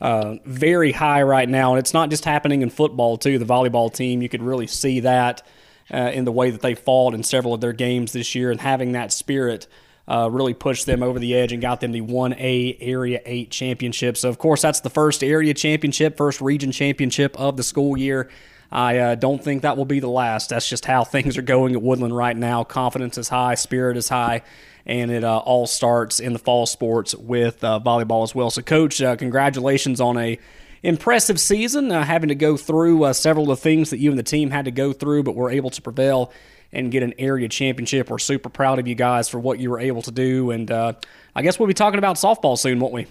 uh, 0.00 0.36
very 0.44 0.92
high 0.92 1.22
right 1.22 1.48
now. 1.48 1.72
And 1.72 1.78
it's 1.78 1.94
not 1.94 2.10
just 2.10 2.24
happening 2.24 2.62
in 2.62 2.70
football 2.70 3.16
too. 3.16 3.38
The 3.38 3.44
volleyball 3.44 3.92
team, 3.92 4.20
you 4.20 4.28
could 4.28 4.42
really 4.42 4.66
see 4.66 5.00
that 5.00 5.46
uh, 5.92 6.10
in 6.12 6.24
the 6.24 6.32
way 6.32 6.50
that 6.50 6.60
they 6.60 6.74
fought 6.74 7.14
in 7.14 7.22
several 7.22 7.54
of 7.54 7.60
their 7.60 7.72
games 7.72 8.12
this 8.12 8.34
year, 8.34 8.50
and 8.50 8.60
having 8.60 8.92
that 8.92 9.12
spirit 9.12 9.68
uh, 10.08 10.28
really 10.30 10.54
pushed 10.54 10.86
them 10.86 11.02
over 11.02 11.18
the 11.18 11.34
edge 11.34 11.52
and 11.52 11.62
got 11.62 11.80
them 11.80 11.92
the 11.92 12.00
1A 12.00 12.78
Area 12.80 13.20
8 13.24 13.50
championship. 13.50 14.16
So, 14.16 14.28
of 14.28 14.38
course, 14.38 14.62
that's 14.62 14.80
the 14.80 14.90
first 14.90 15.22
area 15.22 15.54
championship, 15.54 16.16
first 16.16 16.40
region 16.40 16.72
championship 16.72 17.38
of 17.38 17.56
the 17.56 17.62
school 17.62 17.96
year. 17.96 18.28
I 18.70 18.98
uh, 18.98 19.14
don't 19.14 19.42
think 19.42 19.62
that 19.62 19.76
will 19.76 19.84
be 19.84 20.00
the 20.00 20.08
last. 20.08 20.50
That's 20.50 20.68
just 20.68 20.84
how 20.84 21.04
things 21.04 21.38
are 21.38 21.42
going 21.42 21.74
at 21.74 21.82
Woodland 21.82 22.16
right 22.16 22.36
now. 22.36 22.64
Confidence 22.64 23.18
is 23.18 23.28
high, 23.28 23.54
spirit 23.54 23.96
is 23.96 24.08
high, 24.08 24.42
and 24.86 25.10
it 25.10 25.24
uh, 25.24 25.38
all 25.38 25.66
starts 25.66 26.20
in 26.20 26.32
the 26.32 26.38
fall 26.38 26.66
sports 26.66 27.14
with 27.14 27.62
uh, 27.64 27.80
volleyball 27.84 28.22
as 28.22 28.34
well. 28.34 28.50
So, 28.50 28.62
Coach, 28.62 29.00
uh, 29.00 29.16
congratulations 29.16 30.00
on 30.00 30.16
a 30.16 30.38
impressive 30.82 31.40
season, 31.40 31.90
uh, 31.90 32.04
having 32.04 32.28
to 32.28 32.34
go 32.34 32.56
through 32.56 33.04
uh, 33.04 33.12
several 33.12 33.50
of 33.50 33.58
the 33.58 33.62
things 33.62 33.90
that 33.90 33.98
you 33.98 34.10
and 34.10 34.18
the 34.18 34.24
team 34.24 34.50
had 34.50 34.66
to 34.66 34.70
go 34.70 34.92
through, 34.92 35.24
but 35.24 35.34
were 35.34 35.50
able 35.50 35.70
to 35.70 35.82
prevail 35.82 36.32
and 36.70 36.92
get 36.92 37.02
an 37.02 37.14
area 37.18 37.48
championship. 37.48 38.10
We're 38.10 38.18
super 38.18 38.50
proud 38.50 38.78
of 38.78 38.86
you 38.86 38.94
guys 38.94 39.28
for 39.28 39.40
what 39.40 39.58
you 39.58 39.70
were 39.70 39.80
able 39.80 40.02
to 40.02 40.10
do, 40.10 40.50
and 40.50 40.70
I 40.70 41.42
guess 41.42 41.58
we'll 41.58 41.66
be 41.66 41.74
talking 41.74 41.98
about 41.98 42.16
softball 42.16 42.58
soon, 42.58 42.78
won't 42.78 42.92
we? 42.92 43.06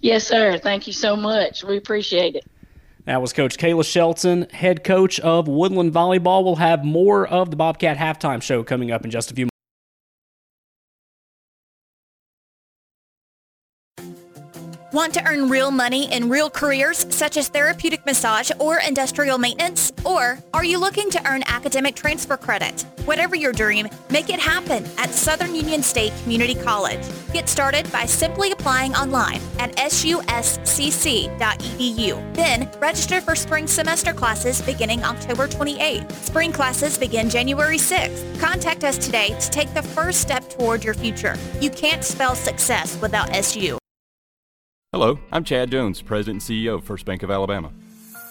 Yes, 0.00 0.26
sir. 0.26 0.58
Thank 0.58 0.86
you 0.86 0.92
so 0.92 1.14
much. 1.14 1.62
We 1.62 1.76
appreciate 1.76 2.34
it. 2.34 2.44
That 3.06 3.22
was 3.22 3.32
Coach 3.32 3.56
Kayla 3.56 3.84
Shelton, 3.90 4.46
head 4.50 4.84
coach 4.84 5.18
of 5.20 5.48
Woodland 5.48 5.92
Volleyball. 5.92 6.44
We'll 6.44 6.56
have 6.56 6.84
more 6.84 7.26
of 7.26 7.50
the 7.50 7.56
Bobcat 7.56 7.96
halftime 7.96 8.42
show 8.42 8.62
coming 8.62 8.90
up 8.90 9.04
in 9.04 9.10
just 9.10 9.30
a 9.30 9.34
few 9.34 9.48
Want 14.92 15.14
to 15.14 15.24
earn 15.24 15.48
real 15.48 15.70
money 15.70 16.12
in 16.12 16.28
real 16.28 16.50
careers 16.50 17.06
such 17.14 17.36
as 17.36 17.46
therapeutic 17.48 18.04
massage 18.04 18.50
or 18.58 18.80
industrial 18.80 19.38
maintenance? 19.38 19.92
Or 20.04 20.40
are 20.52 20.64
you 20.64 20.80
looking 20.80 21.10
to 21.10 21.30
earn 21.30 21.44
academic 21.46 21.94
transfer 21.94 22.36
credit? 22.36 22.84
Whatever 23.04 23.36
your 23.36 23.52
dream, 23.52 23.86
make 24.10 24.30
it 24.30 24.40
happen 24.40 24.84
at 24.98 25.10
Southern 25.10 25.54
Union 25.54 25.84
State 25.84 26.12
Community 26.24 26.56
College. 26.56 27.06
Get 27.32 27.48
started 27.48 27.90
by 27.92 28.04
simply 28.04 28.50
applying 28.50 28.92
online 28.96 29.40
at 29.60 29.76
suscc.edu. 29.76 30.34
Then 32.34 32.68
register 32.80 33.20
for 33.20 33.36
spring 33.36 33.68
semester 33.68 34.12
classes 34.12 34.60
beginning 34.60 35.04
October 35.04 35.46
28th. 35.46 36.10
Spring 36.24 36.50
classes 36.50 36.98
begin 36.98 37.30
January 37.30 37.78
6th. 37.78 38.40
Contact 38.40 38.82
us 38.82 38.98
today 38.98 39.38
to 39.38 39.50
take 39.50 39.72
the 39.72 39.82
first 39.82 40.20
step 40.20 40.50
toward 40.50 40.82
your 40.82 40.94
future. 40.94 41.36
You 41.60 41.70
can't 41.70 42.02
spell 42.02 42.34
success 42.34 43.00
without 43.00 43.30
SU. 43.30 43.79
Hello, 44.92 45.20
I'm 45.30 45.44
Chad 45.44 45.70
Jones, 45.70 46.02
President 46.02 46.42
and 46.42 46.58
CEO 46.58 46.74
of 46.74 46.84
First 46.84 47.04
Bank 47.04 47.22
of 47.22 47.30
Alabama. 47.30 47.70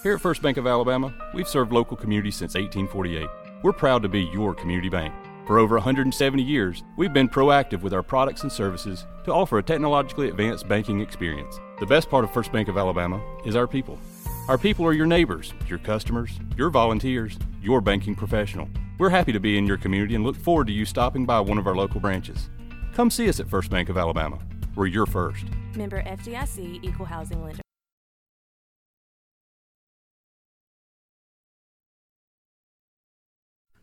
Here 0.02 0.16
at 0.16 0.20
First 0.20 0.42
Bank 0.42 0.58
of 0.58 0.66
Alabama, 0.66 1.14
we've 1.32 1.48
served 1.48 1.72
local 1.72 1.96
communities 1.96 2.36
since 2.36 2.52
1848. 2.52 3.26
We're 3.62 3.72
proud 3.72 4.02
to 4.02 4.10
be 4.10 4.24
your 4.24 4.54
community 4.54 4.90
bank. 4.90 5.14
For 5.46 5.58
over 5.58 5.76
170 5.76 6.42
years, 6.42 6.82
we've 6.98 7.14
been 7.14 7.30
proactive 7.30 7.80
with 7.80 7.94
our 7.94 8.02
products 8.02 8.42
and 8.42 8.52
services 8.52 9.06
to 9.24 9.32
offer 9.32 9.56
a 9.56 9.62
technologically 9.62 10.28
advanced 10.28 10.68
banking 10.68 11.00
experience. 11.00 11.58
The 11.78 11.86
best 11.86 12.10
part 12.10 12.24
of 12.24 12.30
First 12.30 12.52
Bank 12.52 12.68
of 12.68 12.76
Alabama 12.76 13.22
is 13.46 13.56
our 13.56 13.66
people. 13.66 13.98
Our 14.46 14.58
people 14.58 14.84
are 14.84 14.92
your 14.92 15.06
neighbors, 15.06 15.54
your 15.66 15.78
customers, 15.78 16.38
your 16.58 16.68
volunteers, 16.68 17.38
your 17.62 17.80
banking 17.80 18.14
professional. 18.14 18.68
We're 18.98 19.08
happy 19.08 19.32
to 19.32 19.40
be 19.40 19.56
in 19.56 19.66
your 19.66 19.78
community 19.78 20.14
and 20.14 20.24
look 20.24 20.36
forward 20.36 20.66
to 20.66 20.74
you 20.74 20.84
stopping 20.84 21.24
by 21.24 21.40
one 21.40 21.56
of 21.56 21.66
our 21.66 21.74
local 21.74 22.00
branches. 22.00 22.50
Come 22.92 23.08
see 23.08 23.30
us 23.30 23.40
at 23.40 23.48
First 23.48 23.70
Bank 23.70 23.88
of 23.88 23.96
Alabama. 23.96 24.38
We're 24.76 24.88
your 24.88 25.06
first. 25.06 25.46
Member 25.76 26.02
FDIC 26.02 26.80
Equal 26.82 27.06
Housing 27.06 27.42
Lender. 27.42 27.62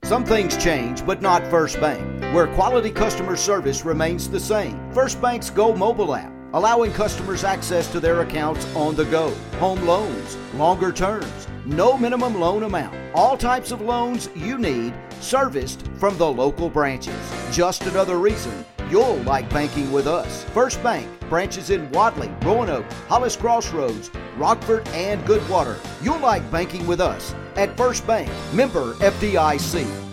Some 0.08 0.24
things 0.24 0.56
change, 0.56 1.06
but 1.06 1.22
not 1.22 1.46
First 1.48 1.82
Bank, 1.82 2.02
where 2.34 2.48
quality 2.48 2.92
customer 2.92 3.36
service 3.36 3.84
remains 3.84 4.30
the 4.30 4.40
same. 4.40 4.80
First 4.94 5.22
Bank's 5.22 5.50
Go 5.50 5.76
mobile 5.76 6.16
app, 6.16 6.32
allowing 6.54 6.94
customers 6.94 7.44
access 7.44 7.92
to 7.92 8.00
their 8.00 8.22
accounts 8.22 8.66
on 8.74 8.96
the 8.96 9.04
go, 9.04 9.32
home 9.60 9.86
loans, 9.86 10.38
longer 10.54 10.94
terms, 10.94 11.48
no 11.66 11.98
minimum 11.98 12.40
loan 12.40 12.64
amount, 12.64 12.96
all 13.14 13.36
types 13.38 13.72
of 13.72 13.82
loans 13.82 14.30
you 14.34 14.58
need, 14.58 14.94
serviced 15.20 15.86
from 15.98 16.18
the 16.18 16.32
local 16.32 16.70
branches. 16.70 17.20
Just 17.52 17.82
another 17.82 18.18
reason 18.18 18.64
you'll 18.90 19.18
like 19.18 19.50
banking 19.50 19.92
with 19.92 20.08
us. 20.08 20.44
First 20.46 20.82
Bank, 20.84 21.08
branches 21.30 21.70
in 21.70 21.92
Wadley, 21.92 22.32
Roanoke, 22.44 22.90
Hollis 23.08 23.36
Crossroads, 23.36 24.12
Rockford, 24.38 24.88
and 24.90 25.24
Goodwater. 25.26 25.78
You'll 26.04 26.20
like 26.20 26.50
banking 26.52 26.86
with 26.88 27.02
us 27.02 27.34
at 27.56 27.76
First 27.76 28.06
Bank, 28.08 28.32
member 28.54 28.94
FDIC. 28.96 30.07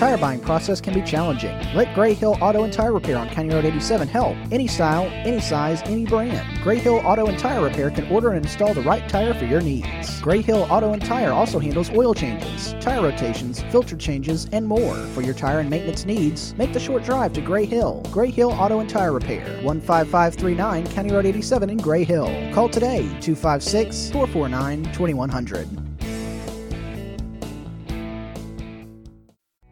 Tire 0.00 0.16
buying 0.16 0.40
process 0.40 0.80
can 0.80 0.94
be 0.94 1.02
challenging. 1.02 1.54
Let 1.74 1.94
Gray 1.94 2.14
Hill 2.14 2.38
Auto 2.40 2.64
and 2.64 2.72
Tire 2.72 2.94
Repair 2.94 3.18
on 3.18 3.28
County 3.28 3.50
Road 3.50 3.66
87 3.66 4.08
help. 4.08 4.34
Any 4.50 4.66
style, 4.66 5.04
any 5.26 5.42
size, 5.42 5.82
any 5.82 6.06
brand. 6.06 6.62
Gray 6.62 6.78
Hill 6.78 7.02
Auto 7.04 7.26
and 7.26 7.38
Tire 7.38 7.62
Repair 7.62 7.90
can 7.90 8.10
order 8.10 8.30
and 8.30 8.42
install 8.42 8.72
the 8.72 8.80
right 8.80 9.06
tire 9.10 9.34
for 9.34 9.44
your 9.44 9.60
needs. 9.60 10.18
Gray 10.22 10.40
Hill 10.40 10.66
Auto 10.70 10.94
and 10.94 11.04
Tire 11.04 11.32
also 11.32 11.58
handles 11.58 11.90
oil 11.90 12.14
changes, 12.14 12.74
tire 12.80 13.02
rotations, 13.02 13.62
filter 13.64 13.94
changes, 13.94 14.48
and 14.52 14.66
more. 14.66 14.96
For 15.08 15.20
your 15.20 15.34
tire 15.34 15.58
and 15.58 15.68
maintenance 15.68 16.06
needs, 16.06 16.56
make 16.56 16.72
the 16.72 16.80
short 16.80 17.04
drive 17.04 17.34
to 17.34 17.42
Gray 17.42 17.66
Hill. 17.66 18.02
Gray 18.10 18.30
Hill 18.30 18.52
Auto 18.52 18.80
and 18.80 18.88
Tire 18.88 19.12
Repair, 19.12 19.44
15539 19.60 20.86
County 20.94 21.12
Road 21.12 21.26
87 21.26 21.68
in 21.68 21.76
Gray 21.76 22.04
Hill. 22.04 22.54
Call 22.54 22.70
today 22.70 23.02
256 23.20 24.12
449 24.12 24.84
2100. 24.94 25.89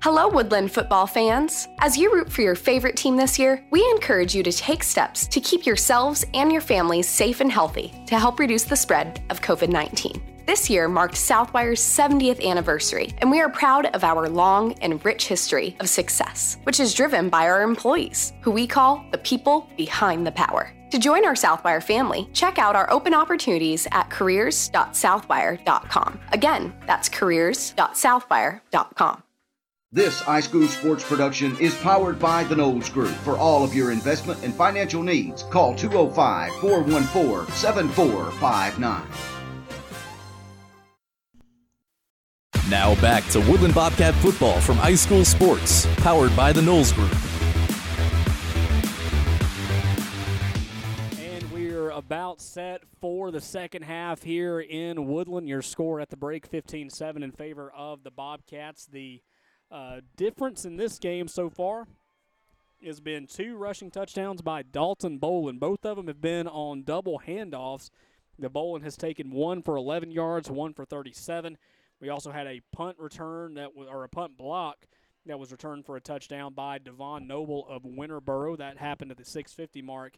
Hello, 0.01 0.29
Woodland 0.29 0.71
football 0.71 1.09
fans. 1.09 1.67
As 1.81 1.97
you 1.97 2.15
root 2.15 2.31
for 2.31 2.43
your 2.43 2.55
favorite 2.55 2.97
team 2.97 3.17
this 3.17 3.37
year, 3.37 3.65
we 3.73 3.83
encourage 3.91 4.33
you 4.33 4.45
to 4.45 4.53
take 4.53 4.85
steps 4.85 5.27
to 5.27 5.41
keep 5.41 5.67
yourselves 5.67 6.25
and 6.35 6.53
your 6.53 6.61
families 6.61 7.09
safe 7.09 7.41
and 7.41 7.51
healthy 7.51 7.93
to 8.07 8.17
help 8.17 8.39
reduce 8.39 8.63
the 8.63 8.77
spread 8.77 9.21
of 9.29 9.41
COVID 9.41 9.71
19. 9.71 10.45
This 10.47 10.71
year 10.71 10.87
marked 10.89 11.17
Southwire's 11.17 11.81
70th 11.81 12.49
anniversary, 12.49 13.13
and 13.19 13.29
we 13.29 13.41
are 13.41 13.49
proud 13.49 13.87
of 13.87 14.05
our 14.05 14.29
long 14.29 14.75
and 14.75 15.05
rich 15.05 15.27
history 15.27 15.77
of 15.81 15.89
success, 15.89 16.59
which 16.63 16.79
is 16.79 16.95
driven 16.95 17.29
by 17.29 17.49
our 17.49 17.63
employees, 17.63 18.33
who 18.41 18.53
we 18.53 18.69
call 18.69 19.05
the 19.11 19.19
people 19.19 19.69
behind 19.77 20.25
the 20.25 20.33
power. 20.33 20.73
To 20.93 20.99
join 21.01 21.27
our 21.27 21.35
Southwire 21.35 21.83
family, 21.83 22.29
check 22.33 22.61
out 22.61 22.77
our 22.77 22.89
open 22.91 23.15
opportunities 23.15 23.89
at 23.91 24.11
careers.southwire.com. 24.11 26.21
Again, 26.33 26.73
that's 26.87 27.09
careers.southwire.com. 27.09 29.23
This 29.91 30.21
High 30.21 30.41
School 30.41 30.69
Sports 30.69 31.03
production 31.03 31.57
is 31.59 31.75
powered 31.77 32.19
by 32.19 32.45
the 32.45 32.55
Knowles 32.55 32.91
Group. 32.91 33.15
For 33.25 33.39
all 33.39 33.65
of 33.65 33.75
your 33.75 33.91
investment 33.91 34.45
and 34.45 34.55
financial 34.55 35.03
needs, 35.03 35.45
call 35.45 35.75
205 35.75 36.53
414 36.57 37.51
7459. 37.55 39.03
Now 42.69 43.01
back 43.01 43.25
to 43.29 43.41
Woodland 43.41 43.75
Bobcat 43.75 44.15
football 44.17 44.61
from 44.61 44.77
High 44.77 44.95
School 44.95 45.25
Sports, 45.25 45.87
powered 45.97 46.37
by 46.37 46.53
the 46.53 46.61
Knowles 46.61 46.93
Group. 46.93 47.17
And 51.19 51.51
we're 51.51 51.89
about 51.89 52.43
set 52.43 52.83
for 53.01 53.31
the 53.31 53.41
second 53.41 53.85
half 53.85 54.23
here 54.23 54.61
in 54.61 55.07
Woodland. 55.07 55.49
Your 55.49 55.63
score 55.63 55.99
at 55.99 56.11
the 56.11 56.19
break 56.19 56.45
15 56.45 56.91
7 56.91 57.23
in 57.23 57.33
favor 57.33 57.73
of 57.75 58.03
the 58.03 58.11
Bobcats. 58.11 58.85
The 58.85 59.23
uh, 59.71 60.01
difference 60.17 60.65
in 60.65 60.77
this 60.77 60.99
game 60.99 61.29
so 61.29 61.51
far 61.51 61.87
has 62.85 63.01
been 63.01 63.27
two 63.27 63.57
rushing 63.57 63.91
touchdowns 63.91 64.41
by 64.41 64.63
Dalton 64.63 65.19
Bolin. 65.19 65.59
Both 65.59 65.85
of 65.85 65.97
them 65.97 66.07
have 66.07 66.21
been 66.21 66.47
on 66.47 66.85
double 66.85 67.21
handoffs. 67.27 67.91
The 68.39 68.49
Bolin 68.49 68.83
has 68.83 68.97
taken 68.97 69.31
one 69.33 69.63
for 69.63 69.77
11 69.77 70.13
yards, 70.13 70.51
one 70.51 70.73
for 70.73 70.85
37. 70.85 71.59
We 72.01 72.09
also 72.09 72.31
had 72.31 72.47
a 72.47 72.63
punt 72.73 72.97
return 72.99 73.55
that 73.55 73.75
was, 73.75 73.89
or 73.89 74.05
a 74.05 74.09
punt 74.09 74.37
block 74.37 74.87
that 75.27 75.39
was 75.39 75.51
returned 75.51 75.85
for 75.85 75.97
a 75.97 76.01
touchdown 76.01 76.55
by 76.55 76.79
Devon 76.79 77.27
Noble 77.27 77.67
of 77.69 77.83
Winterboro. 77.83 78.57
That 78.57 78.79
happened 78.79 79.11
at 79.11 79.17
the 79.17 79.25
650 79.25 79.83
mark 79.83 80.15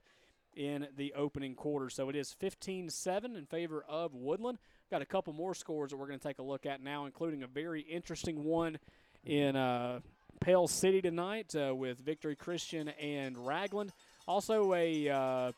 in 0.54 0.86
the 0.96 1.14
opening 1.14 1.54
quarter. 1.54 1.88
So 1.88 2.10
it 2.10 2.16
is 2.16 2.36
15-7 2.40 3.36
in 3.36 3.46
favor 3.46 3.84
of 3.88 4.14
Woodland. 4.14 4.58
Got 4.90 5.02
a 5.02 5.06
couple 5.06 5.32
more 5.32 5.54
scores 5.54 5.90
that 5.90 5.96
we're 5.96 6.08
going 6.08 6.18
to 6.18 6.28
take 6.28 6.38
a 6.38 6.44
look 6.44 6.66
at 6.66 6.82
now, 6.82 7.06
including 7.06 7.42
a 7.42 7.46
very 7.46 7.80
interesting 7.80 8.44
one 8.44 8.78
in 9.24 9.56
uh, 9.56 10.00
Pell 10.40 10.66
City 10.68 11.02
tonight 11.02 11.54
uh, 11.54 11.74
with 11.74 11.98
Victory 11.98 12.36
Christian 12.36 12.88
and 13.00 13.46
Ragland. 13.46 13.92
Also, 14.26 14.74
a 14.74 15.08
uh, 15.08 15.52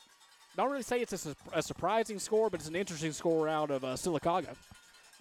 don't 0.56 0.70
really 0.70 0.82
say 0.82 1.00
it's 1.00 1.12
a, 1.12 1.18
su- 1.18 1.34
a, 1.52 1.62
surprising 1.62 2.18
score, 2.18 2.50
but 2.50 2.60
it's 2.60 2.68
an 2.68 2.76
interesting 2.76 3.12
score 3.12 3.48
out 3.48 3.70
of 3.70 3.84
uh, 3.84 3.94
Sylacauga. 3.94 4.54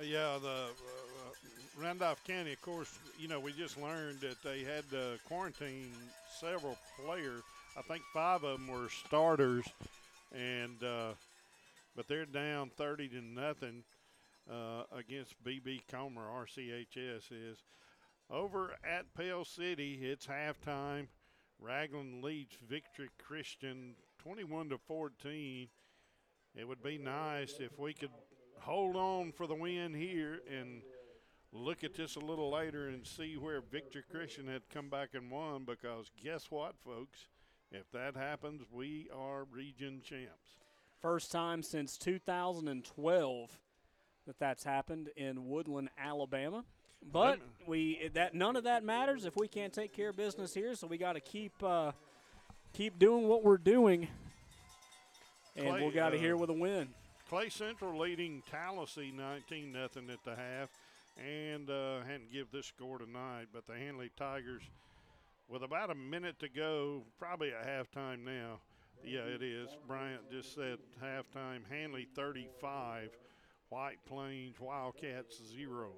Yeah, 0.02 0.38
the 0.42 0.50
uh, 0.50 1.82
Randolph 1.82 2.24
County, 2.26 2.54
of 2.54 2.62
course, 2.62 2.98
you 3.20 3.28
know, 3.28 3.40
we 3.40 3.54
just 3.54 3.80
learned 3.82 4.20
that 4.22 4.42
they 4.44 4.64
had 4.64 4.90
to 4.92 5.20
quarantine 5.28 5.92
several 6.40 6.78
players. 7.04 7.42
I 7.78 7.82
think 7.84 8.04
five 8.14 8.44
of 8.44 8.60
them 8.60 8.68
were 8.68 8.90
starters, 8.90 9.66
and 10.34 10.84
uh, 10.84 11.14
but 11.96 12.08
they're 12.08 12.26
down 12.26 12.72
30 12.78 13.10
to 13.10 13.22
nothing 13.22 13.84
uh, 14.52 14.84
against 14.96 15.34
BB 15.44 15.82
Comer. 15.90 16.24
RCHS 16.24 17.32
is. 17.32 17.58
Over 18.32 18.78
at 18.90 19.14
Pell 19.14 19.44
City, 19.44 20.00
it's 20.04 20.26
halftime. 20.26 21.08
Ragland 21.60 22.24
leads 22.24 22.56
Victory 22.70 23.10
Christian 23.22 23.96
21 24.20 24.70
to 24.70 24.78
14. 24.78 25.68
It 26.56 26.66
would 26.66 26.82
be 26.82 26.98
nice 26.98 27.56
if 27.60 27.78
we 27.78 27.94
could 27.94 28.12
hold 28.60 28.96
on 28.96 29.34
for 29.34 29.48
the 29.48 29.54
win 29.54 29.94
here 29.94 30.40
and 30.50 30.82
look 31.52 31.84
at 31.84 31.94
this 31.94 32.16
a 32.16 32.20
little 32.20 32.50
later 32.50 32.88
and 32.88 33.06
see 33.06 33.36
where 33.36 33.60
Victory 33.60 34.04
Christian 34.10 34.48
had 34.48 34.62
come 34.70 34.90
back 34.90 35.10
and 35.14 35.30
won 35.30 35.66
because 35.66 36.10
guess 36.24 36.50
what, 36.50 36.76
folks? 36.86 37.28
If 37.70 37.92
that 37.92 38.16
happens, 38.16 38.62
we 38.72 39.10
are 39.14 39.44
region 39.44 40.02
champs. 40.06 40.58
First 41.02 41.34
time 41.34 41.64
since 41.64 41.98
2012 41.98 43.60
that 44.26 44.40
that's 44.40 44.64
happened 44.64 45.10
in 45.18 45.50
Woodland, 45.50 45.90
Alabama. 45.98 46.64
But 47.12 47.40
we 47.68 48.10
that 48.14 48.34
none 48.34 48.56
of 48.56 48.66
that 48.66 48.84
matters 48.84 49.26
if 49.26 49.36
we 49.36 49.48
can't 49.48 49.74
take 49.74 49.94
care 49.94 50.10
of 50.10 50.18
business 50.18 50.54
here. 50.54 50.76
So 50.76 50.88
we 50.88 50.98
got 50.98 51.14
to 51.14 51.20
keep 51.20 51.52
uh, 51.64 51.92
keep 52.74 53.00
doing 53.00 53.28
what 53.28 53.44
we're 53.44 53.58
doing, 53.58 54.08
and 55.56 55.68
Clay, 55.68 55.82
we'll 55.82 55.92
got 55.92 56.10
to 56.10 56.18
uh, 56.18 56.20
here 56.20 56.38
with 56.38 56.50
a 56.50 56.54
win. 56.54 56.90
Clay 57.30 57.50
Central 57.50 57.98
leading 57.98 58.44
Tallassee 58.52 59.12
19 59.16 59.72
nothing 59.72 60.10
at 60.10 60.24
the 60.26 60.36
half, 60.36 60.70
and 61.18 61.70
uh, 61.70 62.02
hadn't 62.02 62.32
give 62.32 62.52
this 62.52 62.68
score 62.68 62.98
tonight. 62.98 63.48
But 63.54 63.68
the 63.68 63.74
Handley 63.74 64.12
Tigers, 64.18 64.64
with 65.48 65.64
about 65.64 65.90
a 65.90 65.96
minute 65.96 66.40
to 66.40 66.50
go, 66.50 67.04
probably 67.20 67.52
at 67.52 67.66
halftime 67.66 68.26
now. 68.26 68.60
Yeah, 69.04 69.22
it 69.22 69.42
is. 69.42 69.70
Bryant 69.88 70.30
just 70.30 70.54
said 70.54 70.78
halftime. 71.04 71.62
Handley 71.70 72.08
35, 72.16 73.10
White 73.70 73.98
Plains 74.06 74.60
Wildcats 74.60 75.42
zero. 75.56 75.94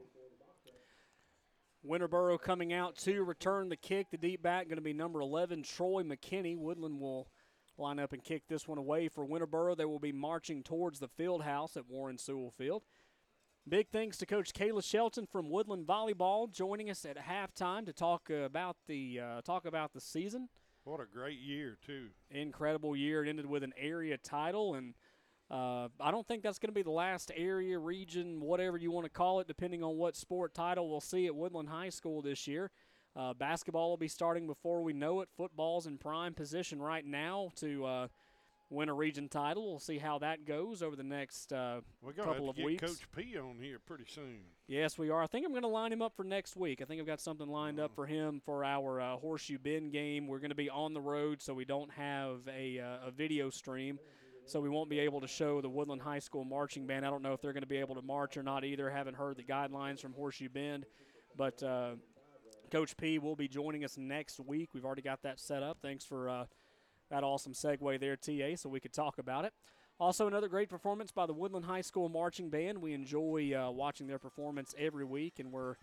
Winterboro 1.86 2.40
coming 2.40 2.72
out 2.72 2.96
to 3.00 3.24
return 3.24 3.70
the 3.70 3.76
kick. 3.76 4.10
The 4.10 4.18
deep 4.18 4.42
back 4.42 4.68
going 4.68 4.78
to 4.78 4.82
be 4.82 4.94
number 4.94 5.20
11, 5.20 5.64
Troy 5.64 6.04
McKinney. 6.04 6.58
Woodland 6.58 7.00
will 7.00 7.28
line 7.78 8.00
up 8.00 8.14
and 8.14 8.24
kick 8.24 8.44
this 8.48 8.68
one 8.68 8.78
away 8.78 9.10
for 9.10 9.26
Winterboro. 9.26 9.76
They 9.76 9.86
will 9.86 10.00
be 10.00 10.14
marching 10.14 10.64
towards 10.64 11.00
the 11.00 11.10
field 11.10 11.44
house 11.44 11.76
at 11.76 11.90
Warren 11.90 12.18
Sewell 12.18 12.52
Field. 12.52 12.84
Big 13.68 13.88
thanks 13.90 14.18
to 14.18 14.26
Coach 14.26 14.54
Kayla 14.54 14.84
Shelton 14.84 15.26
from 15.26 15.50
Woodland 15.50 15.86
Volleyball 15.86 16.52
joining 16.52 16.90
us 16.90 17.06
at 17.06 17.18
halftime 17.18 17.86
to 17.86 17.94
talk 17.94 18.30
about 18.30 18.76
the 18.88 19.20
uh, 19.22 19.42
talk 19.42 19.66
about 19.66 19.94
the 19.94 20.02
season. 20.02 20.50
What 20.84 21.00
a 21.00 21.06
great 21.06 21.40
year 21.40 21.78
too! 21.86 22.08
Incredible 22.30 22.94
year. 22.94 23.24
It 23.24 23.30
ended 23.30 23.46
with 23.46 23.64
an 23.64 23.74
area 23.78 24.18
title 24.18 24.76
and. 24.76 24.94
Uh, 25.52 25.90
I 26.00 26.12
don't 26.12 26.28
think 26.28 26.42
that's 26.42 26.58
going 26.58 26.70
to 26.70 26.74
be 26.74 26.82
the 26.82 26.92
last 26.92 27.32
area, 27.36 27.78
region, 27.78 28.40
whatever 28.42 28.78
you 28.78 28.92
want 28.92 29.06
to 29.06 29.10
call 29.10 29.40
it, 29.40 29.48
depending 29.48 29.84
on 29.84 29.98
what 29.98 30.16
sport 30.16 30.54
title 30.54 30.90
we'll 30.90 31.02
see 31.02 31.28
at 31.28 31.36
Woodland 31.36 31.70
High 31.70 31.90
School 31.90 32.22
this 32.22 32.48
year. 32.48 32.72
Uh, 33.16 33.34
basketball 33.34 33.90
will 33.90 33.98
be 33.98 34.08
starting 34.08 34.48
before 34.48 34.82
we 34.82 34.94
know 34.94 35.22
it. 35.22 35.30
Football's 35.38 35.86
in 35.86 35.98
prime 35.98 36.34
position 36.34 36.82
right 36.82 37.06
now 37.06 37.52
to 37.58 37.86
uh, 37.86 38.08
win 38.72 38.90
a 38.90 38.94
region 38.94 39.30
title. 39.30 39.70
We'll 39.70 39.80
see 39.80 40.00
how 40.00 40.18
that 40.20 40.46
goes 40.46 40.82
over 40.82 40.96
the 40.96 41.04
next 41.04 41.54
uh, 41.54 41.82
gonna 42.04 42.28
couple 42.28 42.50
of 42.50 42.56
get 42.56 42.66
weeks. 42.66 42.82
Coach 42.82 43.08
P 43.16 43.38
on 43.38 43.60
here 43.62 43.78
pretty 43.78 44.06
soon. 44.08 44.40
Yes, 44.68 44.98
we 44.98 45.12
are. 45.12 45.22
I 45.22 45.28
think 45.28 45.46
I'm 45.46 45.52
going 45.52 45.62
to 45.62 45.68
line 45.68 45.94
him 45.94 46.02
up 46.02 46.16
for 46.16 46.24
next 46.24 46.56
week. 46.56 46.82
I 46.82 46.86
think 46.86 47.00
I've 47.00 47.06
got 47.06 47.22
something 47.22 47.48
lined 47.48 47.80
up 47.80 47.94
for 47.94 48.08
him 48.08 48.42
for 48.44 48.66
our 48.66 49.00
uh, 49.00 49.18
Horseshoe 49.18 49.60
Bend 49.60 49.92
game. 49.92 50.28
We're 50.28 50.40
going 50.40 50.50
to 50.50 50.56
be 50.56 50.70
on 50.72 50.94
the 50.96 51.02
road, 51.02 51.42
so 51.42 51.54
we 51.54 51.66
don't 51.66 51.92
have 51.92 52.40
a, 52.48 52.80
uh, 52.80 53.10
a 53.10 53.12
video 53.12 53.52
stream. 53.52 54.00
So 54.46 54.60
we 54.60 54.70
won't 54.70 54.90
be 54.90 55.00
able 55.00 55.22
to 55.22 55.28
show 55.28 55.62
the 55.62 55.70
Woodland 55.70 56.02
High 56.02 56.20
School 56.20 56.44
marching 56.44 56.86
band. 56.86 57.06
I 57.06 57.10
don't 57.10 57.24
know 57.24 57.34
if 57.34 57.42
they're 57.42 57.54
going 57.54 57.64
to 57.64 57.68
be 57.68 57.78
able 57.78 57.96
to 57.96 58.02
march 58.02 58.36
or 58.36 58.44
not 58.44 58.66
either. 58.66 58.90
Haven't 58.90 59.16
heard 59.16 59.38
the 59.38 59.44
guidelines 59.44 60.02
from 60.02 60.14
Horseshoe 60.14 60.50
Bend. 60.50 60.86
But 61.38 61.64
uh, 61.64 61.92
Coach 62.70 62.98
P 62.98 63.20
will 63.20 63.36
be 63.36 63.48
joining 63.48 63.86
us 63.86 63.98
next 63.98 64.40
week. 64.40 64.70
We've 64.74 64.86
already 64.86 65.02
got 65.02 65.22
that 65.24 65.40
set 65.40 65.64
up. 65.64 65.78
Thanks 65.82 66.04
for 66.04 66.28
uh, 66.28 66.46
that 67.10 67.24
awesome 67.24 67.54
segue 67.54 68.00
there, 68.00 68.18
TA, 68.18 68.56
so 68.56 68.70
we 68.70 68.80
could 68.80 68.94
talk 68.94 69.18
about 69.18 69.46
it. 69.46 69.54
Also, 70.00 70.28
another 70.28 70.48
great 70.48 70.70
performance 70.70 71.12
by 71.12 71.26
the 71.26 71.34
Woodland 71.34 71.66
High 71.66 71.82
School 71.82 72.10
Marching 72.10 72.50
Band. 72.50 72.80
We 72.80 72.94
enjoy 72.94 73.54
uh, 73.56 73.72
watching 73.72 74.08
their 74.08 74.20
performance 74.20 74.76
every 74.78 75.06
week, 75.06 75.36
and 75.40 75.52
we're 75.52 75.76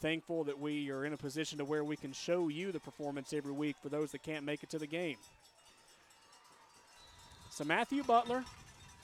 thankful 0.00 0.44
that 0.44 0.58
we 0.58 0.90
are 0.90 1.04
in 1.04 1.12
a 1.12 1.16
position 1.16 1.58
to 1.58 1.64
where 1.64 1.84
we 1.84 1.96
can 1.96 2.12
show 2.12 2.48
you 2.48 2.72
the 2.72 2.80
performance 2.80 3.32
every 3.32 3.52
week 3.52 3.76
for 3.82 3.88
those 3.88 4.12
that 4.12 4.22
can't 4.22 4.44
make 4.44 4.62
it 4.62 4.70
to 4.70 4.78
the 4.78 4.86
game. 4.86 5.16
So 7.60 7.66
Matthew 7.66 8.02
Butler 8.02 8.42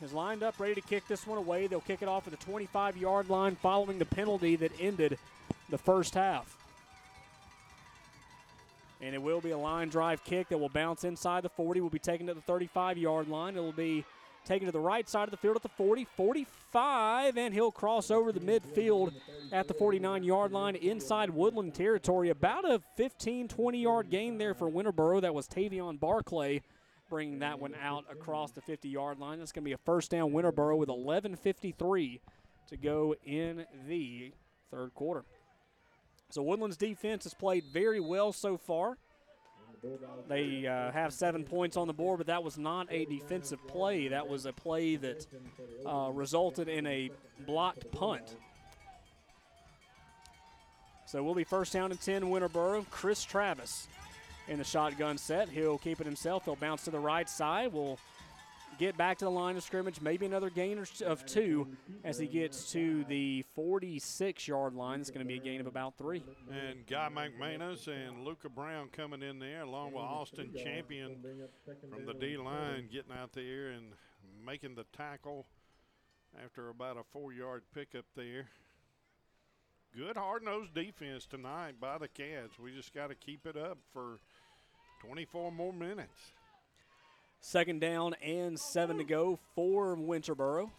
is 0.02 0.14
lined 0.14 0.42
up, 0.42 0.58
ready 0.58 0.74
to 0.74 0.80
kick 0.80 1.06
this 1.06 1.26
one 1.26 1.36
away. 1.36 1.66
They'll 1.66 1.82
kick 1.82 2.00
it 2.00 2.08
off 2.08 2.26
at 2.26 2.32
the 2.32 2.50
25-yard 2.50 3.28
line 3.28 3.54
following 3.54 3.98
the 3.98 4.06
penalty 4.06 4.56
that 4.56 4.72
ended 4.80 5.18
the 5.68 5.76
first 5.76 6.14
half. 6.14 6.56
And 9.02 9.14
it 9.14 9.20
will 9.20 9.42
be 9.42 9.50
a 9.50 9.58
line 9.58 9.90
drive 9.90 10.24
kick 10.24 10.48
that 10.48 10.56
will 10.56 10.70
bounce 10.70 11.04
inside 11.04 11.42
the 11.42 11.50
40. 11.50 11.82
Will 11.82 11.90
be 11.90 11.98
taken 11.98 12.28
to 12.28 12.32
the 12.32 12.40
35 12.40 12.96
yard 12.96 13.28
line. 13.28 13.58
It 13.58 13.60
will 13.60 13.72
be 13.72 14.06
taken 14.46 14.64
to 14.64 14.72
the 14.72 14.80
right 14.80 15.06
side 15.06 15.24
of 15.24 15.32
the 15.32 15.36
field 15.36 15.56
at 15.56 15.62
the 15.62 15.68
40, 15.68 16.06
45, 16.16 17.36
and 17.36 17.52
he'll 17.52 17.70
cross 17.70 18.10
over 18.10 18.32
the 18.32 18.40
midfield 18.40 19.12
at 19.52 19.68
the 19.68 19.74
49 19.74 20.24
yard 20.24 20.52
line 20.52 20.76
inside 20.76 21.28
Woodland 21.28 21.74
territory. 21.74 22.30
About 22.30 22.64
a 22.64 22.80
15, 22.96 23.48
20 23.48 23.82
yard 23.82 24.08
gain 24.08 24.38
there 24.38 24.54
for 24.54 24.70
Winterboro. 24.70 25.20
That 25.20 25.34
was 25.34 25.46
Tavion 25.46 26.00
Barclay 26.00 26.62
bringing 27.08 27.40
that 27.40 27.60
one 27.60 27.74
out 27.82 28.04
across 28.10 28.52
the 28.52 28.60
50 28.60 28.88
yard 28.88 29.18
line. 29.18 29.38
That's 29.38 29.52
going 29.52 29.64
to 29.64 29.68
be 29.68 29.72
a 29.72 29.78
first 29.78 30.10
down 30.10 30.32
Winterboro 30.32 30.76
with 30.76 30.88
11.53 30.88 32.20
to 32.68 32.76
go 32.76 33.14
in 33.24 33.64
the 33.88 34.32
third 34.70 34.94
quarter. 34.94 35.24
So 36.30 36.42
Woodland's 36.42 36.76
defense 36.76 37.24
has 37.24 37.34
played 37.34 37.64
very 37.72 38.00
well 38.00 38.32
so 38.32 38.56
far. 38.56 38.98
They 40.28 40.66
uh, 40.66 40.90
have 40.90 41.12
seven 41.12 41.44
points 41.44 41.76
on 41.76 41.86
the 41.86 41.92
board, 41.92 42.18
but 42.18 42.26
that 42.26 42.42
was 42.42 42.58
not 42.58 42.88
a 42.90 43.04
defensive 43.04 43.64
play. 43.68 44.08
That 44.08 44.26
was 44.26 44.46
a 44.46 44.52
play 44.52 44.96
that 44.96 45.26
uh, 45.86 46.10
resulted 46.12 46.68
in 46.68 46.86
a 46.86 47.10
blocked 47.46 47.90
punt. 47.92 48.36
So 51.06 51.22
we'll 51.22 51.34
be 51.34 51.44
first 51.44 51.72
down 51.72 51.92
and 51.92 52.00
10 52.00 52.24
Winterboro. 52.24 52.84
Chris 52.90 53.22
Travis 53.22 53.86
in 54.48 54.58
the 54.58 54.64
shotgun 54.64 55.18
set. 55.18 55.48
He'll 55.48 55.78
keep 55.78 56.00
it 56.00 56.06
himself. 56.06 56.44
He'll 56.44 56.56
bounce 56.56 56.84
to 56.84 56.90
the 56.90 56.98
right 56.98 57.28
side. 57.28 57.72
We'll 57.72 57.98
get 58.78 58.96
back 58.96 59.18
to 59.18 59.24
the 59.24 59.30
line 59.30 59.56
of 59.56 59.62
scrimmage. 59.62 60.00
Maybe 60.00 60.26
another 60.26 60.50
gain 60.50 60.84
of 61.04 61.26
two 61.26 61.66
as 62.04 62.18
he 62.18 62.26
gets 62.26 62.70
to 62.72 63.04
the 63.04 63.42
46 63.54 64.48
yard 64.48 64.74
line. 64.74 65.00
It's 65.00 65.10
going 65.10 65.26
to 65.26 65.28
be 65.28 65.38
a 65.38 65.42
gain 65.42 65.60
of 65.60 65.66
about 65.66 65.96
three. 65.96 66.22
And 66.50 66.86
Guy 66.86 67.08
McManus 67.12 67.88
and 67.88 68.24
Luca 68.24 68.48
Brown 68.48 68.88
coming 68.88 69.22
in 69.22 69.38
there, 69.38 69.62
along 69.62 69.92
with 69.92 70.02
Austin 70.02 70.52
Champion 70.54 71.16
from 71.90 72.06
the 72.06 72.14
D 72.14 72.36
line, 72.36 72.88
getting 72.92 73.12
out 73.12 73.32
there 73.32 73.68
and 73.68 73.92
making 74.44 74.74
the 74.74 74.84
tackle 74.96 75.46
after 76.44 76.68
about 76.68 76.96
a 76.96 77.02
four 77.12 77.32
yard 77.32 77.62
pickup 77.74 78.04
there. 78.14 78.46
Good 79.96 80.18
hard 80.18 80.42
nosed 80.42 80.74
defense 80.74 81.24
tonight 81.24 81.80
by 81.80 81.96
the 81.96 82.08
Cats. 82.08 82.58
We 82.58 82.72
just 82.72 82.92
got 82.92 83.08
to 83.08 83.14
keep 83.14 83.46
it 83.46 83.56
up 83.56 83.78
for 83.94 84.20
24 85.00 85.52
more 85.52 85.72
minutes. 85.72 86.32
Second 87.40 87.80
down 87.80 88.14
and 88.22 88.58
seven 88.58 88.98
to 88.98 89.04
go 89.04 89.38
for 89.54 89.96
Winterboro. 89.96 90.70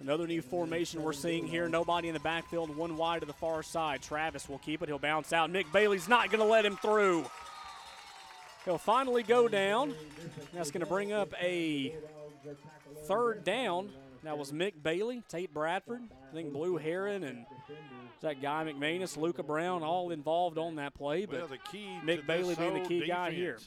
Another 0.00 0.26
new 0.26 0.42
formation 0.42 1.02
we're 1.02 1.12
seeing 1.12 1.46
here. 1.46 1.68
Nobody 1.68 2.08
in 2.08 2.14
the 2.14 2.20
backfield, 2.20 2.74
one 2.76 2.96
wide 2.96 3.20
to 3.20 3.26
the 3.26 3.32
far 3.32 3.62
side. 3.62 4.00
Travis 4.00 4.48
will 4.48 4.58
keep 4.58 4.80
it. 4.82 4.88
He'll 4.88 4.98
bounce 4.98 5.32
out. 5.32 5.50
Mick 5.50 5.70
Bailey's 5.72 6.08
not 6.08 6.30
going 6.30 6.40
to 6.40 6.46
let 6.46 6.64
him 6.64 6.76
through. 6.76 7.24
He'll 8.64 8.78
finally 8.78 9.22
go 9.22 9.48
down. 9.48 9.94
That's 10.52 10.70
going 10.70 10.80
to 10.80 10.86
bring 10.86 11.12
up 11.12 11.32
a 11.40 11.94
third 13.06 13.44
down. 13.44 13.90
That 14.22 14.38
was 14.38 14.52
Mick 14.52 14.82
Bailey, 14.82 15.22
Tate 15.28 15.54
Bradford, 15.54 16.02
I 16.30 16.34
think 16.34 16.52
Blue 16.52 16.76
Heron, 16.76 17.24
and 17.24 17.46
that 18.20 18.42
guy 18.42 18.64
McManus, 18.64 19.16
Luca 19.16 19.42
Brown, 19.42 19.82
all 19.82 20.10
involved 20.10 20.58
on 20.58 20.76
that 20.76 20.94
play. 20.94 21.26
But 21.26 21.38
well, 21.38 21.48
the 21.48 21.58
key 21.58 21.88
Mick 22.04 22.26
Bailey 22.26 22.54
being 22.54 22.74
the 22.82 22.88
key 22.88 23.06
guy 23.06 23.30
here. 23.30 23.58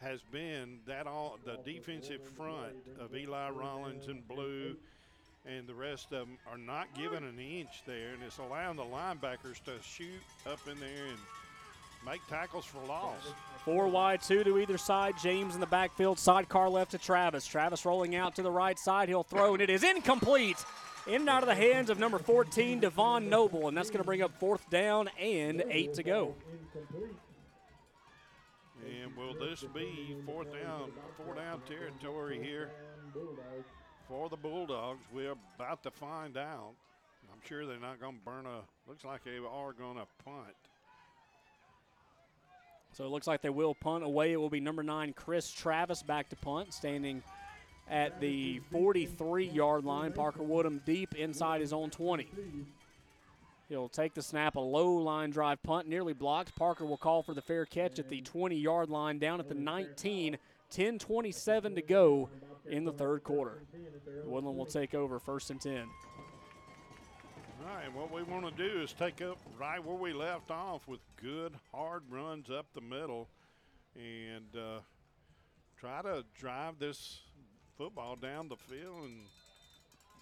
Has 0.00 0.20
been 0.32 0.80
that 0.86 1.06
all 1.06 1.38
the 1.44 1.58
defensive 1.64 2.20
front 2.36 2.74
of 2.98 3.14
Eli 3.14 3.50
Rollins 3.50 4.08
and 4.08 4.26
Blue, 4.26 4.74
and 5.46 5.66
the 5.68 5.74
rest 5.74 6.06
of 6.06 6.26
them 6.26 6.38
are 6.50 6.58
not 6.58 6.88
giving 6.96 7.22
an 7.22 7.38
inch 7.38 7.84
there, 7.86 8.08
and 8.12 8.22
it's 8.26 8.38
allowing 8.38 8.76
the 8.76 8.82
linebackers 8.82 9.62
to 9.64 9.72
shoot 9.80 10.20
up 10.44 10.58
in 10.68 10.80
there 10.80 11.06
and 11.08 11.18
make 12.04 12.20
tackles 12.28 12.64
for 12.64 12.84
loss. 12.88 13.14
Four 13.64 13.86
wide, 13.86 14.22
two 14.22 14.42
to 14.42 14.58
either 14.58 14.76
side. 14.76 15.14
James 15.22 15.54
in 15.54 15.60
the 15.60 15.66
backfield, 15.66 16.18
sidecar 16.18 16.68
left 16.68 16.90
to 16.90 16.98
Travis. 16.98 17.46
Travis 17.46 17.84
rolling 17.84 18.16
out 18.16 18.34
to 18.34 18.42
the 18.42 18.50
right 18.50 18.76
side. 18.76 19.08
He'll 19.08 19.22
throw, 19.22 19.52
and 19.52 19.62
it 19.62 19.70
is 19.70 19.84
incomplete. 19.84 20.56
In 21.06 21.22
and 21.22 21.28
out 21.28 21.42
of 21.42 21.48
the 21.48 21.54
hands 21.54 21.90
of 21.90 21.98
number 21.98 22.18
14, 22.18 22.80
Devon 22.80 23.28
Noble, 23.28 23.66
and 23.66 23.76
that's 23.76 23.90
going 23.90 23.98
to 23.98 24.04
bring 24.04 24.22
up 24.22 24.38
fourth 24.38 24.68
down 24.70 25.08
and 25.20 25.64
eight 25.68 25.94
to 25.94 26.04
go. 26.04 26.34
And 28.86 29.16
will 29.16 29.34
this 29.34 29.64
be 29.74 30.16
fourth 30.24 30.52
down, 30.52 30.92
four 31.16 31.34
down 31.34 31.60
territory 31.68 32.40
here 32.40 32.70
for 34.08 34.28
the 34.28 34.36
Bulldogs? 34.36 35.00
We're 35.12 35.34
about 35.56 35.82
to 35.82 35.90
find 35.90 36.36
out. 36.36 36.72
I'm 37.32 37.40
sure 37.48 37.66
they're 37.66 37.80
not 37.80 38.00
going 38.00 38.18
to 38.18 38.24
burn 38.24 38.46
a. 38.46 38.60
Looks 38.88 39.04
like 39.04 39.24
they 39.24 39.38
are 39.38 39.72
going 39.72 39.96
to 39.96 40.06
punt. 40.24 40.54
So 42.92 43.04
it 43.04 43.08
looks 43.08 43.26
like 43.26 43.42
they 43.42 43.50
will 43.50 43.74
punt 43.74 44.04
away. 44.04 44.32
It 44.32 44.36
will 44.36 44.50
be 44.50 44.60
number 44.60 44.82
nine, 44.82 45.14
Chris 45.14 45.50
Travis, 45.50 46.02
back 46.02 46.28
to 46.28 46.36
punt, 46.36 46.74
standing 46.74 47.22
at 47.88 48.20
the 48.20 48.60
43 48.70 49.46
yard 49.46 49.84
line. 49.84 50.12
Parker 50.12 50.42
Woodham 50.42 50.80
deep 50.84 51.14
inside 51.14 51.60
his 51.60 51.72
own 51.72 51.90
20. 51.90 52.28
He'll 53.68 53.88
take 53.88 54.14
the 54.14 54.22
snap, 54.22 54.56
a 54.56 54.60
low 54.60 54.94
line 54.94 55.30
drive 55.30 55.62
punt, 55.62 55.88
nearly 55.88 56.12
blocked. 56.12 56.54
Parker 56.56 56.84
will 56.84 56.98
call 56.98 57.22
for 57.22 57.32
the 57.32 57.40
fair 57.40 57.64
catch 57.64 57.98
at 57.98 58.08
the 58.08 58.20
20 58.20 58.56
yard 58.56 58.90
line, 58.90 59.18
down 59.18 59.40
at 59.40 59.48
the 59.48 59.54
19. 59.54 60.36
10 60.72 60.98
27 60.98 61.74
to 61.74 61.82
go 61.82 62.30
in 62.66 62.84
the 62.84 62.92
third 62.92 63.22
quarter. 63.22 63.58
Woodland 64.24 64.56
will 64.56 64.64
take 64.64 64.94
over 64.94 65.18
first 65.18 65.50
and 65.50 65.60
10. 65.60 65.86
All 67.60 67.76
right, 67.76 67.94
what 67.94 68.10
we 68.10 68.22
want 68.22 68.44
to 68.44 68.68
do 68.68 68.80
is 68.80 68.94
take 68.94 69.20
up 69.20 69.38
right 69.60 69.84
where 69.84 69.96
we 69.96 70.14
left 70.14 70.50
off 70.50 70.88
with 70.88 71.00
good 71.20 71.52
hard 71.72 72.02
runs 72.10 72.50
up 72.50 72.66
the 72.72 72.80
middle 72.80 73.28
and 73.94 74.56
uh, 74.56 74.80
try 75.78 76.00
to 76.00 76.24
drive 76.38 76.78
this 76.78 77.20
football 77.82 78.14
down 78.14 78.48
the 78.48 78.56
field 78.56 79.02
and 79.02 79.26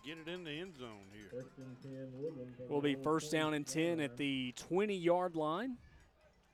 get 0.03 0.17
it 0.17 0.33
in 0.33 0.45
the 0.45 0.51
end 0.51 0.75
zone 0.79 1.05
here. 1.13 1.45
Will 2.71 2.81
be 2.81 2.95
first 2.95 3.31
down 3.31 3.53
and 3.53 3.67
10 3.67 4.01
at 4.01 4.17
the 4.17 4.55
20 4.57 4.97
yard 4.97 5.37
line. 5.37 5.77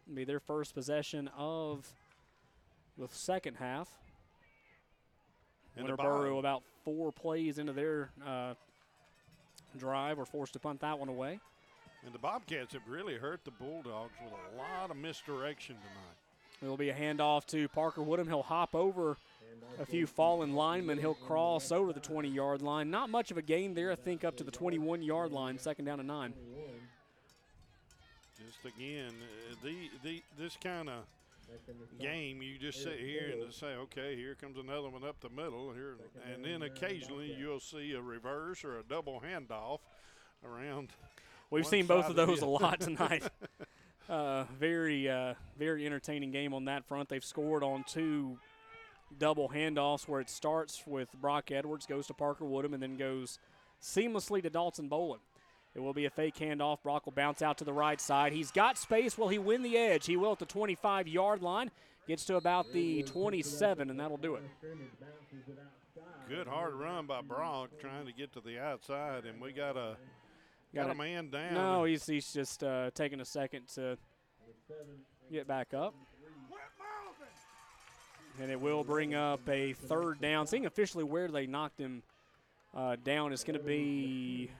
It'll 0.04 0.16
be 0.16 0.24
their 0.24 0.40
first 0.40 0.74
possession 0.74 1.30
of 1.36 1.86
the 2.98 3.06
second 3.12 3.54
half. 3.54 3.88
And 5.76 5.86
the 5.86 5.92
Winterboro 5.92 6.30
ball- 6.30 6.38
about 6.40 6.62
four 6.84 7.12
plays 7.12 7.58
into 7.58 7.72
their 7.72 8.10
uh, 8.26 8.54
drive 9.78 10.18
were 10.18 10.26
forced 10.26 10.54
to 10.54 10.58
punt 10.58 10.80
that 10.80 10.98
one 10.98 11.08
away. 11.08 11.38
And 12.04 12.12
the 12.12 12.18
Bobcats 12.18 12.72
have 12.72 12.88
really 12.88 13.14
hurt 13.14 13.44
the 13.44 13.52
Bulldogs 13.52 14.14
with 14.24 14.32
a 14.32 14.56
lot 14.56 14.90
of 14.90 14.96
misdirection 14.96 15.76
tonight. 15.76 16.16
It 16.62 16.66
will 16.66 16.76
be 16.76 16.88
a 16.88 16.94
handoff 16.94 17.46
to 17.46 17.68
Parker 17.68 18.02
Woodham. 18.02 18.26
He'll 18.26 18.42
hop 18.42 18.74
over 18.74 19.16
a 19.78 19.86
few 19.86 20.06
fallen 20.06 20.54
linemen. 20.54 20.98
He'll 20.98 21.14
cross 21.14 21.70
over 21.72 21.92
the 21.92 22.00
20 22.00 22.28
yard 22.28 22.62
line. 22.62 22.90
Not 22.90 23.10
much 23.10 23.30
of 23.30 23.38
a 23.38 23.42
gain 23.42 23.74
there, 23.74 23.92
I 23.92 23.94
think, 23.94 24.24
up 24.24 24.36
to 24.36 24.44
the 24.44 24.50
21 24.50 25.02
yard 25.02 25.32
line, 25.32 25.58
second 25.58 25.84
down 25.84 26.00
and 26.00 26.08
nine. 26.08 26.34
Just 28.38 28.76
again, 28.76 29.12
uh, 29.50 29.54
the, 29.62 29.90
the 30.02 30.22
this 30.38 30.56
kind 30.62 30.88
of 30.88 31.04
game, 32.00 32.42
you 32.42 32.58
just 32.58 32.82
sit 32.82 32.98
here 32.98 33.32
and 33.40 33.52
say, 33.52 33.68
okay, 33.68 34.16
here 34.16 34.34
comes 34.34 34.58
another 34.58 34.88
one 34.88 35.04
up 35.04 35.20
the 35.20 35.30
middle 35.30 35.72
here, 35.72 35.96
and 36.32 36.44
then 36.44 36.62
occasionally 36.62 37.34
you'll 37.38 37.60
see 37.60 37.92
a 37.92 38.00
reverse 38.00 38.64
or 38.64 38.78
a 38.78 38.82
double 38.82 39.20
handoff 39.20 39.78
around. 40.44 40.88
We've 41.50 41.66
seen 41.66 41.86
both 41.86 42.08
of 42.08 42.16
those 42.16 42.42
a 42.42 42.46
lot 42.46 42.80
tonight. 42.80 43.22
uh, 44.08 44.44
very, 44.58 45.08
uh, 45.08 45.34
very 45.58 45.86
entertaining 45.86 46.30
game 46.30 46.52
on 46.52 46.64
that 46.66 46.84
front. 46.84 47.08
They've 47.08 47.24
scored 47.24 47.62
on 47.62 47.84
two 47.84 48.38
double 49.18 49.48
handoffs 49.48 50.08
where 50.08 50.20
it 50.20 50.30
starts 50.30 50.82
with 50.86 51.08
Brock 51.20 51.50
Edwards, 51.50 51.86
goes 51.86 52.06
to 52.08 52.14
Parker 52.14 52.44
Woodham, 52.44 52.74
and 52.74 52.82
then 52.82 52.96
goes 52.96 53.38
seamlessly 53.82 54.42
to 54.42 54.50
Dalton 54.50 54.88
Bolin. 54.88 55.18
It 55.74 55.80
will 55.80 55.92
be 55.92 56.06
a 56.06 56.10
fake 56.10 56.36
handoff. 56.36 56.82
Brock 56.82 57.04
will 57.04 57.12
bounce 57.12 57.42
out 57.42 57.58
to 57.58 57.64
the 57.64 57.72
right 57.72 58.00
side. 58.00 58.32
He's 58.32 58.50
got 58.50 58.78
space. 58.78 59.18
Will 59.18 59.28
he 59.28 59.38
win 59.38 59.62
the 59.62 59.76
edge? 59.76 60.06
He 60.06 60.16
will 60.16 60.32
at 60.32 60.38
the 60.38 60.46
25 60.46 61.06
yard 61.06 61.42
line. 61.42 61.70
Gets 62.08 62.24
to 62.26 62.36
about 62.36 62.72
the 62.72 63.02
27, 63.02 63.90
and 63.90 63.98
that'll 63.98 64.16
do 64.16 64.36
it. 64.36 64.42
Good 66.28 66.46
hard 66.46 66.74
run 66.74 67.06
by 67.06 67.20
Brock 67.20 67.70
trying 67.80 68.06
to 68.06 68.12
get 68.12 68.32
to 68.34 68.40
the 68.40 68.58
outside, 68.60 69.24
and 69.24 69.40
we 69.40 69.52
got 69.52 69.76
a 69.76 69.96
got, 70.74 70.90
a 70.90 70.94
man 70.94 71.30
down. 71.30 71.54
No, 71.54 71.84
he's, 71.84 72.06
he's 72.06 72.32
just 72.32 72.62
uh, 72.62 72.90
taking 72.94 73.20
a 73.20 73.24
second 73.24 73.68
to 73.74 73.98
get 75.30 75.46
back 75.46 75.74
up. 75.74 75.94
And 78.40 78.50
it 78.50 78.60
will 78.60 78.84
bring 78.84 79.14
up 79.14 79.48
a 79.48 79.72
third 79.72 80.20
down. 80.20 80.46
Seeing 80.46 80.66
officially 80.66 81.04
where 81.04 81.28
they 81.28 81.46
knocked 81.46 81.80
him 81.80 82.02
uh, 82.74 82.96
down, 83.02 83.32
it's 83.32 83.44
going 83.44 83.58
to 83.58 83.64
be 83.64 84.50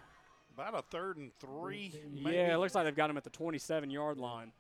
about 0.55 0.79
a 0.79 0.83
third 0.83 1.19
and 1.19 1.31
three. 1.39 1.93
Maybe. 2.13 2.37
Yeah, 2.37 2.55
it 2.55 2.59
looks 2.59 2.75
like 2.75 2.85
they've 2.85 2.97
got 2.97 3.11
him 3.11 3.17
at 3.17 3.25
the 3.25 3.31
27 3.31 3.91
yard 3.91 4.19
line. 4.19 4.53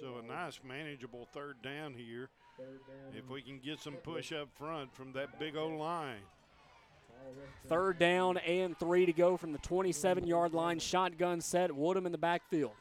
So 0.00 0.18
a 0.18 0.22
nice 0.26 0.60
manageable 0.66 1.28
third 1.34 1.60
down 1.62 1.92
here. 1.94 2.30
If 3.14 3.28
we 3.28 3.42
can 3.42 3.58
get 3.58 3.80
some 3.80 3.94
push 3.94 4.32
up 4.32 4.48
front 4.56 4.94
from 4.94 5.12
that 5.12 5.38
big 5.38 5.56
old 5.56 5.78
line. 5.78 6.20
Third 7.68 7.98
down 7.98 8.38
and 8.38 8.76
three 8.78 9.06
to 9.06 9.12
go 9.12 9.36
from 9.36 9.52
the 9.52 9.58
27 9.58 10.26
yard 10.26 10.54
line. 10.54 10.78
Shotgun 10.78 11.40
set. 11.40 11.74
Woodham 11.74 12.06
in 12.06 12.12
the 12.12 12.18
backfield. 12.18 12.72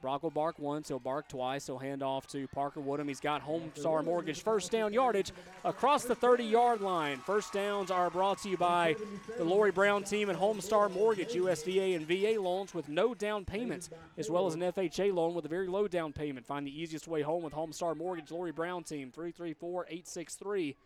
Brock 0.00 0.22
will 0.22 0.30
bark 0.30 0.58
once, 0.58 0.88
he'll 0.88 0.98
bark 0.98 1.28
twice. 1.28 1.66
He'll 1.66 1.78
hand 1.78 2.02
off 2.02 2.26
to 2.28 2.48
Parker 2.48 2.80
Woodham. 2.80 3.06
He's 3.06 3.20
got 3.20 3.46
Homestar 3.46 4.02
Mortgage 4.02 4.42
first 4.42 4.70
down 4.70 4.94
yardage 4.94 5.32
across 5.62 6.04
the 6.04 6.14
30 6.14 6.44
yard 6.44 6.80
line. 6.80 7.18
First 7.18 7.52
downs 7.52 7.90
are 7.90 8.08
brought 8.08 8.38
to 8.42 8.48
you 8.48 8.56
by 8.56 8.96
the 9.36 9.44
Lori 9.44 9.70
Brown 9.70 10.02
team 10.02 10.30
and 10.30 10.38
Homestar 10.38 10.90
Mortgage, 10.90 11.34
USDA 11.34 11.96
and 11.96 12.06
VA 12.08 12.40
loans 12.40 12.72
with 12.72 12.88
no 12.88 13.12
down 13.12 13.44
payments, 13.44 13.90
as 14.16 14.30
well 14.30 14.46
as 14.46 14.54
an 14.54 14.60
FHA 14.60 15.12
loan 15.12 15.34
with 15.34 15.44
a 15.44 15.48
very 15.48 15.68
low 15.68 15.86
down 15.86 16.14
payment. 16.14 16.46
Find 16.46 16.66
the 16.66 16.80
easiest 16.80 17.06
way 17.06 17.20
home 17.20 17.42
with 17.42 17.52
Homestar 17.52 17.94
Mortgage, 17.94 18.30
Lori 18.30 18.52
Brown 18.52 18.84
team, 18.84 19.10
334 19.10 19.84
863 19.84 20.76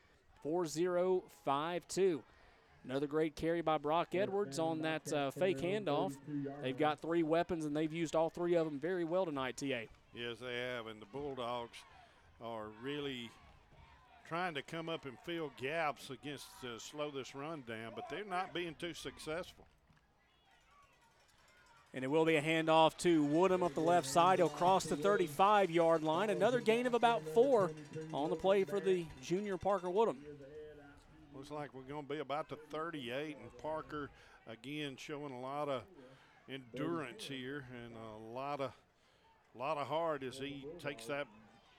4052. 0.43 2.23
Another 2.85 3.07
great 3.07 3.35
carry 3.35 3.63
by 3.63 3.79
Brock 3.79 4.15
Edwards 4.15 4.59
on 4.59 4.83
that 4.83 5.11
uh, 5.13 5.31
fake 5.31 5.59
handoff. 5.59 6.15
They've 6.63 6.77
got 6.77 7.01
three 7.01 7.23
weapons, 7.23 7.65
and 7.65 7.75
they've 7.75 7.93
used 7.93 8.15
all 8.15 8.29
three 8.29 8.55
of 8.57 8.67
them 8.67 8.79
very 8.79 9.05
well 9.05 9.25
tonight, 9.25 9.57
TA. 9.57 9.89
Yes, 10.15 10.39
they 10.41 10.55
have. 10.55 10.87
And 10.87 11.01
the 11.01 11.07
Bulldogs 11.07 11.79
are 12.43 12.67
really 12.83 13.31
trying 14.29 14.55
to 14.55 14.63
come 14.63 14.89
up 14.89 15.07
and 15.07 15.17
fill 15.25 15.51
gaps 15.61 16.11
against 16.11 16.47
to 16.61 16.79
slow 16.79 17.11
this 17.11 17.35
run 17.35 17.63
down, 17.67 17.93
but 17.95 18.09
they're 18.11 18.25
not 18.25 18.53
being 18.53 18.75
too 18.79 18.93
successful. 18.93 19.65
And 21.95 22.05
it 22.05 22.09
will 22.09 22.25
be 22.25 22.37
a 22.37 22.43
handoff 22.43 22.97
to 22.99 23.23
Woodham 23.23 23.63
up 23.63 23.75
the 23.75 23.81
left 23.81 24.09
side. 24.09 24.41
He'll 24.41 24.49
cross 24.49 24.85
the 24.85 24.97
35 24.97 25.71
yard 25.71 26.03
line. 26.03 26.29
Another 26.29 26.59
gain 26.59 26.87
of 26.87 26.95
about 26.95 27.23
four 27.35 27.71
on 28.13 28.31
the 28.31 28.37
play 28.37 28.65
for 28.65 28.81
the 28.81 29.07
junior 29.23 29.57
Parker 29.57 29.89
Woodham. 29.89 30.19
Looks 31.35 31.51
like 31.51 31.75
we're 31.75 31.83
going 31.83 32.07
to 32.07 32.09
be 32.09 32.21
about 32.21 32.49
to 32.51 32.57
38, 32.71 33.37
and 33.41 33.59
Parker 33.59 34.09
again 34.47 34.97
showing 34.97 35.33
a 35.33 35.41
lot 35.41 35.69
of 35.69 35.83
endurance 36.49 37.25
here 37.25 37.65
and 37.85 37.95
a 37.97 38.33
lot 38.33 38.61
of 38.61 38.73
lot 39.57 39.77
of 39.77 39.87
heart 39.87 40.23
as 40.23 40.37
he 40.39 40.67
takes 40.83 41.07
that 41.07 41.27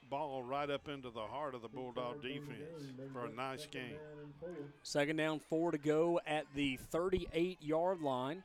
ball 0.10 0.44
right 0.44 0.69
up 0.69 0.88
into 0.88 1.10
the 1.10 1.22
heart 1.22 1.56
of 1.56 1.61
the 1.61 1.68
Bulldog 1.68 2.22
defense 2.22 2.94
for 3.11 3.26
a 3.26 3.30
nice 3.30 3.65
game. 3.65 3.98
Second 4.84 5.18
down, 5.18 5.40
four 5.40 5.72
to 5.72 5.77
go 5.77 6.19
at 6.26 6.45
the 6.56 6.77
38 6.91 7.61
yard 7.61 8.02
line. 8.02 8.44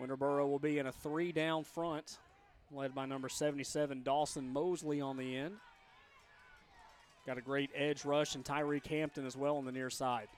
Winterboro 0.00 0.48
will 0.48 0.58
be 0.58 0.78
in 0.78 0.86
a 0.86 0.92
three 0.92 1.32
down 1.32 1.64
front, 1.64 2.18
led 2.72 2.94
by 2.94 3.06
number 3.06 3.28
77, 3.28 4.02
Dawson 4.02 4.48
Mosley 4.52 5.00
on 5.00 5.16
the 5.16 5.36
end. 5.36 5.56
Got 7.26 7.38
a 7.38 7.42
great 7.42 7.70
edge 7.74 8.04
rush 8.04 8.34
and 8.34 8.44
Tyreek 8.44 8.86
Hampton 8.86 9.24
as 9.24 9.36
well 9.36 9.56
on 9.56 9.64
the 9.64 9.72
near 9.72 9.88
side. 9.88 10.28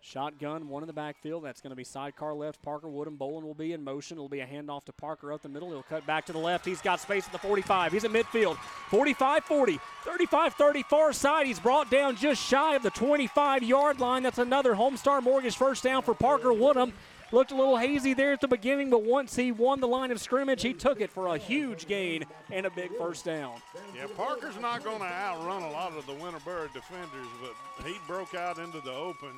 Shotgun, 0.00 0.68
one 0.68 0.82
in 0.82 0.86
the 0.86 0.92
backfield. 0.92 1.44
That's 1.44 1.60
going 1.60 1.70
to 1.70 1.76
be 1.76 1.82
sidecar 1.82 2.32
left. 2.32 2.62
Parker 2.62 2.88
Woodham. 2.88 3.16
Bolin 3.16 3.42
will 3.42 3.54
be 3.54 3.72
in 3.72 3.82
motion. 3.82 4.16
It'll 4.16 4.28
be 4.28 4.40
a 4.40 4.46
handoff 4.46 4.84
to 4.84 4.92
Parker 4.92 5.32
up 5.32 5.42
the 5.42 5.48
middle. 5.48 5.70
He'll 5.70 5.82
cut 5.82 6.06
back 6.06 6.26
to 6.26 6.32
the 6.32 6.38
left. 6.38 6.64
He's 6.64 6.80
got 6.80 7.00
space 7.00 7.26
at 7.26 7.32
the 7.32 7.38
45. 7.38 7.92
He's 7.92 8.04
at 8.04 8.12
midfield. 8.12 8.56
45 8.90 9.44
40, 9.44 9.80
35 10.04 10.54
30, 10.54 10.82
far 10.84 11.12
side. 11.12 11.46
He's 11.46 11.58
brought 11.58 11.90
down 11.90 12.14
just 12.14 12.40
shy 12.40 12.76
of 12.76 12.84
the 12.84 12.90
25 12.90 13.64
yard 13.64 13.98
line. 13.98 14.22
That's 14.22 14.38
another 14.38 14.74
Homestar 14.74 15.22
Mortgage 15.22 15.56
first 15.56 15.82
down 15.82 16.02
for 16.02 16.14
Parker 16.14 16.52
Woodham. 16.52 16.92
Looked 17.32 17.50
a 17.50 17.56
little 17.56 17.76
hazy 17.76 18.14
there 18.14 18.32
at 18.32 18.40
the 18.40 18.48
beginning, 18.48 18.88
but 18.88 19.02
once 19.02 19.34
he 19.34 19.50
won 19.50 19.80
the 19.80 19.88
line 19.88 20.12
of 20.12 20.20
scrimmage, 20.20 20.62
he 20.62 20.72
took 20.72 21.00
it 21.00 21.10
for 21.10 21.34
a 21.34 21.38
huge 21.38 21.86
gain 21.86 22.24
and 22.52 22.66
a 22.66 22.70
big 22.70 22.96
first 22.96 23.24
down. 23.24 23.60
Yeah, 23.96 24.06
Parker's 24.16 24.58
not 24.60 24.84
going 24.84 25.00
to 25.00 25.04
outrun 25.04 25.62
a 25.62 25.70
lot 25.70 25.92
of 25.92 26.06
the 26.06 26.12
Winterboro 26.12 26.72
defenders, 26.72 27.26
but 27.42 27.86
he 27.86 27.94
broke 28.06 28.34
out 28.34 28.58
into 28.58 28.80
the 28.80 28.92
open 28.92 29.32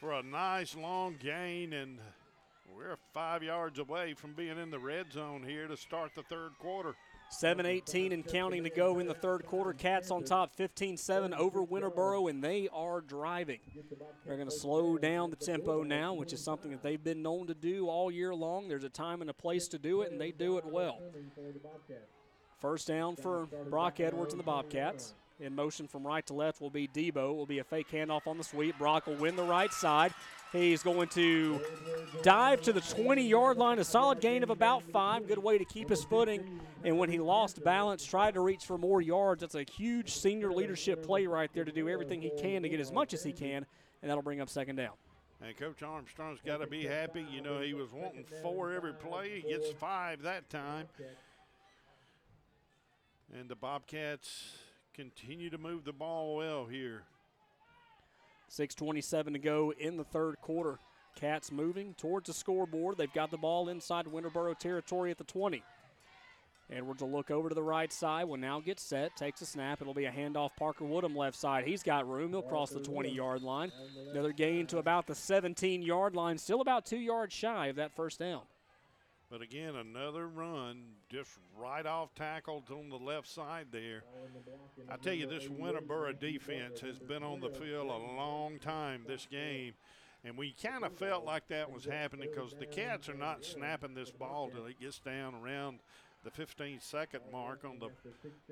for 0.00 0.14
a 0.14 0.22
nice 0.22 0.74
long 0.74 1.14
gain, 1.22 1.72
and 1.74 1.98
we're 2.76 2.96
five 3.14 3.42
yards 3.42 3.78
away 3.78 4.14
from 4.14 4.32
being 4.32 4.58
in 4.58 4.70
the 4.70 4.78
red 4.78 5.12
zone 5.12 5.44
here 5.46 5.68
to 5.68 5.76
start 5.76 6.10
the 6.16 6.22
third 6.24 6.50
quarter. 6.58 6.96
7-18 7.32 8.12
and 8.12 8.26
counting 8.26 8.64
to 8.64 8.70
go 8.70 8.98
in 8.98 9.06
the 9.06 9.14
third 9.14 9.46
quarter. 9.46 9.72
Cats 9.72 10.10
on 10.10 10.22
top 10.22 10.54
15-7 10.56 11.36
over 11.36 11.64
Winterboro, 11.64 12.28
and 12.28 12.44
they 12.44 12.68
are 12.72 13.00
driving. 13.00 13.60
They're 14.26 14.36
going 14.36 14.48
to 14.48 14.54
slow 14.54 14.98
down 14.98 15.30
the 15.30 15.36
tempo 15.36 15.82
now, 15.82 16.14
which 16.14 16.32
is 16.32 16.44
something 16.44 16.70
that 16.72 16.82
they've 16.82 17.02
been 17.02 17.22
known 17.22 17.46
to 17.46 17.54
do 17.54 17.88
all 17.88 18.10
year 18.10 18.34
long. 18.34 18.68
There's 18.68 18.84
a 18.84 18.90
time 18.90 19.22
and 19.22 19.30
a 19.30 19.34
place 19.34 19.68
to 19.68 19.78
do 19.78 20.02
it, 20.02 20.12
and 20.12 20.20
they 20.20 20.30
do 20.30 20.58
it 20.58 20.64
well. 20.64 20.98
First 22.60 22.86
down 22.86 23.16
for 23.16 23.48
Brock 23.70 23.98
Edwards 23.98 24.32
and 24.32 24.40
the 24.40 24.44
Bobcats. 24.44 25.14
In 25.40 25.56
motion 25.56 25.88
from 25.88 26.06
right 26.06 26.24
to 26.26 26.34
left 26.34 26.60
will 26.60 26.70
be 26.70 26.86
Debo. 26.86 27.34
Will 27.34 27.46
be 27.46 27.58
a 27.58 27.64
fake 27.64 27.90
handoff 27.90 28.28
on 28.28 28.38
the 28.38 28.44
sweep. 28.44 28.78
Brock 28.78 29.08
will 29.08 29.16
win 29.16 29.34
the 29.34 29.42
right 29.42 29.72
side. 29.72 30.12
He's 30.52 30.82
going 30.82 31.08
to 31.08 31.60
dive 32.22 32.60
to 32.62 32.74
the 32.74 32.82
20 32.82 33.26
yard 33.26 33.56
line, 33.56 33.78
a 33.78 33.84
solid 33.84 34.20
gain 34.20 34.42
of 34.42 34.50
about 34.50 34.82
five. 34.82 35.26
Good 35.26 35.38
way 35.38 35.56
to 35.56 35.64
keep 35.64 35.88
his 35.88 36.04
footing. 36.04 36.60
And 36.84 36.98
when 36.98 37.08
he 37.08 37.18
lost 37.18 37.64
balance, 37.64 38.04
tried 38.04 38.34
to 38.34 38.40
reach 38.40 38.66
for 38.66 38.76
more 38.76 39.00
yards. 39.00 39.40
That's 39.40 39.54
a 39.54 39.62
huge 39.62 40.12
senior 40.12 40.52
leadership 40.52 41.02
play 41.02 41.26
right 41.26 41.50
there 41.54 41.64
to 41.64 41.72
do 41.72 41.88
everything 41.88 42.20
he 42.20 42.30
can 42.38 42.62
to 42.62 42.68
get 42.68 42.80
as 42.80 42.92
much 42.92 43.14
as 43.14 43.24
he 43.24 43.32
can, 43.32 43.64
and 44.02 44.10
that'll 44.10 44.22
bring 44.22 44.42
up 44.42 44.50
second 44.50 44.76
down. 44.76 44.92
And 45.40 45.56
Coach 45.56 45.82
Armstrong's 45.82 46.40
got 46.44 46.58
to 46.58 46.66
be 46.66 46.84
happy. 46.84 47.26
You 47.32 47.40
know, 47.40 47.60
he 47.60 47.72
was 47.72 47.90
wanting 47.92 48.24
four 48.42 48.72
every 48.72 48.92
play. 48.92 49.40
He 49.40 49.48
gets 49.48 49.70
five 49.72 50.22
that 50.22 50.50
time. 50.50 50.86
And 53.38 53.48
the 53.48 53.56
Bobcats 53.56 54.52
continue 54.92 55.48
to 55.48 55.58
move 55.58 55.84
the 55.84 55.92
ball 55.92 56.36
well 56.36 56.66
here. 56.66 57.04
6.27 58.58 59.32
to 59.32 59.38
go 59.38 59.72
in 59.78 59.96
the 59.96 60.04
third 60.04 60.36
quarter. 60.42 60.78
Cats 61.16 61.50
moving 61.50 61.94
towards 61.94 62.26
the 62.26 62.34
scoreboard. 62.34 62.96
They've 62.98 63.12
got 63.12 63.30
the 63.30 63.38
ball 63.38 63.68
inside 63.68 64.06
Winterboro 64.06 64.58
territory 64.58 65.10
at 65.10 65.18
the 65.18 65.24
20. 65.24 65.62
Edwards 66.70 67.02
will 67.02 67.10
look 67.10 67.30
over 67.30 67.48
to 67.48 67.54
the 67.54 67.62
right 67.62 67.92
side. 67.92 68.24
Will 68.24 68.38
now 68.38 68.60
get 68.60 68.80
set. 68.80 69.14
Takes 69.16 69.42
a 69.42 69.46
snap. 69.46 69.82
It'll 69.82 69.92
be 69.94 70.06
a 70.06 70.12
handoff. 70.12 70.50
Parker 70.56 70.84
Woodham 70.84 71.14
left 71.14 71.36
side. 71.36 71.66
He's 71.66 71.82
got 71.82 72.08
room. 72.08 72.30
He'll 72.30 72.42
cross 72.42 72.70
the 72.70 72.80
20 72.80 73.10
yard 73.10 73.42
line. 73.42 73.72
Another 74.10 74.32
gain 74.32 74.66
to 74.68 74.78
about 74.78 75.06
the 75.06 75.14
17 75.14 75.82
yard 75.82 76.14
line. 76.14 76.38
Still 76.38 76.60
about 76.62 76.86
two 76.86 76.98
yards 76.98 77.34
shy 77.34 77.66
of 77.66 77.76
that 77.76 77.94
first 77.94 78.18
down. 78.18 78.42
But 79.32 79.40
again, 79.40 79.76
another 79.76 80.28
run 80.28 80.82
just 81.08 81.30
right 81.58 81.86
off 81.86 82.14
tackled 82.14 82.64
on 82.70 82.90
the 82.90 82.98
left 82.98 83.26
side 83.26 83.68
there. 83.72 84.04
I 84.90 84.96
tell 84.96 85.14
you, 85.14 85.26
this 85.26 85.44
Winterboro 85.44 86.20
defense 86.20 86.80
has 86.80 86.98
been 86.98 87.22
on 87.22 87.40
the 87.40 87.48
field 87.48 87.88
a 87.88 88.14
long 88.14 88.58
time 88.58 89.04
this 89.08 89.26
game. 89.30 89.72
And 90.22 90.36
we 90.36 90.54
kind 90.62 90.84
of 90.84 90.92
felt 90.92 91.24
like 91.24 91.48
that 91.48 91.72
was 91.72 91.86
happening 91.86 92.28
because 92.30 92.52
the 92.58 92.66
Cats 92.66 93.08
are 93.08 93.14
not 93.14 93.42
snapping 93.42 93.94
this 93.94 94.10
ball 94.10 94.50
till 94.54 94.66
it 94.66 94.78
gets 94.78 94.98
down 94.98 95.34
around 95.34 95.78
the 96.24 96.30
15 96.30 96.80
second 96.82 97.22
mark 97.32 97.64
on 97.64 97.78
the 97.78 97.88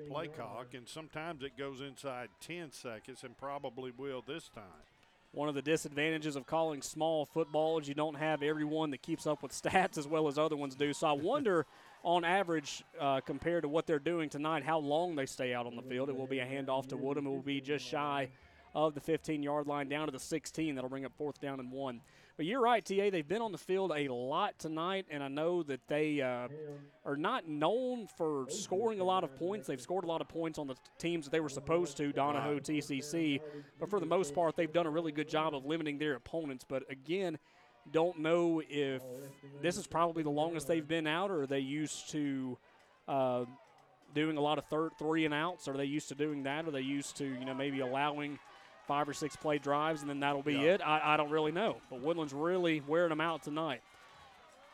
play 0.09 0.29
clock. 0.29 0.73
And 0.73 0.89
sometimes 0.89 1.43
it 1.43 1.59
goes 1.59 1.79
inside 1.79 2.29
10 2.41 2.71
seconds 2.71 3.23
and 3.23 3.37
probably 3.37 3.91
will 3.95 4.23
this 4.25 4.49
time. 4.49 4.90
One 5.33 5.47
of 5.47 5.55
the 5.55 5.61
disadvantages 5.61 6.35
of 6.35 6.45
calling 6.45 6.81
small 6.81 7.25
football 7.25 7.79
is 7.79 7.87
you 7.87 7.93
don't 7.93 8.15
have 8.17 8.43
everyone 8.43 8.91
that 8.91 9.01
keeps 9.01 9.25
up 9.25 9.41
with 9.41 9.51
stats 9.61 9.97
as 9.97 10.05
well 10.07 10.27
as 10.27 10.37
other 10.37 10.57
ones 10.57 10.75
do. 10.75 10.91
So 10.91 11.07
I 11.07 11.13
wonder, 11.13 11.65
on 12.03 12.25
average, 12.25 12.83
uh, 12.99 13.21
compared 13.21 13.63
to 13.63 13.69
what 13.69 13.87
they're 13.87 13.99
doing 13.99 14.29
tonight, 14.29 14.63
how 14.63 14.79
long 14.79 15.15
they 15.15 15.25
stay 15.25 15.53
out 15.53 15.65
on 15.65 15.75
the 15.75 15.81
field. 15.83 16.09
It 16.09 16.17
will 16.17 16.27
be 16.27 16.39
a 16.39 16.45
handoff 16.45 16.87
to 16.87 16.97
Woodham. 16.97 17.27
It 17.27 17.29
will 17.29 17.41
be 17.41 17.61
just 17.61 17.85
shy 17.85 18.29
of 18.75 18.93
the 18.93 19.01
15 19.01 19.41
yard 19.41 19.67
line 19.67 19.87
down 19.87 20.07
to 20.07 20.11
the 20.11 20.19
16. 20.19 20.75
That'll 20.75 20.89
bring 20.89 21.05
up 21.05 21.13
fourth 21.17 21.39
down 21.39 21.59
and 21.59 21.71
one. 21.71 22.01
But 22.41 22.47
you're 22.47 22.59
right, 22.59 22.83
TA. 22.83 23.11
They've 23.11 23.27
been 23.27 23.43
on 23.43 23.51
the 23.51 23.59
field 23.59 23.91
a 23.95 24.11
lot 24.11 24.57
tonight, 24.57 25.05
and 25.11 25.21
I 25.21 25.27
know 25.27 25.61
that 25.61 25.79
they 25.87 26.21
uh, 26.21 26.47
are 27.05 27.15
not 27.15 27.47
known 27.47 28.07
for 28.17 28.47
scoring 28.49 28.99
a 28.99 29.03
lot 29.03 29.23
of 29.23 29.35
points. 29.35 29.67
They've 29.67 29.79
scored 29.79 30.05
a 30.05 30.07
lot 30.07 30.21
of 30.21 30.27
points 30.27 30.57
on 30.57 30.65
the 30.65 30.73
teams 30.97 31.25
that 31.25 31.31
they 31.31 31.39
were 31.39 31.49
supposed 31.49 31.97
to, 31.97 32.11
Donoho, 32.11 32.59
TCC. 32.59 33.41
But 33.79 33.91
for 33.91 33.99
the 33.99 34.07
most 34.07 34.33
part, 34.33 34.55
they've 34.55 34.73
done 34.73 34.87
a 34.87 34.89
really 34.89 35.11
good 35.11 35.29
job 35.29 35.53
of 35.53 35.67
limiting 35.67 35.99
their 35.99 36.15
opponents. 36.15 36.65
But 36.67 36.81
again, 36.89 37.37
don't 37.91 38.17
know 38.17 38.59
if 38.67 39.03
this 39.61 39.77
is 39.77 39.85
probably 39.85 40.23
the 40.23 40.31
longest 40.31 40.67
they've 40.67 40.87
been 40.87 41.05
out, 41.05 41.29
or 41.29 41.45
they 41.45 41.59
used 41.59 42.09
to 42.09 42.57
uh, 43.07 43.45
doing 44.15 44.37
a 44.37 44.41
lot 44.41 44.57
of 44.57 44.65
third 44.65 44.93
three 44.97 45.25
and 45.25 45.33
outs? 45.35 45.67
Are 45.67 45.77
they 45.77 45.85
used 45.85 46.09
to 46.09 46.15
doing 46.15 46.41
that? 46.45 46.67
Are 46.67 46.71
they 46.71 46.81
used 46.81 47.17
to 47.17 47.23
you 47.23 47.45
know 47.45 47.53
maybe 47.53 47.81
allowing– 47.81 48.39
five 48.91 49.07
or 49.07 49.13
six 49.13 49.37
play 49.37 49.57
drives, 49.57 50.01
and 50.01 50.09
then 50.09 50.19
that'll 50.19 50.43
be 50.43 50.55
yeah. 50.55 50.73
it. 50.73 50.81
I, 50.85 51.13
I 51.13 51.17
don't 51.17 51.29
really 51.29 51.53
know. 51.53 51.77
But 51.89 52.01
Woodland's 52.01 52.33
really 52.33 52.81
wearing 52.85 53.07
them 53.07 53.21
out 53.21 53.41
tonight. 53.41 53.81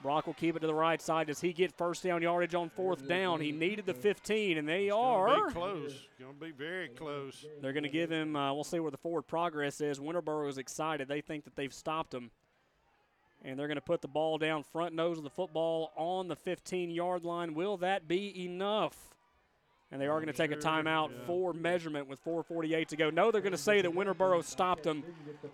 Brock 0.02 0.26
will 0.26 0.34
keep 0.34 0.56
it 0.56 0.62
to 0.62 0.66
the 0.66 0.74
right 0.74 1.00
side. 1.00 1.28
Does 1.28 1.40
he 1.40 1.54
get 1.54 1.72
first 1.78 2.02
down 2.02 2.24
yardage 2.24 2.56
on 2.56 2.72
fourth 2.72 3.08
down? 3.08 3.42
He 3.42 3.52
needed 3.52 3.86
the 3.86 3.94
15, 3.94 4.58
and 4.58 4.68
they 4.68 4.86
it's 4.88 4.96
are. 4.96 5.52
close. 5.52 6.04
Going 6.20 6.34
to 6.34 6.46
be 6.46 6.50
very 6.50 6.88
close. 6.88 7.46
They're 7.62 7.74
going 7.74 7.84
to 7.84 7.90
give 7.90 8.10
him. 8.10 8.36
Uh, 8.36 8.56
we'll 8.56 8.64
see 8.64 8.80
where 8.80 8.90
the 8.90 8.98
forward 8.98 9.28
progress 9.28 9.82
is. 9.82 10.00
Winterboro 10.00 10.50
is 10.50 10.58
excited. 10.58 11.08
They 11.08 11.22
think 11.22 11.44
that 11.44 11.56
they've 11.56 11.72
stopped 11.74 12.12
him, 12.12 12.32
and 13.46 13.60
they're 13.60 13.68
going 13.68 13.76
to 13.76 13.82
put 13.82 14.02
the 14.02 14.08
ball 14.08 14.40
down 14.40 14.64
front 14.64 14.96
nose 14.96 15.20
of 15.20 15.26
the 15.26 15.30
football 15.30 15.92
on 15.96 16.28
the 16.28 16.36
15-yard 16.36 17.24
line. 17.24 17.54
Will 17.54 17.78
that 17.78 18.08
be 18.08 18.46
enough? 18.46 19.14
And 19.92 20.02
they 20.02 20.08
are 20.08 20.16
going 20.16 20.28
to 20.28 20.34
take 20.34 20.52
a 20.52 20.56
timeout 20.56 21.10
yeah. 21.10 21.26
for 21.26 21.54
measurement 21.54 22.08
with 22.08 22.24
4:48 22.24 22.88
to 22.88 22.96
go. 22.98 23.10
No, 23.10 23.32
they're 23.32 23.42
going 23.42 23.52
to 23.52 23.58
say 23.58 23.82
that 23.82 23.92
Winterboro 23.92 24.44
stopped 24.44 24.84
them 24.84 25.04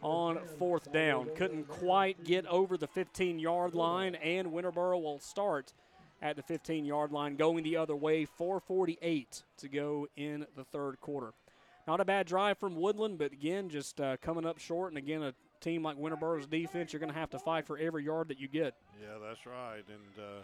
on 0.01 0.39
fourth 0.57 0.91
down. 0.91 1.30
Couldn't 1.35 1.68
quite 1.68 2.23
get 2.23 2.45
over 2.47 2.77
the 2.77 2.88
15-yard 2.88 3.76
line, 3.76 4.15
and 4.15 4.47
Winterboro 4.47 5.01
will 5.01 5.19
start 5.19 5.73
at 6.22 6.35
the 6.35 6.43
15-yard 6.43 7.11
line, 7.11 7.35
going 7.35 7.64
the 7.64 7.77
other 7.77 7.95
way. 7.95 8.26
4:48 8.26 9.43
to 9.57 9.68
go 9.69 10.07
in 10.15 10.45
the 10.55 10.64
third 10.64 10.99
quarter. 10.99 11.34
Not 11.85 11.99
a 11.99 12.05
bad 12.05 12.27
drive 12.27 12.57
from 12.57 12.76
Woodland, 12.76 13.18
but 13.18 13.34
again, 13.34 13.69
just 13.69 13.99
uh, 13.99 14.15
coming 14.18 14.45
up 14.45 14.57
short. 14.57 14.91
And 14.91 14.97
again, 14.97 15.22
a 15.22 15.34
team 15.60 15.84
like 15.84 15.97
Winterboro's 15.97 16.47
defense, 16.47 16.93
you're 16.93 17.01
going 17.01 17.11
to 17.11 17.19
have 17.19 17.30
to 17.31 17.39
fight 17.39 17.68
for 17.68 17.77
every 17.77 18.05
yard 18.05 18.30
that 18.30 18.39
you 18.39 18.47
get. 18.47 18.73
Yeah, 18.99 19.18
that's 19.22 19.45
right, 19.45 19.84
and. 19.88 20.26
Uh 20.26 20.43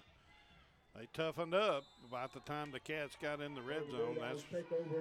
they 0.99 1.07
toughened 1.13 1.53
up 1.53 1.85
about 2.09 2.33
the 2.33 2.41
time 2.41 2.71
the 2.71 2.79
Cats 2.79 3.15
got 3.21 3.39
in 3.39 3.55
the 3.55 3.61
red 3.61 3.83
zone. 3.89 4.17
That's 4.19 4.43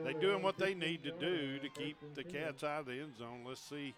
they 0.05 0.13
doing 0.13 0.43
what 0.43 0.57
they 0.57 0.73
need 0.73 1.03
to 1.03 1.11
do 1.11 1.59
to 1.59 1.69
keep 1.71 1.97
the 2.15 2.23
Cats 2.23 2.63
out 2.63 2.81
of 2.81 2.87
the 2.87 2.93
end 2.93 3.17
zone. 3.19 3.41
Let's 3.45 3.61
see 3.61 3.95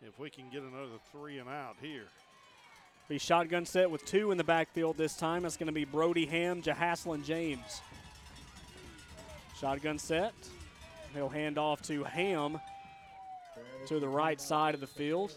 if 0.00 0.18
we 0.18 0.30
can 0.30 0.48
get 0.50 0.62
another 0.62 0.98
three 1.12 1.38
and 1.38 1.50
out 1.50 1.76
here. 1.82 2.04
Be 3.06 3.18
shotgun 3.18 3.66
set 3.66 3.90
with 3.90 4.02
two 4.06 4.30
in 4.30 4.38
the 4.38 4.44
backfield 4.44 4.96
this 4.96 5.14
time. 5.14 5.44
It's 5.44 5.58
going 5.58 5.66
to 5.66 5.72
be 5.72 5.84
Brody 5.84 6.24
Ham, 6.24 6.62
Jahaslin 6.62 7.22
James. 7.22 7.82
Shotgun 9.60 9.98
set. 9.98 10.32
He'll 11.12 11.28
hand 11.28 11.58
off 11.58 11.82
to 11.82 12.02
Ham 12.04 12.58
to 13.88 14.00
the 14.00 14.08
right 14.08 14.40
side 14.40 14.74
of 14.74 14.80
the 14.80 14.86
field. 14.86 15.34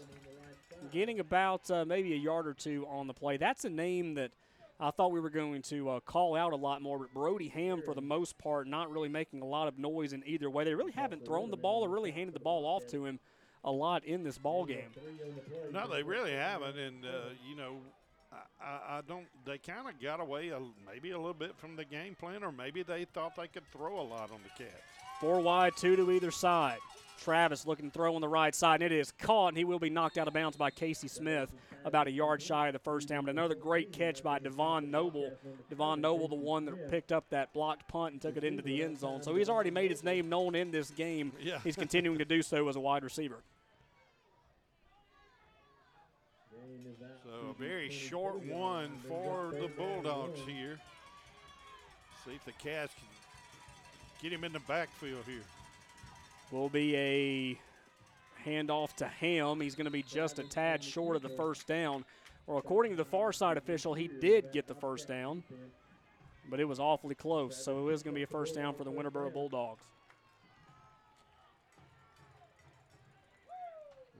Getting 0.92 1.20
about 1.20 1.70
uh, 1.70 1.84
maybe 1.84 2.14
a 2.14 2.16
yard 2.16 2.46
or 2.46 2.54
two 2.54 2.86
on 2.88 3.06
the 3.06 3.12
play. 3.12 3.36
That's 3.36 3.66
a 3.66 3.70
name 3.70 4.14
that– 4.14 4.30
I 4.78 4.90
thought 4.90 5.10
we 5.10 5.20
were 5.20 5.30
going 5.30 5.62
to 5.62 5.88
uh, 5.88 6.00
call 6.00 6.36
out 6.36 6.52
a 6.52 6.56
lot 6.56 6.82
more, 6.82 6.98
but 6.98 7.14
Brody 7.14 7.48
Ham, 7.48 7.80
for 7.82 7.94
the 7.94 8.02
most 8.02 8.36
part, 8.36 8.66
not 8.66 8.90
really 8.90 9.08
making 9.08 9.40
a 9.40 9.46
lot 9.46 9.68
of 9.68 9.78
noise 9.78 10.12
in 10.12 10.22
either 10.26 10.50
way. 10.50 10.64
They 10.64 10.74
really 10.74 10.92
haven't 10.92 11.24
thrown 11.24 11.50
the 11.50 11.56
ball 11.56 11.82
or 11.82 11.88
really 11.88 12.10
handed 12.10 12.34
the 12.34 12.40
ball 12.40 12.66
off 12.66 12.86
to 12.88 13.06
him 13.06 13.18
a 13.64 13.70
lot 13.70 14.04
in 14.04 14.22
this 14.22 14.36
ball 14.36 14.66
game. 14.66 14.90
No, 15.72 15.88
they 15.88 16.02
really 16.02 16.32
haven't, 16.32 16.78
and 16.78 17.04
uh, 17.04 17.30
you 17.48 17.56
know, 17.56 17.76
I, 18.60 18.98
I 18.98 19.00
don't. 19.08 19.26
They 19.46 19.58
kind 19.58 19.88
of 19.88 20.00
got 20.00 20.20
away 20.20 20.50
a, 20.50 20.60
maybe 20.86 21.12
a 21.12 21.16
little 21.16 21.34
bit 21.34 21.56
from 21.56 21.76
the 21.76 21.84
game 21.84 22.14
plan, 22.14 22.44
or 22.44 22.52
maybe 22.52 22.82
they 22.82 23.06
thought 23.06 23.34
they 23.34 23.48
could 23.48 23.66
throw 23.72 23.98
a 24.00 24.02
lot 24.02 24.30
on 24.30 24.40
the 24.42 24.62
Cats. 24.62 24.82
Four 25.20 25.40
wide, 25.40 25.72
two 25.76 25.96
to 25.96 26.10
either 26.12 26.30
side. 26.30 26.78
Travis 27.16 27.66
looking 27.66 27.90
to 27.90 27.92
throw 27.92 28.14
on 28.14 28.20
the 28.20 28.28
right 28.28 28.54
side, 28.54 28.82
and 28.82 28.92
it 28.92 28.96
is 28.96 29.12
caught, 29.12 29.48
and 29.48 29.58
he 29.58 29.64
will 29.64 29.78
be 29.78 29.90
knocked 29.90 30.18
out 30.18 30.28
of 30.28 30.34
bounds 30.34 30.56
by 30.56 30.70
Casey 30.70 31.08
Smith 31.08 31.52
about 31.84 32.06
a 32.06 32.10
yard 32.10 32.42
shy 32.42 32.68
of 32.68 32.72
the 32.72 32.78
first 32.78 33.08
down. 33.08 33.24
But 33.24 33.30
another 33.30 33.54
great 33.54 33.92
catch 33.92 34.22
by 34.22 34.38
Devon 34.38 34.90
Noble. 34.90 35.32
Devon 35.68 36.00
Noble, 36.00 36.28
the 36.28 36.34
one 36.34 36.64
that 36.66 36.90
picked 36.90 37.12
up 37.12 37.28
that 37.30 37.52
blocked 37.52 37.88
punt 37.88 38.12
and 38.12 38.22
took 38.22 38.36
it 38.36 38.44
into 38.44 38.62
the 38.62 38.82
end 38.82 38.98
zone. 38.98 39.22
So 39.22 39.34
he's 39.34 39.48
already 39.48 39.70
made 39.70 39.90
his 39.90 40.04
name 40.04 40.28
known 40.28 40.54
in 40.54 40.70
this 40.70 40.90
game. 40.90 41.32
Yeah. 41.40 41.58
He's 41.62 41.76
continuing 41.76 42.18
to 42.18 42.24
do 42.24 42.42
so 42.42 42.68
as 42.68 42.76
a 42.76 42.80
wide 42.80 43.04
receiver. 43.04 43.38
So 47.24 47.50
a 47.50 47.54
very 47.54 47.90
short 47.90 48.44
one 48.44 48.90
for 49.08 49.52
the 49.52 49.68
Bulldogs 49.68 50.40
here. 50.46 50.78
See 52.24 52.32
if 52.32 52.44
the 52.44 52.52
Cats 52.52 52.94
can 52.94 53.08
get 54.22 54.32
him 54.32 54.44
in 54.44 54.52
the 54.52 54.60
backfield 54.60 55.22
here 55.26 55.42
will 56.50 56.68
be 56.68 56.96
a 56.96 57.60
handoff 58.46 58.94
to 58.94 59.06
Ham. 59.06 59.60
He's 59.60 59.74
going 59.74 59.86
to 59.86 59.90
be 59.90 60.02
just 60.02 60.38
a 60.38 60.44
tad 60.44 60.82
short 60.82 61.16
of 61.16 61.22
the 61.22 61.28
first 61.30 61.66
down. 61.66 62.04
Well, 62.46 62.58
according 62.58 62.92
to 62.92 62.96
the 62.96 63.04
far 63.04 63.32
side 63.32 63.56
official, 63.56 63.94
he 63.94 64.08
did 64.08 64.52
get 64.52 64.68
the 64.68 64.74
first 64.74 65.08
down, 65.08 65.42
but 66.48 66.60
it 66.60 66.64
was 66.64 66.78
awfully 66.78 67.16
close. 67.16 67.62
So 67.62 67.88
it 67.88 67.94
is 67.94 68.02
going 68.02 68.14
to 68.14 68.18
be 68.18 68.22
a 68.22 68.26
first 68.26 68.54
down 68.54 68.74
for 68.74 68.84
the 68.84 68.92
Winterboro 68.92 69.32
Bulldogs. 69.32 69.82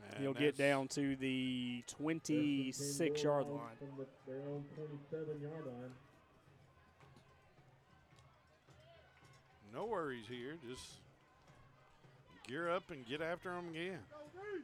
Man, 0.00 0.22
He'll 0.22 0.34
get 0.34 0.56
down 0.56 0.88
to 0.88 1.14
the 1.16 1.84
26 1.86 3.22
yard 3.22 3.46
line. 3.46 3.60
No 9.72 9.84
worries 9.84 10.24
here. 10.28 10.56
Just 10.68 10.84
gear 12.46 12.70
up 12.70 12.90
and 12.90 13.06
get 13.06 13.20
after 13.20 13.50
them 13.50 13.68
again. 13.70 13.98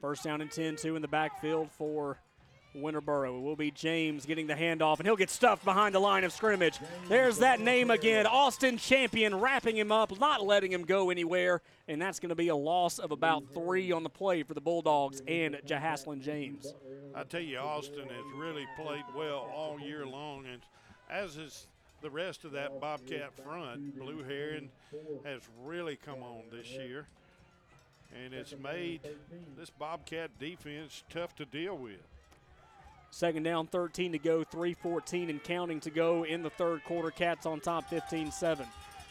First 0.01 0.25
down 0.25 0.41
and 0.41 0.51
10, 0.51 0.77
two 0.77 0.97
in 0.97 1.03
the 1.03 1.09
backfield 1.09 1.71
for 1.73 2.19
Winterboro. 2.77 3.39
It 3.39 3.43
will 3.43 3.57
be 3.57 3.71
James 3.71 4.25
getting 4.25 4.47
the 4.47 4.55
handoff, 4.55 4.99
and 4.99 5.07
he'll 5.07 5.17
get 5.17 5.31
stuffed 5.31 5.65
behind 5.65 5.95
the 5.95 5.99
line 5.99 6.25
of 6.25 6.33
scrimmage. 6.33 6.79
There's 7.09 7.39
that 7.39 7.61
name 7.61 7.91
again. 7.91 8.27
Austin 8.27 8.79
Champion 8.79 9.35
wrapping 9.35 9.77
him 9.77 9.93
up, 9.93 10.19
not 10.19 10.45
letting 10.45 10.73
him 10.73 10.85
go 10.85 11.11
anywhere, 11.11 11.61
and 11.89 12.01
that's 12.01 12.21
going 12.21 12.31
to 12.31 12.35
be 12.35 12.49
a 12.49 12.57
loss 12.57 12.99
of 12.99 13.11
about 13.11 13.45
three 13.53 13.93
on 13.93 14.03
the 14.03 14.11
play 14.11 14.43
for 14.43 14.55
the 14.55 14.61
Bulldogs 14.61 15.21
and 15.27 15.57
Jahaslin 15.67 16.23
James. 16.23 16.73
I 17.15 17.25
tell 17.25 17.41
you, 17.41 17.59
Austin 17.59 18.09
has 18.09 18.25
really 18.37 18.67
played 18.77 19.05
well 19.15 19.51
all 19.55 19.79
year 19.79 20.07
long, 20.07 20.47
and 20.51 20.63
as 21.11 21.37
is 21.37 21.67
the 22.01 22.11
rest 22.11 22.45
of 22.45 22.53
that 22.53 22.81
Bobcat 22.81 23.33
front, 23.45 23.99
Blue 23.99 24.23
Heron 24.23 24.71
has 25.25 25.43
really 25.65 25.97
come 25.97 26.23
on 26.23 26.43
this 26.51 26.69
year 26.71 27.07
and 28.25 28.35
it's 28.35 28.55
made 28.63 29.01
this 29.57 29.71
Bobcat 29.71 30.31
defense 30.39 31.05
tough 31.11 31.35
to 31.37 31.45
deal 31.45 31.77
with. 31.77 32.01
Second 33.11 33.43
down, 33.43 33.67
13 33.67 34.13
to 34.13 34.19
go, 34.19 34.43
3:14 34.43 35.29
and 35.29 35.43
counting 35.43 35.81
to 35.81 35.91
go 35.91 36.25
in 36.25 36.43
the 36.43 36.51
third 36.51 36.83
quarter. 36.85 37.11
Cats 37.11 37.45
on 37.45 37.61
top, 37.61 37.91
15-7. 37.91 38.67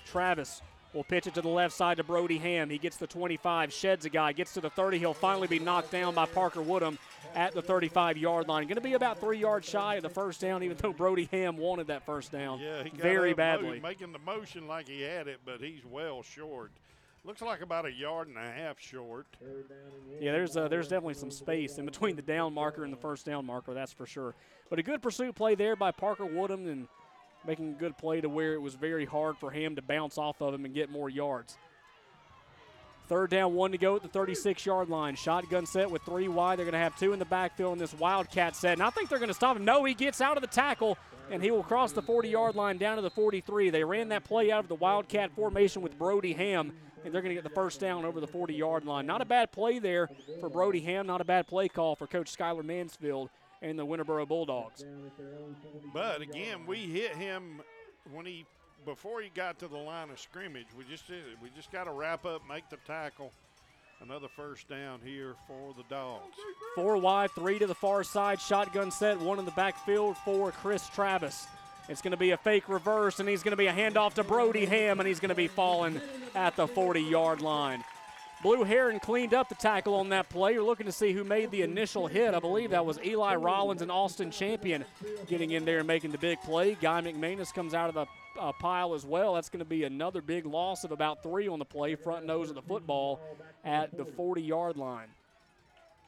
Travis 0.06 0.62
will 0.94 1.04
pitch 1.04 1.28
it 1.28 1.36
to 1.36 1.42
the 1.42 1.48
left 1.48 1.74
side 1.74 1.98
to 1.98 2.04
Brody 2.04 2.38
Ham. 2.40 2.70
He 2.70 2.78
gets 2.78 2.98
the 2.98 3.08
25, 3.08 3.72
sheds 3.72 4.06
a 4.06 4.10
guy, 4.10 4.32
gets 4.34 4.56
to 4.56 4.62
the 4.62 4.70
30. 4.70 4.98
He'll 4.98 5.14
finally 5.14 5.48
be 5.48 5.60
knocked 5.60 5.92
down 5.92 6.14
by 6.14 6.26
Parker 6.26 6.62
Woodham 6.62 6.98
at 7.36 7.54
the 7.54 7.62
35-yard 7.62 8.48
line. 8.48 8.64
Going 8.64 8.76
to 8.76 8.82
be 8.82 8.94
about 8.94 9.20
three 9.20 9.38
yards 9.38 9.70
shy 9.70 9.96
of 9.96 10.04
the 10.04 10.10
first 10.10 10.42
down, 10.42 10.64
even 10.64 10.78
though 10.78 10.94
Brody 10.94 11.30
Ham 11.32 11.58
wanted 11.58 11.88
that 11.88 12.06
first 12.06 12.32
down 12.32 12.60
yeah, 12.60 12.84
very 12.96 13.34
badly. 13.34 13.80
making 13.80 14.12
the 14.12 14.20
motion 14.20 14.68
like 14.68 14.88
he 14.88 15.02
had 15.02 15.28
it, 15.28 15.40
but 15.46 15.62
he's 15.62 15.86
well 15.86 16.24
short. 16.24 16.72
Looks 17.24 17.42
like 17.42 17.62
about 17.62 17.86
a 17.86 17.92
yard 17.92 18.30
and 18.30 18.38
a 18.38 18.52
half 18.52 18.80
short. 18.80 19.28
Yeah, 20.20 20.32
there's 20.32 20.58
uh, 20.58 20.68
there's 20.68 20.88
definitely 20.88 21.14
some 21.14 21.30
space 21.30 21.78
in 21.78 21.86
between 21.86 22.16
the 22.16 22.22
down 22.24 22.54
marker 22.54 22.84
and 22.84 22.92
the 22.92 22.98
first 22.98 23.26
down 23.26 23.46
marker, 23.46 23.74
that's 23.76 23.94
for 23.94 24.08
sure. 24.08 24.34
But 24.70 24.80
a 24.80 24.84
good 24.84 25.04
pursuit 25.04 25.36
play 25.36 25.54
there 25.54 25.76
by 25.76 25.92
Parker 25.92 26.26
Woodham 26.26 26.68
and 26.68 26.88
making 27.46 27.70
a 27.70 27.78
good 27.78 27.98
play 27.98 28.22
to 28.22 28.30
where 28.30 28.54
it 28.54 28.62
was 28.62 28.74
very 28.74 29.06
hard 29.06 29.38
for 29.38 29.52
him 29.52 29.76
to 29.76 29.82
bounce 29.82 30.18
off 30.18 30.42
of 30.42 30.54
him 30.54 30.66
and 30.66 30.74
get 30.74 30.90
more 30.90 31.10
yards. 31.10 31.58
Third 33.08 33.30
down, 33.30 33.54
one 33.54 33.72
to 33.74 33.78
go 33.78 33.98
at 33.98 34.04
the 34.04 34.08
36 34.08 34.66
yard 34.66 34.90
line. 34.90 35.16
Shotgun 35.16 35.66
set 35.66 35.92
with 35.92 36.02
three 36.04 36.28
wide. 36.28 36.58
They're 36.58 36.66
going 36.66 36.74
to 36.74 36.80
have 36.80 36.98
two 36.98 37.14
in 37.14 37.20
the 37.20 37.26
backfield 37.26 37.74
in 37.74 37.80
this 37.80 37.94
Wildcat 37.94 38.56
set. 38.56 38.74
And 38.74 38.84
I 38.84 38.90
think 38.90 39.10
they're 39.10 39.20
going 39.20 39.28
to 39.28 39.36
stop 39.36 39.58
him. 39.58 39.66
No, 39.66 39.84
he 39.84 39.94
gets 39.94 40.22
out 40.22 40.38
of 40.38 40.42
the 40.42 40.48
tackle 40.48 40.98
and 41.30 41.44
he 41.44 41.52
will 41.52 41.64
cross 41.64 41.92
the 41.92 42.02
40 42.02 42.30
yard 42.30 42.56
line 42.56 42.78
down 42.78 42.96
to 42.96 43.02
the 43.02 43.10
43. 43.10 43.70
They 43.70 43.84
ran 43.84 44.10
that 44.10 44.24
play 44.24 44.52
out 44.52 44.64
of 44.64 44.70
the 44.70 44.76
Wildcat 44.76 45.32
formation 45.36 45.82
with 45.82 45.98
Brody 45.98 46.34
Ham, 46.34 46.74
and 47.04 47.14
they're 47.14 47.22
going 47.22 47.36
to 47.36 47.42
get 47.42 47.44
the 47.44 47.56
first 47.56 47.80
down 47.80 48.06
over 48.06 48.20
the 48.20 48.28
40 48.28 48.54
yard 48.54 48.86
line. 48.86 49.06
Not 49.06 49.22
a 49.22 49.26
bad 49.26 49.52
play 49.52 49.80
there 49.80 50.10
for 50.40 50.50
Brody 50.50 50.82
Ham. 50.82 51.08
Not 51.08 51.22
a 51.22 51.26
bad 51.26 51.48
play 51.48 51.68
call 51.68 51.96
for 51.96 52.08
Coach 52.08 52.36
Skylar 52.36 52.64
Mansfield 52.64 53.30
and 53.62 53.78
the 53.78 53.86
Winterboro 53.86 54.28
Bulldogs. 54.28 54.86
But 55.94 56.22
again, 56.22 56.66
we 56.66 56.80
hit 56.80 57.16
him 57.16 57.62
when 58.12 58.26
he 58.26 58.46
before 58.86 59.22
he 59.22 59.30
got 59.30 59.60
to 59.60 59.68
the 59.68 59.78
line 59.78 60.10
of 60.10 60.20
scrimmage, 60.20 60.66
we 60.78 60.84
just 60.86 61.04
we 61.42 61.50
just 61.56 61.72
got 61.72 61.84
to 61.84 61.92
wrap 61.92 62.26
up, 62.26 62.42
make 62.50 62.68
the 62.70 62.78
tackle, 62.88 63.32
Another 64.02 64.28
first 64.36 64.68
down 64.68 65.00
here 65.06 65.36
for 65.46 65.76
the 65.78 65.84
Dogs. 65.88 66.36
Four 66.74 66.98
wide, 66.98 67.30
three 67.32 67.60
to 67.60 67.68
the 67.68 67.76
far 67.76 68.04
side. 68.04 68.42
Shotgun 68.42 68.90
set, 68.90 69.20
one 69.20 69.38
in 69.38 69.46
the 69.46 69.52
backfield 69.52 70.18
for 70.26 70.52
Chris 70.52 70.90
Travis. 70.90 71.46
It's 71.92 72.02
going 72.02 72.12
to 72.12 72.18
be 72.18 72.32
a 72.32 72.38
fake 72.38 72.70
reverse, 72.70 73.20
and 73.20 73.28
he's 73.28 73.44
going 73.44 73.52
to 73.52 73.58
be 73.58 73.68
a 73.68 73.74
handoff 73.74 74.14
to 74.14 74.24
Brody 74.24 74.66
Ham, 74.66 75.02
and 75.02 75.08
he's 75.08 75.20
going 75.20 75.30
to 75.30 75.36
be 75.36 75.50
falling 75.50 76.00
at 76.34 76.56
the 76.56 76.66
40 76.66 77.02
yard 77.02 77.42
line. 77.42 77.84
Blue 78.42 78.64
Heron 78.64 79.00
cleaned 79.02 79.34
up 79.34 79.50
the 79.50 79.56
tackle 79.56 79.96
on 79.96 80.08
that 80.10 80.30
play. 80.30 80.54
You're 80.54 80.64
looking 80.64 80.86
to 80.86 80.92
see 80.92 81.12
who 81.12 81.26
made 81.26 81.52
the 81.52 81.64
initial 81.64 82.08
hit. 82.08 82.34
I 82.34 82.40
believe 82.40 82.72
that 82.72 82.86
was 82.86 82.98
Eli 83.04 83.36
Rollins 83.36 83.82
and 83.82 83.92
Austin 83.92 84.32
Champion 84.32 84.86
getting 85.28 85.52
in 85.52 85.66
there 85.66 85.80
and 85.80 85.88
making 85.88 86.12
the 86.12 86.18
big 86.18 86.42
play. 86.42 86.76
Guy 86.82 87.02
McManus 87.02 87.54
comes 87.54 87.74
out 87.74 87.90
of 87.90 87.94
the 87.94 88.06
uh, 88.40 88.54
pile 88.54 88.94
as 88.94 89.06
well. 89.06 89.34
That's 89.34 89.50
going 89.50 89.60
to 89.60 89.70
be 89.70 89.84
another 89.84 90.22
big 90.22 90.46
loss 90.46 90.86
of 90.86 90.94
about 90.94 91.22
three 91.22 91.50
on 91.50 91.60
the 91.60 91.66
play, 91.66 91.96
front 91.96 92.26
nose 92.26 92.48
of 92.48 92.56
the 92.56 92.62
football 92.62 93.20
at 93.66 93.96
the 93.98 94.06
40 94.06 94.42
yard 94.42 94.78
line. 94.78 95.10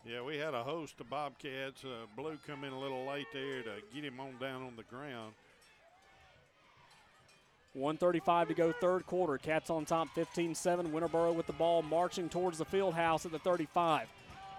Yeah, 0.10 0.22
we 0.22 0.38
had 0.38 0.54
a 0.54 0.64
host 0.64 1.00
of 1.02 1.10
Bobcats. 1.10 1.84
Uh, 1.84 2.06
Blue 2.16 2.38
come 2.48 2.64
in 2.64 2.72
a 2.72 2.80
little 2.80 3.06
late 3.06 3.28
there 3.34 3.62
to 3.64 3.72
get 3.94 4.06
him 4.06 4.20
on 4.20 4.38
down 4.40 4.64
on 4.64 4.76
the 4.78 4.84
ground. 4.84 5.34
135 7.74 8.50
to 8.50 8.54
go 8.54 8.72
third 8.72 9.06
quarter. 9.06 9.38
Cats 9.38 9.70
on 9.70 9.86
top 9.86 10.08
15-7. 10.16 10.92
Winterboro 10.92 11.34
with 11.34 11.48
the 11.48 11.54
ball 11.54 11.82
marching 11.82 12.30
towards 12.30 12.58
the 12.58 12.66
field 12.66 12.94
house 12.94 13.26
at 13.26 13.32
the 13.32 13.40
35. 13.40 14.08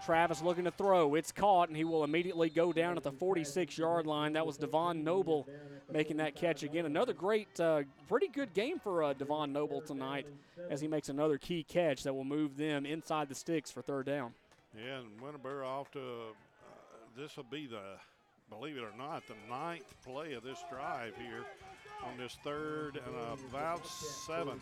Travis 0.05 0.43
looking 0.43 0.65
to 0.65 0.71
throw. 0.71 1.15
It's 1.15 1.33
caught, 1.33 1.69
and 1.69 1.77
he 1.77 1.85
will 1.85 2.05
immediately 2.05 2.51
go 2.51 2.73
down 2.73 2.97
at 2.97 3.03
the 3.03 3.13
46 3.13 3.79
yard 3.79 4.07
line. 4.07 4.35
That 4.35 4.47
was 4.47 4.59
Devon 4.59 5.03
Noble 5.03 5.49
making 5.91 6.19
that 6.19 6.35
catch 6.35 6.63
again. 6.63 6.85
Another 6.85 7.13
great, 7.13 7.59
uh, 7.59 7.83
pretty 8.09 8.29
good 8.29 8.53
game 8.53 8.79
for 8.79 9.03
uh, 9.03 9.13
Devon 9.15 9.53
Noble 9.53 9.81
tonight 9.81 10.27
as 10.69 10.81
he 10.81 10.89
makes 10.89 11.09
another 11.09 11.39
key 11.39 11.63
catch 11.63 12.03
that 12.03 12.13
will 12.13 12.25
move 12.25 12.57
them 12.57 12.85
inside 12.85 13.29
the 13.29 13.35
sticks 13.35 13.71
for 13.71 13.81
third 13.81 14.07
down. 14.07 14.35
Yeah, 14.77 14.99
and 14.99 15.21
Winterboro 15.21 15.65
off 15.65 15.91
to, 15.93 16.01
uh, 16.01 16.73
this 17.17 17.37
will 17.37 17.45
be 17.45 17.67
the, 17.67 17.81
believe 18.59 18.77
it 18.77 18.83
or 18.83 18.97
not, 18.97 19.23
the 19.27 19.35
ninth 19.49 19.95
play 20.05 20.35
of 20.35 20.43
this 20.43 20.63
drive 20.71 21.15
here 21.17 21.45
on 22.05 22.17
this 22.19 22.37
third 22.45 23.01
and 23.07 23.15
about 23.51 23.87
seven. 23.87 24.61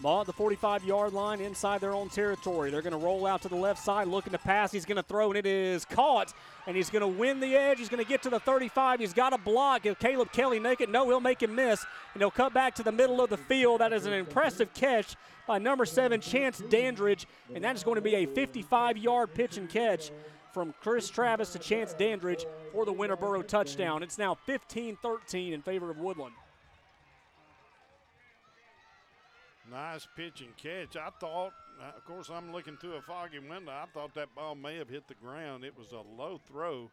Ball 0.00 0.20
at 0.20 0.26
the 0.26 0.32
45 0.32 0.84
yard 0.84 1.12
line 1.12 1.40
inside 1.40 1.80
their 1.80 1.92
own 1.92 2.08
territory. 2.08 2.70
They're 2.70 2.82
going 2.82 2.98
to 2.98 3.04
roll 3.04 3.26
out 3.26 3.42
to 3.42 3.48
the 3.48 3.56
left 3.56 3.82
side, 3.82 4.06
looking 4.06 4.32
to 4.32 4.38
pass. 4.38 4.70
He's 4.70 4.84
going 4.84 4.96
to 4.96 5.02
throw, 5.02 5.28
and 5.28 5.36
it 5.36 5.46
is 5.46 5.84
caught. 5.84 6.32
And 6.66 6.76
he's 6.76 6.90
going 6.90 7.02
to 7.02 7.08
win 7.08 7.40
the 7.40 7.56
edge. 7.56 7.78
He's 7.78 7.88
going 7.88 8.02
to 8.02 8.08
get 8.08 8.22
to 8.22 8.30
the 8.30 8.40
35. 8.40 9.00
He's 9.00 9.12
got 9.12 9.32
a 9.32 9.38
block. 9.38 9.86
If 9.86 9.98
Caleb 9.98 10.30
Kelly 10.32 10.60
make 10.60 10.80
it, 10.80 10.90
no, 10.90 11.06
he'll 11.08 11.20
make 11.20 11.42
him 11.42 11.54
miss. 11.54 11.84
And 12.14 12.22
he'll 12.22 12.30
cut 12.30 12.54
back 12.54 12.74
to 12.76 12.82
the 12.82 12.92
middle 12.92 13.20
of 13.20 13.30
the 13.30 13.36
field. 13.36 13.80
That 13.80 13.92
is 13.92 14.06
an 14.06 14.12
impressive 14.12 14.72
catch 14.74 15.16
by 15.46 15.58
number 15.58 15.84
seven, 15.84 16.20
Chance 16.20 16.62
Dandridge. 16.68 17.26
And 17.54 17.64
that 17.64 17.74
is 17.74 17.82
going 17.82 17.96
to 17.96 18.02
be 18.02 18.14
a 18.14 18.26
55 18.26 18.96
yard 18.98 19.34
pitch 19.34 19.56
and 19.56 19.68
catch 19.68 20.10
from 20.58 20.74
Chris 20.80 21.08
Travis 21.08 21.52
to 21.52 21.58
Chance 21.60 21.94
Dandridge 21.94 22.44
for 22.72 22.84
the 22.84 22.92
Winterboro 22.92 23.46
touchdown. 23.46 24.02
It's 24.02 24.18
now 24.18 24.34
15 24.34 24.98
13 25.00 25.52
in 25.52 25.62
favor 25.62 25.88
of 25.88 25.98
Woodland. 25.98 26.34
Nice 29.70 30.08
pitch 30.16 30.40
and 30.40 30.56
catch. 30.56 30.96
I 30.96 31.10
thought, 31.20 31.52
uh, 31.80 31.96
of 31.96 32.04
course, 32.04 32.28
I'm 32.28 32.50
looking 32.50 32.76
through 32.76 32.94
a 32.94 33.02
foggy 33.02 33.38
window. 33.38 33.70
I 33.70 33.84
thought 33.94 34.14
that 34.14 34.34
ball 34.34 34.56
may 34.56 34.78
have 34.78 34.88
hit 34.88 35.06
the 35.06 35.14
ground. 35.14 35.62
It 35.62 35.78
was 35.78 35.92
a 35.92 36.02
low 36.20 36.40
throw, 36.48 36.90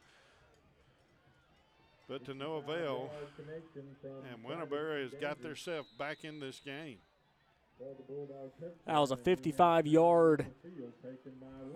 but 2.08 2.24
to 2.26 2.36
no 2.36 2.58
avail. 2.58 3.10
And 4.32 4.46
Winterboro 4.46 5.02
has 5.02 5.20
got 5.20 5.42
themselves 5.42 5.90
back 5.98 6.24
in 6.24 6.40
this 6.40 6.62
game. 6.64 6.98
That 8.86 9.00
was 9.00 9.12
a 9.12 9.18
55 9.18 9.88
yard 9.88 10.46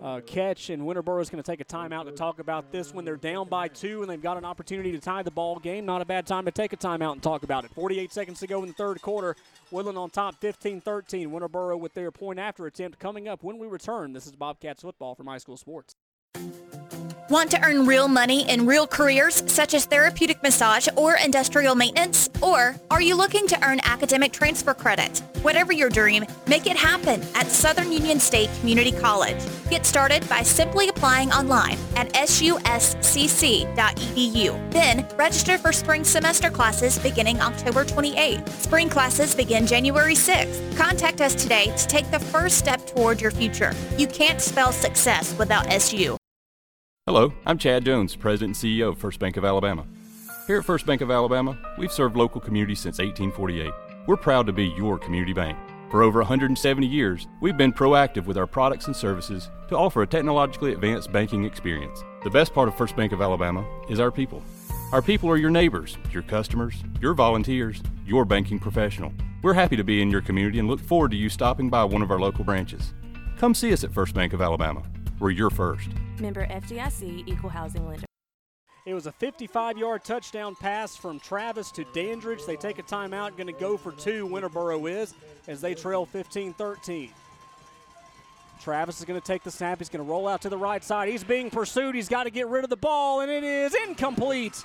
uh, 0.00 0.20
catch, 0.26 0.70
and 0.70 0.82
Winterboro 0.82 1.20
is 1.20 1.28
going 1.28 1.42
to 1.42 1.50
take 1.50 1.60
a 1.60 1.64
timeout 1.64 2.06
to 2.06 2.12
talk 2.12 2.38
about 2.38 2.72
this 2.72 2.94
when 2.94 3.04
they're 3.04 3.16
down 3.16 3.48
by 3.48 3.68
two 3.68 4.00
and 4.02 4.10
they've 4.10 4.22
got 4.22 4.36
an 4.36 4.44
opportunity 4.44 4.92
to 4.92 4.98
tie 4.98 5.22
the 5.22 5.30
ball 5.30 5.58
game. 5.58 5.84
Not 5.84 6.00
a 6.00 6.04
bad 6.04 6.26
time 6.26 6.44
to 6.46 6.50
take 6.50 6.72
a 6.72 6.76
timeout 6.76 7.12
and 7.12 7.22
talk 7.22 7.42
about 7.42 7.64
it. 7.64 7.70
48 7.72 8.12
seconds 8.12 8.40
to 8.40 8.46
go 8.46 8.62
in 8.62 8.68
the 8.68 8.74
third 8.74 9.02
quarter. 9.02 9.36
Woodland 9.70 9.98
on 9.98 10.10
top 10.10 10.40
15 10.40 10.80
13. 10.80 11.30
Winterboro 11.30 11.78
with 11.78 11.94
their 11.94 12.10
point 12.10 12.38
after 12.38 12.66
attempt 12.66 12.98
coming 12.98 13.28
up 13.28 13.42
when 13.42 13.58
we 13.58 13.66
return. 13.66 14.12
This 14.12 14.26
is 14.26 14.32
Bobcats 14.32 14.82
football 14.82 15.14
from 15.14 15.26
High 15.26 15.38
School 15.38 15.56
Sports. 15.56 15.94
Want 17.30 17.50
to 17.52 17.64
earn 17.64 17.86
real 17.86 18.08
money 18.08 18.50
in 18.50 18.66
real 18.66 18.88
careers 18.88 19.44
such 19.46 19.72
as 19.72 19.86
therapeutic 19.86 20.42
massage 20.42 20.88
or 20.96 21.14
industrial 21.14 21.76
maintenance? 21.76 22.28
Or 22.42 22.74
are 22.90 23.00
you 23.00 23.14
looking 23.14 23.46
to 23.46 23.64
earn 23.64 23.78
academic 23.84 24.32
transfer 24.32 24.74
credit? 24.74 25.22
Whatever 25.42 25.72
your 25.72 25.90
dream, 25.90 26.24
make 26.48 26.66
it 26.66 26.76
happen 26.76 27.22
at 27.36 27.46
Southern 27.46 27.92
Union 27.92 28.18
State 28.18 28.50
Community 28.58 28.90
College. 28.90 29.40
Get 29.70 29.86
started 29.86 30.28
by 30.28 30.42
simply 30.42 30.88
applying 30.88 31.30
online 31.30 31.78
at 31.94 32.12
suscc.edu. 32.14 32.50
Then 34.72 35.06
register 35.16 35.56
for 35.56 35.72
spring 35.72 36.02
semester 36.02 36.50
classes 36.50 36.98
beginning 36.98 37.40
October 37.40 37.84
28th. 37.84 38.48
Spring 38.60 38.90
classes 38.90 39.36
begin 39.36 39.68
January 39.68 40.14
6th. 40.14 40.76
Contact 40.76 41.20
us 41.20 41.36
today 41.36 41.72
to 41.76 41.86
take 41.86 42.10
the 42.10 42.18
first 42.18 42.58
step 42.58 42.84
toward 42.88 43.20
your 43.20 43.30
future. 43.30 43.72
You 43.96 44.08
can't 44.08 44.40
spell 44.40 44.72
success 44.72 45.38
without 45.38 45.68
SU. 45.68 46.19
Hello, 47.12 47.32
I'm 47.44 47.58
Chad 47.58 47.84
Jones, 47.84 48.14
President 48.14 48.62
and 48.62 48.72
CEO 48.72 48.90
of 48.90 48.98
First 48.98 49.18
Bank 49.18 49.36
of 49.36 49.44
Alabama. 49.44 49.84
Here 50.46 50.60
at 50.60 50.64
First 50.64 50.86
Bank 50.86 51.00
of 51.00 51.10
Alabama, 51.10 51.58
we've 51.76 51.90
served 51.90 52.16
local 52.16 52.40
communities 52.40 52.78
since 52.78 52.98
1848. 52.98 53.72
We're 54.06 54.16
proud 54.16 54.46
to 54.46 54.52
be 54.52 54.66
your 54.66 54.96
community 54.96 55.32
bank. 55.32 55.58
For 55.90 56.04
over 56.04 56.20
170 56.20 56.86
years, 56.86 57.26
we've 57.40 57.56
been 57.56 57.72
proactive 57.72 58.26
with 58.26 58.38
our 58.38 58.46
products 58.46 58.86
and 58.86 58.94
services 58.94 59.50
to 59.70 59.76
offer 59.76 60.02
a 60.02 60.06
technologically 60.06 60.72
advanced 60.72 61.10
banking 61.10 61.44
experience. 61.44 62.00
The 62.22 62.30
best 62.30 62.54
part 62.54 62.68
of 62.68 62.76
First 62.76 62.94
Bank 62.94 63.10
of 63.10 63.20
Alabama 63.20 63.66
is 63.88 63.98
our 63.98 64.12
people. 64.12 64.40
Our 64.92 65.02
people 65.02 65.28
are 65.30 65.36
your 65.36 65.50
neighbors, 65.50 65.98
your 66.12 66.22
customers, 66.22 66.76
your 67.00 67.14
volunteers, 67.14 67.82
your 68.06 68.24
banking 68.24 68.60
professional. 68.60 69.12
We're 69.42 69.54
happy 69.54 69.74
to 69.74 69.82
be 69.82 70.00
in 70.00 70.12
your 70.12 70.22
community 70.22 70.60
and 70.60 70.68
look 70.68 70.78
forward 70.78 71.10
to 71.10 71.16
you 71.16 71.28
stopping 71.28 71.70
by 71.70 71.82
one 71.82 72.02
of 72.02 72.12
our 72.12 72.20
local 72.20 72.44
branches. 72.44 72.94
Come 73.36 73.52
see 73.52 73.72
us 73.72 73.82
at 73.82 73.92
First 73.92 74.14
Bank 74.14 74.32
of 74.32 74.40
Alabama. 74.40 74.84
We're 75.18 75.30
your 75.30 75.50
first. 75.50 75.88
Member 76.20 76.46
FDIC 76.46 77.26
Equal 77.26 77.50
Housing 77.50 77.86
Lender. 77.86 78.06
It 78.86 78.94
was 78.94 79.06
a 79.06 79.12
55 79.12 79.78
yard 79.78 80.04
touchdown 80.04 80.54
pass 80.56 80.96
from 80.96 81.20
Travis 81.20 81.70
to 81.72 81.84
Dandridge. 81.92 82.44
They 82.46 82.56
take 82.56 82.78
a 82.78 82.82
timeout, 82.82 83.36
going 83.36 83.46
to 83.46 83.52
go 83.52 83.76
for 83.76 83.92
two, 83.92 84.26
Winterboro 84.26 84.90
is, 84.90 85.14
as 85.48 85.60
they 85.60 85.74
trail 85.74 86.06
15 86.06 86.54
13. 86.54 87.10
Travis 88.60 88.98
is 88.98 89.04
going 89.04 89.20
to 89.20 89.26
take 89.26 89.42
the 89.42 89.50
snap. 89.50 89.78
He's 89.78 89.88
going 89.88 90.04
to 90.04 90.10
roll 90.10 90.28
out 90.28 90.42
to 90.42 90.48
the 90.48 90.58
right 90.58 90.84
side. 90.84 91.08
He's 91.08 91.24
being 91.24 91.50
pursued. 91.50 91.94
He's 91.94 92.08
got 92.08 92.24
to 92.24 92.30
get 92.30 92.48
rid 92.48 92.64
of 92.64 92.70
the 92.70 92.76
ball, 92.76 93.20
and 93.20 93.30
it 93.30 93.42
is 93.42 93.74
incomplete. 93.74 94.64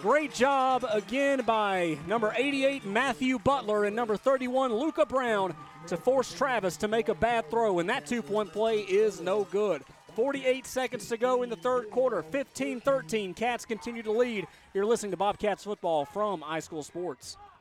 Great 0.00 0.32
job 0.32 0.86
again 0.88 1.42
by 1.44 1.98
number 2.06 2.32
88, 2.36 2.84
Matthew 2.84 3.40
Butler, 3.40 3.84
and 3.84 3.96
number 3.96 4.16
31, 4.16 4.72
Luca 4.72 5.04
Brown, 5.04 5.54
to 5.88 5.96
force 5.96 6.32
Travis 6.32 6.76
to 6.76 6.88
make 6.88 7.08
a 7.08 7.14
bad 7.14 7.50
throw, 7.50 7.80
and 7.80 7.88
that 7.90 8.06
two 8.06 8.22
point 8.22 8.52
play 8.52 8.80
is 8.80 9.20
no 9.20 9.44
good. 9.44 9.82
48 10.18 10.66
seconds 10.66 11.08
to 11.10 11.16
go 11.16 11.44
in 11.44 11.48
the 11.48 11.54
third 11.54 11.90
quarter. 11.90 12.24
15 12.24 12.80
13. 12.80 13.34
Cats 13.34 13.64
continue 13.64 14.02
to 14.02 14.10
lead. 14.10 14.48
You're 14.74 14.84
listening 14.84 15.12
to 15.12 15.16
Bobcats 15.16 15.62
football 15.62 16.06
from 16.06 16.40
High 16.40 16.58
School 16.58 16.82
Sports. 16.82 17.36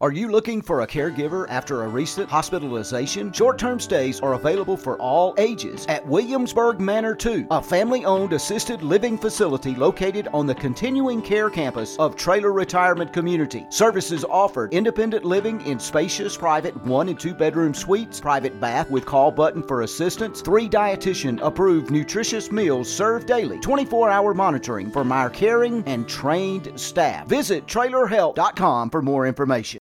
Are 0.00 0.12
you 0.12 0.28
looking 0.28 0.62
for 0.62 0.82
a 0.82 0.86
caregiver 0.86 1.44
after 1.48 1.82
a 1.82 1.88
recent 1.88 2.30
hospitalization? 2.30 3.32
Short 3.32 3.58
term 3.58 3.80
stays 3.80 4.20
are 4.20 4.34
available 4.34 4.76
for 4.76 4.96
all 4.98 5.34
ages 5.38 5.86
at 5.86 6.06
Williamsburg 6.06 6.78
Manor 6.78 7.16
2, 7.16 7.48
a 7.50 7.60
family 7.60 8.04
owned 8.04 8.32
assisted 8.32 8.80
living 8.84 9.18
facility 9.18 9.74
located 9.74 10.28
on 10.32 10.46
the 10.46 10.54
continuing 10.54 11.20
care 11.20 11.50
campus 11.50 11.96
of 11.96 12.14
Traylor 12.14 12.52
Retirement 12.52 13.12
Community. 13.12 13.66
Services 13.70 14.24
offered 14.24 14.72
independent 14.72 15.24
living 15.24 15.60
in 15.62 15.80
spacious 15.80 16.36
private 16.36 16.76
one 16.84 17.08
and 17.08 17.18
two 17.18 17.34
bedroom 17.34 17.74
suites, 17.74 18.20
private 18.20 18.60
bath 18.60 18.88
with 18.92 19.04
call 19.04 19.32
button 19.32 19.64
for 19.64 19.82
assistance, 19.82 20.40
three 20.40 20.68
dietitian 20.68 21.40
approved 21.42 21.90
nutritious 21.90 22.52
meals 22.52 22.88
served 22.88 23.26
daily, 23.26 23.58
24 23.58 24.10
hour 24.10 24.32
monitoring 24.32 24.92
from 24.92 25.10
our 25.10 25.28
caring 25.28 25.82
and 25.86 26.08
trained 26.08 26.70
staff. 26.78 27.26
Visit 27.26 27.66
trailerhelp.com 27.66 28.90
for 28.90 29.02
more 29.02 29.26
information. 29.26 29.80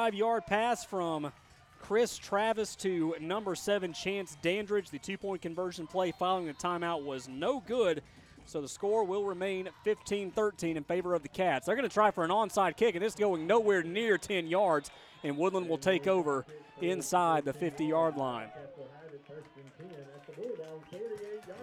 Five 0.00 0.14
yard 0.14 0.46
pass 0.46 0.82
from 0.82 1.30
Chris 1.78 2.16
Travis 2.16 2.74
to 2.76 3.14
number 3.20 3.54
seven, 3.54 3.92
Chance 3.92 4.38
Dandridge. 4.40 4.88
The 4.88 4.98
two 4.98 5.18
point 5.18 5.42
conversion 5.42 5.86
play 5.86 6.10
following 6.10 6.46
the 6.46 6.54
timeout 6.54 7.04
was 7.04 7.28
no 7.28 7.60
good. 7.60 8.02
So 8.46 8.62
the 8.62 8.68
score 8.68 9.04
will 9.04 9.24
remain 9.24 9.68
15 9.84 10.30
13 10.30 10.78
in 10.78 10.84
favor 10.84 11.12
of 11.12 11.20
the 11.20 11.28
Cats. 11.28 11.66
They're 11.66 11.76
going 11.76 11.86
to 11.86 11.92
try 11.92 12.12
for 12.12 12.24
an 12.24 12.30
onside 12.30 12.78
kick, 12.78 12.94
and 12.94 13.04
it's 13.04 13.14
going 13.14 13.46
nowhere 13.46 13.82
near 13.82 14.16
10 14.16 14.46
yards, 14.46 14.90
and 15.22 15.36
Woodland 15.36 15.68
will 15.68 15.76
take 15.76 16.06
over 16.06 16.46
inside 16.80 17.44
the 17.44 17.52
50 17.52 17.84
yard 17.84 18.16
line. 18.16 18.48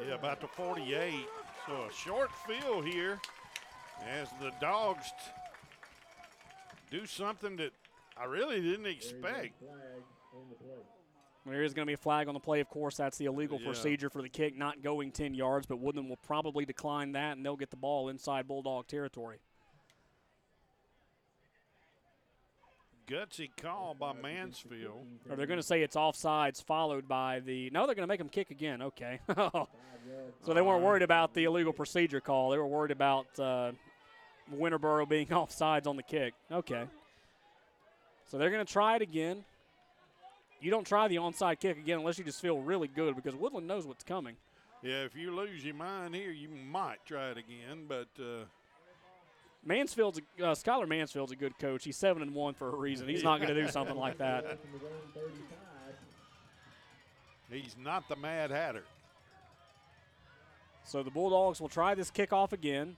Yeah, 0.07 0.13
about 0.13 0.41
the 0.41 0.47
48. 0.47 1.25
So 1.65 1.73
a 1.73 1.91
short 1.91 2.29
field 2.45 2.85
here 2.85 3.19
as 4.07 4.27
the 4.39 4.51
Dogs 4.61 5.07
do 6.91 7.07
something 7.07 7.55
that 7.55 7.71
I 8.19 8.25
really 8.25 8.61
didn't 8.61 8.85
expect. 8.87 9.61
There 11.45 11.63
is 11.63 11.73
going 11.73 11.85
to 11.85 11.89
be 11.89 11.93
a 11.93 11.97
flag 11.97 12.27
on 12.27 12.33
the 12.33 12.39
play, 12.41 12.59
of 12.59 12.67
course. 12.69 12.97
That's 12.97 13.17
the 13.17 13.25
illegal 13.25 13.57
Yeah. 13.59 13.67
procedure 13.67 14.09
for 14.09 14.21
the 14.21 14.27
kick, 14.29 14.55
not 14.57 14.81
going 14.81 15.11
10 15.11 15.33
yards, 15.33 15.65
but 15.65 15.77
Woodland 15.79 16.09
will 16.09 16.17
probably 16.17 16.65
decline 16.65 17.13
that, 17.13 17.37
and 17.37 17.45
they'll 17.45 17.55
get 17.55 17.69
the 17.69 17.77
ball 17.77 18.09
inside 18.09 18.47
Bulldog 18.47 18.87
territory. 18.87 19.39
Gutsy 23.07 23.49
call 23.55 23.93
by 23.93 24.11
Mansfield. 24.11 25.07
Or 25.29 25.37
they're 25.37 25.45
going 25.47 25.59
to 25.59 25.65
say 25.65 25.81
it's 25.81 25.95
offsides, 25.95 26.61
followed 26.61 27.07
by 27.07 27.39
the. 27.39 27.69
No, 27.69 27.85
they're 27.85 27.95
going 27.95 28.03
to 28.03 28.11
make 28.11 28.19
them 28.19 28.27
kick 28.27 28.51
again. 28.51 28.81
Okay. 28.81 29.21
so 30.41 30.53
they 30.53 30.61
weren't 30.61 30.83
worried 30.83 31.03
about 31.03 31.33
the 31.33 31.45
illegal 31.45 31.71
procedure 31.71 32.19
call. 32.19 32.49
They 32.49 32.57
were 32.57 32.67
worried 32.67 32.91
about 32.91 33.27
uh, 33.39 33.71
Winterboro 34.53 35.07
being 35.07 35.27
offsides 35.27 35.87
on 35.87 35.95
the 35.95 36.03
kick. 36.03 36.33
Okay. 36.51 36.83
So 38.27 38.37
they're 38.37 38.49
going 38.49 38.65
to 38.65 38.71
try 38.71 38.95
it 38.95 39.01
again. 39.01 39.43
You 40.59 40.71
don't 40.71 40.85
try 40.85 41.07
the 41.07 41.17
onside 41.17 41.59
kick 41.59 41.77
again 41.77 41.99
unless 41.99 42.17
you 42.17 42.23
just 42.23 42.41
feel 42.41 42.59
really 42.59 42.87
good 42.87 43.15
because 43.15 43.35
Woodland 43.35 43.67
knows 43.67 43.85
what's 43.85 44.03
coming. 44.03 44.35
Yeah, 44.81 45.03
if 45.03 45.15
you 45.15 45.33
lose 45.35 45.63
your 45.63 45.75
mind 45.75 46.13
here, 46.15 46.31
you 46.31 46.49
might 46.49 46.97
try 47.05 47.29
it 47.31 47.37
again, 47.37 47.85
but 47.87 48.07
uh, 48.19 48.45
Mansfield's 49.65 50.19
a, 50.39 50.45
uh, 50.45 50.55
Skylar 50.55 50.87
Mansfield's 50.87 51.31
a 51.31 51.35
good 51.35 51.57
coach. 51.57 51.83
He's 51.83 51.97
seven 51.97 52.21
and 52.21 52.33
one 52.33 52.53
for 52.53 52.69
a 52.69 52.75
reason. 52.75 53.07
He's 53.07 53.23
not 53.23 53.39
going 53.39 53.53
to 53.53 53.61
do 53.61 53.67
something 53.71 53.97
like 53.97 54.17
that. 54.19 54.59
he's 57.51 57.75
not 57.81 58.07
the 58.07 58.15
Mad 58.15 58.51
Hatter. 58.51 58.83
So 60.83 61.03
the 61.03 61.11
Bulldogs 61.11 61.59
will 61.59 61.69
try 61.69 61.95
this 61.95 62.09
kickoff 62.09 62.53
again, 62.53 62.95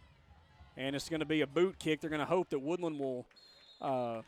and 0.78 0.96
it's 0.96 1.10
going 1.10 1.22
to 1.22 1.26
be 1.26 1.42
a 1.42 1.48
boot 1.48 1.80
kick. 1.80 2.02
They're 2.02 2.10
going 2.10 2.20
to 2.20 2.26
hope 2.26 2.50
that 2.50 2.60
Woodland 2.60 3.00
will 3.00 3.26
uh, 3.82 4.22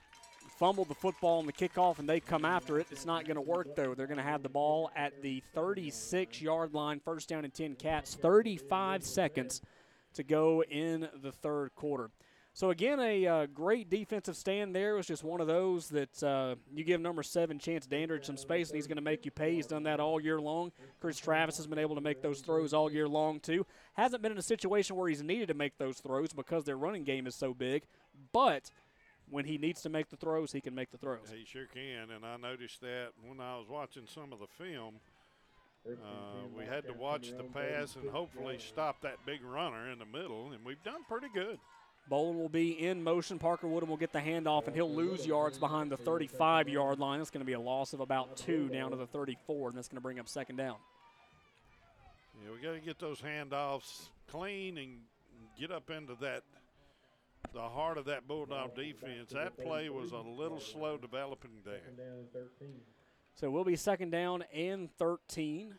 fumble 0.58 0.86
the 0.86 0.96
football 0.96 1.40
on 1.40 1.46
the 1.46 1.54
kickoff 1.54 2.00
and 2.00 2.08
they 2.08 2.20
come 2.20 2.46
after 2.46 2.80
it. 2.80 2.88
It's 2.92 3.06
not 3.06 3.26
going 3.26 3.36
to 3.36 3.42
work, 3.42 3.76
though. 3.76 3.94
They're 3.94 4.08
going 4.08 4.18
to 4.18 4.24
have 4.24 4.44
the 4.44 4.50
ball 4.50 4.92
at 4.96 5.22
the 5.22 5.44
36 5.54 6.42
yard 6.42 6.74
line, 6.74 7.00
first 7.00 7.30
down 7.30 7.44
and 7.44 7.54
10 7.54 7.76
cats, 7.76 8.16
35 8.16 9.04
seconds 9.04 9.62
to 10.14 10.24
go 10.24 10.64
in 10.64 11.08
the 11.22 11.32
third 11.32 11.74
quarter. 11.76 12.10
So, 12.54 12.70
again, 12.70 13.00
a 13.00 13.26
uh, 13.26 13.46
great 13.46 13.90
defensive 13.90 14.36
stand 14.36 14.76
there. 14.76 14.96
It 14.96 14.98
was 14.98 15.08
just 15.08 15.24
one 15.24 15.40
of 15.40 15.48
those 15.48 15.88
that 15.90 16.22
uh, 16.22 16.56
you 16.74 16.84
give 16.84 17.00
number 17.00 17.24
seven, 17.24 17.60
Chance 17.60 17.88
Dandridge, 17.88 18.26
some 18.26 18.36
space, 18.36 18.68
and 18.70 18.76
he's 18.76 18.88
going 18.88 18.98
to 18.98 19.02
make 19.02 19.24
you 19.24 19.32
pay. 19.32 19.56
He's 19.56 19.68
done 19.68 19.84
that 19.84 20.02
all 20.02 20.20
year 20.20 20.40
long. 20.40 20.74
Chris 21.00 21.18
Travis 21.18 21.56
has 21.56 21.66
been 21.66 21.80
able 21.80 21.96
to 21.96 22.02
make 22.02 22.22
those 22.22 22.42
throws 22.42 22.74
all 22.74 22.92
year 22.92 23.08
long, 23.08 23.40
too. 23.40 23.66
Hasn't 23.94 24.22
been 24.22 24.34
in 24.34 24.38
a 24.38 24.42
situation 24.42 24.98
where 24.98 25.08
he's 25.08 25.24
needed 25.24 25.48
to 25.48 25.54
make 25.54 25.78
those 25.78 26.00
throws 26.00 26.34
because 26.34 26.66
their 26.66 26.76
running 26.76 27.06
game 27.06 27.26
is 27.26 27.36
so 27.36 27.54
big, 27.54 27.84
but 28.34 28.70
when 29.32 29.46
he 29.46 29.58
needs 29.58 29.82
to 29.82 29.90
make 29.90 30.10
the 30.10 30.18
throws, 30.18 30.52
he 30.52 30.62
can 30.62 30.76
make 30.76 30.92
the 30.92 30.98
throws. 30.98 31.32
He 31.34 31.46
sure 31.46 31.66
can, 31.74 32.12
and 32.12 32.26
I 32.26 32.38
noticed 32.38 32.82
that 32.82 33.10
when 33.26 33.40
I 33.40 33.58
was 33.58 33.68
watching 33.68 34.04
some 34.06 34.32
of 34.34 34.40
the 34.40 34.48
film. 34.48 34.96
Uh, 35.88 36.46
we 36.56 36.64
had 36.64 36.86
to 36.86 36.94
watch 36.94 37.32
the 37.36 37.44
pass 37.44 37.96
and 37.96 38.08
hopefully 38.12 38.60
stop 38.60 39.02
that 39.02 39.18
big 39.26 39.44
runner 39.44 39.90
in 39.90 39.98
the 39.98 40.06
middle, 40.06 40.52
and 40.52 40.64
we've 40.64 40.84
done 40.84 41.02
pretty 41.08 41.28
good. 41.34 41.58
Bolin 42.10 42.36
will 42.36 42.50
be 42.50 42.72
in 42.72 43.04
motion. 43.04 43.40
Parker 43.40 43.68
Woodham 43.68 43.90
will 43.90 43.98
get 43.98 44.14
the 44.14 44.20
handoff, 44.20 44.68
and 44.68 44.76
he'll 44.76 44.94
lose 44.94 45.26
yards 45.26 45.58
behind 45.58 45.92
the 45.92 45.98
35 45.98 46.70
yard 46.70 47.00
line. 47.00 47.20
That's 47.20 47.32
going 47.32 47.42
to 47.42 47.46
be 47.46 47.54
a 47.54 47.60
loss 47.60 47.94
of 47.94 48.00
about 48.00 48.38
two 48.38 48.68
down 48.70 48.92
to 48.92 48.98
the 48.98 49.08
34, 49.08 49.70
and 49.70 49.78
that's 49.78 49.88
going 49.88 49.98
to 49.98 50.02
bring 50.02 50.20
up 50.20 50.28
second 50.28 50.58
down. 50.58 50.76
Yeah, 52.44 52.52
we 52.54 52.62
got 52.62 52.74
to 52.74 52.80
get 52.80 53.00
those 53.00 53.22
handoffs 53.22 54.10
clean 54.30 54.78
and 54.78 54.98
get 55.60 55.72
up 55.72 55.90
into 55.90 56.16
that 56.22 56.44
the 57.54 57.62
heart 57.62 57.98
of 57.98 58.06
that 58.06 58.28
Bulldog 58.28 58.76
defense. 58.76 59.32
That 59.32 59.58
play 59.58 59.90
was 59.90 60.12
a 60.12 60.20
little 60.20 60.60
slow 60.60 60.98
developing 60.98 61.52
there. 61.66 61.82
So 63.36 63.50
we'll 63.50 63.64
be 63.64 63.76
second 63.76 64.12
down 64.12 64.44
and 64.54 64.90
13. 64.98 65.76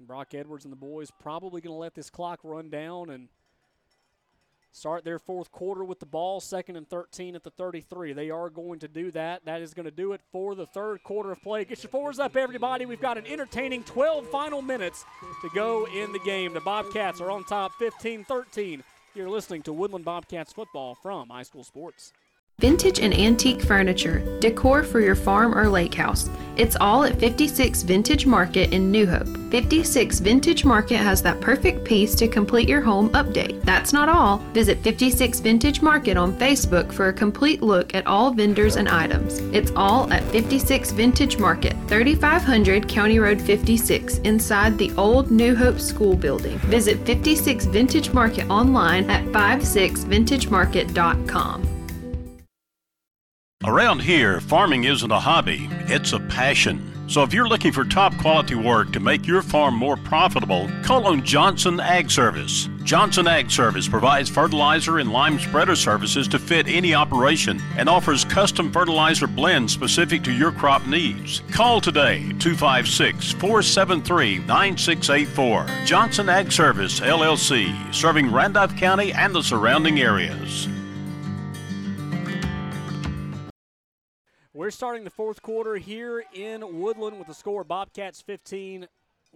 Brock 0.00 0.34
Edwards 0.34 0.64
and 0.64 0.72
the 0.72 0.76
boys 0.76 1.10
probably 1.20 1.60
going 1.60 1.74
to 1.74 1.78
let 1.78 1.94
this 1.94 2.10
clock 2.10 2.40
run 2.44 2.70
down 2.70 3.10
and 3.10 3.28
start 4.70 5.04
their 5.04 5.18
fourth 5.18 5.50
quarter 5.50 5.84
with 5.84 5.98
the 5.98 6.06
ball, 6.06 6.40
second 6.40 6.76
and 6.76 6.88
13 6.88 7.34
at 7.34 7.42
the 7.42 7.50
33. 7.50 8.12
They 8.12 8.30
are 8.30 8.48
going 8.48 8.78
to 8.80 8.88
do 8.88 9.10
that. 9.10 9.44
That 9.44 9.60
is 9.60 9.74
going 9.74 9.86
to 9.86 9.90
do 9.90 10.12
it 10.12 10.20
for 10.30 10.54
the 10.54 10.66
third 10.66 11.02
quarter 11.02 11.32
of 11.32 11.42
play. 11.42 11.64
Get 11.64 11.82
your 11.82 11.90
fours 11.90 12.20
up, 12.20 12.36
everybody. 12.36 12.86
We've 12.86 13.00
got 13.00 13.18
an 13.18 13.26
entertaining 13.26 13.82
12 13.84 14.28
final 14.28 14.62
minutes 14.62 15.04
to 15.42 15.48
go 15.52 15.86
in 15.86 16.12
the 16.12 16.20
game. 16.20 16.54
The 16.54 16.60
Bobcats 16.60 17.20
are 17.20 17.30
on 17.30 17.42
top 17.44 17.72
15 17.80 18.24
13. 18.24 18.84
You're 19.14 19.30
listening 19.30 19.62
to 19.62 19.72
Woodland 19.72 20.04
Bobcats 20.04 20.52
football 20.52 20.94
from 20.94 21.30
High 21.30 21.42
School 21.42 21.64
Sports. 21.64 22.12
Vintage 22.60 22.98
and 22.98 23.14
antique 23.14 23.62
furniture, 23.62 24.18
decor 24.40 24.82
for 24.82 24.98
your 24.98 25.14
farm 25.14 25.56
or 25.56 25.68
lake 25.68 25.94
house. 25.94 26.28
It's 26.56 26.76
all 26.80 27.04
at 27.04 27.20
56 27.20 27.82
Vintage 27.82 28.26
Market 28.26 28.72
in 28.72 28.90
New 28.90 29.06
Hope. 29.06 29.28
56 29.52 30.18
Vintage 30.18 30.64
Market 30.64 30.96
has 30.96 31.22
that 31.22 31.40
perfect 31.40 31.84
piece 31.84 32.16
to 32.16 32.26
complete 32.26 32.68
your 32.68 32.80
home 32.80 33.10
update. 33.10 33.62
That's 33.62 33.92
not 33.92 34.08
all. 34.08 34.38
Visit 34.54 34.82
56 34.82 35.38
Vintage 35.38 35.82
Market 35.82 36.16
on 36.16 36.36
Facebook 36.36 36.92
for 36.92 37.10
a 37.10 37.12
complete 37.12 37.62
look 37.62 37.94
at 37.94 38.08
all 38.08 38.32
vendors 38.32 38.74
and 38.74 38.88
items. 38.88 39.38
It's 39.54 39.70
all 39.76 40.12
at 40.12 40.24
56 40.32 40.90
Vintage 40.90 41.38
Market, 41.38 41.76
3500 41.86 42.88
County 42.88 43.20
Road 43.20 43.40
56, 43.40 44.18
inside 44.24 44.76
the 44.78 44.92
old 44.96 45.30
New 45.30 45.54
Hope 45.54 45.78
School 45.78 46.16
building. 46.16 46.58
Visit 46.66 47.06
56 47.06 47.66
Vintage 47.66 48.12
Market 48.12 48.50
online 48.50 49.08
at 49.08 49.24
56vintagemarket.com. 49.26 51.77
Around 53.64 54.02
here, 54.02 54.40
farming 54.40 54.84
isn't 54.84 55.10
a 55.10 55.18
hobby, 55.18 55.68
it's 55.88 56.12
a 56.12 56.20
passion. 56.20 57.08
So 57.08 57.24
if 57.24 57.34
you're 57.34 57.48
looking 57.48 57.72
for 57.72 57.84
top 57.84 58.16
quality 58.18 58.54
work 58.54 58.92
to 58.92 59.00
make 59.00 59.26
your 59.26 59.42
farm 59.42 59.74
more 59.74 59.96
profitable, 59.96 60.70
call 60.84 61.08
on 61.08 61.24
Johnson 61.24 61.80
Ag 61.80 62.08
Service. 62.08 62.68
Johnson 62.84 63.26
Ag 63.26 63.50
Service 63.50 63.88
provides 63.88 64.28
fertilizer 64.28 65.00
and 65.00 65.10
lime 65.10 65.40
spreader 65.40 65.74
services 65.74 66.28
to 66.28 66.38
fit 66.38 66.68
any 66.68 66.94
operation 66.94 67.60
and 67.76 67.88
offers 67.88 68.24
custom 68.24 68.70
fertilizer 68.70 69.26
blends 69.26 69.72
specific 69.72 70.22
to 70.22 70.32
your 70.32 70.52
crop 70.52 70.86
needs. 70.86 71.42
Call 71.50 71.80
today 71.80 72.20
256 72.38 73.32
473 73.32 74.38
9684. 74.38 75.66
Johnson 75.84 76.28
Ag 76.28 76.52
Service 76.52 77.00
LLC, 77.00 77.92
serving 77.92 78.30
Randolph 78.30 78.76
County 78.76 79.12
and 79.12 79.34
the 79.34 79.42
surrounding 79.42 79.98
areas. 79.98 80.68
We're 84.58 84.72
starting 84.72 85.04
the 85.04 85.10
fourth 85.10 85.40
quarter 85.40 85.76
here 85.76 86.24
in 86.32 86.80
Woodland 86.80 87.16
with 87.16 87.28
the 87.28 87.34
score 87.34 87.62
Bobcats 87.62 88.20
15, 88.22 88.88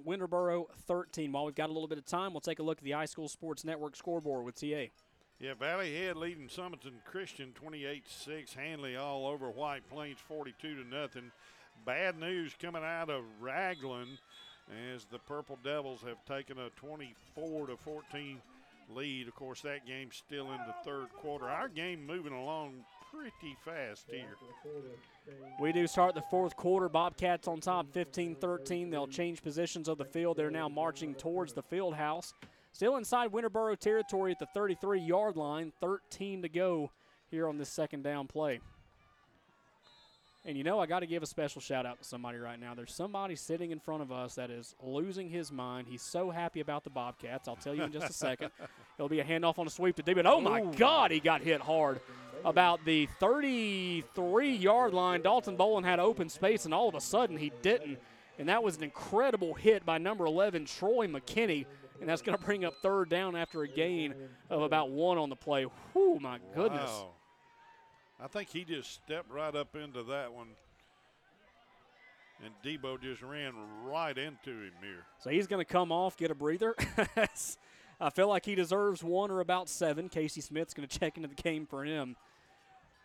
Winterboro 0.05 0.65
13. 0.89 1.31
While 1.31 1.45
we've 1.45 1.55
got 1.55 1.71
a 1.71 1.73
little 1.73 1.87
bit 1.87 1.99
of 1.99 2.05
time, 2.05 2.35
we'll 2.35 2.41
take 2.41 2.59
a 2.59 2.63
look 2.65 2.79
at 2.79 2.83
the 2.83 2.91
High 2.91 3.05
School 3.05 3.29
Sports 3.29 3.65
Network 3.65 3.95
scoreboard 3.95 4.45
with 4.45 4.57
TA. 4.57 4.87
Yeah, 5.39 5.55
Valley 5.55 5.95
Head 5.95 6.17
leading 6.17 6.49
Summerton 6.49 7.05
Christian 7.05 7.55
28-6. 7.55 8.55
Handley 8.55 8.97
all 8.97 9.29
over 9.29 9.49
White 9.49 9.89
Plains 9.89 10.19
42 10.27 10.83
to 10.83 10.89
nothing. 10.89 11.31
Bad 11.87 12.19
news 12.19 12.57
coming 12.61 12.83
out 12.83 13.09
of 13.09 13.23
Ragland 13.41 14.19
as 14.93 15.05
the 15.05 15.21
Purple 15.21 15.57
Devils 15.63 16.01
have 16.05 16.25
taken 16.25 16.59
a 16.59 16.71
24 16.71 17.69
to 17.69 17.77
14 17.77 18.43
lead. 18.93 19.29
Of 19.29 19.37
course, 19.37 19.61
that 19.61 19.87
game's 19.87 20.17
still 20.17 20.51
in 20.51 20.59
the 20.67 20.75
third 20.85 21.11
quarter. 21.15 21.49
Our 21.49 21.69
game 21.69 22.05
moving 22.05 22.33
along 22.33 22.85
pretty 23.13 23.57
fast 23.65 24.07
here. 24.11 24.37
We 25.61 25.73
do 25.73 25.87
start 25.87 26.15
the 26.15 26.23
fourth 26.23 26.57
quarter. 26.57 26.89
Bobcats 26.89 27.47
on 27.47 27.61
top 27.61 27.93
15 27.93 28.37
13. 28.37 28.91
They'll 28.91 29.07
change 29.07 29.43
positions 29.43 29.89
of 29.89 29.99
the 29.99 30.05
field. 30.05 30.37
They're 30.37 30.51
now 30.51 30.69
marching 30.69 31.15
towards 31.15 31.53
the 31.53 31.63
field 31.63 31.95
house. 31.95 32.35
Still 32.73 32.97
inside 32.97 33.31
Winterboro 33.31 33.79
territory 33.79 34.33
at 34.33 34.39
the 34.39 34.47
33 34.47 35.01
yard 35.01 35.37
line. 35.37 35.73
13 35.81 36.43
to 36.43 36.49
go 36.49 36.91
here 37.31 37.49
on 37.49 37.59
this 37.59 37.69
second 37.69 38.03
down 38.03 38.27
play. 38.27 38.61
And 40.45 40.59
you 40.59 40.65
know, 40.65 40.81
I 40.81 40.87
got 40.87 41.01
to 41.01 41.07
give 41.07 41.23
a 41.23 41.27
special 41.27 41.61
shout 41.61 41.87
out 41.87 41.99
to 41.99 42.05
somebody 42.05 42.39
right 42.39 42.59
now. 42.59 42.75
There's 42.75 42.93
somebody 42.93 43.37
sitting 43.37 43.71
in 43.71 43.79
front 43.79 44.03
of 44.03 44.11
us 44.11 44.35
that 44.35 44.51
is 44.51 44.75
losing 44.83 45.29
his 45.29 45.53
mind. 45.53 45.87
He's 45.89 46.03
so 46.03 46.31
happy 46.31 46.59
about 46.59 46.83
the 46.83 46.91
Bobcats. 46.91 47.47
I'll 47.47 47.55
tell 47.55 47.75
you 47.75 47.85
in 47.85 47.93
just 47.93 48.11
a 48.11 48.13
second. 48.13 48.51
It'll 48.99 49.09
be 49.09 49.21
a 49.21 49.25
handoff 49.25 49.61
on 49.61 49.69
a 49.69 49.71
sweep 49.71 49.95
to 49.97 50.03
David. 50.03 50.27
Oh 50.27 50.41
my 50.41 50.63
Ooh. 50.63 50.73
God, 50.77 51.13
he 51.13 51.21
got 51.21 51.43
hit 51.43 51.61
hard. 51.61 52.01
About 52.45 52.85
the 52.85 53.07
33 53.21 54.57
yard 54.57 54.95
line. 54.95 55.23
Dalton 55.23 55.57
Bolin 55.57 55.85
had 55.85 56.01
open 56.01 56.29
space, 56.29 56.65
and 56.65 56.75
all 56.75 56.89
of 56.89 56.95
a 56.95 57.01
sudden 57.01 57.37
he 57.37 57.53
didn't. 57.63 57.99
And 58.39 58.49
that 58.49 58.63
was 58.63 58.77
an 58.77 58.83
incredible 58.83 59.55
hit 59.55 59.85
by 59.85 59.99
number 59.99 60.27
11, 60.27 60.65
Troy 60.65 61.07
McKinney. 61.07 61.67
And 62.01 62.09
that's 62.09 62.23
going 62.23 62.37
to 62.37 62.45
bring 62.45 62.65
up 62.65 62.75
third 62.83 63.09
down 63.09 63.37
after 63.37 63.63
a 63.63 63.69
gain 63.69 64.15
of 64.51 64.63
about 64.63 64.91
one 64.91 65.19
on 65.19 65.29
the 65.29 65.37
play. 65.37 65.65
Whew, 65.93 66.19
my 66.21 66.39
goodness. 66.55 66.91
Wow. 66.91 67.11
I 68.21 68.27
think 68.27 68.49
he 68.49 68.65
just 68.65 68.93
stepped 68.93 69.31
right 69.31 69.55
up 69.55 69.77
into 69.77 70.03
that 70.05 70.33
one. 70.33 70.49
And 72.45 72.53
Debo 72.65 73.01
just 73.01 73.23
ran 73.23 73.53
right 73.85 74.17
into 74.19 74.51
him 74.51 74.73
here. 74.81 75.05
So 75.21 75.31
he's 75.31 75.47
going 75.47 75.65
to 75.65 75.71
come 75.71 75.93
off, 75.93 76.17
get 76.17 76.33
a 76.33 76.35
breather. 76.35 76.75
I 78.01 78.11
feel 78.11 78.29
like 78.29 78.45
he 78.45 78.57
deserves 78.57 79.05
one 79.05 79.31
or 79.31 79.39
about 79.39 79.69
seven. 79.69 80.09
Casey 80.09 80.41
Smith's 80.41 80.75
going 80.75 80.89
to 80.89 80.99
check 80.99 81.17
into 81.17 81.29
the 81.29 81.41
game 81.41 81.67
for 81.67 81.85
him. 81.85 82.17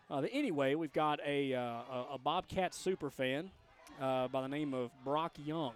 Uh, 0.10 0.24
anyway, 0.32 0.74
we've 0.76 0.94
got 0.94 1.20
a, 1.26 1.54
uh, 1.54 2.14
a, 2.14 2.18
Bobcat 2.18 2.74
super 2.74 3.10
fan 3.10 3.52
uh, 4.02 4.30
by 4.30 4.42
the 4.42 4.48
name 4.48 4.74
of 4.74 4.90
Brock 5.04 5.34
Young. 5.44 5.74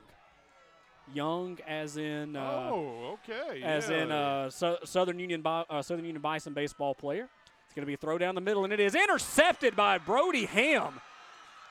Young, 1.13 1.59
as 1.67 1.97
in 1.97 2.37
uh, 2.37 2.69
oh, 2.71 3.17
okay, 3.29 3.61
as 3.61 3.89
yeah. 3.89 4.03
in 4.03 4.11
uh, 4.11 4.49
so, 4.49 4.77
Southern 4.85 5.19
Union 5.19 5.41
Bi- 5.41 5.65
uh, 5.69 5.81
Southern 5.81 6.05
Union 6.05 6.21
Bison 6.21 6.53
baseball 6.53 6.95
player. 6.95 7.27
It's 7.65 7.75
going 7.75 7.81
to 7.81 7.87
be 7.87 7.95
a 7.95 7.97
throw 7.97 8.17
down 8.17 8.35
the 8.35 8.41
middle, 8.41 8.63
and 8.63 8.71
it 8.71 8.79
is 8.79 8.95
intercepted 8.95 9.75
by 9.75 9.97
Brody 9.97 10.45
Ham. 10.45 11.01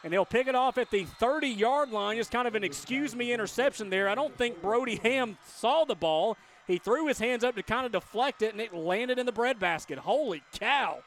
And 0.04 0.12
they'll 0.12 0.26
pick 0.26 0.46
it 0.46 0.54
off 0.54 0.76
at 0.76 0.90
the 0.90 1.04
30 1.04 1.48
yard 1.48 1.90
line. 1.90 2.16
Just 2.16 2.30
kind 2.30 2.48
of 2.48 2.54
an 2.54 2.64
excuse 2.64 3.14
me 3.14 3.32
interception 3.32 3.88
there. 3.88 4.08
I 4.08 4.14
don't 4.14 4.36
think 4.36 4.60
Brody 4.60 4.96
Ham 4.96 5.38
saw 5.46 5.84
the 5.84 5.94
ball. 5.94 6.36
He 6.66 6.76
threw 6.76 7.06
his 7.06 7.18
hands 7.18 7.44
up 7.44 7.54
to 7.56 7.62
kind 7.62 7.86
of 7.86 7.92
deflect 7.92 8.42
it, 8.42 8.52
and 8.52 8.60
it 8.60 8.74
landed 8.74 9.18
in 9.18 9.24
the 9.24 9.32
breadbasket. 9.32 9.98
Holy 9.98 10.42
cow. 10.52 10.98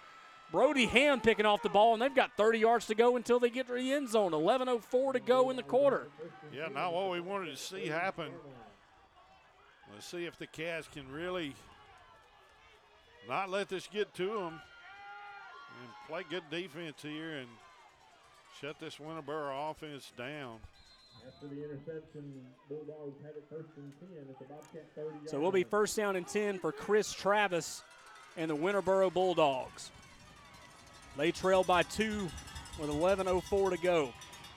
Brody 0.54 0.86
Ham 0.86 1.20
picking 1.20 1.48
off 1.48 1.64
the 1.64 1.70
ball, 1.70 1.94
and 1.94 2.02
they've 2.02 2.14
got 2.14 2.38
30 2.38 2.60
yards 2.60 2.86
to 2.86 2.94
go 2.94 3.16
until 3.16 3.40
they 3.40 3.50
get 3.50 3.66
to 3.66 3.74
the 3.74 3.92
end 3.92 4.08
zone. 4.08 4.34
11.04 4.34 5.14
to 5.14 5.20
go 5.20 5.50
in 5.50 5.56
the 5.56 5.64
quarter. 5.64 6.06
Yeah, 6.56 6.68
now 6.68 6.92
what 6.92 7.10
we 7.10 7.20
wanted 7.22 7.50
to 7.50 7.58
see 7.58 7.88
happen, 7.88 8.30
let's 9.92 10.06
see 10.06 10.26
if 10.26 10.38
the 10.38 10.46
Cats 10.46 10.88
can 10.94 11.12
really 11.12 11.56
not 13.28 13.50
let 13.50 13.68
this 13.68 13.90
get 13.92 14.14
to 14.14 14.28
them 14.28 14.62
and 15.82 15.90
play 16.08 16.22
good 16.30 16.44
defense 16.52 17.02
here 17.02 17.38
and 17.38 17.48
shut 18.62 18.80
this 18.80 18.98
Winterboro 18.98 19.72
offense 19.72 20.14
down. 20.16 20.60
After 21.28 21.48
the 21.48 21.64
interception, 21.64 22.32
Bulldogs 22.70 23.18
have 23.26 23.36
it 23.36 23.46
first 23.50 23.70
and 23.78 23.92
10 24.00 24.10
at 24.30 24.38
the 24.38 24.46
Bobcat 24.46 24.86
30 24.96 25.30
So 25.30 25.40
we'll 25.40 25.52
be 25.52 25.64
first 25.64 25.98
down 25.98 26.16
and 26.16 26.28
10 26.28 26.60
for 26.60 26.72
Chris 26.72 27.12
Travis 27.12 27.82
and 28.38 28.52
the 28.52 28.56
Winterboro 28.56 29.12
Bulldogs. 29.12 29.90
They 31.18 31.32
trail 31.32 31.64
by 31.64 31.84
two 31.84 32.30
with 32.80 32.90
11.04 32.90 33.72
to 33.72 33.78
go. 33.78 34.14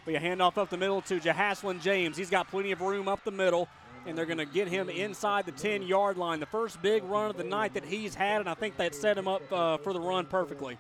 We 0.07 0.15
a 0.15 0.21
handoff 0.21 0.57
up 0.57 0.71
the 0.71 0.77
middle 0.77 1.03
to 1.03 1.19
Jahaslin 1.19 1.83
James. 1.83 2.17
He's 2.17 2.31
got 2.31 2.49
plenty 2.49 2.73
of 2.73 2.81
room 2.81 3.09
up 3.09 3.25
the 3.25 3.33
middle, 3.33 3.69
and 4.07 4.17
they're 4.17 4.25
going 4.25 4.39
to 4.39 4.47
get 4.47 4.69
him 4.69 4.89
inside 4.89 5.47
the 5.47 5.53
10 5.53 5.83
yard 5.83 6.17
line. 6.17 6.41
The 6.41 6.47
first 6.47 6.81
big 6.81 7.03
run 7.05 7.31
of 7.31 7.37
the 7.37 7.45
night 7.45 7.75
that 7.75 7.85
he's 7.85 8.15
had, 8.15 8.41
and 8.41 8.49
I 8.49 8.55
think 8.55 8.77
that 8.77 8.95
set 8.95 9.19
him 9.19 9.27
up 9.27 9.43
uh, 9.53 9.79
for 9.79 9.93
the 9.93 10.01
run 10.01 10.27
perfectly. 10.27 10.79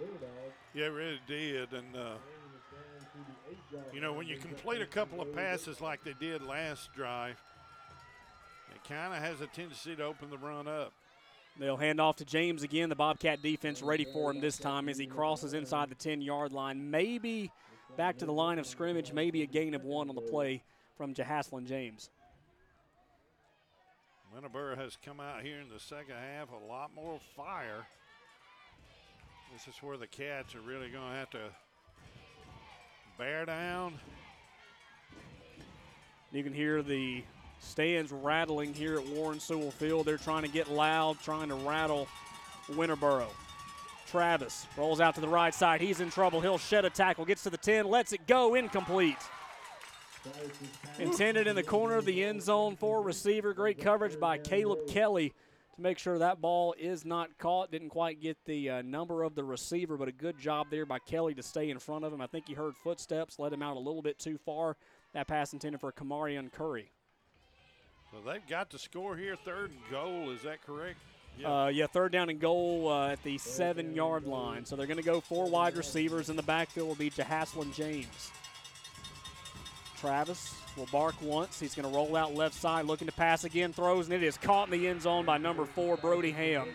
Yeah, 0.74 0.86
it 0.86 0.88
really 0.88 1.20
did. 1.26 1.72
And, 1.72 1.96
uh, 1.96 2.14
you 3.92 4.00
know, 4.00 4.12
when 4.12 4.28
you 4.28 4.36
complete 4.36 4.80
a 4.80 4.86
couple 4.86 5.20
of 5.20 5.34
passes 5.34 5.80
like 5.80 6.04
they 6.04 6.14
did 6.18 6.42
last 6.42 6.92
drive, 6.94 7.42
it 8.74 8.88
kind 8.88 9.12
of 9.12 9.18
has 9.18 9.40
a 9.40 9.46
tendency 9.48 9.96
to 9.96 10.04
open 10.04 10.30
the 10.30 10.38
run 10.38 10.68
up. 10.68 10.92
They'll 11.58 11.76
hand 11.76 12.00
off 12.00 12.16
to 12.16 12.24
James 12.24 12.62
again. 12.62 12.90
The 12.90 12.94
Bobcat 12.94 13.42
defense 13.42 13.82
ready 13.82 14.04
for 14.04 14.30
him 14.30 14.40
this 14.40 14.58
time 14.58 14.88
as 14.88 14.98
he 14.98 15.06
crosses 15.06 15.54
inside 15.54 15.88
the 15.88 15.94
10 15.94 16.20
yard 16.20 16.52
line. 16.52 16.90
Maybe 16.90 17.50
back 17.96 18.18
to 18.18 18.26
the 18.26 18.32
line 18.32 18.58
of 18.58 18.66
scrimmage, 18.66 19.12
maybe 19.12 19.42
a 19.42 19.46
gain 19.46 19.74
of 19.74 19.84
one 19.84 20.10
on 20.10 20.14
the 20.14 20.20
play 20.20 20.62
from 20.98 21.14
Jahaslin 21.14 21.66
James. 21.66 22.10
Winterboro 24.34 24.76
has 24.76 24.98
come 25.02 25.18
out 25.18 25.42
here 25.42 25.60
in 25.60 25.70
the 25.70 25.80
second 25.80 26.16
half 26.16 26.48
a 26.50 26.70
lot 26.70 26.90
more 26.94 27.18
fire. 27.34 27.86
This 29.52 29.66
is 29.66 29.82
where 29.82 29.96
the 29.96 30.06
Cats 30.06 30.54
are 30.54 30.60
really 30.60 30.90
going 30.90 31.10
to 31.10 31.16
have 31.16 31.30
to 31.30 31.48
bear 33.16 33.46
down. 33.46 33.94
You 36.32 36.42
can 36.42 36.52
hear 36.52 36.82
the 36.82 37.22
stands 37.60 38.12
rattling 38.12 38.74
here 38.74 38.98
at 38.98 39.06
Warren 39.08 39.40
Sewell 39.40 39.70
Field. 39.70 40.06
They're 40.06 40.18
trying 40.18 40.42
to 40.42 40.48
get 40.48 40.70
loud, 40.70 41.18
trying 41.20 41.48
to 41.48 41.54
rattle 41.54 42.08
Winterboro. 42.70 43.28
Travis 44.06 44.66
rolls 44.76 45.00
out 45.00 45.14
to 45.16 45.20
the 45.20 45.28
right 45.28 45.54
side. 45.54 45.80
He's 45.80 46.00
in 46.00 46.10
trouble. 46.10 46.40
He'll 46.40 46.58
shed 46.58 46.84
a 46.84 46.90
tackle, 46.90 47.24
gets 47.24 47.42
to 47.42 47.50
the 47.50 47.56
10, 47.56 47.86
lets 47.86 48.12
it 48.12 48.26
go, 48.26 48.54
incomplete. 48.54 49.18
Intended 50.98 51.46
in 51.46 51.54
the 51.54 51.62
corner 51.62 51.96
of 51.96 52.04
the 52.04 52.24
end 52.24 52.42
zone 52.42 52.76
for 52.76 53.02
receiver. 53.02 53.52
Great 53.52 53.78
coverage 53.80 54.18
by 54.18 54.38
Caleb 54.38 54.86
Kelly 54.88 55.32
to 55.76 55.82
make 55.82 55.98
sure 55.98 56.18
that 56.18 56.40
ball 56.40 56.74
is 56.78 57.04
not 57.04 57.36
caught. 57.38 57.70
Didn't 57.70 57.90
quite 57.90 58.20
get 58.20 58.36
the 58.44 58.70
uh, 58.70 58.82
number 58.82 59.22
of 59.22 59.34
the 59.34 59.44
receiver, 59.44 59.96
but 59.96 60.08
a 60.08 60.12
good 60.12 60.38
job 60.38 60.68
there 60.70 60.86
by 60.86 60.98
Kelly 60.98 61.34
to 61.34 61.42
stay 61.42 61.70
in 61.70 61.78
front 61.78 62.04
of 62.04 62.12
him. 62.12 62.20
I 62.20 62.26
think 62.26 62.48
he 62.48 62.54
heard 62.54 62.76
footsteps, 62.76 63.38
let 63.38 63.52
him 63.52 63.62
out 63.62 63.76
a 63.76 63.80
little 63.80 64.02
bit 64.02 64.18
too 64.18 64.38
far. 64.38 64.76
That 65.12 65.28
pass 65.28 65.52
intended 65.52 65.80
for 65.80 65.92
Kamarian 65.92 66.50
Curry. 66.50 66.90
So 68.12 68.18
they've 68.24 68.46
got 68.48 68.70
to 68.70 68.78
score 68.78 69.16
here, 69.16 69.36
third 69.36 69.70
and 69.70 69.80
goal. 69.90 70.30
Is 70.30 70.42
that 70.42 70.64
correct? 70.64 70.98
Yeah, 71.38 71.64
uh, 71.64 71.66
yeah 71.68 71.86
third 71.86 72.12
down 72.12 72.30
and 72.30 72.40
goal 72.40 72.88
uh, 72.88 73.08
at 73.08 73.22
the 73.22 73.38
seven 73.38 73.94
yard 73.94 74.24
line. 74.24 74.64
So 74.64 74.76
they're 74.76 74.86
going 74.86 74.98
to 74.98 75.02
go 75.02 75.20
four 75.20 75.48
wide 75.50 75.76
receivers. 75.76 76.30
In 76.30 76.36
the 76.36 76.42
backfield 76.42 76.88
will 76.88 76.94
be 76.94 77.10
Jahaslin 77.10 77.74
James. 77.74 78.30
Travis 79.98 80.54
will 80.76 80.88
bark 80.92 81.14
once. 81.22 81.58
He's 81.58 81.74
going 81.74 81.88
to 81.88 81.94
roll 81.94 82.16
out 82.16 82.34
left 82.34 82.54
side, 82.54 82.84
looking 82.84 83.08
to 83.08 83.14
pass 83.14 83.44
again, 83.44 83.72
throws, 83.72 84.06
and 84.06 84.14
it 84.14 84.22
is 84.22 84.36
caught 84.36 84.68
in 84.68 84.78
the 84.78 84.88
end 84.88 85.02
zone 85.02 85.24
by 85.24 85.38
number 85.38 85.64
four, 85.64 85.96
Brody 85.96 86.30
Ham. 86.32 86.68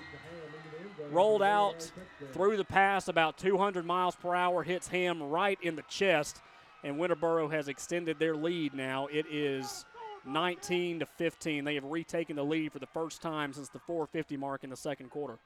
Rolled 1.11 1.43
out 1.43 1.91
through 2.33 2.57
the 2.57 2.63
pass 2.63 3.07
about 3.07 3.37
200 3.37 3.85
miles 3.85 4.15
per 4.15 4.33
hour, 4.33 4.63
hits 4.63 4.87
Ham 4.87 5.21
right 5.21 5.59
in 5.61 5.75
the 5.75 5.83
chest, 5.83 6.41
and 6.83 6.97
Winterboro 6.97 7.51
has 7.51 7.67
extended 7.67 8.17
their 8.17 8.35
lead 8.35 8.73
now. 8.73 9.07
It 9.07 9.25
is 9.29 9.85
19 10.25 10.99
to 10.99 11.05
15. 11.05 11.63
They 11.63 11.75
have 11.75 11.83
retaken 11.83 12.35
the 12.35 12.43
lead 12.43 12.71
for 12.71 12.79
the 12.79 12.87
first 12.87 13.21
time 13.21 13.53
since 13.53 13.69
the 13.69 13.79
450 13.79 14.37
mark 14.37 14.63
in 14.63 14.69
the 14.69 14.77
second 14.77 15.09
quarter. 15.09 15.39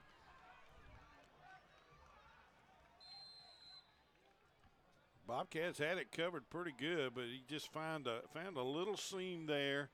Bobcats 5.28 5.80
had 5.80 5.98
it 5.98 6.12
covered 6.12 6.50
pretty 6.50 6.74
good, 6.78 7.14
but 7.16 7.24
he 7.24 7.42
just 7.48 7.74
found 7.74 8.06
a 8.06 8.20
found 8.34 8.58
a 8.58 8.64
little 8.64 8.96
seam 8.96 9.48
there. 9.48 9.90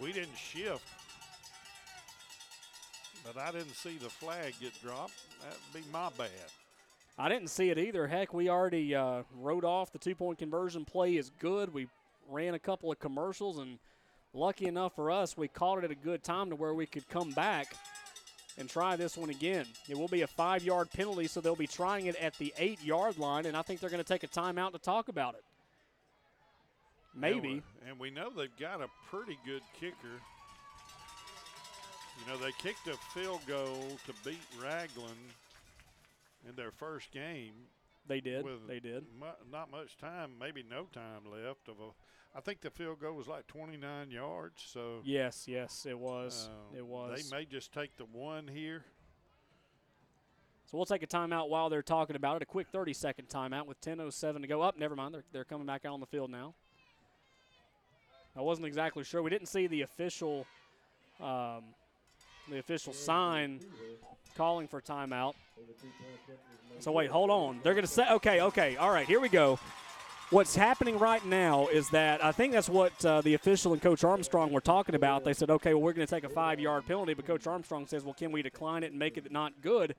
we 0.00 0.12
didn't 0.12 0.36
shift. 0.36 0.84
But 3.24 3.36
I 3.40 3.50
didn't 3.50 3.74
see 3.74 3.96
the 3.98 4.08
flag 4.08 4.54
get 4.60 4.72
dropped. 4.80 5.14
That'd 5.42 5.58
be 5.74 5.90
my 5.92 6.10
bad. 6.16 6.28
I 7.18 7.28
didn't 7.28 7.48
see 7.48 7.70
it 7.70 7.78
either. 7.78 8.06
Heck, 8.06 8.32
we 8.32 8.48
already 8.48 8.94
uh, 8.94 9.22
wrote 9.40 9.64
off 9.64 9.90
the 9.90 9.98
two 9.98 10.14
point 10.14 10.38
conversion 10.38 10.84
play 10.84 11.16
is 11.16 11.30
good. 11.40 11.72
We 11.74 11.88
ran 12.30 12.54
a 12.54 12.58
couple 12.58 12.92
of 12.92 13.00
commercials, 13.00 13.58
and 13.58 13.78
lucky 14.32 14.66
enough 14.66 14.94
for 14.94 15.10
us, 15.10 15.36
we 15.36 15.48
caught 15.48 15.78
it 15.78 15.84
at 15.84 15.90
a 15.90 15.94
good 15.96 16.22
time 16.22 16.50
to 16.50 16.56
where 16.56 16.74
we 16.74 16.86
could 16.86 17.08
come 17.08 17.30
back 17.32 17.74
and 18.58 18.68
try 18.68 18.96
this 18.96 19.16
one 19.16 19.30
again. 19.30 19.66
It 19.88 19.98
will 19.98 20.08
be 20.08 20.22
a 20.22 20.26
five 20.26 20.62
yard 20.62 20.90
penalty, 20.90 21.26
so 21.26 21.40
they'll 21.40 21.56
be 21.56 21.66
trying 21.66 22.06
it 22.06 22.16
at 22.16 22.36
the 22.38 22.52
eight 22.58 22.82
yard 22.82 23.18
line, 23.18 23.46
and 23.46 23.56
I 23.56 23.62
think 23.62 23.80
they're 23.80 23.90
going 23.90 24.02
to 24.02 24.08
take 24.08 24.24
a 24.24 24.28
timeout 24.28 24.72
to 24.72 24.78
talk 24.78 25.08
about 25.08 25.34
it. 25.34 25.44
Maybe. 27.14 27.62
And 27.88 27.98
we, 27.98 28.10
know 28.10 28.30
they've 28.30 28.54
got 28.60 28.82
a 28.82 28.88
pretty 29.10 29.38
good 29.46 29.62
kicker. 29.80 30.20
You 32.18 32.32
know, 32.32 32.36
they 32.38 32.52
kicked 32.58 32.86
a 32.88 32.96
field 33.14 33.40
goal 33.46 33.86
to 34.06 34.12
beat 34.24 34.42
Ragland 34.60 35.16
in 36.48 36.54
their 36.56 36.70
first 36.70 37.10
game. 37.12 37.52
They 38.06 38.20
did. 38.20 38.44
With 38.44 38.66
They 38.68 38.80
did. 38.80 39.04
Mu- 39.18 39.50
not 39.50 39.70
much 39.70 39.96
time, 39.96 40.32
maybe 40.38 40.62
no 40.68 40.84
time 40.92 41.22
left. 41.30 41.68
Of 41.68 41.76
a, 41.80 41.90
I 42.36 42.40
think 42.40 42.60
the 42.60 42.70
field 42.70 43.00
goal 43.00 43.14
was 43.14 43.26
like 43.26 43.46
29 43.46 44.10
yards. 44.10 44.62
So 44.66 45.00
Yes, 45.04 45.46
yes, 45.48 45.86
it 45.88 45.98
was. 45.98 46.50
uh, 46.74 46.76
it 46.78 46.86
was. 46.86 47.30
They 47.30 47.36
may 47.36 47.44
just 47.46 47.72
take 47.72 47.96
the 47.96 48.04
one 48.04 48.46
here. 48.46 48.84
So 50.70 50.76
we'll 50.76 50.84
take 50.84 51.02
a 51.02 51.06
timeout 51.06 51.48
while 51.48 51.70
they're 51.70 51.80
talking 51.82 52.14
about 52.16 52.36
it. 52.36 52.42
A 52.42 52.46
quick 52.46 52.66
30 52.68 52.92
second 52.92 53.28
timeout 53.28 53.66
with 53.66 53.80
10.07 53.80 54.42
to 54.42 54.46
go. 54.46 54.60
Up, 54.60 54.78
never 54.78 54.94
mind. 54.94 55.14
They're, 55.14 55.24
they're 55.32 55.44
coming 55.44 55.66
back 55.66 55.84
out 55.86 55.94
on 55.94 56.00
the 56.00 56.06
field 56.06 56.30
now. 56.30 56.54
I 58.36 58.42
wasn't 58.42 58.66
exactly 58.66 59.02
sure. 59.02 59.22
We 59.22 59.30
didn't 59.30 59.48
see 59.48 59.66
the 59.66 59.80
official, 59.82 60.44
um, 61.22 61.62
the 62.50 62.58
official 62.58 62.92
sign 62.92 63.60
calling 64.36 64.68
for 64.68 64.82
timeout. 64.82 65.34
So 66.80 66.92
wait, 66.92 67.10
hold 67.10 67.30
on. 67.30 67.60
They're 67.62 67.72
going 67.72 67.86
to 67.86 67.90
say, 67.90 68.06
okay, 68.10 68.42
okay, 68.42 68.76
all 68.76 68.90
right, 68.90 69.06
here 69.06 69.20
we 69.20 69.30
go. 69.30 69.58
What's 70.30 70.56
happening 70.56 70.98
right 70.98 71.24
now 71.24 71.68
is 71.68 71.88
that 71.90 72.24
I 72.24 72.32
think 72.32 72.52
that's 72.52 72.68
what 72.68 73.04
uh, 73.04 73.20
the 73.20 73.34
official 73.34 73.72
and 73.74 73.80
Coach 73.80 74.02
Armstrong 74.02 74.50
were 74.50 74.60
talking 74.60 74.96
about. 74.96 75.22
They 75.22 75.32
said, 75.32 75.50
okay, 75.50 75.72
well, 75.72 75.84
we're 75.84 75.92
going 75.92 76.04
to 76.04 76.12
take 76.12 76.24
a 76.24 76.28
five 76.28 76.58
yard 76.58 76.84
penalty, 76.84 77.14
but 77.14 77.24
Coach 77.24 77.46
Armstrong 77.46 77.86
says, 77.86 78.02
well, 78.02 78.12
can 78.12 78.32
we 78.32 78.42
decline 78.42 78.82
it 78.82 78.90
and 78.90 78.98
make 78.98 79.16
it 79.16 79.30
not 79.30 79.52
good? 79.62 79.94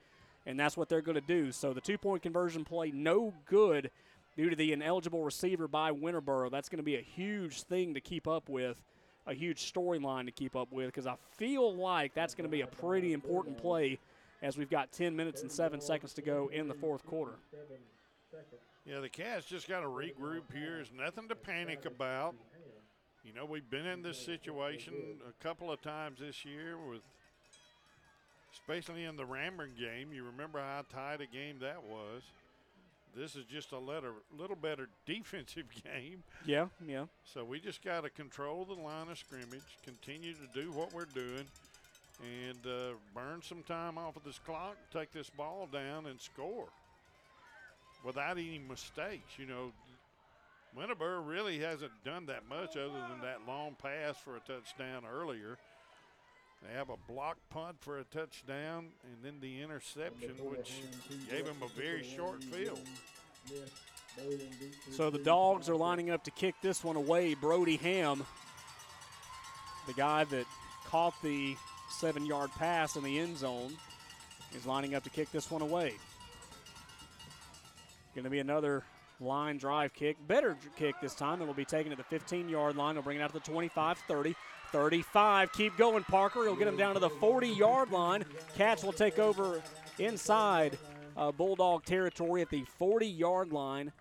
And 0.46 0.60
that's 0.60 0.76
what 0.76 0.90
they're 0.90 1.02
going 1.02 1.16
to 1.16 1.22
do. 1.22 1.54
So 1.54 1.72
the 1.72 1.80
two 1.80 1.98
point 1.98 2.24
conversion 2.24 2.66
play, 2.66 2.92
no 2.92 3.34
good 3.46 3.90
due 4.36 4.50
to 4.50 4.56
the 4.58 4.74
ineligible 4.74 5.24
receiver 5.24 5.66
by 5.66 5.92
Winterboro. 5.92 6.52
That's 6.52 6.68
going 6.68 6.80
to 6.80 6.84
be 6.84 6.98
a 6.98 7.02
huge 7.02 7.62
thing 7.62 7.94
to 7.94 8.02
keep 8.02 8.28
up 8.28 8.50
with, 8.50 8.82
a 9.28 9.34
huge 9.34 9.72
storyline 9.74 10.26
to 10.26 10.32
keep 10.34 10.58
up 10.58 10.74
with, 10.74 10.88
because 10.88 11.08
I 11.08 11.16
feel 11.38 11.74
like 11.74 12.14
that's 12.14 12.36
going 12.36 12.50
to 12.50 12.52
be 12.52 12.62
a 12.62 12.68
pretty 12.68 13.14
important 13.14 13.58
play 13.58 13.98
as 14.42 14.58
we've 14.58 14.70
got 14.70 14.92
10 14.92 15.16
minutes 15.16 15.42
and 15.42 15.50
7 15.50 15.80
seconds 15.80 16.14
to 16.16 16.22
go 16.22 16.50
in 16.52 16.68
the 16.68 16.74
fourth 16.74 17.06
quarter. 17.06 17.36
Yeah, 18.88 19.02
the 19.02 19.10
Cats 19.10 19.46
just 19.46 19.68
got 19.68 19.82
to 19.82 19.88
regroup 19.88 20.54
here. 20.54 20.76
There's 20.76 20.94
nothing 20.98 21.28
to 21.28 21.36
panic 21.36 21.86
about. 21.86 22.36
You 23.26 23.34
know, 23.34 23.44
we've 23.44 23.70
been 23.70 23.86
in 23.86 24.02
this 24.02 24.18
situation 24.18 24.94
a 25.28 25.44
couple 25.44 25.70
of 25.70 25.82
times 25.82 26.20
this 26.22 26.46
year 26.46 26.78
with, 26.78 27.02
especially 28.54 29.04
in 29.04 29.18
the 29.18 29.26
Rammer 29.26 29.68
game. 29.68 30.14
You 30.14 30.24
remember 30.24 30.60
how 30.60 30.86
tight 30.90 31.20
a 31.20 31.26
game 31.26 31.58
that 31.60 31.84
was. 31.84 32.22
This 33.14 33.36
is 33.36 33.44
just 33.44 33.74
a 33.74 33.78
letter, 33.78 34.14
little 34.38 34.56
better 34.56 34.88
defensive 35.06 35.66
game. 35.84 36.24
Yeah, 36.46 36.68
yeah. 36.88 37.06
So 37.26 37.44
we 37.44 37.60
just 37.60 37.84
got 37.84 38.06
to 38.06 38.10
control 38.10 38.64
the 38.64 38.82
line 38.82 39.10
of 39.10 39.18
scrimmage, 39.18 39.68
continue 39.84 40.34
to 40.34 40.62
do 40.62 40.72
what 40.72 40.94
we're 40.94 41.06
doing, 41.14 41.46
and 42.22 42.66
uh, 42.66 42.94
burn 43.14 43.42
some 43.42 43.64
time 43.64 43.98
off 43.98 44.16
of 44.16 44.24
this 44.24 44.40
clock, 44.40 44.78
take 44.94 45.12
this 45.12 45.30
ball 45.30 45.68
down, 45.70 46.06
and 46.06 46.22
score 46.22 46.68
without 48.04 48.38
any 48.38 48.60
mistakes. 48.60 49.38
You 49.38 49.46
know, 49.46 49.72
Winterboro 50.78 51.26
really 51.26 51.60
hasn't 51.60 51.92
done 52.06 52.26
that 52.28 52.48
much 52.48 52.78
other 52.78 53.00
than 53.10 53.22
that 53.22 53.40
long 53.48 53.76
pass 53.82 54.18
for 54.18 54.36
a 54.36 54.40
touchdown 54.40 55.04
earlier. 55.12 55.58
They 56.64 56.74
have 56.74 56.90
a 56.90 56.98
block 57.12 57.38
punt 57.50 57.78
for 57.82 58.00
a 58.00 58.04
touchdown, 58.06 58.88
and 59.04 59.24
then 59.24 59.40
the 59.42 59.62
interception, 59.62 60.32
which 60.50 60.82
gave 61.30 61.46
them 61.46 61.58
a 61.62 61.80
very 61.80 62.04
short 62.04 62.44
field. 62.44 62.80
So 64.92 65.12
the 65.12 65.20
Dogs 65.20 65.70
are 65.70 65.76
lining 65.76 66.10
up 66.10 66.24
to 66.24 66.32
kick 66.32 66.56
this 66.62 66.84
one 66.84 66.96
away. 66.96 67.36
Brody 67.36 67.78
Ham, 67.78 68.26
the 69.86 69.94
guy 69.94 70.24
that 70.26 70.46
caught 70.86 71.14
the 71.22 71.56
seven 71.90 72.26
yard 72.26 72.50
pass 72.58 72.96
in 72.96 73.04
the 73.04 73.20
end 73.20 73.38
zone, 73.38 73.78
is 74.56 74.66
lining 74.66 74.96
up 74.96 75.04
to 75.04 75.12
kick 75.12 75.32
this 75.32 75.52
one 75.52 75.62
away. 75.62 75.94
Going 78.18 78.24
to 78.24 78.32
be 78.32 78.40
another 78.40 78.82
line 79.20 79.60
drive 79.60 79.94
kick. 79.94 80.18
Better 80.28 80.58
kick 80.76 80.96
this 81.04 81.14
time. 81.14 81.40
It'll 81.40 81.54
be 81.54 81.66
taken 81.66 81.92
at 81.92 82.00
the 82.00 82.04
15 82.06 82.50
yard 82.50 82.76
line. 82.76 82.96
They'll 82.96 83.04
bring 83.04 83.20
it 83.20 83.22
out 83.22 83.28
to 83.28 83.34
the 83.36 83.40
25 83.42 84.00
30. 84.00 84.36
35. 84.72 85.54
Keep 85.54 85.78
going, 85.78 86.04
Parker. 86.04 86.42
He'll 86.42 86.56
get 86.56 86.66
them 86.66 86.78
down 86.78 86.96
to 86.96 87.00
the 87.00 87.12
40 87.12 87.48
yard 87.48 87.92
line. 87.92 88.26
Cats 88.56 88.84
will 88.84 88.92
take 88.92 89.20
over 89.20 89.62
inside 90.00 90.80
uh, 91.16 91.32
Bulldog 91.32 91.86
territory 91.86 92.42
at 92.42 92.50
the 92.50 92.64
40 92.80 93.06
yard 93.06 93.54
line. 93.54 93.92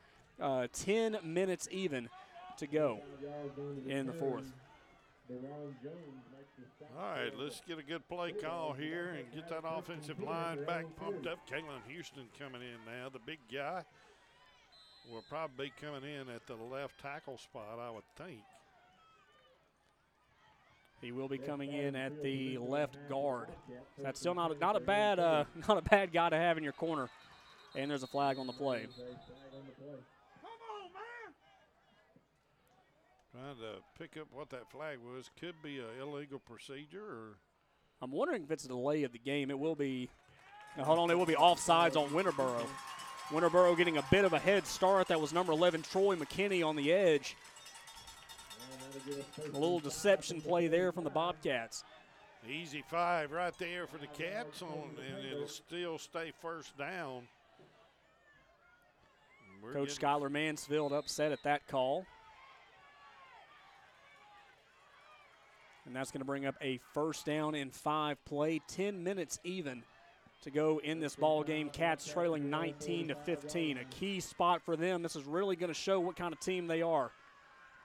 Uh, 0.40 0.66
10 0.72 1.18
minutes 1.22 1.68
even 1.70 2.08
to 2.56 2.66
go 2.66 3.00
in 3.86 4.06
the 4.06 4.14
fourth. 4.14 4.50
All 6.98 7.10
right, 7.10 7.32
let's 7.38 7.60
get 7.68 7.78
a 7.78 7.82
good 7.82 8.08
play 8.08 8.32
call 8.32 8.72
here 8.72 9.16
and 9.18 9.30
get 9.34 9.48
that 9.50 9.68
offensive 9.68 10.22
line 10.22 10.64
back 10.64 10.86
pumped 10.96 11.26
up. 11.26 11.38
Kalen 11.50 11.82
Houston 11.88 12.24
coming 12.38 12.62
in 12.62 12.78
now, 12.86 13.10
the 13.10 13.18
big 13.18 13.38
guy. 13.52 13.82
Will 15.10 15.22
probably 15.28 15.66
be 15.66 15.72
coming 15.80 16.02
in 16.02 16.28
at 16.28 16.46
the 16.46 16.56
left 16.56 17.00
tackle 17.00 17.38
spot, 17.38 17.78
I 17.80 17.90
would 17.90 18.04
think. 18.16 18.40
He 21.00 21.12
will 21.12 21.28
be 21.28 21.38
coming 21.38 21.72
in 21.72 21.94
at 21.94 22.22
the 22.22 22.58
left 22.58 22.96
guard. 23.08 23.48
So 23.96 24.02
that's 24.02 24.18
still 24.18 24.34
not 24.34 24.50
a, 24.50 24.58
not 24.58 24.74
a 24.76 24.80
bad 24.80 25.18
uh, 25.18 25.44
not 25.68 25.78
a 25.78 25.82
bad 25.82 26.12
guy 26.12 26.30
to 26.30 26.36
have 26.36 26.58
in 26.58 26.64
your 26.64 26.72
corner. 26.72 27.08
And 27.76 27.90
there's 27.90 28.02
a 28.02 28.08
flag 28.08 28.38
on 28.38 28.46
the 28.46 28.52
play. 28.52 28.86
Trying 33.32 33.56
to 33.56 33.82
pick 33.98 34.16
up 34.20 34.28
what 34.32 34.48
that 34.50 34.70
flag 34.70 34.98
was. 34.98 35.30
Could 35.38 35.54
be 35.62 35.78
an 35.78 36.00
illegal 36.00 36.38
procedure 36.38 37.04
or 37.04 37.36
I'm 38.02 38.10
wondering 38.10 38.42
if 38.42 38.50
it's 38.50 38.64
a 38.64 38.68
delay 38.68 39.04
of 39.04 39.12
the 39.12 39.18
game. 39.18 39.50
It 39.50 39.58
will 39.58 39.74
be. 39.74 40.08
Now, 40.76 40.84
hold 40.84 40.98
on, 40.98 41.10
it 41.10 41.18
will 41.18 41.26
be 41.26 41.34
offsides 41.34 41.96
on 41.96 42.10
Winterboro. 42.10 42.66
Winterboro 43.30 43.76
getting 43.76 43.98
a 43.98 44.04
bit 44.10 44.24
of 44.24 44.32
a 44.32 44.38
head 44.38 44.66
start. 44.66 45.08
That 45.08 45.20
was 45.20 45.32
number 45.32 45.52
11 45.52 45.82
Troy 45.82 46.14
McKinney 46.16 46.64
on 46.64 46.76
the 46.76 46.92
edge. 46.92 47.36
A 49.52 49.58
little 49.58 49.80
deception 49.80 50.40
play 50.40 50.68
there 50.68 50.92
from 50.92 51.04
the 51.04 51.10
Bobcats. 51.10 51.84
easy 52.48 52.84
five 52.88 53.32
right 53.32 53.52
there 53.58 53.86
for 53.86 53.98
the 53.98 54.06
Cats, 54.06 54.62
on, 54.62 54.90
and 55.08 55.26
it'll 55.26 55.48
still 55.48 55.98
stay 55.98 56.32
first 56.40 56.76
down. 56.78 57.22
Coach 59.72 59.98
Skylar 59.98 60.30
Mansfield 60.30 60.92
upset 60.92 61.32
at 61.32 61.42
that 61.42 61.66
call. 61.66 62.06
And 65.84 65.94
that's 65.94 66.10
going 66.10 66.20
to 66.20 66.26
bring 66.26 66.46
up 66.46 66.56
a 66.60 66.78
first 66.94 67.26
down 67.26 67.54
in 67.54 67.70
five 67.70 68.24
play. 68.24 68.60
10 68.68 69.02
minutes 69.02 69.38
even 69.44 69.82
to 70.42 70.50
go 70.50 70.80
in 70.82 71.00
this 71.00 71.16
ball 71.16 71.42
game. 71.42 71.70
Cats 71.70 72.06
trailing 72.06 72.50
19 72.50 73.08
to 73.08 73.14
15. 73.14 73.78
A 73.78 73.84
key 73.84 74.20
spot 74.20 74.62
for 74.62 74.76
them. 74.76 75.02
This 75.02 75.16
is 75.16 75.24
really 75.24 75.56
going 75.56 75.72
to 75.72 75.74
show 75.74 76.00
what 76.00 76.16
kind 76.16 76.32
of 76.32 76.40
team 76.40 76.66
they 76.66 76.82
are. 76.82 77.10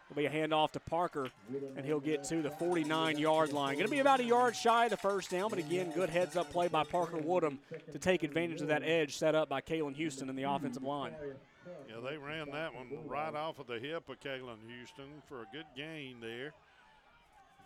It'll 0.09 0.17
be 0.19 0.25
a 0.25 0.29
handoff 0.29 0.71
to 0.71 0.81
Parker, 0.81 1.29
and 1.77 1.85
he'll 1.85 2.01
get 2.01 2.25
to 2.25 2.41
the 2.41 2.49
49 2.49 3.17
yard 3.17 3.53
line. 3.53 3.75
Going 3.75 3.85
to 3.85 3.91
be 3.91 3.99
about 3.99 4.19
a 4.19 4.25
yard 4.25 4.57
shy 4.57 4.85
of 4.85 4.91
the 4.91 4.97
first 4.97 5.29
down, 5.29 5.49
but 5.49 5.57
again, 5.57 5.91
good 5.95 6.09
heads 6.09 6.35
up 6.35 6.51
play 6.51 6.67
by 6.67 6.83
Parker 6.83 7.15
Woodham 7.15 7.59
to 7.93 7.97
take 7.97 8.23
advantage 8.23 8.59
of 8.59 8.67
that 8.67 8.83
edge 8.83 9.15
set 9.15 9.35
up 9.35 9.47
by 9.47 9.61
Kalen 9.61 9.95
Houston 9.95 10.27
in 10.27 10.35
the 10.35 10.43
offensive 10.43 10.83
line. 10.83 11.13
Yeah, 11.87 12.01
they 12.03 12.17
ran 12.17 12.51
that 12.51 12.75
one 12.75 12.89
right 13.07 13.33
off 13.33 13.59
of 13.59 13.67
the 13.67 13.79
hip 13.79 14.09
of 14.09 14.19
Kalen 14.19 14.57
Houston 14.67 15.21
for 15.29 15.43
a 15.43 15.45
good 15.53 15.65
gain 15.77 16.17
there. 16.19 16.51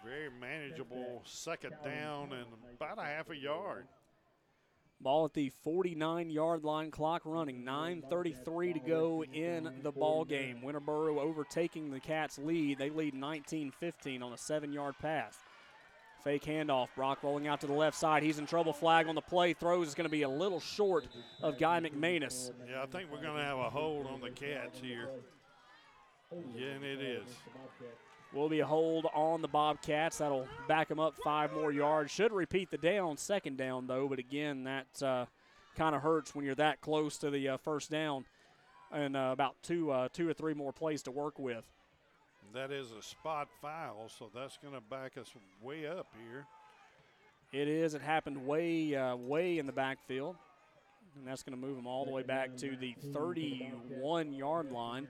Very 0.06 0.30
manageable 0.40 1.24
second 1.26 1.74
down 1.84 2.32
and 2.32 2.46
about 2.80 3.00
a 3.00 3.06
half 3.06 3.32
a 3.32 3.36
yard. 3.36 3.88
Ball 5.02 5.26
at 5.26 5.34
the 5.34 5.52
49 5.64 6.30
yard 6.30 6.64
line, 6.64 6.90
clock 6.90 7.22
running, 7.26 7.64
9.33 7.64 8.74
to 8.74 8.80
go 8.80 9.24
in 9.24 9.70
the 9.84 9.92
ball 9.92 10.26
game. 10.26 10.62
Winterboro 10.64 11.20
overtaking 11.20 11.92
the 11.92 12.00
Cats' 12.00 12.40
lead. 12.40 12.80
They 12.80 12.90
lead 12.90 13.14
19 13.14 13.72
15 13.72 14.24
on 14.24 14.34
a 14.34 14.38
seven 14.38 14.72
yard 14.74 14.96
pass. 15.02 15.38
Fake 16.24 16.46
handoff. 16.46 16.88
Brock 16.96 17.22
rolling 17.22 17.48
out 17.48 17.62
to 17.62 17.68
the 17.68 17.74
left 17.74 17.96
side. 17.96 18.24
He's 18.24 18.40
in 18.40 18.48
trouble. 18.48 18.74
Flag 18.74 19.08
on 19.08 19.14
the 19.14 19.22
play. 19.22 19.54
Throws 19.54 19.90
is 19.90 19.94
going 19.94 20.06
to 20.06 20.12
be 20.12 20.24
a 20.24 20.30
little 20.30 20.60
short 20.60 21.08
of 21.44 21.60
Guy 21.60 21.80
McManus. 21.80 22.52
Yeah, 22.68 22.82
I 22.82 22.88
think 22.88 23.12
we're 23.12 23.22
going 23.22 23.38
to 23.38 23.44
have 23.44 23.60
a 23.60 23.70
hold 23.70 24.08
on 24.08 24.22
the 24.22 24.32
Cats 24.32 24.80
here. 24.82 25.10
Yeah, 26.56 26.68
and 26.68 26.84
it 26.84 27.00
is. 27.00 27.28
Will 28.36 28.50
be 28.50 28.60
a 28.60 28.66
hold 28.66 29.08
on 29.14 29.42
the 29.42 29.48
Bobcats. 29.48 30.18
That'll 30.18 30.46
back 30.68 30.90
them 30.90 31.00
up 31.00 31.16
five 31.24 31.54
more 31.54 31.72
yards. 31.72 32.12
Should 32.12 32.34
repeat 32.34 32.70
the 32.70 32.78
down, 32.78 33.16
second 33.16 33.58
down, 33.58 33.88
though. 33.88 34.10
But 34.10 34.20
again, 34.20 34.66
that 34.66 35.02
uh, 35.02 35.26
kind 35.78 35.96
of 35.96 36.02
hurts 36.02 36.36
when 36.36 36.44
you're 36.44 36.56
that 36.56 36.82
close 36.82 37.18
to 37.20 37.30
the 37.30 37.48
uh, 37.48 37.58
first 37.58 37.90
down 37.90 38.26
and 38.92 39.16
uh, 39.16 39.30
about 39.32 39.56
two, 39.64 39.90
uh, 39.90 40.10
two 40.12 40.28
or 40.28 40.34
three 40.34 40.54
more 40.54 40.74
plays 40.74 41.02
to 41.04 41.12
work 41.12 41.40
with. 41.40 41.64
That 42.54 42.72
is 42.72 42.92
a 42.92 43.02
spot 43.02 43.48
foul, 43.62 44.10
so 44.10 44.30
that's 44.36 44.58
going 44.58 44.74
to 44.74 44.82
back 44.82 45.18
us 45.18 45.30
way 45.64 45.88
up 45.88 46.08
here. 46.30 46.46
It 47.54 47.70
is. 47.70 47.94
It 47.94 48.02
happened 48.02 48.46
way, 48.46 48.96
uh, 48.96 49.16
way 49.16 49.60
in 49.60 49.66
the 49.66 49.72
backfield. 49.72 50.36
And 51.18 51.26
that's 51.26 51.44
going 51.44 51.60
to 51.60 51.68
move 51.68 51.76
them 51.78 51.88
all 51.88 52.06
the 52.06 52.12
way 52.12 52.24
back 52.24 52.58
to 52.58 52.76
the 52.76 52.94
31 53.14 54.34
yard 54.34 54.72
line. 54.72 55.08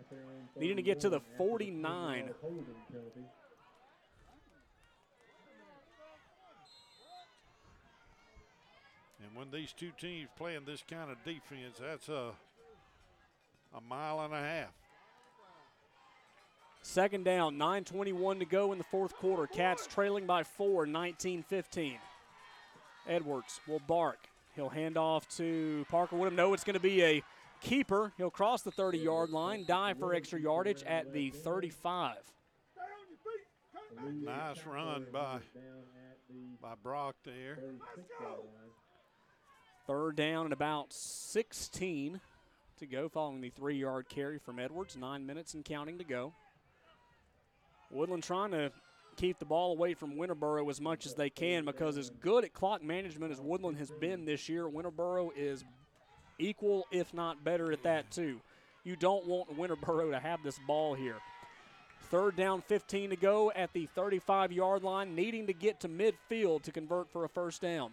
Needing 0.56 0.78
to 0.78 0.84
get 0.84 1.00
to 1.02 1.10
the 1.10 1.20
49. 1.38 2.30
And 9.22 9.36
when 9.36 9.50
these 9.52 9.74
two 9.74 9.92
teams 10.00 10.30
playing 10.38 10.62
this 10.66 10.84
kind 10.90 11.10
of 11.10 11.18
defense, 11.26 11.78
that's 11.80 12.08
a, 12.10 12.32
a 13.76 13.82
mile 13.90 14.22
and 14.22 14.34
a 14.34 14.40
half. 14.40 14.70
Second 16.84 17.26
down, 17.26 17.58
9.21 17.58 18.40
to 18.40 18.46
go 18.46 18.72
in 18.72 18.78
the 18.78 18.84
fourth 18.84 19.16
quarter. 19.16 19.48
Cats 19.48 19.88
trailing 19.88 20.28
by 20.28 20.44
four, 20.44 20.86
19 20.86 21.42
15. 21.42 21.98
Edwards 23.08 23.60
will 23.68 23.82
bark. 23.88 24.30
He'll 24.56 24.70
hand 24.70 24.98
off 24.98 25.28
to 25.38 25.86
Parker 25.90 26.16
Woodham. 26.16 26.36
No, 26.36 26.54
it's 26.54 26.64
going 26.64 26.76
to 26.76 26.80
be 26.80 27.04
a 27.04 27.24
keeper. 27.62 28.14
He'll 28.18 28.30
cross 28.30 28.62
the 28.62 28.72
30 28.72 29.00
yard 29.00 29.30
line, 29.30 29.66
dive 29.68 30.00
for 30.00 30.14
extra 30.14 30.40
yardage 30.40 30.84
at 30.84 31.12
the 31.12 31.32
35. 31.32 32.18
Nice 34.14 34.66
run 34.66 35.06
by, 35.12 35.40
by 36.62 36.74
Brock 36.84 37.16
there. 37.24 37.60
Third 39.88 40.16
down 40.16 40.46
and 40.46 40.54
about 40.54 40.92
16 40.94 42.20
to 42.80 42.86
go 42.86 43.08
following 43.08 43.42
the 43.42 43.50
three 43.50 43.78
yard 43.78 44.08
carry 44.10 44.40
from 44.40 44.60
Edwards. 44.60 44.98
Nine 44.98 45.26
minutes 45.26 45.54
and 45.54 45.64
counting 45.64 45.98
to 45.98 46.04
go. 46.04 46.34
Woodland 47.92 48.24
trying 48.24 48.52
to 48.52 48.72
keep 49.16 49.40
the 49.40 49.46
ball 49.46 49.72
away 49.72 49.94
from 49.94 50.16
Winterboro 50.16 50.70
as 50.70 50.80
much 50.80 51.06
as 51.06 51.14
they 51.14 51.30
can 51.30 51.66
because 51.66 51.98
as 51.98 52.10
good 52.22 52.44
at 52.44 52.54
clock 52.54 52.84
management 52.84 53.32
as 53.32 53.42
Woodland 53.42 53.78
has 53.78 53.92
been 53.92 54.26
this 54.26 54.48
year, 54.50 54.68
Winterboro 54.68 55.32
is 55.36 55.64
equal, 56.40 56.86
if 56.92 57.14
not 57.14 57.44
better, 57.44 57.72
at 57.72 57.84
that 57.84 58.12
too. 58.12 58.40
You 58.84 58.96
don't 58.96 59.26
want 59.26 59.58
Winterboro 59.58 60.12
to 60.12 60.20
have 60.20 60.44
this 60.44 60.60
ball 60.68 60.94
here. 60.94 61.18
Third 62.12 62.36
down, 62.36 62.62
15 62.62 63.10
to 63.10 63.16
go 63.16 63.52
at 63.56 63.74
the 63.74 63.88
35 63.88 64.52
yard 64.52 64.84
line, 64.84 65.16
needing 65.16 65.48
to 65.48 65.54
get 65.54 65.80
to 65.82 65.90
midfield 65.90 66.62
to 66.64 66.72
convert 66.72 67.12
for 67.12 67.26
a 67.26 67.30
first 67.30 67.62
down. 67.62 67.92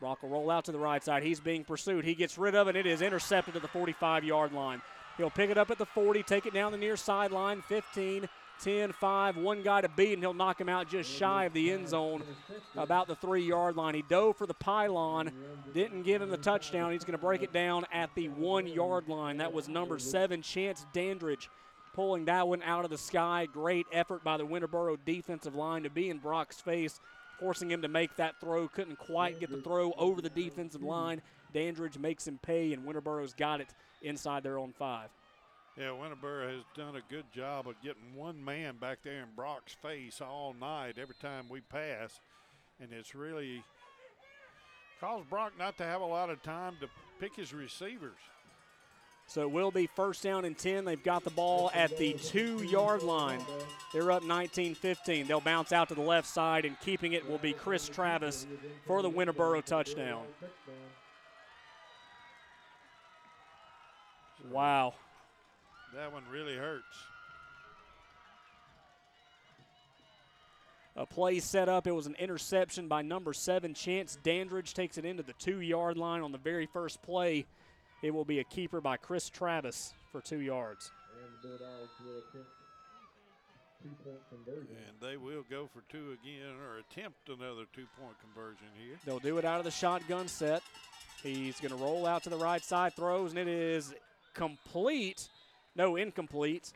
Brock 0.00 0.22
will 0.22 0.28
roll 0.28 0.50
out 0.50 0.66
to 0.66 0.72
the 0.72 0.78
right 0.78 1.02
side. 1.02 1.22
He's 1.22 1.40
being 1.40 1.64
pursued. 1.64 2.04
He 2.04 2.14
gets 2.14 2.38
rid 2.38 2.54
of 2.54 2.68
it. 2.68 2.76
It 2.76 2.86
is 2.86 3.02
intercepted 3.02 3.54
to 3.54 3.60
the 3.60 3.68
45 3.68 4.24
yard 4.24 4.52
line. 4.52 4.82
He'll 5.16 5.30
pick 5.30 5.50
it 5.50 5.58
up 5.58 5.70
at 5.70 5.78
the 5.78 5.86
40, 5.86 6.22
take 6.22 6.46
it 6.46 6.54
down 6.54 6.70
the 6.70 6.78
near 6.78 6.96
sideline, 6.96 7.62
15, 7.62 8.28
10 8.60 8.92
5, 8.92 9.36
one 9.36 9.62
guy 9.62 9.80
to 9.80 9.88
beat, 9.88 10.14
and 10.14 10.22
he'll 10.22 10.34
knock 10.34 10.60
him 10.60 10.68
out 10.68 10.88
just 10.88 11.10
shy 11.10 11.44
of 11.44 11.52
the 11.52 11.70
end 11.70 11.88
zone, 11.88 12.22
about 12.76 13.06
the 13.06 13.14
three 13.14 13.42
yard 13.42 13.76
line. 13.76 13.94
He 13.94 14.02
dove 14.02 14.36
for 14.36 14.46
the 14.46 14.54
pylon, 14.54 15.30
didn't 15.74 16.02
give 16.02 16.22
him 16.22 16.30
the 16.30 16.36
touchdown. 16.36 16.92
He's 16.92 17.04
going 17.04 17.18
to 17.18 17.24
break 17.24 17.42
it 17.42 17.52
down 17.52 17.86
at 17.92 18.10
the 18.14 18.28
one 18.28 18.66
yard 18.66 19.08
line. 19.08 19.38
That 19.38 19.52
was 19.52 19.68
number 19.68 19.98
seven, 19.98 20.42
Chance 20.42 20.86
Dandridge, 20.92 21.50
pulling 21.94 22.24
that 22.26 22.48
one 22.48 22.62
out 22.62 22.84
of 22.84 22.90
the 22.90 22.98
sky. 22.98 23.46
Great 23.52 23.86
effort 23.92 24.24
by 24.24 24.36
the 24.36 24.46
Winterboro 24.46 24.98
defensive 25.04 25.54
line 25.54 25.82
to 25.84 25.90
be 25.90 26.10
in 26.10 26.18
Brock's 26.18 26.60
face, 26.60 27.00
forcing 27.38 27.70
him 27.70 27.82
to 27.82 27.88
make 27.88 28.16
that 28.16 28.40
throw. 28.40 28.68
Couldn't 28.68 28.98
quite 28.98 29.40
get 29.40 29.50
the 29.50 29.62
throw 29.62 29.92
over 29.92 30.20
the 30.20 30.30
defensive 30.30 30.82
line. 30.82 31.22
Dandridge 31.52 31.98
makes 31.98 32.26
him 32.26 32.38
pay, 32.42 32.72
and 32.72 32.84
Winterboro's 32.84 33.32
got 33.32 33.60
it 33.60 33.68
inside 34.02 34.42
their 34.42 34.58
own 34.58 34.72
five. 34.72 35.08
Yeah, 35.78 35.90
Winterboro 35.90 36.52
has 36.52 36.64
done 36.76 36.96
a 36.96 37.02
good 37.08 37.30
job 37.32 37.68
of 37.68 37.80
getting 37.84 38.16
one 38.16 38.44
man 38.44 38.78
back 38.80 38.98
there 39.04 39.20
in 39.20 39.28
Brock's 39.36 39.74
face 39.74 40.20
all 40.20 40.52
night 40.60 40.94
every 41.00 41.14
time 41.22 41.44
we 41.48 41.60
pass. 41.60 42.18
And 42.80 42.92
it's 42.92 43.14
really 43.14 43.62
caused 45.00 45.30
Brock 45.30 45.52
not 45.56 45.78
to 45.78 45.84
have 45.84 46.00
a 46.00 46.06
lot 46.06 46.30
of 46.30 46.42
time 46.42 46.74
to 46.80 46.88
pick 47.20 47.36
his 47.36 47.54
receivers. 47.54 48.18
So 49.28 49.42
it 49.42 49.52
will 49.52 49.70
be 49.70 49.86
first 49.94 50.24
down 50.24 50.44
and 50.44 50.58
10. 50.58 50.84
They've 50.84 51.02
got 51.02 51.22
the 51.22 51.30
ball 51.30 51.70
at 51.72 51.96
the 51.96 52.14
two 52.14 52.64
yard 52.64 53.04
line. 53.04 53.44
They're 53.92 54.10
up 54.10 54.24
19 54.24 54.74
15. 54.74 55.28
They'll 55.28 55.40
bounce 55.40 55.70
out 55.70 55.90
to 55.90 55.94
the 55.94 56.00
left 56.00 56.26
side, 56.26 56.64
and 56.64 56.80
keeping 56.80 57.12
it 57.12 57.28
will 57.28 57.38
be 57.38 57.52
Chris 57.52 57.88
Travis 57.88 58.48
for 58.84 59.00
the 59.00 59.10
Winterboro 59.10 59.62
touchdown. 59.64 60.24
Wow. 64.50 64.94
That 65.94 66.12
one 66.12 66.22
really 66.30 66.56
hurts. 66.56 66.84
A 70.96 71.06
play 71.06 71.38
set 71.38 71.68
up. 71.68 71.86
It 71.86 71.92
was 71.92 72.06
an 72.06 72.16
interception 72.18 72.88
by 72.88 73.02
number 73.02 73.32
seven, 73.32 73.72
Chance 73.72 74.18
Dandridge. 74.22 74.74
Takes 74.74 74.98
it 74.98 75.04
into 75.04 75.22
the 75.22 75.32
two 75.34 75.60
yard 75.60 75.96
line 75.96 76.22
on 76.22 76.32
the 76.32 76.38
very 76.38 76.66
first 76.66 77.00
play. 77.02 77.46
It 78.02 78.12
will 78.12 78.24
be 78.24 78.40
a 78.40 78.44
keeper 78.44 78.80
by 78.80 78.96
Chris 78.96 79.30
Travis 79.30 79.92
for 80.10 80.20
two 80.20 80.40
yards. 80.40 80.90
And 83.84 85.00
they 85.00 85.16
will 85.16 85.44
go 85.48 85.68
for 85.72 85.82
two 85.90 86.16
again 86.20 86.54
or 86.66 86.78
attempt 86.78 87.28
another 87.28 87.64
two 87.72 87.86
point 88.00 88.16
conversion 88.20 88.66
here. 88.76 88.96
They'll 89.04 89.20
do 89.20 89.38
it 89.38 89.44
out 89.44 89.58
of 89.58 89.64
the 89.64 89.70
shotgun 89.70 90.26
set. 90.26 90.62
He's 91.22 91.60
going 91.60 91.70
to 91.70 91.76
roll 91.76 92.06
out 92.06 92.24
to 92.24 92.30
the 92.30 92.36
right 92.36 92.62
side, 92.62 92.94
throws, 92.94 93.30
and 93.30 93.38
it 93.38 93.48
is 93.48 93.94
complete. 94.34 95.28
No, 95.78 95.94
incomplete. 95.94 96.72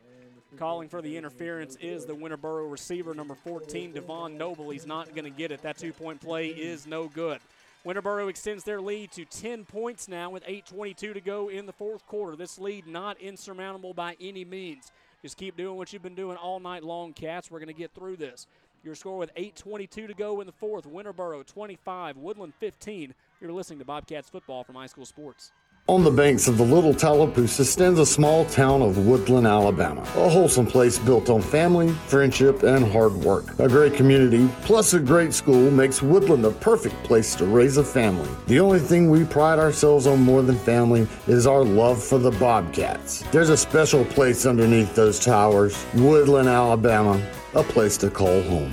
Calling 0.56 0.88
for 0.88 1.02
the 1.02 1.16
interference 1.16 1.76
is 1.80 2.06
the 2.06 2.14
Winterboro 2.14 2.70
receiver, 2.70 3.14
number 3.14 3.34
14, 3.34 3.92
Devon 3.92 4.38
Noble. 4.38 4.70
He's 4.70 4.86
not 4.86 5.12
going 5.14 5.24
to 5.24 5.30
get 5.30 5.50
it. 5.50 5.60
That 5.62 5.76
two 5.76 5.92
point 5.92 6.20
play 6.20 6.48
is 6.48 6.86
no 6.86 7.08
good. 7.08 7.40
Winterboro 7.84 8.30
extends 8.30 8.62
their 8.62 8.80
lead 8.80 9.10
to 9.12 9.24
10 9.24 9.64
points 9.64 10.06
now 10.06 10.30
with 10.30 10.44
8.22 10.44 11.14
to 11.14 11.20
go 11.20 11.48
in 11.48 11.66
the 11.66 11.72
fourth 11.72 12.06
quarter. 12.06 12.36
This 12.36 12.60
lead 12.60 12.86
not 12.86 13.20
insurmountable 13.20 13.92
by 13.92 14.16
any 14.20 14.44
means. 14.44 14.92
Just 15.20 15.36
keep 15.36 15.56
doing 15.56 15.76
what 15.76 15.92
you've 15.92 16.02
been 16.02 16.14
doing 16.14 16.36
all 16.36 16.60
night 16.60 16.84
long, 16.84 17.12
Cats. 17.12 17.50
We're 17.50 17.58
going 17.58 17.68
to 17.68 17.72
get 17.72 17.92
through 17.92 18.16
this. 18.16 18.46
Your 18.84 18.94
score 18.94 19.18
with 19.18 19.34
8.22 19.34 19.90
to 19.90 20.14
go 20.14 20.40
in 20.40 20.46
the 20.46 20.52
fourth. 20.52 20.84
Winterboro 20.84 21.44
25, 21.44 22.18
Woodland 22.18 22.54
15. 22.60 23.14
You're 23.40 23.52
listening 23.52 23.80
to 23.80 23.84
Bobcats 23.84 24.28
football 24.28 24.62
from 24.62 24.76
High 24.76 24.86
School 24.86 25.06
Sports. 25.06 25.50
On 25.88 26.04
the 26.04 26.12
banks 26.12 26.46
of 26.46 26.58
the 26.58 26.64
Little 26.64 26.94
Tallapoosa 26.94 27.64
stands 27.64 27.98
a 27.98 28.06
small 28.06 28.44
town 28.44 28.82
of 28.82 29.04
Woodland, 29.04 29.48
Alabama. 29.48 30.02
A 30.02 30.28
wholesome 30.28 30.64
place 30.64 30.96
built 30.96 31.28
on 31.28 31.42
family, 31.42 31.92
friendship, 32.06 32.62
and 32.62 32.90
hard 32.92 33.12
work. 33.12 33.58
A 33.58 33.66
great 33.66 33.94
community, 33.94 34.48
plus 34.62 34.94
a 34.94 35.00
great 35.00 35.34
school, 35.34 35.72
makes 35.72 36.00
Woodland 36.00 36.44
a 36.44 36.52
perfect 36.52 36.94
place 37.02 37.34
to 37.34 37.46
raise 37.46 37.78
a 37.78 37.84
family. 37.84 38.30
The 38.46 38.60
only 38.60 38.78
thing 38.78 39.10
we 39.10 39.24
pride 39.24 39.58
ourselves 39.58 40.06
on 40.06 40.22
more 40.22 40.40
than 40.40 40.56
family 40.56 41.08
is 41.26 41.48
our 41.48 41.64
love 41.64 42.00
for 42.02 42.18
the 42.18 42.30
Bobcats. 42.30 43.22
There's 43.32 43.50
a 43.50 43.56
special 43.56 44.04
place 44.04 44.46
underneath 44.46 44.94
those 44.94 45.18
towers, 45.18 45.84
Woodland, 45.94 46.48
Alabama, 46.48 47.20
a 47.54 47.64
place 47.64 47.96
to 47.98 48.08
call 48.08 48.40
home. 48.42 48.72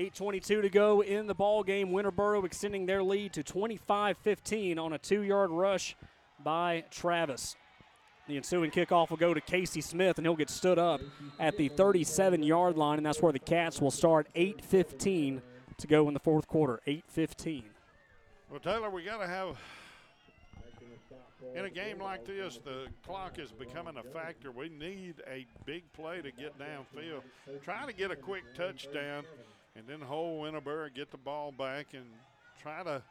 8.22 0.00 0.62
to 0.62 0.70
go 0.70 1.02
in 1.02 1.26
the 1.26 1.34
ball 1.34 1.62
game. 1.62 1.90
Winterboro 1.90 2.46
extending 2.46 2.86
their 2.86 3.02
lead 3.02 3.34
to 3.34 3.42
25-15 3.42 4.78
on 4.78 4.94
a 4.94 4.98
two-yard 4.98 5.50
rush 5.50 5.94
by 6.42 6.84
Travis. 6.90 7.54
The 8.26 8.38
ensuing 8.38 8.70
kickoff 8.70 9.10
will 9.10 9.18
go 9.18 9.34
to 9.34 9.42
Casey 9.42 9.82
Smith, 9.82 10.16
and 10.16 10.26
he'll 10.26 10.36
get 10.36 10.48
stood 10.48 10.78
up 10.78 11.02
at 11.38 11.58
the 11.58 11.68
37-yard 11.68 12.78
line, 12.78 12.96
and 12.96 13.04
that's 13.04 13.20
where 13.20 13.32
the 13.32 13.38
Cats 13.38 13.78
will 13.78 13.90
start 13.90 14.26
8.15 14.34 15.42
to 15.76 15.86
go 15.86 16.08
in 16.08 16.14
the 16.14 16.20
fourth 16.20 16.48
quarter. 16.48 16.80
8.15. 16.86 17.64
Well, 18.50 18.60
Taylor, 18.60 18.88
we 18.88 19.02
got 19.02 19.18
to 19.18 19.26
have 19.26 19.58
in 21.54 21.64
a 21.64 21.70
game 21.70 21.98
like 21.98 22.24
this, 22.24 22.58
the 22.64 22.86
clock 23.04 23.38
is 23.38 23.50
becoming 23.50 23.96
a 23.96 24.02
factor. 24.02 24.50
We 24.50 24.68
need 24.68 25.16
a 25.26 25.46
big 25.66 25.82
play 25.92 26.22
to 26.22 26.30
get 26.30 26.58
downfield. 26.58 27.22
Try 27.64 27.86
to 27.86 27.92
get 27.92 28.10
a 28.10 28.16
quick 28.16 28.44
touchdown 28.54 29.24
and 29.80 29.88
then 29.88 30.06
hold 30.06 30.42
Winterboro, 30.42 30.92
get 30.94 31.10
the 31.10 31.16
ball 31.16 31.52
back, 31.52 31.88
and 31.94 32.04
try 32.60 32.82
to 32.82 33.02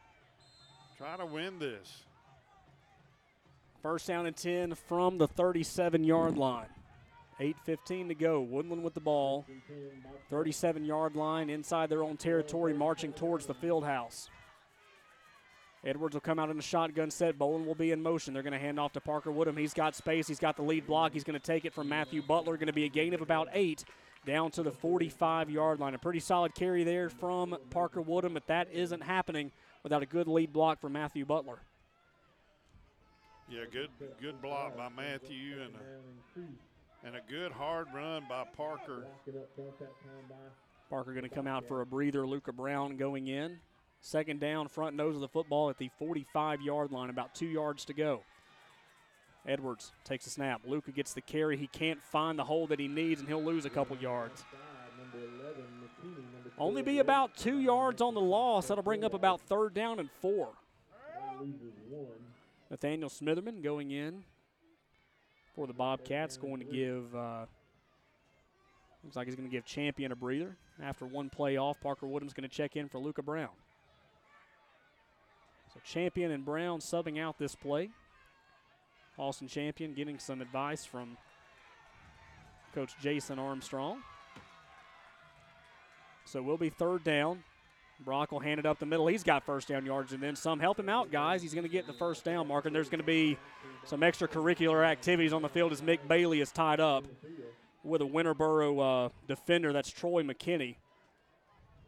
try 0.97 1.17
to 1.17 1.25
win 1.25 1.57
this. 1.57 2.03
First 3.81 4.07
down 4.07 4.25
and 4.25 4.35
10 4.35 4.75
from 4.75 5.17
the 5.17 5.27
37 5.27 6.03
yard 6.03 6.37
line. 6.37 6.67
8.15 7.39 8.09
to 8.09 8.15
go. 8.15 8.41
Woodland 8.41 8.83
with 8.83 8.93
the 8.93 8.99
ball. 8.99 9.45
37 10.29 10.83
yard 10.85 11.15
line 11.15 11.49
inside 11.49 11.89
their 11.89 12.03
own 12.03 12.17
territory, 12.17 12.73
marching 12.73 13.13
towards 13.13 13.45
the 13.45 13.53
field 13.53 13.85
house. 13.85 14.29
Edwards 15.85 16.13
will 16.13 16.19
come 16.19 16.39
out 16.39 16.49
in 16.49 16.59
a 16.59 16.61
shotgun 16.61 17.09
set. 17.09 17.39
Bolin 17.39 17.65
will 17.65 17.73
be 17.73 17.91
in 17.91 18.03
motion. 18.03 18.33
They're 18.33 18.43
going 18.43 18.51
to 18.51 18.59
hand 18.59 18.81
off 18.81 18.91
to 18.93 18.99
Parker 18.99 19.31
Woodham. 19.31 19.55
He's 19.55 19.73
got 19.73 19.95
space. 19.95 20.27
He's 20.27 20.39
got 20.39 20.57
the 20.57 20.61
lead 20.61 20.85
block. 20.85 21.13
He's 21.13 21.23
going 21.23 21.39
to 21.39 21.45
take 21.45 21.63
it 21.63 21.73
from 21.73 21.87
Matthew 21.87 22.21
Butler. 22.21 22.57
Going 22.57 22.67
to 22.67 22.73
be 22.73 22.83
a 22.83 22.89
gain 22.89 23.13
of 23.13 23.21
about 23.21 23.47
eight 23.53 23.85
down 24.25 24.51
to 24.51 24.63
the 24.63 24.71
45 24.71 25.49
yard 25.49 25.79
line. 25.79 25.93
A 25.93 25.97
pretty 25.97 26.19
solid 26.19 26.55
carry 26.55 26.83
there 26.83 27.09
from 27.09 27.57
Parker 27.69 28.01
Woodham, 28.01 28.33
but 28.33 28.47
that 28.47 28.67
isn't 28.71 29.01
happening 29.01 29.51
without 29.83 30.03
a 30.03 30.05
good 30.05 30.27
lead 30.27 30.53
block 30.53 30.79
from 30.79 30.93
Matthew 30.93 31.25
Butler. 31.25 31.59
Yeah, 33.49 33.61
good 33.71 33.89
good 34.21 34.41
block 34.41 34.77
by 34.77 34.89
Matthew 34.89 35.61
and 35.63 35.73
a, 35.75 37.07
and 37.07 37.15
a 37.15 37.21
good 37.29 37.51
hard 37.51 37.87
run 37.93 38.23
by 38.29 38.43
Parker. 38.55 39.05
Parker 40.89 41.11
going 41.13 41.23
to 41.23 41.29
come 41.29 41.47
out 41.47 41.67
for 41.67 41.81
a 41.81 41.85
breather. 41.85 42.27
Luca 42.27 42.51
Brown 42.51 42.97
going 42.97 43.27
in. 43.27 43.57
Second 44.01 44.39
down, 44.39 44.67
front 44.67 44.95
nose 44.95 45.15
of 45.15 45.21
the 45.21 45.27
football 45.27 45.69
at 45.69 45.77
the 45.77 45.89
45 45.99 46.61
yard 46.61 46.91
line, 46.91 47.09
about 47.09 47.35
two 47.35 47.47
yards 47.47 47.85
to 47.85 47.93
go. 47.93 48.21
Edwards 49.49 49.91
takes 50.03 50.27
a 50.27 50.29
snap. 50.29 50.61
Luca 50.65 50.91
gets 50.91 51.13
the 51.13 51.21
carry. 51.21 51.57
He 51.57 51.67
can't 51.67 52.01
find 52.01 52.37
the 52.37 52.43
hole 52.43 52.67
that 52.67 52.79
he 52.79 52.87
needs, 52.87 53.19
and 53.19 53.27
he'll 53.27 53.43
lose 53.43 53.65
a 53.65 53.69
couple 53.69 53.97
yards. 53.97 54.45
Only 56.57 56.83
be 56.83 56.99
about 56.99 57.35
two 57.35 57.59
yards 57.59 58.01
on 58.01 58.13
the 58.13 58.21
loss. 58.21 58.67
That'll 58.67 58.83
bring 58.83 59.03
up 59.03 59.13
about 59.13 59.41
third 59.41 59.73
down 59.73 59.99
and 59.99 60.09
four. 60.21 60.49
Nathaniel 62.69 63.09
Smitherman 63.09 63.63
going 63.63 63.91
in 63.91 64.23
for 65.55 65.65
the 65.65 65.73
Bobcats, 65.73 66.37
going 66.37 66.59
to 66.59 66.65
give, 66.65 67.15
uh, 67.15 67.45
looks 69.03 69.15
like 69.15 69.25
he's 69.25 69.35
going 69.35 69.49
to 69.49 69.51
give 69.51 69.65
Champion 69.65 70.11
a 70.11 70.15
breather. 70.15 70.55
After 70.81 71.05
one 71.05 71.29
play 71.29 71.57
off, 71.57 71.81
Parker 71.81 72.07
Woodham's 72.07 72.33
going 72.33 72.47
to 72.47 72.55
check 72.55 72.75
in 72.75 72.87
for 72.87 72.99
Luca 72.99 73.23
Brown. 73.23 73.49
So 75.73 75.79
Champion 75.83 76.31
and 76.31 76.45
Brown 76.45 76.79
subbing 76.79 77.19
out 77.19 77.39
this 77.39 77.55
play. 77.55 77.89
Austin 79.19 79.47
Champion 79.47 79.93
getting 79.93 80.17
some 80.17 80.41
advice 80.41 80.85
from 80.85 81.17
Coach 82.73 82.93
Jason 83.01 83.37
Armstrong. 83.37 84.01
So 86.25 86.41
we'll 86.41 86.57
be 86.57 86.69
third 86.69 87.03
down. 87.03 87.43
Brock 88.05 88.31
will 88.31 88.39
hand 88.39 88.59
it 88.59 88.65
up 88.65 88.79
the 88.79 88.85
middle. 88.85 89.07
He's 89.07 89.23
got 89.23 89.43
first 89.43 89.67
down 89.67 89.85
yards 89.85 90.13
and 90.13 90.23
then 90.23 90.35
some. 90.35 90.59
Help 90.59 90.79
him 90.79 90.87
out, 90.87 91.11
guys. 91.11 91.41
He's 91.41 91.53
going 91.53 91.65
to 91.65 91.69
get 91.69 91.85
the 91.85 91.93
first 91.93 92.23
down 92.23 92.47
marker. 92.47 92.69
And 92.69 92.75
there's 92.75 92.87
going 92.87 93.01
to 93.01 93.05
be 93.05 93.37
some 93.83 94.01
extracurricular 94.01 94.85
activities 94.85 95.33
on 95.33 95.41
the 95.41 95.49
field 95.49 95.73
as 95.73 95.81
Mick 95.81 95.99
Bailey 96.07 96.39
is 96.39 96.51
tied 96.51 96.79
up 96.79 97.03
with 97.83 98.01
a 98.01 98.05
Winterboro 98.05 99.07
uh, 99.07 99.09
defender. 99.27 99.73
That's 99.73 99.89
Troy 99.89 100.23
McKinney. 100.23 100.75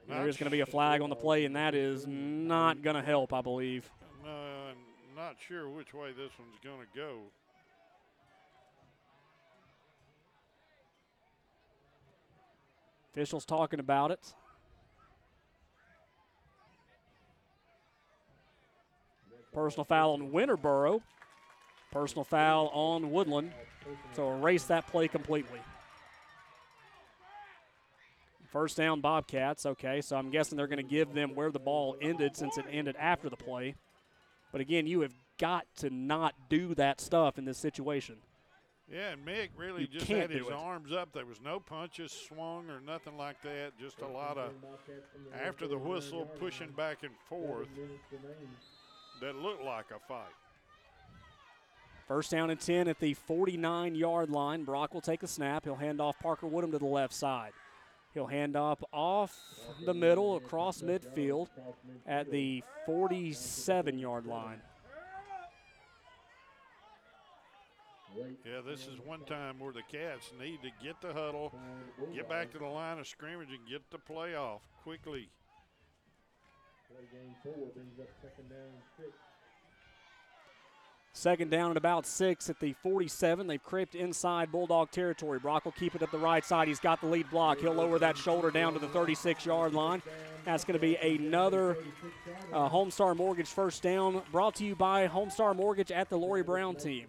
There 0.10 0.28
is 0.28 0.36
going 0.36 0.50
to 0.50 0.52
be 0.52 0.60
a 0.60 0.66
flag 0.66 1.02
on 1.02 1.10
the 1.10 1.16
play, 1.16 1.46
and 1.46 1.56
that 1.56 1.74
is 1.76 2.06
not 2.08 2.82
going 2.82 2.98
to 2.98 3.02
help, 3.02 3.32
I 3.32 3.42
believe. 3.42 3.90
Not 5.16 5.36
sure 5.48 5.70
which 5.70 5.94
way 5.94 6.10
this 6.12 6.32
one's 6.40 6.58
going 6.64 6.80
to 6.80 6.98
go. 6.98 7.18
Officials 13.12 13.46
talking 13.46 13.80
about 13.80 14.12
it. 14.12 14.34
Personal 19.54 19.84
foul 19.84 20.14
on 20.14 20.32
Winterboro. 20.32 21.02
Personal 21.92 22.24
foul 22.24 22.70
on 22.70 23.12
Woodland. 23.12 23.52
So 24.16 24.34
erase 24.34 24.64
that 24.66 24.88
play 24.88 25.10
completely. 25.10 25.60
First 28.50 28.78
down, 28.78 29.02
Bobcats. 29.02 29.66
Okay, 29.66 30.02
so 30.02 30.16
I'm 30.16 30.30
guessing 30.30 30.58
they're 30.58 30.68
going 30.68 30.78
to 30.78 30.84
give 30.84 31.14
them 31.14 31.36
where 31.36 31.52
the 31.52 31.60
ball 31.60 31.98
ended 32.02 32.36
since 32.38 32.58
it 32.58 32.66
ended 32.72 32.96
after 32.98 33.30
the 33.30 33.38
play. 33.38 33.76
But 34.52 34.62
again, 34.62 34.88
you 34.88 35.02
have 35.02 35.14
got 35.38 35.66
to 35.78 35.90
not 35.90 36.36
do 36.50 36.76
that 36.76 37.02
stuff 37.02 37.38
in 37.38 37.46
this 37.46 37.58
situation. 37.58 38.18
Yeah, 38.92 39.12
and 39.12 39.26
Mick 39.26 39.50
really 39.56 39.82
You 39.84 39.88
just 39.88 40.08
had 40.08 40.30
his 40.30 40.48
it. 40.48 40.54
arms 40.54 40.92
up. 40.92 41.14
There 41.14 41.26
was 41.26 41.40
no 41.42 41.62
punches 41.62 42.12
swung 42.12 42.70
or 42.70 42.82
nothing 42.82 43.18
like 43.18 43.42
that. 43.44 43.72
Just 43.80 44.02
a 44.02 44.08
lot 44.08 44.38
of, 44.38 44.52
after 45.42 45.66
the 45.68 45.78
whistle, 45.78 46.26
pushing 46.40 46.72
back 46.72 47.04
and 47.04 47.14
forth 47.30 47.70
that 49.22 49.36
looked 49.38 49.64
like 49.64 49.86
a 49.96 50.00
fight. 50.08 50.26
First 52.08 52.32
down 52.32 52.50
and 52.50 52.60
10 52.60 52.90
at 52.90 53.00
the 53.00 53.14
49 53.14 53.96
yard 53.96 54.30
line. 54.30 54.66
Brock 54.66 54.94
will 54.94 55.00
take 55.00 55.24
a 55.24 55.28
snap. 55.28 55.64
He'll 55.64 55.76
hand 55.76 56.02
off 56.02 56.20
Parker 56.20 56.48
Woodham 56.48 56.72
to 56.74 56.78
the 56.78 56.86
left 56.86 57.14
side. 57.14 57.54
He'll 58.14 58.28
hand 58.28 58.56
off 58.56 58.84
off 58.92 59.38
the 59.86 59.94
middle 59.94 60.36
across 60.36 60.82
midfield 60.82 61.48
at 62.06 62.30
the 62.30 62.64
47 62.86 63.98
yard 63.98 64.26
line. 64.26 64.62
Yeah, 68.46 68.60
this 68.68 68.88
is 68.88 69.00
one 69.06 69.24
time 69.24 69.60
where 69.60 69.72
the 69.72 69.84
Cats 69.90 70.34
need 70.38 70.60
to 70.64 70.70
get 70.84 71.00
the 71.02 71.14
huddle, 71.14 71.54
get 72.14 72.28
back 72.28 72.52
to 72.52 72.58
the 72.58 72.66
line 72.66 73.00
of 73.00 73.08
scrimmage, 73.08 73.50
and 73.50 73.66
get 73.70 73.90
the 73.90 73.98
play 73.98 74.36
off 74.36 74.62
quickly. 74.84 75.30
Second 78.22 78.50
down 78.50 79.31
at 81.72 81.78
about 81.78 82.06
six 82.06 82.50
at 82.50 82.60
the 82.60 82.74
47. 82.74 83.48
They've 83.48 83.64
crept 83.64 83.96
inside 83.96 84.52
Bulldog 84.52 84.92
territory. 84.92 85.40
Brock 85.40 85.66
will 85.66 85.72
keep 85.74 85.96
it 85.96 86.04
up 86.04 86.12
the 86.12 86.18
right 86.18 86.44
side. 86.44 86.68
He's 86.68 86.80
got 86.80 87.02
the 87.02 87.08
lead 87.08 87.30
block. 87.30 87.60
He'll 87.60 87.74
lower 87.74 88.00
that 88.00 88.18
shoulder 88.18 88.52
down 88.52 88.74
to 88.74 88.80
the 88.80 88.88
36 88.88 89.46
yard 89.46 89.74
line. 89.74 90.02
That's 90.46 90.64
going 90.64 90.80
to 90.80 90.82
be 90.82 90.96
another 90.96 91.78
uh, 92.52 92.68
Homestar 92.70 93.16
Mortgage 93.16 93.50
first 93.50 93.84
down 93.84 94.22
brought 94.32 94.56
to 94.56 94.66
you 94.66 94.76
by 94.76 95.08
Homestar 95.08 95.56
Mortgage 95.56 95.92
at 95.92 96.10
the 96.10 96.18
Lori 96.18 96.44
Brown 96.44 96.76
team. 96.76 97.06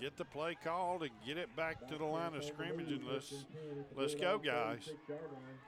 Get 0.00 0.16
the 0.16 0.24
play 0.24 0.56
called 0.62 1.02
and 1.02 1.10
get 1.26 1.38
it 1.38 1.54
back 1.56 1.88
to 1.88 1.96
the 1.96 2.04
line 2.04 2.34
of 2.34 2.44
scrimmage, 2.44 2.92
and 2.92 3.04
let's 3.10 3.32
let's 3.96 4.14
go, 4.14 4.38
guys. 4.38 4.90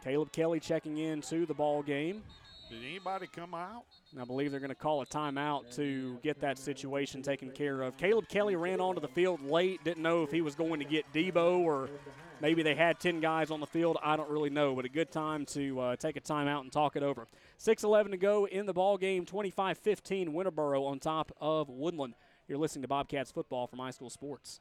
Caleb 0.05 0.31
Kelly 0.31 0.61
checking 0.61 0.99
in 0.99 1.23
to 1.23 1.47
the 1.47 1.55
ball 1.55 1.83
game. 1.83 2.23
Did 2.69 2.83
anybody 2.83 3.29
come 3.29 3.55
out? 3.55 3.85
I 4.21 4.25
believe 4.25 4.51
they're 4.51 4.59
going 4.59 4.71
to 4.71 4.75
call 4.75 5.01
a 5.01 5.07
timeout 5.07 5.73
to 5.77 6.19
get 6.25 6.41
that 6.41 6.59
situation 6.59 7.23
taken 7.23 7.51
care 7.51 7.81
of. 7.83 7.97
Caleb 7.97 8.29
Kelly 8.29 8.57
ran 8.57 8.81
onto 8.81 9.01
the 9.01 9.09
field 9.09 9.41
late, 9.41 9.85
didn't 9.85 10.03
know 10.03 10.25
if 10.25 10.33
he 10.33 10.41
was 10.41 10.57
going 10.57 10.81
to 10.81 10.85
get 10.85 11.05
Debo 11.13 11.61
or 11.61 11.89
maybe 12.41 12.65
they 12.65 12.75
had 12.75 12.99
10 12.99 13.21
guys 13.21 13.53
on 13.53 13.61
the 13.61 13.67
field. 13.67 13.99
I 14.03 14.17
don't 14.17 14.29
really 14.29 14.51
know, 14.51 14.75
but 14.75 14.85
a 14.85 14.89
good 14.89 15.13
time 15.13 15.47
to 15.47 15.79
uh, 15.79 15.97
take 15.97 16.17
a 16.17 16.21
timeout 16.21 16.63
and 16.63 16.73
talk 16.73 16.97
it 16.97 17.05
over. 17.05 17.29
6.11 17.61 18.11
to 18.11 18.17
go 18.17 18.49
in 18.49 18.67
the 18.67 18.75
ball 18.75 18.99
game, 18.99 19.25
25 19.25 19.79
15 19.79 20.33
Winterboro 20.33 20.89
on 20.89 20.99
top 20.99 21.31
of 21.41 21.69
Woodland. 21.69 22.15
You're 22.49 22.59
listening 22.59 22.83
to 22.83 22.89
Bobcats 22.89 23.31
football 23.31 23.69
from 23.69 23.79
high 23.79 23.93
school 23.93 24.11
sports. 24.11 24.61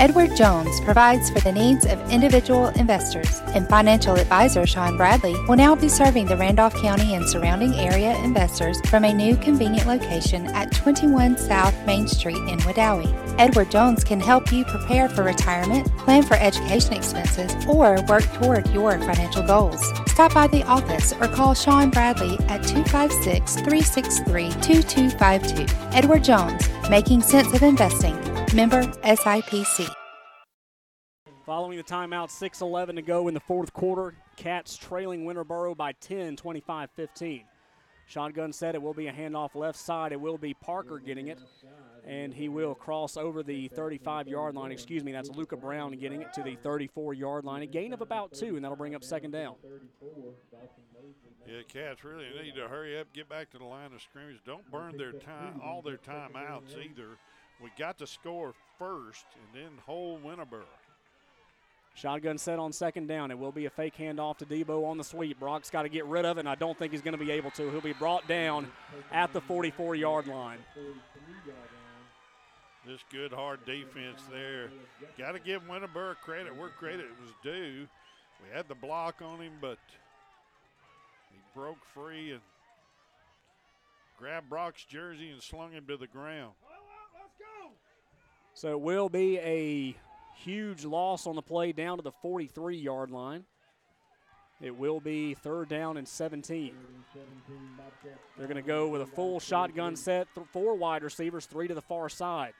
Edward 0.00 0.34
Jones 0.34 0.80
provides 0.80 1.28
for 1.28 1.40
the 1.40 1.52
needs 1.52 1.84
of 1.84 2.10
individual 2.10 2.68
investors, 2.68 3.42
and 3.48 3.68
financial 3.68 4.14
advisor 4.14 4.66
Sean 4.66 4.96
Bradley 4.96 5.34
will 5.46 5.56
now 5.56 5.74
be 5.74 5.90
serving 5.90 6.24
the 6.24 6.38
Randolph 6.38 6.74
County 6.74 7.14
and 7.14 7.28
surrounding 7.28 7.74
area 7.74 8.16
investors 8.24 8.80
from 8.88 9.04
a 9.04 9.12
new 9.12 9.36
convenient 9.36 9.86
location 9.86 10.46
at 10.46 10.72
21 10.72 11.36
South 11.36 11.74
Main 11.86 12.08
Street 12.08 12.38
in 12.48 12.58
Wedowee. 12.60 13.14
Edward 13.38 13.70
Jones 13.70 14.02
can 14.02 14.20
help 14.20 14.50
you 14.50 14.64
prepare 14.64 15.06
for 15.08 15.22
retirement, 15.22 15.86
plan 15.98 16.22
for 16.22 16.34
education 16.34 16.94
expenses, 16.94 17.54
or 17.66 18.02
work 18.08 18.24
toward 18.34 18.66
your 18.70 18.98
financial 19.00 19.42
goals. 19.42 19.86
Stop 20.06 20.32
by 20.32 20.46
the 20.46 20.62
office 20.62 21.12
or 21.20 21.28
call 21.28 21.52
Sean 21.52 21.90
Bradley 21.90 22.38
at 22.48 22.62
256 22.62 23.54
363 23.56 24.50
2252. 24.62 25.66
Edward 25.92 26.24
Jones, 26.24 26.66
making 26.88 27.20
sense 27.20 27.52
of 27.52 27.62
investing. 27.62 28.16
Member 28.52 28.82
SIPC. 28.82 29.88
Following 31.46 31.76
the 31.76 31.84
timeout, 31.84 32.30
6.11 32.30 32.96
to 32.96 33.02
go 33.02 33.28
in 33.28 33.34
the 33.34 33.40
fourth 33.40 33.72
quarter. 33.72 34.14
Cats 34.36 34.76
trailing 34.76 35.24
Winterboro 35.24 35.76
by 35.76 35.92
10, 35.92 36.34
25 36.34 36.90
15. 36.90 37.44
Shotgun 38.06 38.52
said 38.52 38.74
it 38.74 38.82
will 38.82 38.92
be 38.92 39.06
a 39.06 39.12
handoff 39.12 39.54
left 39.54 39.78
side. 39.78 40.10
It 40.10 40.20
will 40.20 40.36
be 40.36 40.52
Parker 40.54 40.98
getting 40.98 41.28
it, 41.28 41.38
and 42.04 42.34
he 42.34 42.48
will 42.48 42.74
cross 42.74 43.16
over 43.16 43.44
the 43.44 43.68
35 43.68 44.26
yard 44.26 44.56
line. 44.56 44.72
Excuse 44.72 45.04
me, 45.04 45.12
that's 45.12 45.30
Luca 45.30 45.56
Brown 45.56 45.92
getting 45.92 46.20
it 46.20 46.32
to 46.32 46.42
the 46.42 46.56
34 46.56 47.14
yard 47.14 47.44
line. 47.44 47.62
A 47.62 47.66
gain 47.66 47.92
of 47.92 48.00
about 48.00 48.32
two, 48.32 48.56
and 48.56 48.64
that'll 48.64 48.76
bring 48.76 48.96
up 48.96 49.04
second 49.04 49.30
down. 49.30 49.54
Yeah, 51.46 51.62
Cats 51.68 52.02
really 52.02 52.26
need 52.42 52.56
to 52.56 52.66
hurry 52.66 52.98
up, 52.98 53.12
get 53.12 53.28
back 53.28 53.50
to 53.50 53.58
the 53.58 53.64
line 53.64 53.92
of 53.92 54.02
scrimmage. 54.02 54.38
Don't 54.44 54.68
burn 54.72 54.96
their 54.96 55.12
time, 55.12 55.60
all 55.62 55.82
their 55.82 55.98
timeouts 55.98 56.76
either. 56.76 57.16
We 57.62 57.70
got 57.78 57.98
to 57.98 58.06
score 58.06 58.54
first 58.78 59.26
and 59.34 59.62
then 59.62 59.70
hold 59.84 60.24
Winterboro. 60.24 60.64
Shotgun 61.94 62.38
set 62.38 62.58
on 62.58 62.72
second 62.72 63.08
down. 63.08 63.30
It 63.30 63.38
will 63.38 63.52
be 63.52 63.66
a 63.66 63.70
fake 63.70 63.96
handoff 63.98 64.38
to 64.38 64.46
Debo 64.46 64.86
on 64.86 64.96
the 64.96 65.04
sweep. 65.04 65.38
Brock's 65.38 65.68
got 65.70 65.82
to 65.82 65.88
get 65.88 66.06
rid 66.06 66.24
of 66.24 66.38
it, 66.38 66.40
and 66.40 66.48
I 66.48 66.54
don't 66.54 66.78
think 66.78 66.92
he's 66.92 67.02
going 67.02 67.18
to 67.18 67.22
be 67.22 67.30
able 67.30 67.50
to. 67.52 67.70
He'll 67.70 67.80
be 67.80 67.92
brought 67.92 68.26
down 68.26 68.70
at 69.12 69.32
the 69.32 69.40
44 69.40 69.96
yard 69.96 70.26
line. 70.26 70.58
This 72.86 73.00
good, 73.12 73.32
hard 73.32 73.64
defense 73.66 74.22
there. 74.30 74.70
Got 75.18 75.32
to 75.32 75.40
give 75.40 75.62
Winterboro 75.64 76.16
credit 76.16 76.56
where 76.56 76.70
credit 76.70 77.06
was 77.20 77.30
due. 77.42 77.86
We 78.42 78.56
had 78.56 78.68
the 78.68 78.74
block 78.74 79.20
on 79.22 79.40
him, 79.40 79.52
but 79.60 79.78
he 81.30 81.38
broke 81.54 81.84
free 81.92 82.32
and 82.32 82.40
grabbed 84.18 84.48
Brock's 84.48 84.84
jersey 84.84 85.28
and 85.30 85.42
slung 85.42 85.72
him 85.72 85.84
to 85.88 85.98
the 85.98 86.06
ground. 86.06 86.52
So 88.60 88.72
it 88.72 88.80
will 88.82 89.08
be 89.08 89.38
a 89.38 89.96
huge 90.36 90.84
loss 90.84 91.26
on 91.26 91.34
the 91.34 91.40
play 91.40 91.72
down 91.72 91.96
to 91.96 92.02
the 92.02 92.12
43 92.12 92.76
yard 92.76 93.10
line. 93.10 93.44
It 94.60 94.76
will 94.76 95.00
be 95.00 95.32
third 95.32 95.70
down 95.70 95.96
and 95.96 96.06
17. 96.06 96.74
They're 98.36 98.46
going 98.46 98.56
to 98.56 98.62
go 98.62 98.88
with 98.88 99.00
a 99.00 99.06
full 99.06 99.40
shotgun 99.40 99.96
set, 99.96 100.28
four 100.52 100.74
wide 100.74 101.02
receivers, 101.02 101.46
three 101.46 101.68
to 101.68 101.74
the 101.74 101.80
far 101.80 102.10
side. 102.10 102.52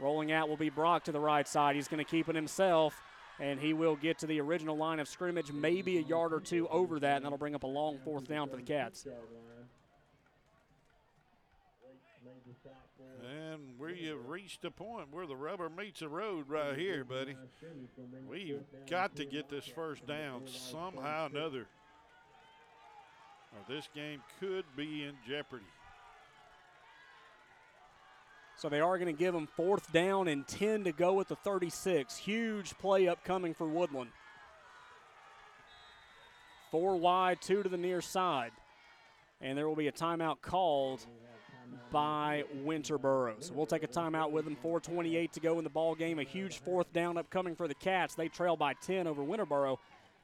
Rolling 0.00 0.32
out 0.32 0.48
will 0.48 0.56
be 0.56 0.68
Brock 0.68 1.04
to 1.04 1.12
the 1.12 1.20
right 1.20 1.46
side. 1.46 1.76
He's 1.76 1.86
going 1.86 2.04
to 2.04 2.10
keep 2.10 2.28
it 2.28 2.34
himself, 2.34 3.00
and 3.38 3.60
he 3.60 3.72
will 3.72 3.94
get 3.94 4.18
to 4.18 4.26
the 4.26 4.40
original 4.40 4.76
line 4.76 4.98
of 4.98 5.06
scrimmage, 5.06 5.52
maybe 5.52 5.98
a 5.98 6.02
yard 6.02 6.32
or 6.32 6.40
two 6.40 6.66
over 6.66 6.98
that, 6.98 7.18
and 7.18 7.24
that'll 7.24 7.38
bring 7.38 7.54
up 7.54 7.62
a 7.62 7.68
long 7.68 8.00
fourth 8.04 8.26
down 8.26 8.48
for 8.48 8.56
the 8.56 8.62
Cats. 8.62 9.06
And 13.34 13.60
we 13.78 14.06
have 14.06 14.28
reached 14.28 14.64
a 14.64 14.70
point 14.70 15.08
where 15.10 15.26
the 15.26 15.36
rubber 15.36 15.68
meets 15.68 16.00
the 16.00 16.08
road 16.08 16.48
right 16.48 16.76
here, 16.76 17.04
buddy. 17.04 17.36
We've 18.28 18.62
got 18.88 19.16
to 19.16 19.24
get 19.24 19.48
this 19.48 19.66
first 19.66 20.06
down 20.06 20.42
somehow 20.46 21.24
or 21.24 21.36
another. 21.36 21.66
Or 23.52 23.74
this 23.74 23.88
game 23.94 24.20
could 24.38 24.64
be 24.76 25.04
in 25.04 25.14
jeopardy. 25.26 25.64
So 28.56 28.68
they 28.68 28.80
are 28.80 28.98
going 28.98 29.14
to 29.14 29.18
give 29.18 29.34
them 29.34 29.48
fourth 29.56 29.92
down 29.92 30.28
and 30.28 30.46
10 30.46 30.84
to 30.84 30.92
go 30.92 31.20
at 31.20 31.28
the 31.28 31.36
36. 31.36 32.16
Huge 32.18 32.78
play 32.78 33.08
upcoming 33.08 33.52
for 33.52 33.66
Woodland. 33.66 34.10
Four 36.70 36.96
wide, 36.96 37.40
two 37.40 37.62
to 37.62 37.68
the 37.68 37.76
near 37.76 38.00
side. 38.00 38.52
And 39.40 39.58
there 39.58 39.68
will 39.68 39.76
be 39.76 39.88
a 39.88 39.92
timeout 39.92 40.40
called 40.40 41.04
by 41.90 42.44
Winterboro. 42.64 43.42
So 43.42 43.54
we'll 43.54 43.66
take 43.66 43.82
a 43.82 43.88
timeout 43.88 44.30
with 44.30 44.44
them. 44.44 44.56
4:28 44.56 45.32
to 45.32 45.40
go 45.40 45.58
in 45.58 45.64
the 45.64 45.70
ball 45.70 45.94
game. 45.94 46.18
A 46.18 46.24
huge 46.24 46.58
fourth 46.58 46.92
down 46.92 47.16
upcoming 47.16 47.54
for 47.54 47.68
the 47.68 47.74
Cats. 47.74 48.14
They 48.14 48.28
trail 48.28 48.56
by 48.56 48.74
10 48.74 49.06
over 49.06 49.22
Winterboro. 49.22 49.78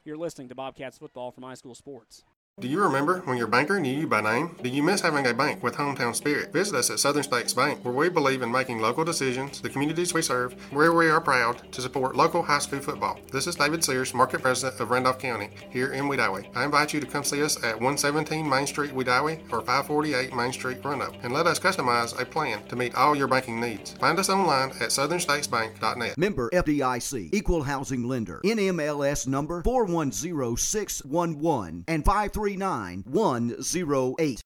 You're 0.04 0.16
listening 0.16 0.48
to 0.48 0.54
Bobcats 0.54 0.98
football 0.98 1.30
from 1.30 1.44
High 1.44 1.54
School 1.54 1.74
Sports. 1.74 2.24
Do 2.60 2.68
you 2.68 2.82
remember 2.82 3.22
when 3.24 3.38
your 3.38 3.46
banker 3.46 3.80
knew 3.80 4.00
you 4.00 4.06
by 4.06 4.20
name? 4.20 4.54
Do 4.62 4.68
you 4.68 4.82
miss 4.82 5.00
having 5.00 5.26
a 5.26 5.32
bank 5.32 5.62
with 5.62 5.76
hometown 5.76 6.14
spirit? 6.14 6.52
Visit 6.52 6.76
us 6.76 6.90
at 6.90 6.98
Southern 6.98 7.22
States 7.22 7.54
Bank, 7.54 7.82
where 7.82 7.94
we 7.94 8.10
believe 8.10 8.42
in 8.42 8.52
making 8.52 8.80
local 8.80 9.02
decisions, 9.02 9.62
the 9.62 9.70
communities 9.70 10.12
we 10.12 10.20
serve, 10.20 10.52
where 10.70 10.92
we 10.92 11.08
are 11.08 11.22
proud 11.22 11.72
to 11.72 11.80
support 11.80 12.16
local 12.16 12.42
high 12.42 12.58
school 12.58 12.80
football. 12.80 13.18
This 13.32 13.46
is 13.46 13.56
David 13.56 13.82
Sears, 13.82 14.12
Market 14.12 14.42
President 14.42 14.78
of 14.78 14.90
Randolph 14.90 15.18
County, 15.18 15.48
here 15.70 15.94
in 15.94 16.04
Wedowee. 16.04 16.54
I 16.54 16.66
invite 16.66 16.92
you 16.92 17.00
to 17.00 17.06
come 17.06 17.24
see 17.24 17.42
us 17.42 17.56
at 17.64 17.76
117 17.76 18.46
Main 18.46 18.66
Street, 18.66 18.90
Wedowee, 18.90 19.40
or 19.50 19.62
548 19.62 20.36
Main 20.36 20.52
Street, 20.52 20.84
Roanoke, 20.84 21.14
and 21.22 21.32
let 21.32 21.46
us 21.46 21.58
customize 21.58 22.20
a 22.20 22.26
plan 22.26 22.62
to 22.68 22.76
meet 22.76 22.94
all 22.94 23.16
your 23.16 23.26
banking 23.26 23.58
needs. 23.58 23.92
Find 23.92 24.18
us 24.18 24.28
online 24.28 24.68
at 24.80 24.90
southernstatesbank.net. 24.90 26.18
Member 26.18 26.50
FDIC, 26.50 27.30
Equal 27.32 27.62
Housing 27.62 28.06
Lender, 28.06 28.42
NMLS 28.44 29.26
number 29.26 29.62
410611 29.62 31.84
and 31.88 32.04
53 32.04 32.49
108. 32.56 34.40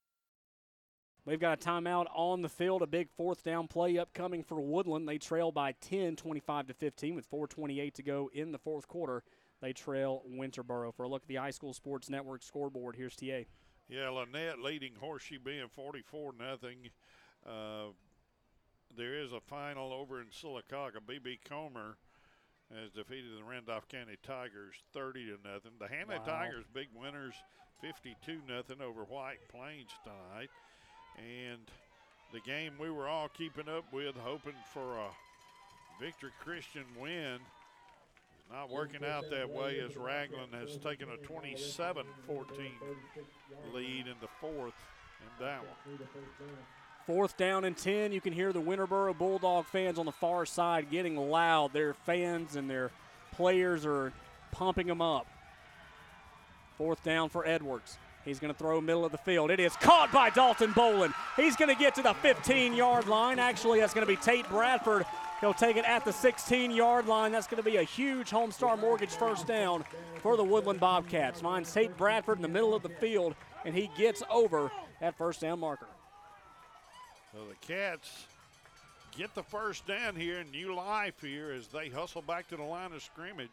We've 1.27 1.41
got 1.41 1.63
a 1.63 1.67
timeout 1.67 2.07
on 2.15 2.43
the 2.43 2.51
field, 2.51 2.83
a 2.83 2.87
big 2.87 3.09
fourth 3.17 3.43
down 3.43 3.67
play 3.67 3.97
upcoming 3.97 4.43
for 4.43 4.61
Woodland. 4.61 5.09
They 5.09 5.17
trail 5.17 5.51
by 5.51 5.73
10, 5.81 6.17
25 6.17 6.67
to 6.67 6.75
15, 6.75 7.15
with 7.15 7.31
4:28 7.31 7.95
to 7.95 8.03
go 8.03 8.31
in 8.35 8.53
the 8.53 8.59
fourth 8.59 8.87
quarter. 8.89 9.23
They 9.63 9.73
trail 9.73 10.23
Winterboro. 10.29 10.95
For 10.95 11.05
a 11.05 11.09
look 11.09 11.23
at 11.23 11.29
the 11.29 11.37
High 11.37 11.51
School 11.51 11.73
Sports 11.73 12.11
Network 12.11 12.43
scoreboard, 12.43 12.97
here's 12.97 13.17
TA. 13.17 13.47
Yeah, 13.89 14.09
Lanett 14.09 14.63
leading 14.63 14.97
Horseshoe 14.97 15.39
Bend 15.39 15.71
44 15.71 16.35
nothing. 16.39 16.91
Uh, 17.47 17.93
there 18.95 19.15
is 19.15 19.33
a 19.33 19.41
final 19.41 19.93
over 19.93 20.21
in 20.21 20.29
Sylacauga. 20.29 21.01
BB 21.07 21.39
Comer 21.49 21.97
has 22.81 22.91
defeated 22.91 23.31
the 23.39 23.45
Randolph 23.45 23.89
County 23.89 24.17
Tigers 24.27 24.75
30 24.93 25.27
to 25.27 25.31
nothing. 25.45 25.73
The 25.79 25.89
Handley 25.89 26.19
wow. 26.19 26.25
Tigers 26.25 26.65
big 26.75 26.89
winners 26.95 27.35
52 27.81 28.41
nothing 28.49 28.81
over 28.81 29.03
White 29.05 29.41
Plains 29.49 29.91
tonight. 30.03 30.51
And 31.19 31.61
the 32.33 32.41
game 32.41 32.73
we 32.81 32.91
were 32.91 33.09
all 33.09 33.29
keeping 33.29 33.69
up 33.69 33.85
with, 33.93 34.17
hoping 34.17 34.55
for 34.73 34.99
a 34.99 35.09
Victory 36.01 36.31
Christian 36.43 36.85
win, 37.01 37.37
is 37.37 38.53
not 38.53 38.71
working 38.71 39.05
out 39.05 39.25
that 39.31 39.49
way 39.49 39.81
as 39.81 39.97
Ragland 39.97 40.53
has 40.55 40.77
taken 40.79 41.09
a 41.11 41.17
27 41.19 42.05
14 42.27 42.47
lead 43.73 44.07
in 44.07 44.17
the 44.21 44.29
fourth 44.41 44.75
and 45.21 45.47
down. 45.47 45.65
Fourth 47.07 47.37
down 47.37 47.65
and 47.65 47.77
10. 47.77 48.13
You 48.13 48.21
can 48.21 48.33
hear 48.33 48.53
the 48.53 48.63
Winterboro 48.63 49.17
Bulldog 49.17 49.67
fans 49.67 49.99
on 49.99 50.07
the 50.07 50.13
far 50.13 50.47
side 50.47 50.91
getting 50.91 51.17
loud. 51.17 51.73
Their 51.73 51.93
fans 51.93 52.57
and 52.57 52.69
their 52.69 52.91
players 53.33 53.85
are 53.85 54.13
pumping 54.53 54.87
them 54.87 55.03
up. 55.03 55.27
Fourth 56.79 57.05
down 57.05 57.29
for 57.29 57.47
Edwards. 57.47 57.99
He's 58.25 58.39
going 58.39 58.53
to 58.53 58.59
throw 58.59 58.81
middle 58.81 59.05
of 59.05 59.13
the 59.13 59.19
field. 59.19 59.51
It 59.51 59.61
is 59.61 59.77
caught 59.77 60.11
by 60.11 60.31
Dalton 60.31 60.73
Bolin. 60.73 61.13
He's 61.37 61.57
going 61.57 61.69
to 61.69 61.79
get 61.79 61.95
to 61.97 62.03
the 62.03 62.15
15 62.15 62.73
yard 62.73 63.07
line. 63.07 63.39
Actually, 63.39 63.81
that's 63.81 63.93
going 63.93 64.07
to 64.07 64.11
be 64.11 64.17
Tate 64.17 64.49
Bradford. 64.49 65.05
He'll 65.43 65.53
take 65.53 65.77
it 65.77 65.85
at 65.85 66.07
the 66.07 66.13
16 66.13 66.71
yard 66.71 67.07
line. 67.07 67.33
That's 67.33 67.47
going 67.47 67.63
to 67.63 67.71
be 67.71 67.77
a 67.77 67.83
huge 67.83 68.31
Homestar 68.31 68.81
Mortgage 68.81 69.11
first 69.11 69.47
down 69.47 69.85
for 70.23 70.39
the 70.39 70.45
Woodland 70.45 70.81
Bobcats. 70.81 71.43
Finds 71.43 71.71
Tate 71.71 71.95
Bradford 71.99 72.39
in 72.39 72.43
the 72.43 72.49
middle 72.49 72.75
of 72.75 72.83
the 72.83 72.89
field, 72.89 73.35
and 73.67 73.75
he 73.75 73.91
gets 73.99 74.23
over 74.31 74.73
that 75.01 75.19
first 75.19 75.43
down 75.43 75.61
marker. 75.61 75.89
So 77.35 77.41
the 77.49 77.67
Cats 77.67 78.27
get 79.19 79.35
the 79.35 79.43
first 79.43 79.87
down 79.89 80.15
here, 80.15 80.45
new 80.53 80.73
life 80.73 81.21
here 81.21 81.51
as 81.51 81.67
they 81.67 81.89
hustle 81.89 82.23
back 82.23 82.47
to 82.49 82.57
the 82.57 82.63
line 82.63 82.93
of 82.93 83.03
scrimmage. 83.03 83.51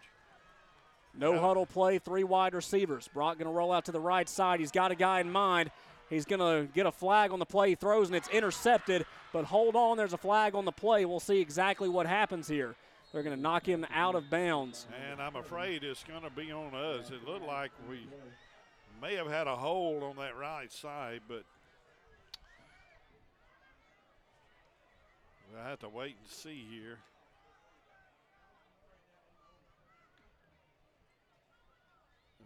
No 1.18 1.40
huddle 1.40 1.66
play, 1.66 1.98
three 1.98 2.24
wide 2.24 2.54
receivers. 2.54 3.10
Brock 3.12 3.40
going 3.40 3.48
to 3.48 3.54
roll 3.54 3.72
out 3.72 3.86
to 3.86 3.92
the 3.92 4.00
right 4.00 4.30
side. 4.30 4.60
He's 4.60 4.72
got 4.72 4.92
a 4.92 4.96
guy 4.96 5.20
in 5.20 5.32
mind. 5.32 5.72
He's 6.12 6.26
going 6.26 6.40
to 6.40 6.72
get 6.72 6.86
a 6.86 6.92
flag 6.92 7.32
on 7.32 7.40
the 7.40 7.46
play. 7.46 7.70
He 7.70 7.76
throws 7.76 8.08
and 8.08 8.16
it's 8.16 8.30
intercepted. 8.30 9.06
But 9.34 9.46
hold 9.46 9.76
on, 9.76 9.98
there's 9.98 10.14
a 10.14 10.18
flag 10.18 10.54
on 10.54 10.66
the 10.66 10.72
play. 10.72 11.06
We'll 11.06 11.20
see 11.20 11.40
exactly 11.40 11.90
what 11.90 12.06
happens 12.06 12.48
here. 12.48 12.76
They're 13.12 13.24
going 13.24 13.36
to 13.36 13.42
knock 13.42 13.68
him 13.68 13.86
out 13.92 14.14
of 14.14 14.30
bounds. 14.30 14.88
And 15.10 15.20
I'm 15.20 15.36
afraid 15.36 15.84
it's 15.84 16.04
going 16.04 16.22
to 16.22 16.30
be 16.30 16.52
on 16.52 16.76
us. 16.76 17.10
It 17.10 17.28
looked 17.28 17.48
like 17.48 17.72
we 17.90 18.06
may 19.02 19.16
have 19.16 19.28
had 19.28 19.48
a 19.48 19.56
hold 19.56 20.04
on 20.04 20.18
that 20.18 20.38
right 20.38 20.72
side, 20.72 21.22
but 21.28 21.44
we'll 25.54 25.64
have 25.64 25.80
to 25.80 25.90
wait 25.90 26.16
and 26.20 26.30
see 26.30 26.66
here. 26.70 26.98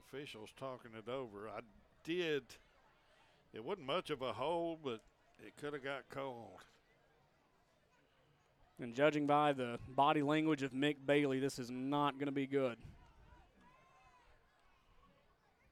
Officials 0.08 0.50
talking 0.58 0.92
it 0.98 1.09
over. 1.09 1.50
I 1.50 1.59
did. 2.03 2.43
It 3.53 3.64
wasn't 3.64 3.88
much 3.88 4.09
of 4.09 4.22
a 4.22 4.34
hold, 4.34 4.80
but 4.84 5.01
it 5.45 5.56
could 5.58 5.74
have 5.74 5.84
got 5.84 6.03
cold. 6.09 6.61
And 8.80 8.93
judging 8.93 9.25
by 9.25 9.53
the 9.53 9.80
body 9.88 10.22
language 10.22 10.61
of 10.61 10.72
Mick 10.72 10.98
Bailey, 11.06 11.40
this 11.40 11.59
is 11.59 11.72
not 11.72 12.16
going 12.16 12.25
to 12.27 12.32
be 12.32 12.45
good. 12.45 12.77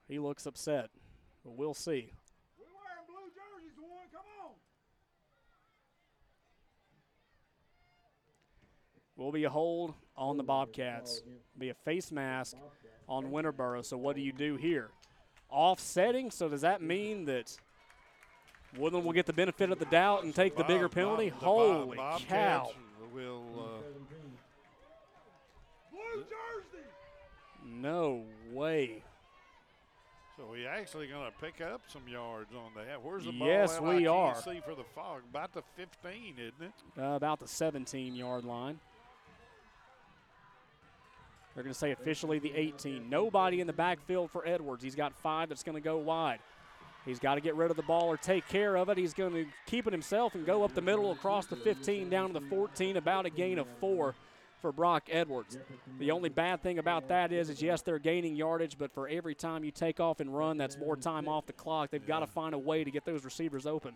He 0.08 0.20
looks 0.20 0.46
upset, 0.46 0.90
but 1.44 1.56
we'll 1.58 1.74
see. 1.74 2.12
Will 9.16 9.32
be 9.32 9.44
a 9.44 9.50
hold 9.50 9.94
on 10.18 10.38
the 10.38 10.44
Bobcats. 10.44 11.22
Be 11.58 11.70
a 11.70 11.74
face 11.74 12.12
mask 12.12 12.58
on 13.08 13.26
Winterboro. 13.26 13.86
So 13.86 13.98
what 13.98 14.16
do 14.16 14.22
you 14.22 14.32
do 14.34 14.56
here? 14.56 14.90
Offsetting. 15.50 16.32
So 16.32 16.50
does 16.50 16.62
that 16.62 16.82
mean 16.82 17.26
that 17.26 17.56
Woodland 18.78 19.06
will 19.06 19.14
get 19.14 19.28
the 19.28 19.34
benefit 19.34 19.72
of 19.72 19.78
the 19.78 19.86
doubt 19.86 20.24
and 20.24 20.34
take 20.34 20.56
the 20.56 20.64
bigger 20.64 20.90
penalty? 20.90 21.30
Bob- 21.30 21.40
Holy 21.40 21.98
Bob- 21.98 22.22
cow! 22.28 22.72
Will 23.14 23.44
uh, 23.60 23.94
No 27.66 28.24
way. 28.52 29.04
So 30.36 30.48
we 30.52 30.66
actually 30.66 31.08
going 31.08 31.32
to 31.32 31.38
pick 31.38 31.62
up 31.62 31.82
some 31.88 32.08
yards 32.08 32.52
on 32.56 32.72
that. 32.76 33.04
Where's 33.04 33.26
the 33.26 33.32
ball? 33.32 33.48
Yes, 33.48 33.80
we 33.80 34.08
I 34.08 34.12
are. 34.12 34.42
See 34.42 34.62
for 34.66 34.74
the 34.74 34.84
fog, 34.96 35.22
about 35.30 35.54
the 35.54 35.62
15, 35.76 36.34
isn't 36.40 36.54
it? 36.62 36.74
Uh, 37.00 37.16
about 37.16 37.40
the 37.40 37.48
17 37.48 38.16
yard 38.16 38.44
line. 38.44 38.80
They're 41.56 41.64
going 41.64 41.74
to 41.74 41.80
say 41.80 41.92
officially 41.92 42.40
the 42.40 42.54
18. 42.56 43.10
Nobody 43.10 43.62
in 43.62 43.68
the 43.68 43.74
backfield 43.74 44.32
for 44.32 44.48
Edwards. 44.48 44.84
He's 44.84 44.96
got 44.96 45.14
five 45.14 45.50
that's 45.50 45.64
going 45.64 45.76
to 45.76 45.82
go 45.82 45.98
wide. 45.98 46.40
He's 47.06 47.20
got 47.20 47.36
to 47.36 47.42
get 47.42 47.56
rid 47.56 47.70
of 47.70 47.78
the 47.78 47.84
ball 47.84 48.08
or 48.08 48.18
take 48.18 48.48
care 48.48 48.76
of 48.76 48.90
it. 48.90 48.98
He's 48.98 49.14
going 49.14 49.34
to 49.34 49.46
keep 49.66 49.88
it 49.88 49.94
himself 49.94 50.36
and 50.36 50.46
go 50.46 50.64
up 50.64 50.74
the 50.74 50.82
middle 50.82 51.12
across 51.12 51.46
the 51.46 51.56
15 51.56 52.10
down 52.10 52.34
to 52.34 52.40
the 52.40 52.46
14, 52.48 52.98
about 52.98 53.26
a 53.26 53.30
gain 53.30 53.60
of 53.60 53.68
four 53.80 54.16
for 54.62 54.72
Brock 54.72 55.10
Edwards. 55.12 55.58
The 56.00 56.12
only 56.12 56.30
bad 56.30 56.64
thing 56.64 56.80
about 56.80 57.10
that 57.10 57.34
is, 57.34 57.50
is 57.50 57.62
yes, 57.62 57.82
they're 57.82 58.00
gaining 58.00 58.36
yardage, 58.38 58.78
but 58.78 58.94
for 58.94 59.10
every 59.10 59.36
time 59.36 59.66
you 59.66 59.72
take 59.72 60.00
off 60.00 60.22
and 60.22 60.36
run, 60.36 60.58
that's 60.58 60.78
more 60.78 60.96
time 60.96 61.28
off 61.28 61.46
the 61.46 61.54
clock. 61.54 61.92
They've 61.92 62.08
got 62.08 62.22
to 62.22 62.28
find 62.28 62.56
a 62.56 62.58
way 62.58 62.86
to 62.86 62.90
get 62.90 63.04
those 63.04 63.26
receivers 63.26 63.66
open. 63.66 63.94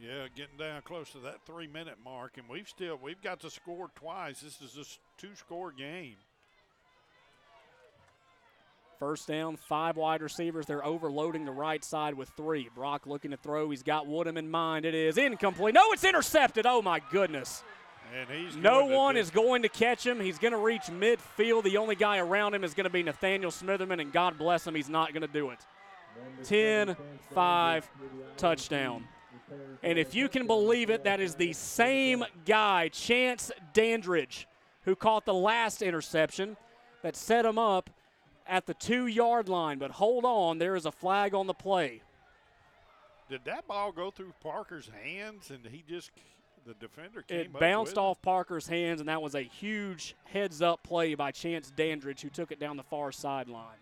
Yeah, 0.00 0.26
getting 0.34 0.56
down 0.58 0.82
close 0.82 1.10
to 1.12 1.18
that 1.20 1.46
three-minute 1.46 1.98
mark, 2.04 2.32
and 2.36 2.48
we've 2.48 2.68
still 2.68 2.98
we've 3.00 3.22
got 3.22 3.40
to 3.40 3.50
score 3.50 3.90
twice. 3.94 4.40
This 4.40 4.60
is 4.60 4.76
a 4.76 5.20
two-score 5.20 5.72
game. 5.72 6.16
First 8.98 9.28
down, 9.28 9.56
five 9.56 9.96
wide 9.96 10.22
receivers. 10.22 10.66
They're 10.66 10.84
overloading 10.84 11.44
the 11.44 11.52
right 11.52 11.84
side 11.84 12.14
with 12.14 12.28
three. 12.36 12.68
Brock 12.74 13.06
looking 13.06 13.32
to 13.32 13.36
throw. 13.36 13.70
He's 13.70 13.82
got 13.82 14.06
Woodham 14.06 14.36
in 14.36 14.50
mind. 14.50 14.84
It 14.84 14.94
is 14.94 15.18
incomplete. 15.18 15.74
No, 15.74 15.92
it's 15.92 16.04
intercepted. 16.04 16.64
Oh, 16.64 16.80
my 16.80 17.00
goodness. 17.10 17.62
And 18.16 18.28
he's 18.30 18.56
No 18.56 18.86
one 18.86 19.16
is 19.16 19.30
going 19.30 19.62
to 19.62 19.68
catch 19.68 20.06
him. 20.06 20.20
He's 20.20 20.38
going 20.38 20.52
to 20.52 20.58
reach 20.58 20.82
midfield. 20.82 21.64
The 21.64 21.76
only 21.76 21.96
guy 21.96 22.18
around 22.18 22.54
him 22.54 22.62
is 22.62 22.72
going 22.72 22.84
to 22.84 22.90
be 22.90 23.02
Nathaniel 23.02 23.50
Smitherman, 23.50 24.00
and 24.00 24.12
God 24.12 24.38
bless 24.38 24.66
him, 24.66 24.74
he's 24.74 24.88
not 24.88 25.12
going 25.12 25.22
to 25.22 25.28
do 25.28 25.50
it. 25.50 25.58
10 26.44 26.96
5 27.32 27.90
touchdown. 28.36 29.08
And 29.82 29.98
if 29.98 30.14
you 30.14 30.28
can 30.28 30.46
believe 30.46 30.90
it, 30.90 31.04
that 31.04 31.20
is 31.20 31.34
the 31.34 31.52
same 31.52 32.24
guy, 32.44 32.88
Chance 32.88 33.52
Dandridge, 33.72 34.46
who 34.82 34.96
caught 34.96 35.24
the 35.24 35.34
last 35.34 35.82
interception 35.82 36.56
that 37.02 37.16
set 37.16 37.44
him 37.44 37.58
up 37.58 37.90
at 38.46 38.66
the 38.66 38.74
two 38.74 39.06
yard 39.06 39.48
line. 39.48 39.78
But 39.78 39.92
hold 39.92 40.24
on, 40.24 40.58
there 40.58 40.76
is 40.76 40.86
a 40.86 40.92
flag 40.92 41.34
on 41.34 41.46
the 41.46 41.54
play. 41.54 42.02
Did 43.28 43.44
that 43.44 43.66
ball 43.66 43.92
go 43.92 44.10
through 44.10 44.34
Parker's 44.42 44.90
hands, 45.02 45.50
and 45.50 45.60
he 45.70 45.82
just 45.88 46.10
the 46.66 46.74
defender 46.74 47.22
came 47.22 47.40
It 47.40 47.52
bounced 47.52 47.98
off 47.98 48.20
Parker's 48.22 48.66
hands, 48.66 49.00
and 49.00 49.08
that 49.08 49.20
was 49.20 49.34
a 49.34 49.42
huge 49.42 50.14
heads 50.24 50.62
up 50.62 50.82
play 50.82 51.14
by 51.14 51.30
Chance 51.30 51.72
Dandridge, 51.76 52.22
who 52.22 52.30
took 52.30 52.52
it 52.52 52.58
down 52.58 52.76
the 52.76 52.82
far 52.82 53.12
sideline. 53.12 53.78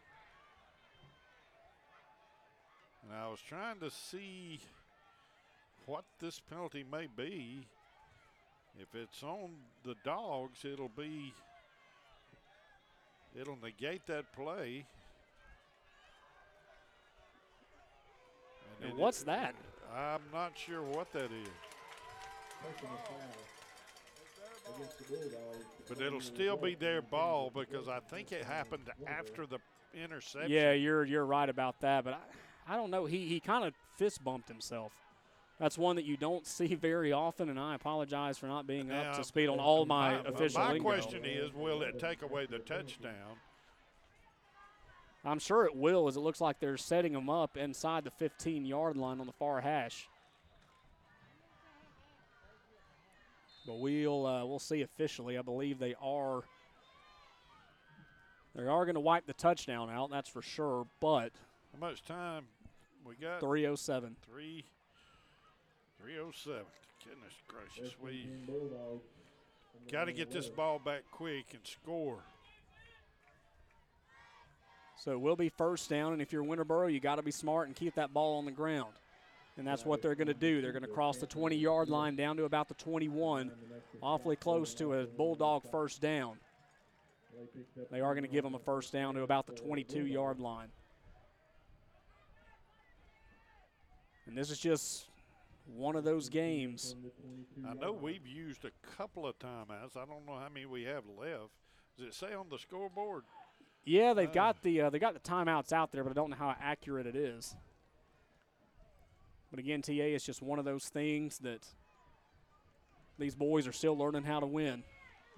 And 3.04 3.12
I 3.12 3.28
was 3.28 3.40
trying 3.40 3.78
to 3.80 3.90
see 3.90 4.60
what 5.86 6.04
this 6.20 6.40
penalty 6.40 6.84
may 6.90 7.06
be. 7.16 7.66
If 8.80 8.94
it's 8.94 9.22
on 9.22 9.50
the 9.84 9.94
dogs, 10.04 10.64
it'll 10.64 10.88
be 10.96 11.32
it'll 13.38 13.58
negate 13.62 14.06
that 14.06 14.32
play. 14.32 14.86
And 18.82 18.90
it- 18.92 18.96
what's 18.96 19.22
that? 19.24 19.54
I'm 19.94 20.22
not 20.32 20.56
sure 20.56 20.82
what 20.82 21.12
that 21.12 21.30
is. 21.30 21.48
But 25.88 26.00
it'll 26.00 26.20
still 26.20 26.56
be 26.56 26.74
their 26.74 27.02
ball 27.02 27.50
because 27.54 27.88
I 27.88 28.00
think 28.00 28.32
it 28.32 28.44
happened 28.44 28.88
after 29.06 29.46
the 29.46 29.58
interception. 29.94 30.50
Yeah, 30.50 30.72
you're 30.72 31.04
you're 31.04 31.26
right 31.26 31.48
about 31.48 31.80
that, 31.80 32.04
but 32.04 32.14
I, 32.14 32.74
I 32.74 32.76
don't 32.76 32.90
know. 32.90 33.04
He 33.04 33.26
he 33.26 33.40
kind 33.40 33.64
of 33.64 33.74
fist 33.96 34.24
bumped 34.24 34.48
himself. 34.48 34.92
That's 35.62 35.78
one 35.78 35.94
that 35.94 36.04
you 36.04 36.16
don't 36.16 36.44
see 36.58 36.74
very 36.74 37.12
often, 37.12 37.48
and 37.48 37.58
I 37.58 37.76
apologize 37.76 38.36
for 38.36 38.46
not 38.48 38.66
being 38.66 38.90
up 38.90 39.04
Now, 39.04 39.12
to 39.12 39.22
speed 39.22 39.48
on 39.48 39.60
all 39.60 39.86
my, 39.86 40.14
my 40.14 40.28
official 40.28 40.58
My 40.60 40.72
lingo. 40.72 40.82
question 40.82 41.24
is, 41.24 41.54
will 41.54 41.82
it 41.82 42.00
take 42.00 42.22
away 42.22 42.46
the 42.46 42.58
touchdown? 42.58 43.36
I'm 45.24 45.38
sure 45.38 45.64
it 45.64 45.76
will, 45.76 46.08
as 46.08 46.16
it 46.16 46.20
looks 46.20 46.40
like 46.40 46.58
they're 46.58 46.76
setting 46.76 47.12
them 47.12 47.30
up 47.30 47.56
inside 47.56 48.02
the 48.02 48.10
15 48.10 48.66
yard 48.66 48.96
line 48.96 49.20
on 49.20 49.26
the 49.26 49.32
far 49.32 49.60
hash. 49.60 50.08
But 53.64 53.78
we'll 53.78 54.26
uh, 54.26 54.44
we'll 54.44 54.58
see 54.58 54.82
officially. 54.82 55.38
I 55.38 55.42
believe 55.42 55.78
they 55.78 55.94
are 56.02 56.42
they 58.56 58.64
are 58.64 58.84
going 58.84 58.94
to 58.94 59.00
wipe 59.00 59.26
the 59.26 59.32
touchdown 59.32 59.90
out. 59.90 60.10
That's 60.10 60.28
for 60.28 60.42
sure. 60.42 60.88
But 60.98 61.30
How 61.72 61.78
much 61.86 62.02
time 62.02 62.46
we 63.06 63.14
got? 63.14 63.38
307. 63.38 64.16
Three. 64.28 64.64
307. 66.02 66.62
Goodness 67.04 67.34
gracious. 67.46 67.94
We 68.02 68.28
got 69.90 70.06
to 70.06 70.12
get 70.12 70.32
this 70.32 70.48
ball 70.48 70.80
back 70.84 71.02
quick 71.12 71.46
and 71.52 71.60
score. 71.64 72.18
So 74.98 75.12
it 75.12 75.20
will 75.20 75.36
be 75.36 75.48
first 75.48 75.88
down, 75.88 76.12
and 76.12 76.20
if 76.20 76.32
you're 76.32 76.44
Winterboro, 76.44 76.92
you 76.92 77.00
got 77.00 77.16
to 77.16 77.22
be 77.22 77.30
smart 77.30 77.66
and 77.68 77.76
keep 77.76 77.94
that 77.94 78.12
ball 78.12 78.38
on 78.38 78.44
the 78.44 78.52
ground. 78.52 78.92
And 79.56 79.66
that's 79.66 79.84
what 79.84 80.00
they're 80.02 80.14
going 80.14 80.28
to 80.28 80.34
do. 80.34 80.60
They're 80.60 80.72
going 80.72 80.82
to 80.82 80.88
cross 80.88 81.18
the 81.18 81.26
20 81.26 81.56
yard 81.56 81.88
line 81.88 82.16
down 82.16 82.36
to 82.38 82.44
about 82.44 82.68
the 82.68 82.74
21, 82.74 83.50
awfully 84.00 84.36
close 84.36 84.74
to 84.74 84.94
a 84.94 85.06
Bulldog 85.06 85.70
first 85.70 86.00
down. 86.00 86.36
They 87.90 88.00
are 88.00 88.14
going 88.14 88.24
to 88.24 88.30
give 88.30 88.44
them 88.44 88.54
a 88.54 88.58
first 88.58 88.92
down 88.92 89.14
to 89.14 89.22
about 89.22 89.46
the 89.46 89.52
22 89.52 90.06
yard 90.06 90.40
line. 90.40 90.68
And 94.26 94.36
this 94.36 94.50
is 94.50 94.58
just 94.58 95.06
one 95.66 95.96
of 95.96 96.04
those 96.04 96.28
games. 96.28 96.96
I 97.68 97.74
know 97.74 97.92
we've 97.92 98.26
used 98.26 98.64
a 98.64 98.70
couple 98.96 99.26
of 99.26 99.38
timeouts. 99.38 99.96
I 99.96 100.04
don't 100.04 100.26
know 100.26 100.38
how 100.38 100.48
many 100.52 100.66
we 100.66 100.82
have 100.84 101.04
left. 101.18 101.50
Does 101.98 102.08
it 102.08 102.14
say 102.14 102.32
on 102.34 102.48
the 102.50 102.58
scoreboard? 102.58 103.24
Yeah, 103.84 104.14
they've 104.14 104.32
got 104.32 104.62
the 104.62 104.82
uh, 104.82 104.90
they 104.90 104.98
got 104.98 105.14
the 105.14 105.20
timeouts 105.20 105.72
out 105.72 105.92
there, 105.92 106.04
but 106.04 106.10
I 106.10 106.14
don't 106.14 106.30
know 106.30 106.36
how 106.36 106.54
accurate 106.60 107.06
it 107.06 107.16
is. 107.16 107.54
But 109.50 109.58
again, 109.60 109.82
TA 109.82 109.92
is 109.92 110.24
just 110.24 110.40
one 110.40 110.58
of 110.58 110.64
those 110.64 110.84
things 110.88 111.38
that 111.38 111.66
these 113.18 113.34
boys 113.34 113.66
are 113.66 113.72
still 113.72 113.96
learning 113.96 114.22
how 114.24 114.40
to 114.40 114.46
win, 114.46 114.82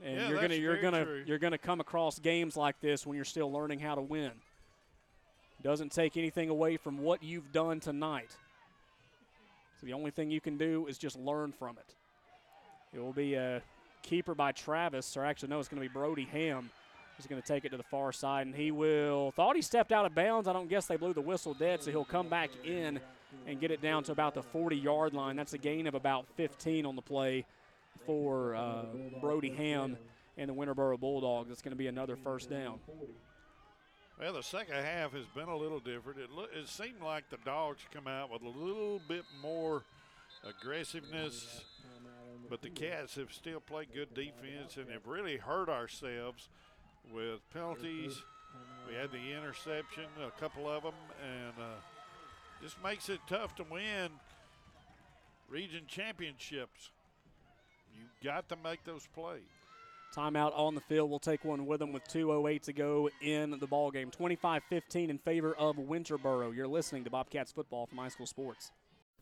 and 0.02 0.16
Yeah, 0.16 0.28
you're 0.28 0.40
gonna 0.40 0.54
you're 0.54 0.80
gonna 0.80 1.04
true. 1.04 1.24
you're 1.26 1.38
gonna 1.38 1.58
come 1.58 1.80
across 1.80 2.18
games 2.18 2.56
like 2.56 2.80
this 2.80 3.06
when 3.06 3.16
you're 3.16 3.24
still 3.24 3.50
learning 3.50 3.80
how 3.80 3.94
to 3.94 4.02
win. 4.02 4.32
Doesn't 5.62 5.92
take 5.92 6.16
anything 6.16 6.50
away 6.50 6.76
from 6.76 6.98
what 6.98 7.22
you've 7.22 7.50
done 7.50 7.80
tonight. 7.80 8.36
The 9.84 9.92
only 9.92 10.10
thing 10.10 10.30
you 10.30 10.40
can 10.40 10.56
do 10.56 10.86
is 10.86 10.98
just 10.98 11.18
learn 11.18 11.52
from 11.52 11.76
it. 11.78 11.94
It 12.92 13.00
will 13.00 13.12
be 13.12 13.34
a 13.34 13.62
keeper 14.02 14.34
by 14.34 14.52
Travis, 14.52 15.16
or 15.16 15.24
actually 15.24 15.50
no, 15.50 15.60
it's 15.60 15.68
going 15.68 15.82
to 15.82 15.88
be 15.88 15.92
Brody 15.92 16.24
Ham 16.32 16.70
He's 17.16 17.26
going 17.26 17.40
to 17.40 17.46
take 17.46 17.64
it 17.64 17.70
to 17.70 17.76
the 17.76 17.84
far 17.84 18.12
side, 18.12 18.46
and 18.46 18.54
he 18.54 18.70
will. 18.70 19.32
Thought 19.32 19.56
he 19.56 19.62
stepped 19.62 19.92
out 19.92 20.04
of 20.04 20.14
bounds. 20.14 20.48
I 20.48 20.52
don't 20.52 20.68
guess 20.68 20.86
they 20.86 20.96
blew 20.96 21.12
the 21.12 21.20
whistle 21.20 21.54
dead, 21.54 21.82
so 21.82 21.90
he'll 21.90 22.04
come 22.04 22.28
back 22.28 22.50
in 22.64 22.98
and 23.46 23.60
get 23.60 23.70
it 23.70 23.80
down 23.80 24.02
to 24.04 24.12
about 24.12 24.34
the 24.34 24.42
40 24.42 24.76
yard 24.76 25.14
line. 25.14 25.36
That's 25.36 25.52
a 25.52 25.58
gain 25.58 25.86
of 25.86 25.94
about 25.94 26.26
15 26.36 26.86
on 26.86 26.96
the 26.96 27.02
play 27.02 27.44
for 28.04 28.56
uh, 28.56 28.84
Brody 29.20 29.50
Ham 29.50 29.96
and 30.36 30.50
the 30.50 30.54
Winterboro 30.54 30.98
Bulldogs. 30.98 31.50
It's 31.50 31.62
going 31.62 31.72
to 31.72 31.76
be 31.76 31.86
another 31.86 32.16
first 32.16 32.50
down. 32.50 32.80
Well, 34.18 34.32
the 34.34 34.42
second 34.42 34.74
half 34.76 35.12
has 35.12 35.26
been 35.34 35.48
a 35.48 35.56
little 35.56 35.80
different. 35.80 36.20
It, 36.20 36.30
lo- 36.30 36.46
it 36.54 36.68
seemed 36.68 37.00
like 37.02 37.28
the 37.30 37.38
dogs 37.44 37.80
come 37.92 38.06
out 38.06 38.30
with 38.30 38.42
a 38.42 38.48
little 38.58 39.00
bit 39.08 39.24
more 39.42 39.82
aggressiveness, 40.48 41.64
but 42.48 42.62
the 42.62 42.70
Cats 42.70 43.16
have 43.16 43.32
still 43.32 43.60
played 43.60 43.88
good 43.92 44.14
defense 44.14 44.76
and 44.76 44.88
have 44.90 45.06
really 45.06 45.36
hurt 45.36 45.68
ourselves 45.68 46.48
with 47.12 47.40
penalties. 47.52 48.22
We 48.88 48.94
had 48.94 49.10
the 49.10 49.32
interception, 49.36 50.04
a 50.24 50.40
couple 50.40 50.68
of 50.70 50.84
them, 50.84 50.94
and 51.22 51.52
uh, 51.58 52.62
just 52.62 52.76
makes 52.84 53.08
it 53.08 53.18
tough 53.28 53.56
to 53.56 53.64
win 53.64 54.10
region 55.48 55.82
championships. 55.88 56.90
You 57.92 58.04
got 58.22 58.48
to 58.50 58.56
make 58.62 58.84
those 58.84 59.06
plays. 59.14 59.40
Timeout 60.14 60.56
on 60.56 60.74
the 60.74 60.80
field. 60.82 61.10
We'll 61.10 61.18
take 61.18 61.44
one 61.44 61.66
with 61.66 61.80
them 61.80 61.92
with 61.92 62.04
2.08 62.04 62.62
to 62.62 62.72
go 62.72 63.10
in 63.20 63.58
the 63.58 63.66
ball 63.66 63.90
game. 63.90 64.10
25-15 64.10 65.08
in 65.08 65.18
favor 65.18 65.54
of 65.54 65.76
Winterboro. 65.76 66.54
You're 66.54 66.68
listening 66.68 67.04
to 67.04 67.10
Bobcats 67.10 67.50
football 67.50 67.86
from 67.86 67.98
High 67.98 68.08
School 68.08 68.26
Sports. 68.26 68.70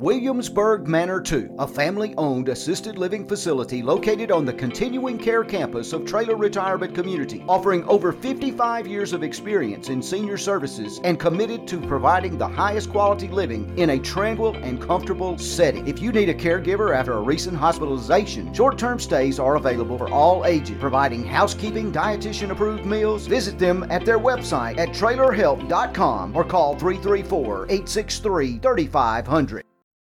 Williamsburg 0.02 0.88
Manor 0.88 1.20
2, 1.20 1.54
a 1.60 1.66
family 1.68 2.12
owned 2.18 2.48
assisted 2.48 2.98
living 2.98 3.24
facility 3.24 3.84
located 3.84 4.32
on 4.32 4.44
the 4.44 4.52
continuing 4.52 5.16
care 5.16 5.44
campus 5.44 5.92
of 5.92 6.04
Traylor 6.04 6.34
Retirement 6.34 6.92
Community, 6.92 7.44
offering 7.48 7.84
over 7.84 8.10
55 8.10 8.88
years 8.88 9.12
of 9.12 9.22
experience 9.22 9.90
in 9.90 10.02
senior 10.02 10.36
services 10.36 10.98
and 11.04 11.20
committed 11.20 11.68
to 11.68 11.80
providing 11.80 12.36
the 12.36 12.48
highest 12.48 12.90
quality 12.90 13.28
living 13.28 13.78
in 13.78 13.90
a 13.90 13.98
tranquil 14.00 14.56
and 14.56 14.82
comfortable 14.82 15.38
setting. 15.38 15.86
If 15.86 16.02
you 16.02 16.10
need 16.10 16.30
a 16.30 16.34
caregiver 16.34 16.96
after 16.96 17.12
a 17.12 17.22
recent 17.22 17.56
hospitalization, 17.56 18.52
short 18.52 18.78
term 18.78 18.98
stays 18.98 19.38
are 19.38 19.54
available 19.54 19.98
for 19.98 20.10
all 20.10 20.46
ages, 20.46 20.78
providing 20.80 21.24
housekeeping, 21.24 21.92
dietitian 21.92 22.50
approved 22.50 22.84
meals. 22.84 23.28
Visit 23.28 23.56
them 23.56 23.86
at 23.88 24.04
their 24.04 24.18
website 24.18 24.78
at 24.78 24.88
trailerhelp.com 24.88 26.34
or 26.34 26.42
call 26.42 26.76
334 26.76 27.66
863 27.66 28.58
3500. 28.58 29.62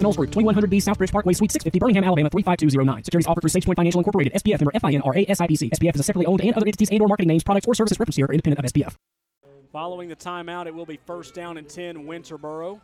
Knowles 0.00 0.16
Group, 0.16 0.30
2100B 0.30 0.82
Southbridge 0.82 1.12
Parkway, 1.12 1.32
Suite 1.32 1.52
650, 1.52 1.78
Birmingham, 1.78 2.04
Alabama 2.04 2.30
35209. 2.30 3.04
Securities 3.04 3.26
offered 3.26 3.40
through 3.42 3.50
SagePoint 3.50 3.76
Financial 3.76 4.00
Incorporated, 4.00 4.32
SPF 4.34 4.60
member 4.60 4.72
FINRA 4.72 5.26
SIPC. 5.28 5.70
SPF 5.70 5.94
is 5.94 6.00
a 6.00 6.04
separately 6.04 6.26
owned 6.26 6.40
and 6.40 6.54
other 6.54 6.66
entities 6.66 6.90
and 6.90 7.00
or 7.00 7.08
marketing 7.08 7.28
names, 7.28 7.42
products, 7.44 7.66
or 7.66 7.74
services 7.74 7.98
referenced 7.98 8.16
here 8.16 8.26
are 8.26 8.32
independent 8.32 8.64
of 8.64 8.72
SPF. 8.72 8.94
Following 9.72 10.08
the 10.08 10.16
timeout, 10.16 10.66
it 10.66 10.74
will 10.74 10.86
be 10.86 10.98
first 11.06 11.34
down 11.34 11.58
and 11.58 11.68
10 11.68 12.06
Winterboro. 12.06 12.80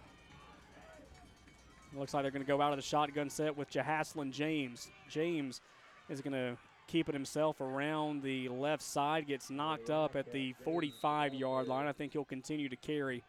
Looks 1.97 2.13
like 2.13 2.25
they're 2.25 2.31
going 2.31 2.43
to 2.43 2.49
go 2.49 2.61
out 2.61 2.73
of 2.73 2.79
the 2.79 2.83
shotgun 2.83 3.31
set 3.31 3.57
with 3.57 3.71
Jahaslin 3.71 4.33
James. 4.33 4.91
James 5.09 5.61
is 6.09 6.21
going 6.21 6.33
to 6.33 6.57
keep 6.87 7.09
it 7.09 7.15
himself 7.15 7.61
around 7.61 8.23
the 8.23 8.49
left 8.49 8.83
side, 8.83 9.27
gets 9.27 9.49
knocked 9.49 9.91
up 9.91 10.17
at 10.17 10.33
the 10.33 10.55
45 10.65 11.35
yard 11.35 11.69
line. 11.69 11.87
I 11.87 11.93
think 11.93 12.13
he'll 12.13 12.25
continue 12.25 12.69
to 12.69 12.77
carry 12.77 13.23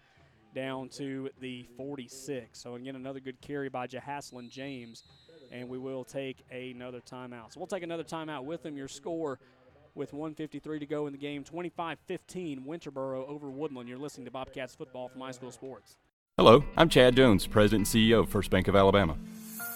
down 0.56 0.90
to 0.90 1.30
the 1.40 1.68
46. 1.78 2.58
So 2.58 2.74
again, 2.76 2.96
another 2.96 3.20
good 3.20 3.40
carry 3.42 3.70
by 3.70 3.86
Jahaslin 3.86 4.50
James, 4.50 5.04
and 5.52 5.70
we 5.70 5.78
will 5.78 6.04
take 6.04 6.44
another 6.50 7.02
timeout. 7.02 7.54
So 7.54 7.60
we'll 7.60 7.68
take 7.68 7.84
another 7.84 8.04
timeout 8.04 8.46
with 8.46 8.66
him. 8.66 8.76
Your 8.76 8.88
score 8.88 9.38
with 9.94 10.14
153 10.14 10.80
to 10.80 10.86
go 10.86 11.08
in 11.08 11.14
the 11.14 11.20
game, 11.20 11.44
25-15 11.44 12.66
Winterboro 12.66 13.28
over 13.28 13.52
Woodland. 13.52 13.88
You're 13.88 14.00
listening 14.00 14.26
to 14.26 14.32
Bobcats 14.32 14.74
football 14.74 15.10
from 15.10 15.22
High 15.22 15.32
School 15.32 15.52
Sports. 15.52 15.98
Hello, 16.38 16.66
I'm 16.76 16.90
Chad 16.90 17.16
Jones, 17.16 17.48
President 17.48 17.88
and 17.94 18.04
CEO 18.04 18.22
of 18.22 18.30
First 18.30 18.50
Bank 18.50 18.68
of 18.68 18.76
Alabama. 18.76 19.16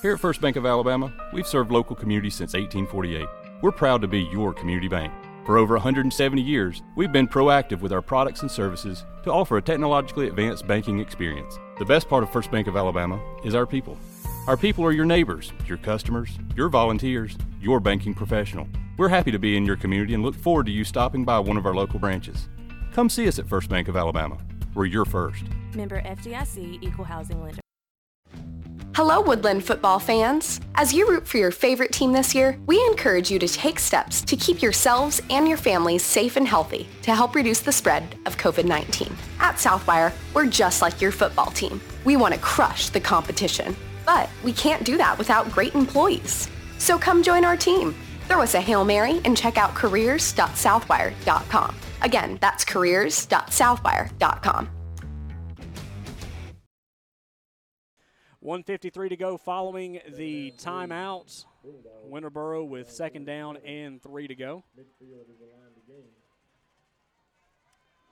Here 0.01 0.13
at 0.13 0.19
First 0.19 0.41
Bank 0.41 0.55
of 0.55 0.65
Alabama, 0.65 1.13
we've 1.33 1.47
served 1.47 1.71
local 1.71 1.95
communities 1.95 2.35
since 2.35 2.53
1848. 2.53 3.25
We're 3.61 3.71
proud 3.71 4.01
to 4.01 4.07
be 4.07 4.21
your 4.23 4.53
community 4.53 4.87
bank. 4.87 5.13
For 5.49 5.57
over 5.57 5.73
170 5.73 6.43
years, 6.43 6.83
we've 6.95 7.11
been 7.11 7.27
proactive 7.27 7.81
with 7.81 7.91
our 7.91 8.03
products 8.03 8.43
and 8.43 8.51
services 8.51 9.03
to 9.23 9.33
offer 9.33 9.57
a 9.57 9.61
technologically 9.63 10.27
advanced 10.27 10.67
banking 10.67 10.99
experience. 10.99 11.57
The 11.79 11.85
best 11.85 12.07
part 12.07 12.21
of 12.21 12.31
First 12.31 12.51
Bank 12.51 12.67
of 12.67 12.77
Alabama 12.77 13.19
is 13.43 13.55
our 13.55 13.65
people. 13.65 13.97
Our 14.45 14.55
people 14.55 14.85
are 14.85 14.91
your 14.91 15.05
neighbors, 15.05 15.51
your 15.65 15.79
customers, 15.79 16.37
your 16.55 16.69
volunteers, 16.69 17.35
your 17.59 17.79
banking 17.79 18.13
professional. 18.13 18.67
We're 18.99 19.09
happy 19.09 19.31
to 19.31 19.39
be 19.39 19.57
in 19.57 19.65
your 19.65 19.75
community 19.75 20.13
and 20.13 20.21
look 20.21 20.35
forward 20.35 20.67
to 20.67 20.71
you 20.71 20.83
stopping 20.83 21.25
by 21.25 21.39
one 21.39 21.57
of 21.57 21.65
our 21.65 21.73
local 21.73 21.97
branches. 21.97 22.47
Come 22.93 23.09
see 23.09 23.27
us 23.27 23.39
at 23.39 23.49
First 23.49 23.69
Bank 23.69 23.87
of 23.87 23.97
Alabama. 23.97 24.37
We're 24.75 24.85
your 24.85 25.05
first. 25.05 25.45
Member 25.73 25.99
FDIC 26.03 26.83
Equal 26.83 27.05
Housing 27.05 27.41
Lender. 27.41 27.61
Hello, 28.95 29.21
Woodland 29.21 29.63
football 29.63 29.99
fans. 29.99 30.59
As 30.75 30.91
you 30.91 31.07
root 31.07 31.27
for 31.27 31.37
your 31.37 31.51
favorite 31.51 31.91
team 31.91 32.11
this 32.11 32.33
year, 32.35 32.59
we 32.65 32.83
encourage 32.87 33.31
you 33.31 33.39
to 33.39 33.47
take 33.47 33.79
steps 33.79 34.21
to 34.23 34.35
keep 34.35 34.61
yourselves 34.61 35.21
and 35.29 35.47
your 35.47 35.57
families 35.57 36.03
safe 36.03 36.35
and 36.35 36.45
healthy 36.47 36.87
to 37.03 37.15
help 37.15 37.35
reduce 37.35 37.61
the 37.61 37.71
spread 37.71 38.15
of 38.25 38.35
COVID-19. 38.37 39.13
At 39.39 39.55
Southwire, 39.55 40.11
we're 40.33 40.47
just 40.47 40.81
like 40.81 40.99
your 40.99 41.11
football 41.11 41.51
team. 41.51 41.79
We 42.03 42.17
want 42.17 42.33
to 42.33 42.39
crush 42.39 42.89
the 42.89 42.99
competition, 42.99 43.75
but 44.05 44.29
we 44.43 44.53
can't 44.53 44.83
do 44.83 44.97
that 44.97 45.17
without 45.17 45.51
great 45.51 45.75
employees. 45.75 46.49
So 46.79 46.97
come 46.97 47.23
join 47.23 47.45
our 47.45 47.55
team. 47.55 47.95
Throw 48.27 48.41
us 48.41 48.55
a 48.55 48.61
Hail 48.61 48.83
Mary 48.83 49.21
and 49.23 49.37
check 49.37 49.57
out 49.57 49.75
careers.southwire.com. 49.75 51.75
Again, 52.01 52.37
that's 52.41 52.65
careers.southwire.com. 52.65 54.69
153 58.41 59.09
to 59.09 59.17
go 59.17 59.37
following 59.37 59.99
the 60.15 60.53
timeout. 60.57 61.45
Winterboro 62.09 62.67
with 62.67 62.89
second 62.89 63.25
down 63.25 63.57
and 63.57 64.01
three 64.01 64.27
to 64.27 64.35
go. 64.35 64.63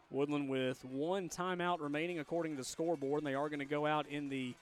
Woodland 0.10 0.50
with 0.50 0.84
one 0.86 1.30
timeout 1.30 1.80
remaining 1.80 2.20
according 2.20 2.54
to 2.54 2.58
the 2.58 2.66
scoreboard, 2.66 3.22
and 3.22 3.28
they 3.28 3.36
are 3.36 3.50
going 3.50 3.60
to 3.60 3.66
go 3.66 3.86
out 3.86 4.08
in 4.08 4.30
the 4.30 4.54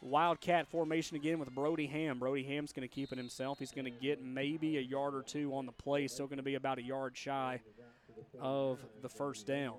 Wildcat 0.00 0.68
formation 0.68 1.16
again 1.16 1.40
with 1.40 1.50
Brody 1.52 1.86
Ham. 1.86 2.20
Brody 2.20 2.44
Ham's 2.44 2.72
going 2.72 2.88
to 2.88 2.94
keep 2.94 3.10
it 3.10 3.18
himself. 3.18 3.58
He's 3.58 3.72
going 3.72 3.84
to 3.84 3.90
get 3.90 4.22
maybe 4.22 4.78
a 4.78 4.80
yard 4.80 5.14
or 5.14 5.22
two 5.22 5.52
on 5.54 5.66
the 5.66 5.72
play, 5.72 6.06
still 6.06 6.26
going 6.26 6.36
to 6.38 6.44
be 6.44 6.54
about 6.54 6.78
a 6.78 6.82
yard 6.82 7.16
shy 7.16 7.60
of 8.40 8.78
the 9.02 9.08
first 9.08 9.46
down. 9.46 9.74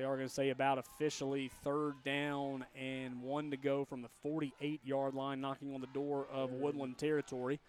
They 0.00 0.06
are 0.06 0.16
going 0.16 0.28
to 0.28 0.34
say 0.34 0.48
about 0.48 0.78
officially 0.78 1.50
third 1.62 1.92
down 2.06 2.64
and 2.74 3.20
one 3.20 3.50
to 3.50 3.58
go 3.58 3.84
from 3.84 4.00
the 4.00 4.08
48 4.22 4.80
yard 4.82 5.12
line, 5.12 5.42
knocking 5.42 5.74
on 5.74 5.82
the 5.82 5.88
door 5.88 6.26
of 6.32 6.52
Woodland 6.52 6.96
territory. 6.96 7.60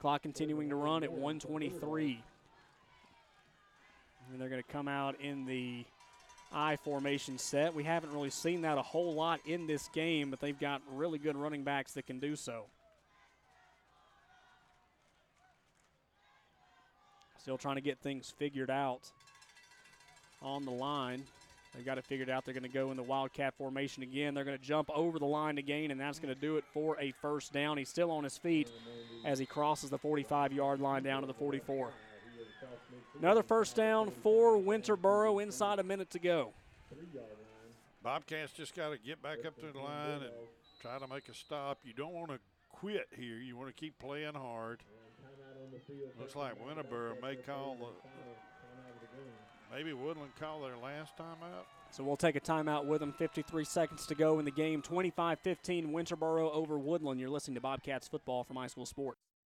Clock 0.00 0.22
continuing 0.22 0.68
to 0.68 0.76
run 0.76 1.02
at 1.02 1.10
123. 1.10 2.22
And 4.30 4.40
they're 4.40 4.48
going 4.48 4.62
to 4.62 4.72
come 4.72 4.86
out 4.86 5.20
in 5.20 5.44
the 5.44 5.84
I 6.52 6.76
formation 6.76 7.36
set. 7.36 7.74
We 7.74 7.82
haven't 7.82 8.12
really 8.12 8.30
seen 8.30 8.62
that 8.62 8.78
a 8.78 8.82
whole 8.82 9.14
lot 9.14 9.40
in 9.44 9.66
this 9.66 9.88
game, 9.88 10.30
but 10.30 10.38
they've 10.38 10.60
got 10.60 10.82
really 10.92 11.18
good 11.18 11.36
running 11.36 11.64
backs 11.64 11.94
that 11.94 12.06
can 12.06 12.20
do 12.20 12.36
so. 12.36 12.66
Still 17.40 17.58
trying 17.58 17.74
to 17.74 17.82
get 17.82 17.98
things 17.98 18.32
figured 18.38 18.70
out 18.70 19.10
on 20.40 20.64
the 20.64 20.70
line. 20.70 21.24
They've 21.74 21.84
got 21.84 21.96
it 21.96 22.04
figured 22.04 22.28
out. 22.28 22.44
They're 22.44 22.52
going 22.52 22.64
to 22.64 22.68
go 22.68 22.90
in 22.90 22.96
the 22.98 23.02
Wildcat 23.02 23.54
formation 23.54 24.02
again. 24.02 24.34
They're 24.34 24.44
going 24.44 24.58
to 24.58 24.62
jump 24.62 24.90
over 24.94 25.18
the 25.18 25.26
line 25.26 25.56
to 25.56 25.62
gain, 25.62 25.90
and 25.90 25.98
that's 25.98 26.18
going 26.18 26.32
to 26.34 26.38
do 26.38 26.58
it 26.58 26.64
for 26.72 27.00
a 27.00 27.12
first 27.22 27.52
down. 27.52 27.78
He's 27.78 27.88
still 27.88 28.10
on 28.10 28.24
his 28.24 28.36
feet 28.36 28.70
as 29.24 29.38
he 29.38 29.46
crosses 29.46 29.88
the 29.88 29.98
45 29.98 30.52
yard 30.52 30.80
line 30.80 31.02
down 31.02 31.22
to 31.22 31.26
the 31.26 31.34
44. 31.34 31.90
Another 33.18 33.42
first 33.42 33.74
down 33.74 34.10
for 34.22 34.56
Winterboro 34.56 35.42
inside 35.42 35.78
a 35.78 35.82
minute 35.82 36.10
to 36.10 36.18
go. 36.18 36.52
Bobcats 38.02 38.52
just 38.52 38.74
got 38.74 38.90
to 38.90 38.98
get 38.98 39.22
back 39.22 39.46
up 39.46 39.58
to 39.60 39.72
the 39.72 39.78
line 39.78 40.22
and 40.22 40.32
try 40.80 40.98
to 40.98 41.06
make 41.06 41.28
a 41.28 41.34
stop. 41.34 41.78
You 41.84 41.92
don't 41.94 42.12
want 42.12 42.30
to 42.30 42.38
quit 42.68 43.06
here. 43.16 43.36
You 43.36 43.56
want 43.56 43.74
to 43.74 43.80
keep 43.80 43.98
playing 43.98 44.34
hard. 44.34 44.80
Looks 46.18 46.36
like 46.36 46.54
Winterboro 46.60 47.22
may 47.22 47.36
call 47.36 47.76
the. 47.78 47.86
Maybe 49.72 49.94
Woodland 49.94 50.32
call 50.38 50.60
their 50.60 50.76
last 50.76 51.16
time 51.16 51.38
out. 51.42 51.66
So 51.90 52.04
we'll 52.04 52.16
take 52.16 52.36
a 52.36 52.40
timeout 52.40 52.84
with 52.84 53.00
them. 53.00 53.12
53 53.12 53.64
seconds 53.64 54.06
to 54.06 54.14
go 54.14 54.38
in 54.38 54.44
the 54.44 54.50
game. 54.50 54.82
25 54.82 55.38
15, 55.40 55.88
Winterboro 55.88 56.52
over 56.52 56.78
Woodland. 56.78 57.18
You're 57.18 57.30
listening 57.30 57.54
to 57.54 57.60
Bobcats 57.60 58.06
football 58.06 58.44
from 58.44 58.56
high 58.56 58.66
school 58.66 58.86
sports. 58.86 59.20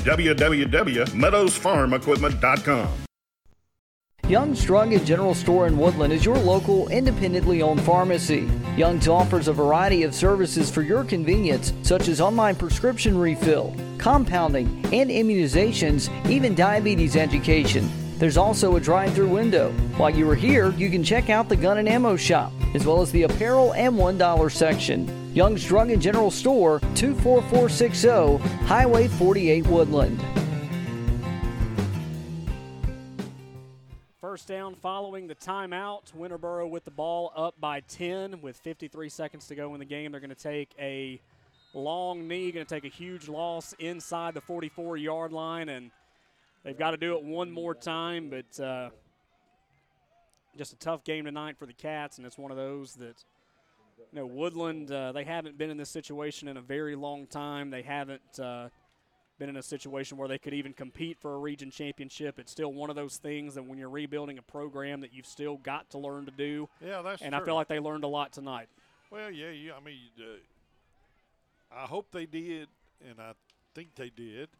www.meadowsfarmequipment.com. 0.00 2.88
Young's 4.28 4.62
Drug 4.64 4.92
and 4.92 5.04
General 5.04 5.34
Store 5.34 5.66
in 5.66 5.76
Woodland 5.76 6.12
is 6.12 6.24
your 6.24 6.38
local, 6.38 6.88
independently 6.88 7.62
owned 7.62 7.82
pharmacy. 7.82 8.48
Young's 8.76 9.08
offers 9.08 9.48
a 9.48 9.52
variety 9.52 10.04
of 10.04 10.14
services 10.14 10.70
for 10.70 10.82
your 10.82 11.02
convenience, 11.02 11.72
such 11.82 12.06
as 12.06 12.20
online 12.20 12.54
prescription 12.54 13.18
refill, 13.18 13.74
compounding, 13.98 14.68
and 14.92 15.10
immunizations, 15.10 16.08
even 16.30 16.54
diabetes 16.54 17.16
education. 17.16 17.90
There's 18.18 18.36
also 18.36 18.76
a 18.76 18.80
drive 18.80 19.14
through 19.14 19.30
window. 19.30 19.72
While 19.96 20.10
you 20.10 20.30
are 20.30 20.36
here, 20.36 20.70
you 20.74 20.90
can 20.90 21.02
check 21.02 21.28
out 21.28 21.48
the 21.48 21.56
gun 21.56 21.78
and 21.78 21.88
ammo 21.88 22.14
shop, 22.14 22.52
as 22.74 22.86
well 22.86 23.02
as 23.02 23.10
the 23.10 23.24
apparel 23.24 23.72
and 23.72 23.96
$1 23.96 24.52
section. 24.52 25.08
Young's 25.32 25.64
Drug 25.64 25.90
and 25.90 26.02
General 26.02 26.32
Store, 26.32 26.80
24460 26.96 28.38
Highway 28.66 29.06
48 29.06 29.64
Woodland. 29.68 30.20
First 34.20 34.48
down 34.48 34.74
following 34.74 35.28
the 35.28 35.36
timeout. 35.36 36.12
Winterboro 36.18 36.68
with 36.68 36.84
the 36.84 36.90
ball 36.90 37.32
up 37.36 37.60
by 37.60 37.80
10 37.80 38.42
with 38.42 38.56
53 38.58 39.08
seconds 39.08 39.46
to 39.46 39.54
go 39.54 39.72
in 39.74 39.78
the 39.78 39.86
game. 39.86 40.10
They're 40.10 40.20
going 40.20 40.34
to 40.34 40.34
take 40.34 40.70
a 40.80 41.20
long 41.74 42.26
knee, 42.26 42.50
going 42.50 42.66
to 42.66 42.74
take 42.74 42.84
a 42.84 42.94
huge 42.94 43.28
loss 43.28 43.72
inside 43.78 44.34
the 44.34 44.40
44 44.40 44.96
yard 44.96 45.32
line, 45.32 45.68
and 45.68 45.92
they've 46.64 46.78
got 46.78 46.90
to 46.90 46.96
do 46.96 47.16
it 47.16 47.22
one 47.22 47.52
more 47.52 47.74
time. 47.74 48.30
But 48.30 48.60
uh, 48.60 48.90
just 50.58 50.72
a 50.72 50.76
tough 50.78 51.04
game 51.04 51.24
tonight 51.24 51.56
for 51.56 51.66
the 51.66 51.72
Cats, 51.72 52.18
and 52.18 52.26
it's 52.26 52.38
one 52.38 52.50
of 52.50 52.56
those 52.56 52.94
that, 52.94 53.24
you 54.12 54.20
know, 54.20 54.26
Woodland, 54.26 54.90
uh, 54.90 55.12
they 55.12 55.24
haven't 55.24 55.56
been 55.58 55.70
in 55.70 55.76
this 55.76 55.90
situation 55.90 56.48
in 56.48 56.56
a 56.56 56.60
very 56.60 56.96
long 56.96 57.26
time. 57.26 57.70
They 57.70 57.82
haven't. 57.82 58.38
Uh, 58.38 58.68
been 59.38 59.48
in 59.48 59.56
a 59.56 59.62
situation 59.62 60.18
where 60.18 60.28
they 60.28 60.36
could 60.36 60.52
even 60.52 60.74
compete 60.74 61.18
for 61.18 61.34
a 61.34 61.38
region 61.38 61.70
championship. 61.70 62.38
It's 62.38 62.52
still 62.52 62.74
one 62.74 62.90
of 62.90 62.94
those 62.96 63.16
things 63.16 63.54
that 63.54 63.62
when 63.64 63.78
you're 63.78 63.88
rebuilding 63.88 64.36
a 64.36 64.42
program 64.42 65.00
that 65.00 65.14
you've 65.14 65.24
still 65.24 65.56
got 65.56 65.88
to 65.92 65.98
learn 65.98 66.26
to 66.26 66.30
do. 66.30 66.68
Yeah, 66.84 67.00
that's 67.00 67.22
And 67.22 67.32
true. 67.32 67.40
I 67.40 67.44
feel 67.46 67.54
like 67.54 67.66
they 67.66 67.80
learned 67.80 68.04
a 68.04 68.06
lot 68.06 68.32
tonight. 68.34 68.68
Well, 69.10 69.30
yeah, 69.30 69.72
I 69.74 69.82
mean, 69.82 69.96
uh, 70.20 71.74
I 71.74 71.86
hope 71.86 72.08
they 72.12 72.26
did, 72.26 72.68
and 73.08 73.18
I 73.18 73.32
think 73.74 73.94
they 73.94 74.10
did. 74.10 74.50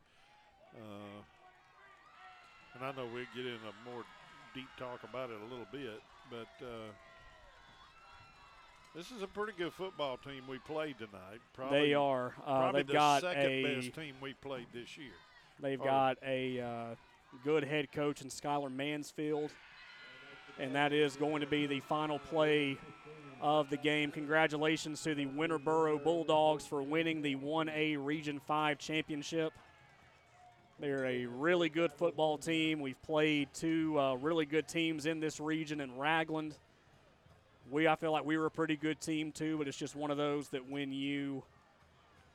Uh, 0.74 1.20
and 2.74 2.82
I 2.82 2.92
know 2.92 3.06
we'll 3.12 3.24
get 3.36 3.44
in 3.44 3.52
a 3.56 3.90
more 3.90 4.02
deep 4.54 4.68
talk 4.78 5.00
about 5.04 5.28
it 5.28 5.36
a 5.40 5.44
little 5.44 5.66
bit, 5.70 6.00
but 6.30 6.64
uh, 6.64 6.88
this 8.94 9.10
is 9.10 9.22
a 9.22 9.26
pretty 9.26 9.52
good 9.56 9.72
football 9.72 10.16
team 10.16 10.42
we 10.48 10.58
played 10.58 10.98
tonight. 10.98 11.40
Probably, 11.54 11.80
They 11.88 11.94
are. 11.94 12.34
Uh, 12.44 12.58
probably 12.58 12.80
they've 12.80 12.86
the 12.88 12.92
got 12.92 13.22
second 13.22 13.42
a- 13.46 13.74
best 13.76 13.94
team 13.94 14.14
we 14.20 14.34
played 14.34 14.66
this 14.72 14.96
year. 14.98 15.12
They've 15.60 15.80
Or- 15.80 15.84
got 15.84 16.18
a 16.26 16.60
uh, 16.60 16.94
good 17.44 17.64
head 17.64 17.92
coach 17.92 18.20
in 18.22 18.28
Skylar 18.28 18.72
Mansfield, 18.74 19.52
and 20.58 20.74
that 20.74 20.92
is 20.92 21.16
going 21.16 21.40
to 21.40 21.46
be 21.46 21.66
the 21.66 21.80
final 21.80 22.18
play 22.18 22.76
of 23.40 23.70
the 23.70 23.76
game. 23.76 24.10
Congratulations 24.10 25.02
to 25.02 25.14
the 25.14 25.26
Winterboro 25.26 26.02
Bulldogs 26.02 26.66
for 26.66 26.82
winning 26.82 27.22
the 27.22 27.36
1A 27.36 27.96
Region 28.04 28.40
5 28.40 28.78
championship. 28.78 29.52
They're 30.78 31.04
a 31.04 31.26
really 31.26 31.68
good 31.68 31.92
football 31.92 32.38
team. 32.38 32.80
We've 32.80 33.00
played 33.02 33.48
two 33.52 33.98
uh, 34.00 34.14
really 34.14 34.46
good 34.46 34.66
teams 34.66 35.04
in 35.06 35.20
this 35.20 35.38
region 35.38 35.80
in 35.80 35.96
Ragland. 35.98 36.54
We, 37.70 37.86
I 37.86 37.96
feel 37.96 38.12
like 38.12 38.24
we 38.24 38.36
were 38.36 38.46
a 38.46 38.50
pretty 38.50 38.76
good 38.76 39.00
team 39.00 39.32
too, 39.32 39.56
but 39.58 39.68
it's 39.68 39.76
just 39.76 39.94
one 39.94 40.10
of 40.10 40.16
those 40.16 40.48
that 40.48 40.68
when 40.68 40.92
you 40.92 41.42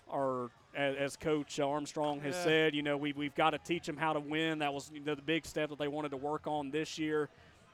are, 0.09 0.49
as, 0.75 0.95
as 0.95 1.17
Coach 1.17 1.59
Armstrong 1.59 2.21
has 2.21 2.35
Yeah. 2.35 2.43
said, 2.43 2.75
you 2.75 2.83
know, 2.83 2.95
we, 2.97 3.13
we've 3.13 3.35
got 3.35 3.51
to 3.51 3.57
teach 3.57 3.85
them 3.85 3.97
how 3.97 4.13
to 4.13 4.19
win. 4.19 4.59
That 4.59 4.73
was 4.73 4.91
you 4.93 5.01
know, 5.01 5.15
the 5.15 5.21
big 5.21 5.45
step 5.45 5.69
that 5.69 5.79
they 5.79 5.87
wanted 5.87 6.09
to 6.11 6.17
work 6.17 6.47
on 6.47 6.71
this 6.71 6.97
year. 6.97 7.29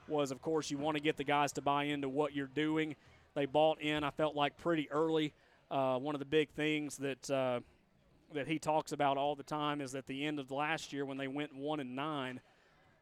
Was 0.07 0.31
of 0.31 0.41
course 0.41 0.71
you 0.71 0.77
want 0.77 0.97
to 0.97 1.03
get 1.03 1.15
the 1.17 1.23
guys 1.23 1.51
to 1.53 1.61
buy 1.61 1.83
into 1.85 2.09
what 2.09 2.33
you're 2.35 2.47
doing. 2.47 2.95
They 3.35 3.45
bought 3.45 3.79
in. 3.79 4.03
I 4.03 4.09
felt 4.09 4.35
like 4.35 4.57
pretty 4.57 4.89
early. 4.91 5.33
Uh, 5.69 5.97
one 5.99 6.15
of 6.15 6.19
the 6.19 6.25
big 6.25 6.49
things 6.49 6.97
that 6.97 7.29
uh, 7.29 7.59
that 8.33 8.47
he 8.47 8.59
talks 8.59 8.91
about 8.91 9.17
all 9.17 9.35
the 9.35 9.43
time 9.43 9.79
is 9.79 9.93
at 9.95 10.07
the 10.07 10.25
end 10.25 10.39
of 10.39 10.51
last 10.51 10.91
year 10.91 11.05
when 11.05 11.17
they 11.17 11.27
went 11.27 11.55
one 11.55 11.79
and 11.79 11.95
nine. 11.95 12.41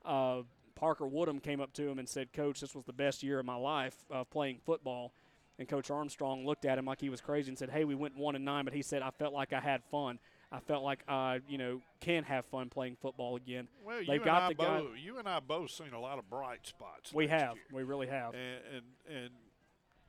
Uh, 0.05 0.41
Parker 0.79 1.05
Woodham 1.05 1.39
came 1.39 1.59
up 1.59 1.73
to 1.73 1.89
him 1.89 1.99
and 1.99 2.07
said, 2.07 2.31
"Coach, 2.31 2.61
this 2.61 2.73
was 2.73 2.85
the 2.85 2.93
best 2.93 3.21
year 3.21 3.39
of 3.39 3.45
my 3.45 3.55
life 3.55 4.05
of 4.09 4.29
playing 4.29 4.59
football." 4.65 5.13
And 5.57 5.67
Coach 5.67 5.91
Armstrong 5.91 6.45
looked 6.45 6.63
at 6.63 6.77
him 6.77 6.85
like 6.85 7.01
he 7.01 7.09
was 7.09 7.19
crazy 7.19 7.49
and 7.49 7.57
said, 7.57 7.69
"Hey, 7.69 7.83
we 7.83 7.95
went 7.95 8.15
one 8.15 8.35
and 8.35 8.45
nine, 8.45 8.63
but 8.63 8.73
he 8.73 8.81
said 8.81 9.01
I 9.01 9.11
felt 9.11 9.33
like 9.33 9.51
I 9.51 9.59
had 9.59 9.83
fun. 9.91 10.19
I 10.53 10.59
felt 10.61 10.83
like 10.83 11.03
I, 11.07 11.41
you 11.49 11.57
know, 11.57 11.81
can 11.99 12.23
have 12.23 12.45
fun 12.45 12.69
playing 12.69 12.95
football 12.95 13.35
again." 13.35 13.67
Well, 13.83 13.97
They've 13.97 14.07
you 14.07 14.19
got 14.23 14.49
and 14.49 14.57
the 14.57 14.63
I 14.63 14.79
both, 14.79 14.89
you 14.97 15.17
and 15.17 15.27
I 15.27 15.41
both 15.41 15.71
seen 15.71 15.91
a 15.91 15.99
lot 15.99 16.17
of 16.17 16.29
bright 16.29 16.65
spots. 16.65 17.13
We 17.13 17.27
have. 17.27 17.55
year. 17.55 17.63
We 17.73 17.83
really 17.83 18.07
have. 18.07 18.33
And 18.33 18.75
and, 18.75 18.85
and 19.17 19.29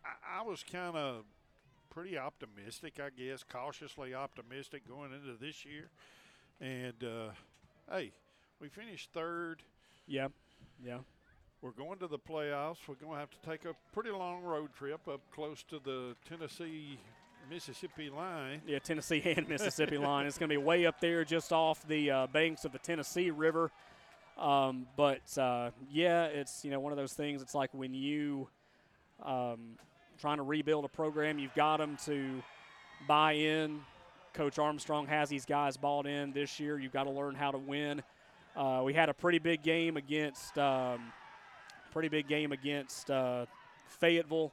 I, 0.05 0.39
I 0.39 0.43
was 0.43 0.63
kind 0.63 0.97
of 0.97 1.25
pretty 1.91 2.17
optimistic, 2.17 3.01
I 3.01 3.11
guess, 3.11 3.43
cautiously 3.43 4.15
optimistic 4.15 4.87
going 4.87 5.13
into 5.13 5.37
this 5.37 5.65
year. 5.65 5.91
And 6.61 7.03
uh, 7.03 7.31
hey, 7.91 8.13
we 8.61 8.69
finished 8.69 9.11
third. 9.13 9.65
Yeah, 10.07 10.29
yeah. 10.85 10.99
We're 11.63 11.73
going 11.73 11.99
to 11.99 12.07
the 12.07 12.19
playoffs. 12.19 12.79
We're 12.89 12.95
going 12.95 13.13
to 13.13 13.19
have 13.19 13.31
to 13.31 13.51
take 13.51 13.67
a 13.67 13.75
pretty 13.93 14.11
long 14.11 14.43
road 14.43 14.71
trip 14.75 15.07
up 15.09 15.21
close 15.35 15.63
to 15.65 15.79
the 15.79 16.17
Tennessee 16.27 16.99
Mississippi 17.51 18.09
line. 18.09 18.63
Yeah, 18.67 18.79
Tennessee 18.79 19.23
and 19.37 19.47
Mississippi 19.49 19.99
line. 19.99 20.27
It's 20.27 20.39
going 20.39 20.49
to 20.49 20.55
be 20.55 20.63
way 20.63 20.87
up 20.87 21.01
there, 21.01 21.25
just 21.25 21.53
off 21.53 21.87
the 21.87 22.11
uh, 22.11 22.27
banks 22.29 22.65
of 22.65 22.73
the 22.73 22.79
Tennessee 22.79 23.31
River. 23.31 23.71
Um, 24.39 24.87
but 24.97 25.37
uh, 25.37 25.71
yeah, 25.93 26.25
it's 26.25 26.65
you 26.65 26.71
know 26.71 26.81
one 26.81 26.93
of 26.93 26.99
those 26.99 27.13
things. 27.13 27.43
It's 27.43 27.55
like 27.55 27.71
when 27.75 27.93
you 27.93 28.49
um, 29.23 29.77
trying 30.19 30.39
to 30.39 30.43
rebuild 30.43 30.85
a 30.85 30.89
program, 30.89 31.39
you've 31.39 31.55
got 31.55 31.77
them 31.77 31.99
to 32.07 32.43
buy 33.07 33.33
in. 33.33 33.81
Coach 34.33 34.59
Armstrong 34.59 35.07
has 35.09 35.29
these 35.29 35.45
guys 35.45 35.77
bought 35.77 36.07
in 36.07 36.33
this 36.33 36.61
year. 36.61 36.79
You've 36.79 36.93
got 36.93 37.05
to 37.05 37.11
learn 37.11 37.35
how 37.35 37.51
to 37.51 37.59
win. 37.59 38.03
Uh, 38.57 38.83
we 38.85 38.93
had 38.93 39.09
a 39.09 39.15
pretty 39.15 39.39
big 39.39 39.63
game 39.63 39.97
against 39.97 40.59
um, 40.59 41.13
pretty 41.93 42.09
big 42.09 42.29
game 42.29 42.53
against 42.53 43.11
uh, 43.11 43.47
Fayetteville. 43.89 44.53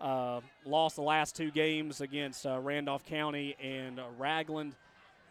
Uh, 0.00 0.40
lost 0.64 0.96
the 0.96 1.02
last 1.02 1.36
two 1.36 1.50
games 1.50 2.00
against 2.00 2.44
uh, 2.46 2.58
Randolph 2.58 3.04
County 3.04 3.56
and 3.62 4.00
uh, 4.00 4.04
Ragland. 4.18 4.74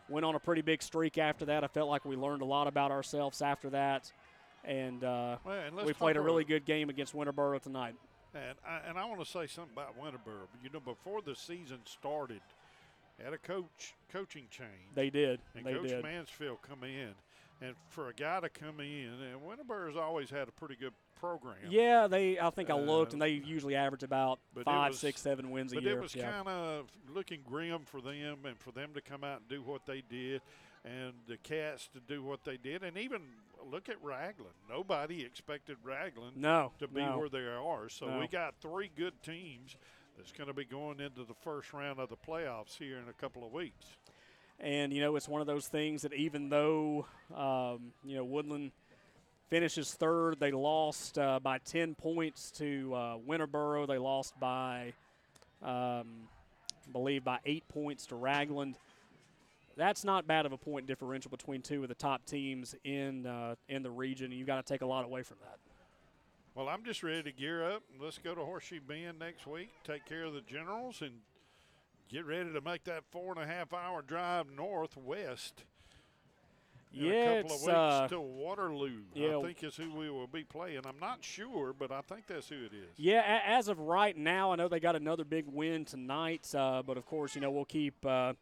Went 0.10 0.26
on 0.26 0.36
a 0.36 0.40
pretty 0.40 0.62
big 0.62 0.82
streak 0.82 1.18
after 1.18 1.46
that. 1.46 1.64
I 1.64 1.68
felt 1.68 1.90
like 1.90 2.06
we 2.06 2.16
learned 2.16 2.42
a 2.42 2.46
lot 2.46 2.68
about 2.68 2.92
ourselves 2.92 3.42
after 3.42 3.70
that, 3.70 4.12
and, 4.66 5.04
uh, 5.04 5.38
Well, 5.46 5.56
and 5.56 5.76
we 5.76 5.94
played 5.94 6.18
a 6.18 6.22
really 6.22 6.44
good 6.44 6.66
game 6.66 6.90
against 6.90 7.14
Winterboro 7.16 7.62
tonight. 7.62 7.96
And 8.34 8.56
I, 8.66 8.80
and 8.88 8.98
I 8.98 9.06
want 9.06 9.20
to 9.24 9.26
say 9.30 9.48
something 9.48 9.74
about 9.74 9.98
Winterboro. 10.00 10.48
You 10.64 10.70
know, 10.74 10.80
before 10.80 11.22
the 11.22 11.36
season 11.36 11.80
started, 11.86 12.42
had 13.24 13.34
a 13.34 13.38
coach 13.38 13.94
coaching 14.12 14.46
change. 14.50 14.70
They 14.96 15.10
did. 15.10 15.40
And 15.56 15.66
They 15.66 15.74
Coach 15.74 15.90
did. 15.90 16.04
Mansfield 16.04 16.58
come 16.68 16.84
in, 16.84 17.10
and 17.62 17.76
for 17.90 18.10
a 18.10 18.14
guy 18.14 18.40
to 18.40 18.50
come 18.50 18.80
in, 18.80 19.10
and 19.32 19.42
Winterboro's 19.46 19.96
always 19.96 20.30
had 20.30 20.48
a 20.48 20.52
pretty 20.52 20.76
good 20.76 20.94
program. 21.20 21.56
Yeah, 21.70 22.08
they. 22.08 22.40
I 22.40 22.50
think 22.50 22.70
I 22.70 22.74
looked, 22.76 23.12
Uh, 23.12 23.16
and 23.16 23.22
they 23.22 23.30
usually 23.30 23.76
average 23.76 24.04
about 24.04 24.40
five, 24.64 24.92
was- 24.92 25.00
six, 25.00 25.22
seven 25.22 25.52
wins 25.52 25.72
a 25.72 25.76
but 25.76 25.84
year. 25.84 25.94
But 25.96 26.00
it 26.00 26.04
was 26.04 26.16
yeah. 26.16 26.32
kind 26.32 26.48
of 26.48 26.92
looking 27.14 27.42
grim 27.48 27.86
for 27.86 28.02
them, 28.02 28.46
and 28.46 28.58
for 28.58 28.72
them 28.72 28.94
to 28.96 29.02
come 29.02 29.24
out 29.24 29.40
and 29.42 29.48
do 29.48 29.62
what 29.62 29.86
they 29.86 30.02
did, 30.02 30.42
and 30.84 31.14
the 31.28 31.38
Cats 31.38 31.88
to 31.94 32.00
do 32.00 32.24
what 32.24 32.44
they 32.44 32.58
did, 32.58 32.84
and 32.84 32.98
even 32.98 33.22
look 33.64 33.90
at 33.90 34.02
Ragland. 34.04 34.56
Nobody 34.68 35.24
expected 35.24 35.78
Ragland 35.84 36.36
No, 36.38 36.72
to 36.80 36.88
be 36.88 37.02
no. 37.02 37.20
where 37.20 37.30
they 37.30 37.46
are. 37.46 37.90
So 37.90 38.08
No. 38.08 38.20
we 38.20 38.28
got 38.28 38.56
three 38.60 38.90
good 38.96 39.22
teams 39.22 39.76
that's 40.18 40.32
going 40.32 40.48
to 40.48 40.54
be 40.54 40.66
going 40.66 41.00
into 41.00 41.24
the 41.24 41.36
first 41.36 41.72
round 41.72 42.00
of 42.00 42.10
the 42.10 42.18
playoffs 42.18 42.76
here 42.78 42.98
in 42.98 43.08
a 43.08 43.14
couple 43.14 43.46
of 43.46 43.52
weeks. 43.54 43.86
And, 44.62 44.94
you 44.94 45.02
know, 45.02 45.16
it's 45.16 45.28
one 45.28 45.42
of 45.42 45.48
those 45.48 45.68
things 45.68 46.04
that 46.04 46.14
even 46.14 46.50
though, 46.50 47.08
um, 47.36 47.94
you 48.06 48.16
know, 48.16 48.24
Woodland 48.24 48.72
finishes 49.50 49.94
third, 49.94 50.40
they 50.40 50.52
lost 50.52 51.18
uh, 51.18 51.40
by 51.40 51.58
10 51.60 51.96
points 51.96 52.52
to 52.52 52.94
uh, 52.94 53.18
Winterboro. 53.28 53.88
They 53.88 53.98
lost 53.98 54.40
by, 54.40 54.94
um, 55.64 56.28
I 56.88 56.92
believe, 56.92 57.24
by 57.24 57.40
eight 57.46 57.68
points 57.70 58.06
to 58.08 58.16
Ragland. 58.16 58.76
That's 59.76 60.04
not 60.04 60.28
bad 60.28 60.46
of 60.46 60.52
a 60.52 60.58
point 60.58 60.86
differential 60.86 61.32
between 61.32 61.64
two 61.64 61.82
of 61.82 61.90
the 61.90 61.96
top 61.96 62.26
teams 62.26 62.76
in 62.84 63.26
uh, 63.26 63.56
in 63.68 63.84
the 63.84 63.90
region. 63.90 64.32
you've 64.32 64.46
got 64.46 64.64
to 64.64 64.74
take 64.74 64.82
a 64.82 64.86
lot 64.86 65.06
away 65.06 65.24
from 65.24 65.38
that. 65.42 65.58
Well, 66.54 66.68
I'm 66.68 66.84
just 66.84 67.02
ready 67.02 67.24
to 67.24 67.32
gear 67.32 67.64
up. 67.64 67.82
Let's 68.00 68.18
go 68.18 68.36
to 68.36 68.42
Horseshoe 68.42 68.82
Bend 68.86 69.18
next 69.18 69.48
week, 69.48 69.70
take 69.86 70.06
care 70.06 70.26
of 70.26 70.34
the 70.34 70.42
Generals, 70.42 71.02
and 71.02 71.14
get 72.12 72.26
ready 72.26 72.52
to 72.52 72.62
make 72.62 72.84
that 72.86 73.04
four 73.12 73.34
and 73.34 73.42
a 73.42 73.48
half 73.48 73.74
hour 73.74 74.02
drive 74.02 74.48
northwest. 74.56 75.64
In 76.94 77.06
Yeah, 77.06 77.14
a 77.14 77.42
couple 77.44 77.56
of 77.56 77.62
weeks 77.62 77.74
uh, 77.74 78.08
to 78.10 78.20
Waterloo. 78.20 79.04
yeah. 79.14 79.38
I 79.38 79.42
think 79.44 79.64
is 79.64 79.78
who 79.78 79.94
we 79.94 80.10
will 80.10 80.28
be 80.28 80.44
playing. 80.44 80.82
I'm 80.86 81.00
not 81.00 81.20
sure, 81.24 81.72
but 81.78 81.90
I 81.90 82.02
think 82.02 82.28
that's 82.28 82.50
who 82.50 82.56
it 82.66 82.74
is. 82.74 82.90
Yeah, 82.98 83.22
a- 83.22 83.50
as 83.50 83.70
of 83.70 83.80
right 83.80 84.16
now, 84.18 84.52
I 84.52 84.58
know 84.58 84.68
they 84.68 84.82
got 84.82 84.98
another 84.98 85.24
big 85.24 85.46
win 85.48 85.86
tonight, 85.86 86.54
uh, 86.54 86.84
but 86.86 86.98
of 86.98 87.06
course, 87.06 87.34
you 87.34 87.40
know 87.40 87.50
we'll 87.50 87.64
keep 87.64 88.06
uh, 88.06 88.34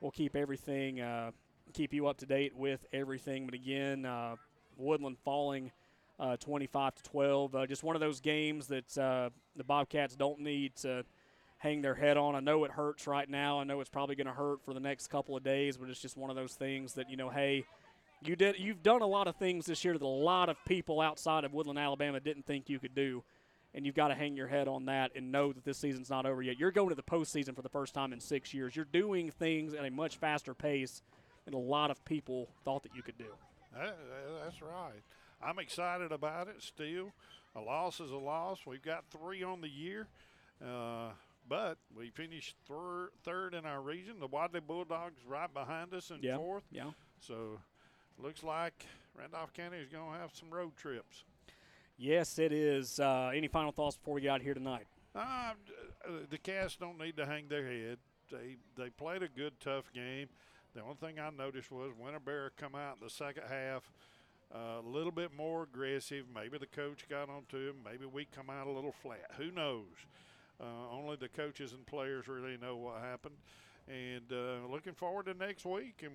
we'll 0.00 0.12
keep 0.12 0.36
everything 0.36 1.00
uh, 1.00 1.32
keep 1.72 1.92
you 1.92 2.06
up 2.06 2.18
to 2.18 2.26
date 2.26 2.54
with 2.54 2.86
everything. 2.92 3.46
But 3.46 3.54
again, 3.54 4.04
uh, 4.06 4.36
Woodland 4.76 5.16
falling 5.24 5.72
uh, 6.20 6.36
25 6.36 6.94
to 6.94 7.02
12, 7.02 7.54
uh, 7.56 7.66
just 7.66 7.82
one 7.82 7.96
of 7.96 8.00
those 8.00 8.20
games 8.20 8.68
that 8.68 8.96
uh, 8.96 9.30
the 9.56 9.64
Bobcats 9.64 10.14
don't 10.14 10.38
need 10.38 10.76
to 10.76 11.04
hang 11.62 11.82
their 11.82 11.94
head 11.94 12.16
on. 12.16 12.34
I 12.34 12.40
know 12.40 12.64
it 12.64 12.70
hurts 12.70 13.06
right 13.06 13.28
now. 13.28 13.60
I 13.60 13.64
know 13.64 13.80
it's 13.80 13.90
probably 13.90 14.16
going 14.16 14.26
to 14.26 14.32
hurt 14.32 14.64
for 14.64 14.74
the 14.74 14.80
next 14.80 15.08
couple 15.08 15.36
of 15.36 15.44
days, 15.44 15.76
but 15.76 15.88
it's 15.88 16.00
just 16.00 16.16
one 16.16 16.30
of 16.30 16.36
those 16.36 16.54
things 16.54 16.94
that 16.94 17.10
you 17.10 17.16
know, 17.16 17.30
hey. 17.30 17.64
You 18.24 18.36
did. 18.36 18.56
You've 18.56 18.84
done 18.84 19.02
a 19.02 19.06
lot 19.06 19.26
of 19.26 19.34
things 19.34 19.66
this 19.66 19.84
year 19.84 19.94
that 19.94 20.04
a 20.04 20.06
lot 20.06 20.48
of 20.48 20.56
people 20.64 21.00
outside 21.00 21.42
of 21.42 21.52
Woodland, 21.52 21.76
Alabama, 21.76 22.20
didn't 22.20 22.46
think 22.46 22.68
you 22.68 22.78
could 22.78 22.94
do 22.94 23.24
and 23.74 23.86
you've 23.86 23.94
got 23.94 24.08
to 24.08 24.14
hang 24.14 24.36
your 24.36 24.48
head 24.48 24.68
on 24.68 24.86
that 24.86 25.12
and 25.16 25.32
know 25.32 25.52
that 25.52 25.64
this 25.64 25.78
season's 25.78 26.10
not 26.10 26.26
over 26.26 26.42
yet. 26.42 26.58
You're 26.58 26.70
going 26.70 26.90
to 26.90 26.94
the 26.94 27.02
postseason 27.02 27.54
for 27.56 27.62
the 27.62 27.68
first 27.68 27.94
time 27.94 28.12
in 28.12 28.20
six 28.20 28.52
years. 28.52 28.76
You're 28.76 28.84
doing 28.84 29.30
things 29.30 29.74
at 29.74 29.84
a 29.84 29.90
much 29.90 30.16
faster 30.16 30.54
pace 30.54 31.02
than 31.44 31.54
a 31.54 31.58
lot 31.58 31.90
of 31.90 32.04
people 32.04 32.48
thought 32.64 32.82
that 32.82 32.94
you 32.94 33.02
could 33.02 33.18
do. 33.18 33.32
That's 33.74 34.60
right. 34.60 35.02
I'm 35.42 35.58
excited 35.58 36.12
about 36.12 36.48
it 36.48 36.56
still. 36.62 37.12
A 37.56 37.60
loss 37.60 38.00
is 38.00 38.10
a 38.10 38.16
loss. 38.16 38.60
We've 38.66 38.82
got 38.82 39.04
three 39.10 39.42
on 39.42 39.60
the 39.60 39.68
year, 39.68 40.06
uh, 40.64 41.10
but 41.48 41.78
we 41.96 42.10
finished 42.10 42.56
thir- 42.66 43.10
third 43.24 43.54
in 43.54 43.64
our 43.66 43.80
region. 43.80 44.20
The 44.20 44.26
Wadley 44.26 44.60
Bulldogs 44.60 45.20
right 45.26 45.52
behind 45.52 45.92
us 45.94 46.10
in 46.10 46.22
Yeah, 46.22 46.36
fourth. 46.36 46.64
yeah. 46.70 46.90
So 47.20 47.58
looks 48.18 48.42
like 48.42 48.86
Randolph 49.18 49.52
County 49.52 49.78
is 49.78 49.88
going 49.88 50.12
to 50.12 50.18
have 50.18 50.30
some 50.34 50.50
road 50.50 50.76
trips. 50.76 51.24
Yes, 51.98 52.38
it 52.38 52.52
is. 52.52 52.98
Uh, 52.98 53.30
any 53.34 53.48
final 53.48 53.70
thoughts 53.72 53.96
before 53.96 54.14
we 54.14 54.20
get 54.22 54.30
out 54.30 54.42
here 54.42 54.54
tonight? 54.54 54.86
Uh, 55.14 55.52
the 56.30 56.38
Cats 56.38 56.76
don't 56.76 56.98
need 56.98 57.16
to 57.16 57.26
hang 57.26 57.48
their 57.48 57.66
head. 57.66 57.98
They 58.30 58.56
they 58.76 58.88
played 58.90 59.22
a 59.22 59.28
good, 59.28 59.52
tough 59.60 59.92
game. 59.92 60.28
The 60.74 60.80
only 60.80 60.94
thing 60.94 61.18
I 61.20 61.28
noticed 61.28 61.70
was 61.70 61.92
Winterboro 62.02 62.48
come 62.56 62.74
out 62.74 62.96
in 62.98 63.04
the 63.06 63.10
second 63.10 63.42
half 63.46 63.82
uh, 64.54 64.80
a 64.80 64.88
little 64.88 65.12
bit 65.12 65.30
more 65.36 65.64
aggressive. 65.64 66.24
Maybe 66.34 66.56
the 66.56 66.66
coach 66.66 67.06
got 67.10 67.28
onto 67.28 67.58
him. 67.68 67.76
Maybe 67.84 68.06
we 68.06 68.24
come 68.24 68.48
out 68.48 68.66
a 68.66 68.70
little 68.70 68.94
flat. 69.02 69.30
Who 69.36 69.50
knows? 69.50 69.84
Uh, 70.62 70.66
only 70.92 71.16
the 71.16 71.28
coaches 71.28 71.72
and 71.72 71.84
players 71.86 72.28
really 72.28 72.56
know 72.56 72.76
what 72.76 73.00
happened. 73.02 73.34
And 73.88 74.32
uh, 74.32 74.66
looking 74.70 74.94
forward 74.94 75.26
to 75.26 75.34
next 75.34 75.64
week 75.64 76.02
and 76.04 76.12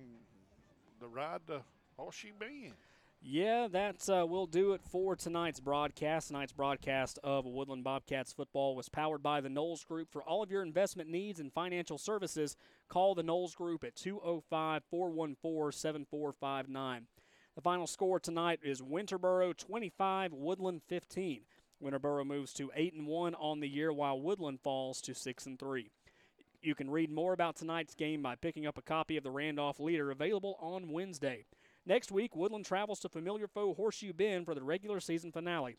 the 1.00 1.06
ride 1.06 1.46
to 1.48 1.60
Horseshoe 1.96 2.32
Bend. 2.38 2.72
Yeah, 3.20 3.66
that 3.72 4.08
uh, 4.08 4.24
will 4.26 4.46
do 4.46 4.72
it 4.72 4.80
for 4.82 5.16
tonight's 5.16 5.58
broadcast. 5.58 6.28
Tonight's 6.28 6.52
broadcast 6.52 7.18
of 7.24 7.44
Woodland 7.44 7.82
Bobcats 7.82 8.32
football 8.32 8.76
was 8.76 8.88
powered 8.88 9.22
by 9.22 9.40
the 9.40 9.48
Knowles 9.48 9.84
Group. 9.84 10.12
For 10.12 10.22
all 10.22 10.42
of 10.42 10.52
your 10.52 10.62
investment 10.62 11.10
needs 11.10 11.40
and 11.40 11.52
financial 11.52 11.98
services, 11.98 12.56
call 12.88 13.14
the 13.14 13.24
Knowles 13.24 13.56
Group 13.56 13.82
at 13.82 13.96
205 13.96 14.82
414 14.88 15.72
7459. 15.72 17.06
The 17.56 17.60
final 17.60 17.88
score 17.88 18.20
tonight 18.20 18.60
is 18.62 18.80
Winterboro 18.80 19.54
25, 19.56 20.32
Woodland 20.32 20.80
15. 20.86 21.40
Winterboro 21.82 22.26
moves 22.26 22.52
to 22.54 22.70
8 22.74 22.94
and 22.94 23.06
1 23.06 23.34
on 23.34 23.60
the 23.60 23.68
year, 23.68 23.92
while 23.92 24.20
Woodland 24.20 24.60
falls 24.60 25.00
to 25.02 25.14
6 25.14 25.46
and 25.46 25.58
3. 25.58 25.90
You 26.60 26.74
can 26.74 26.90
read 26.90 27.10
more 27.10 27.32
about 27.32 27.56
tonight's 27.56 27.94
game 27.94 28.20
by 28.20 28.34
picking 28.34 28.66
up 28.66 28.76
a 28.76 28.82
copy 28.82 29.16
of 29.16 29.22
the 29.22 29.30
Randolph 29.30 29.78
Leader 29.78 30.10
available 30.10 30.56
on 30.60 30.90
Wednesday. 30.90 31.44
Next 31.86 32.10
week, 32.10 32.34
Woodland 32.34 32.66
travels 32.66 32.98
to 33.00 33.08
familiar 33.08 33.46
foe 33.46 33.74
Horseshoe 33.74 34.12
Bend 34.12 34.44
for 34.44 34.54
the 34.54 34.64
regular 34.64 34.98
season 34.98 35.30
finale. 35.30 35.78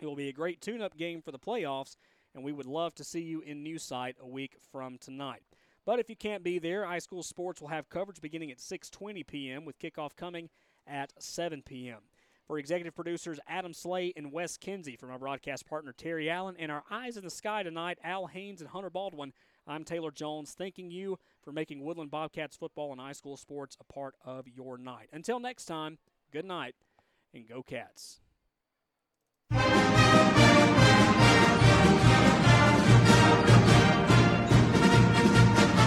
It 0.00 0.06
will 0.06 0.16
be 0.16 0.28
a 0.28 0.32
great 0.32 0.60
tune 0.60 0.80
up 0.80 0.96
game 0.96 1.20
for 1.20 1.32
the 1.32 1.38
playoffs, 1.38 1.96
and 2.34 2.42
we 2.42 2.52
would 2.52 2.66
love 2.66 2.94
to 2.96 3.04
see 3.04 3.20
you 3.20 3.40
in 3.40 3.62
New 3.62 3.78
Site 3.78 4.16
a 4.20 4.26
week 4.26 4.56
from 4.72 4.98
tonight. 4.98 5.42
But 5.84 6.00
if 6.00 6.10
you 6.10 6.16
can't 6.16 6.42
be 6.42 6.58
there, 6.58 6.84
High 6.84 6.98
School 6.98 7.22
Sports 7.22 7.60
will 7.60 7.68
have 7.68 7.88
coverage 7.88 8.20
beginning 8.20 8.50
at 8.50 8.58
6:20 8.58 9.26
p.m. 9.26 9.64
with 9.64 9.78
kickoff 9.78 10.16
coming 10.16 10.48
at 10.86 11.12
7 11.22 11.62
p.m. 11.62 12.00
For 12.46 12.58
executive 12.58 12.94
producers 12.94 13.40
Adam 13.48 13.74
Slay 13.74 14.12
and 14.16 14.30
Wes 14.30 14.56
Kinsey, 14.56 14.94
for 14.94 15.06
my 15.06 15.18
broadcast 15.18 15.66
partner 15.66 15.92
Terry 15.92 16.30
Allen, 16.30 16.54
and 16.58 16.70
our 16.70 16.84
eyes 16.90 17.16
in 17.16 17.24
the 17.24 17.30
sky 17.30 17.64
tonight, 17.64 17.98
Al 18.04 18.28
Haynes 18.28 18.60
and 18.60 18.70
Hunter 18.70 18.88
Baldwin, 18.88 19.32
I'm 19.66 19.82
Taylor 19.82 20.12
Jones, 20.12 20.54
thanking 20.56 20.88
you 20.92 21.18
for 21.42 21.50
making 21.50 21.84
Woodland 21.84 22.12
Bobcats 22.12 22.56
football 22.56 22.92
and 22.92 23.00
high 23.00 23.12
school 23.12 23.36
sports 23.36 23.76
a 23.80 23.92
part 23.92 24.14
of 24.24 24.46
your 24.46 24.78
night. 24.78 25.08
Until 25.12 25.40
next 25.40 25.64
time, 25.64 25.98
good 26.32 26.44
night 26.44 26.76
and 27.34 27.48
go 27.48 27.64
Cats. 27.64 28.20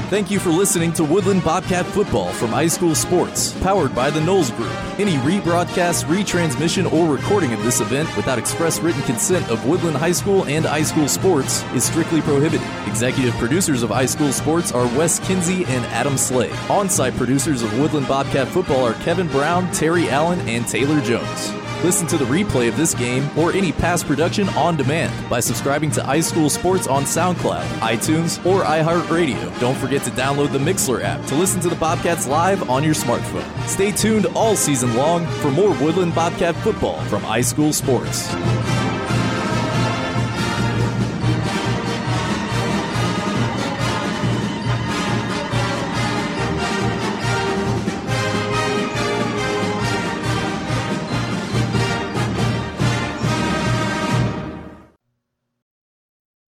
Thank 0.09 0.31
you 0.31 0.39
for 0.39 0.49
listening 0.49 0.91
to 0.93 1.03
Woodland 1.03 1.43
Bobcat 1.43 1.85
Football 1.85 2.33
from 2.33 2.49
High 2.49 2.65
School 2.65 2.95
Sports, 2.95 3.53
powered 3.61 3.93
by 3.93 4.09
the 4.09 4.19
Knowles 4.19 4.49
Group. 4.49 4.73
Any 4.99 5.17
rebroadcast, 5.17 6.05
retransmission, 6.05 6.91
or 6.91 7.13
recording 7.13 7.53
of 7.53 7.61
this 7.61 7.79
event 7.79 8.09
without 8.17 8.39
express 8.39 8.79
written 8.79 9.03
consent 9.03 9.47
of 9.51 9.67
Woodland 9.67 9.97
High 9.97 10.13
School 10.13 10.45
and 10.45 10.65
High 10.65 10.81
School 10.81 11.07
Sports 11.07 11.61
is 11.75 11.83
strictly 11.83 12.21
prohibited. 12.21 12.67
Executive 12.87 13.35
producers 13.35 13.83
of 13.83 13.91
iSchool 13.91 14.33
Sports 14.33 14.71
are 14.71 14.87
Wes 14.97 15.19
Kinsey 15.19 15.63
and 15.65 15.85
Adam 15.85 16.17
Slay. 16.17 16.49
On-site 16.71 17.15
producers 17.15 17.61
of 17.61 17.79
Woodland 17.79 18.07
Bobcat 18.07 18.47
Football 18.47 18.87
are 18.87 18.95
Kevin 19.03 19.27
Brown, 19.27 19.71
Terry 19.73 20.09
Allen, 20.09 20.39
and 20.49 20.67
Taylor 20.67 20.99
Jones. 21.01 21.58
Listen 21.83 22.05
to 22.07 22.17
the 22.17 22.25
replay 22.25 22.67
of 22.67 22.75
this 22.75 22.93
game 22.93 23.29
or 23.37 23.53
any 23.53 23.71
past 23.71 24.05
production 24.05 24.49
on 24.49 24.75
demand 24.75 25.29
by 25.29 25.39
subscribing 25.39 25.89
to 25.91 26.03
High 26.03 26.19
School 26.19 26.49
Sports 26.49 26.87
on 26.87 27.03
SoundCloud, 27.03 27.63
iTunes, 27.79 28.45
or 28.45 28.63
iHeartRadio. 28.63 29.57
Don't 29.61 29.77
forget 29.77 30.03
to 30.03 30.09
download 30.11 30.51
the 30.51 30.59
Mixlr 30.59 31.01
app 31.01 31.25
to 31.27 31.35
listen 31.35 31.61
to 31.61 31.69
the 31.69 31.77
Bobcats 31.77 32.27
live 32.27 32.69
on 32.69 32.83
your 32.83 32.93
smartphone. 32.93 33.47
Stay 33.65 33.93
tuned 33.93 34.25
all 34.35 34.57
season 34.57 34.93
long 34.95 35.25
for 35.41 35.51
more 35.51 35.69
Woodland 35.81 36.13
Bobcat 36.13 36.53
football 36.57 36.99
from 37.05 37.21
High 37.23 37.41
School 37.41 37.71
Sports. 37.71 38.27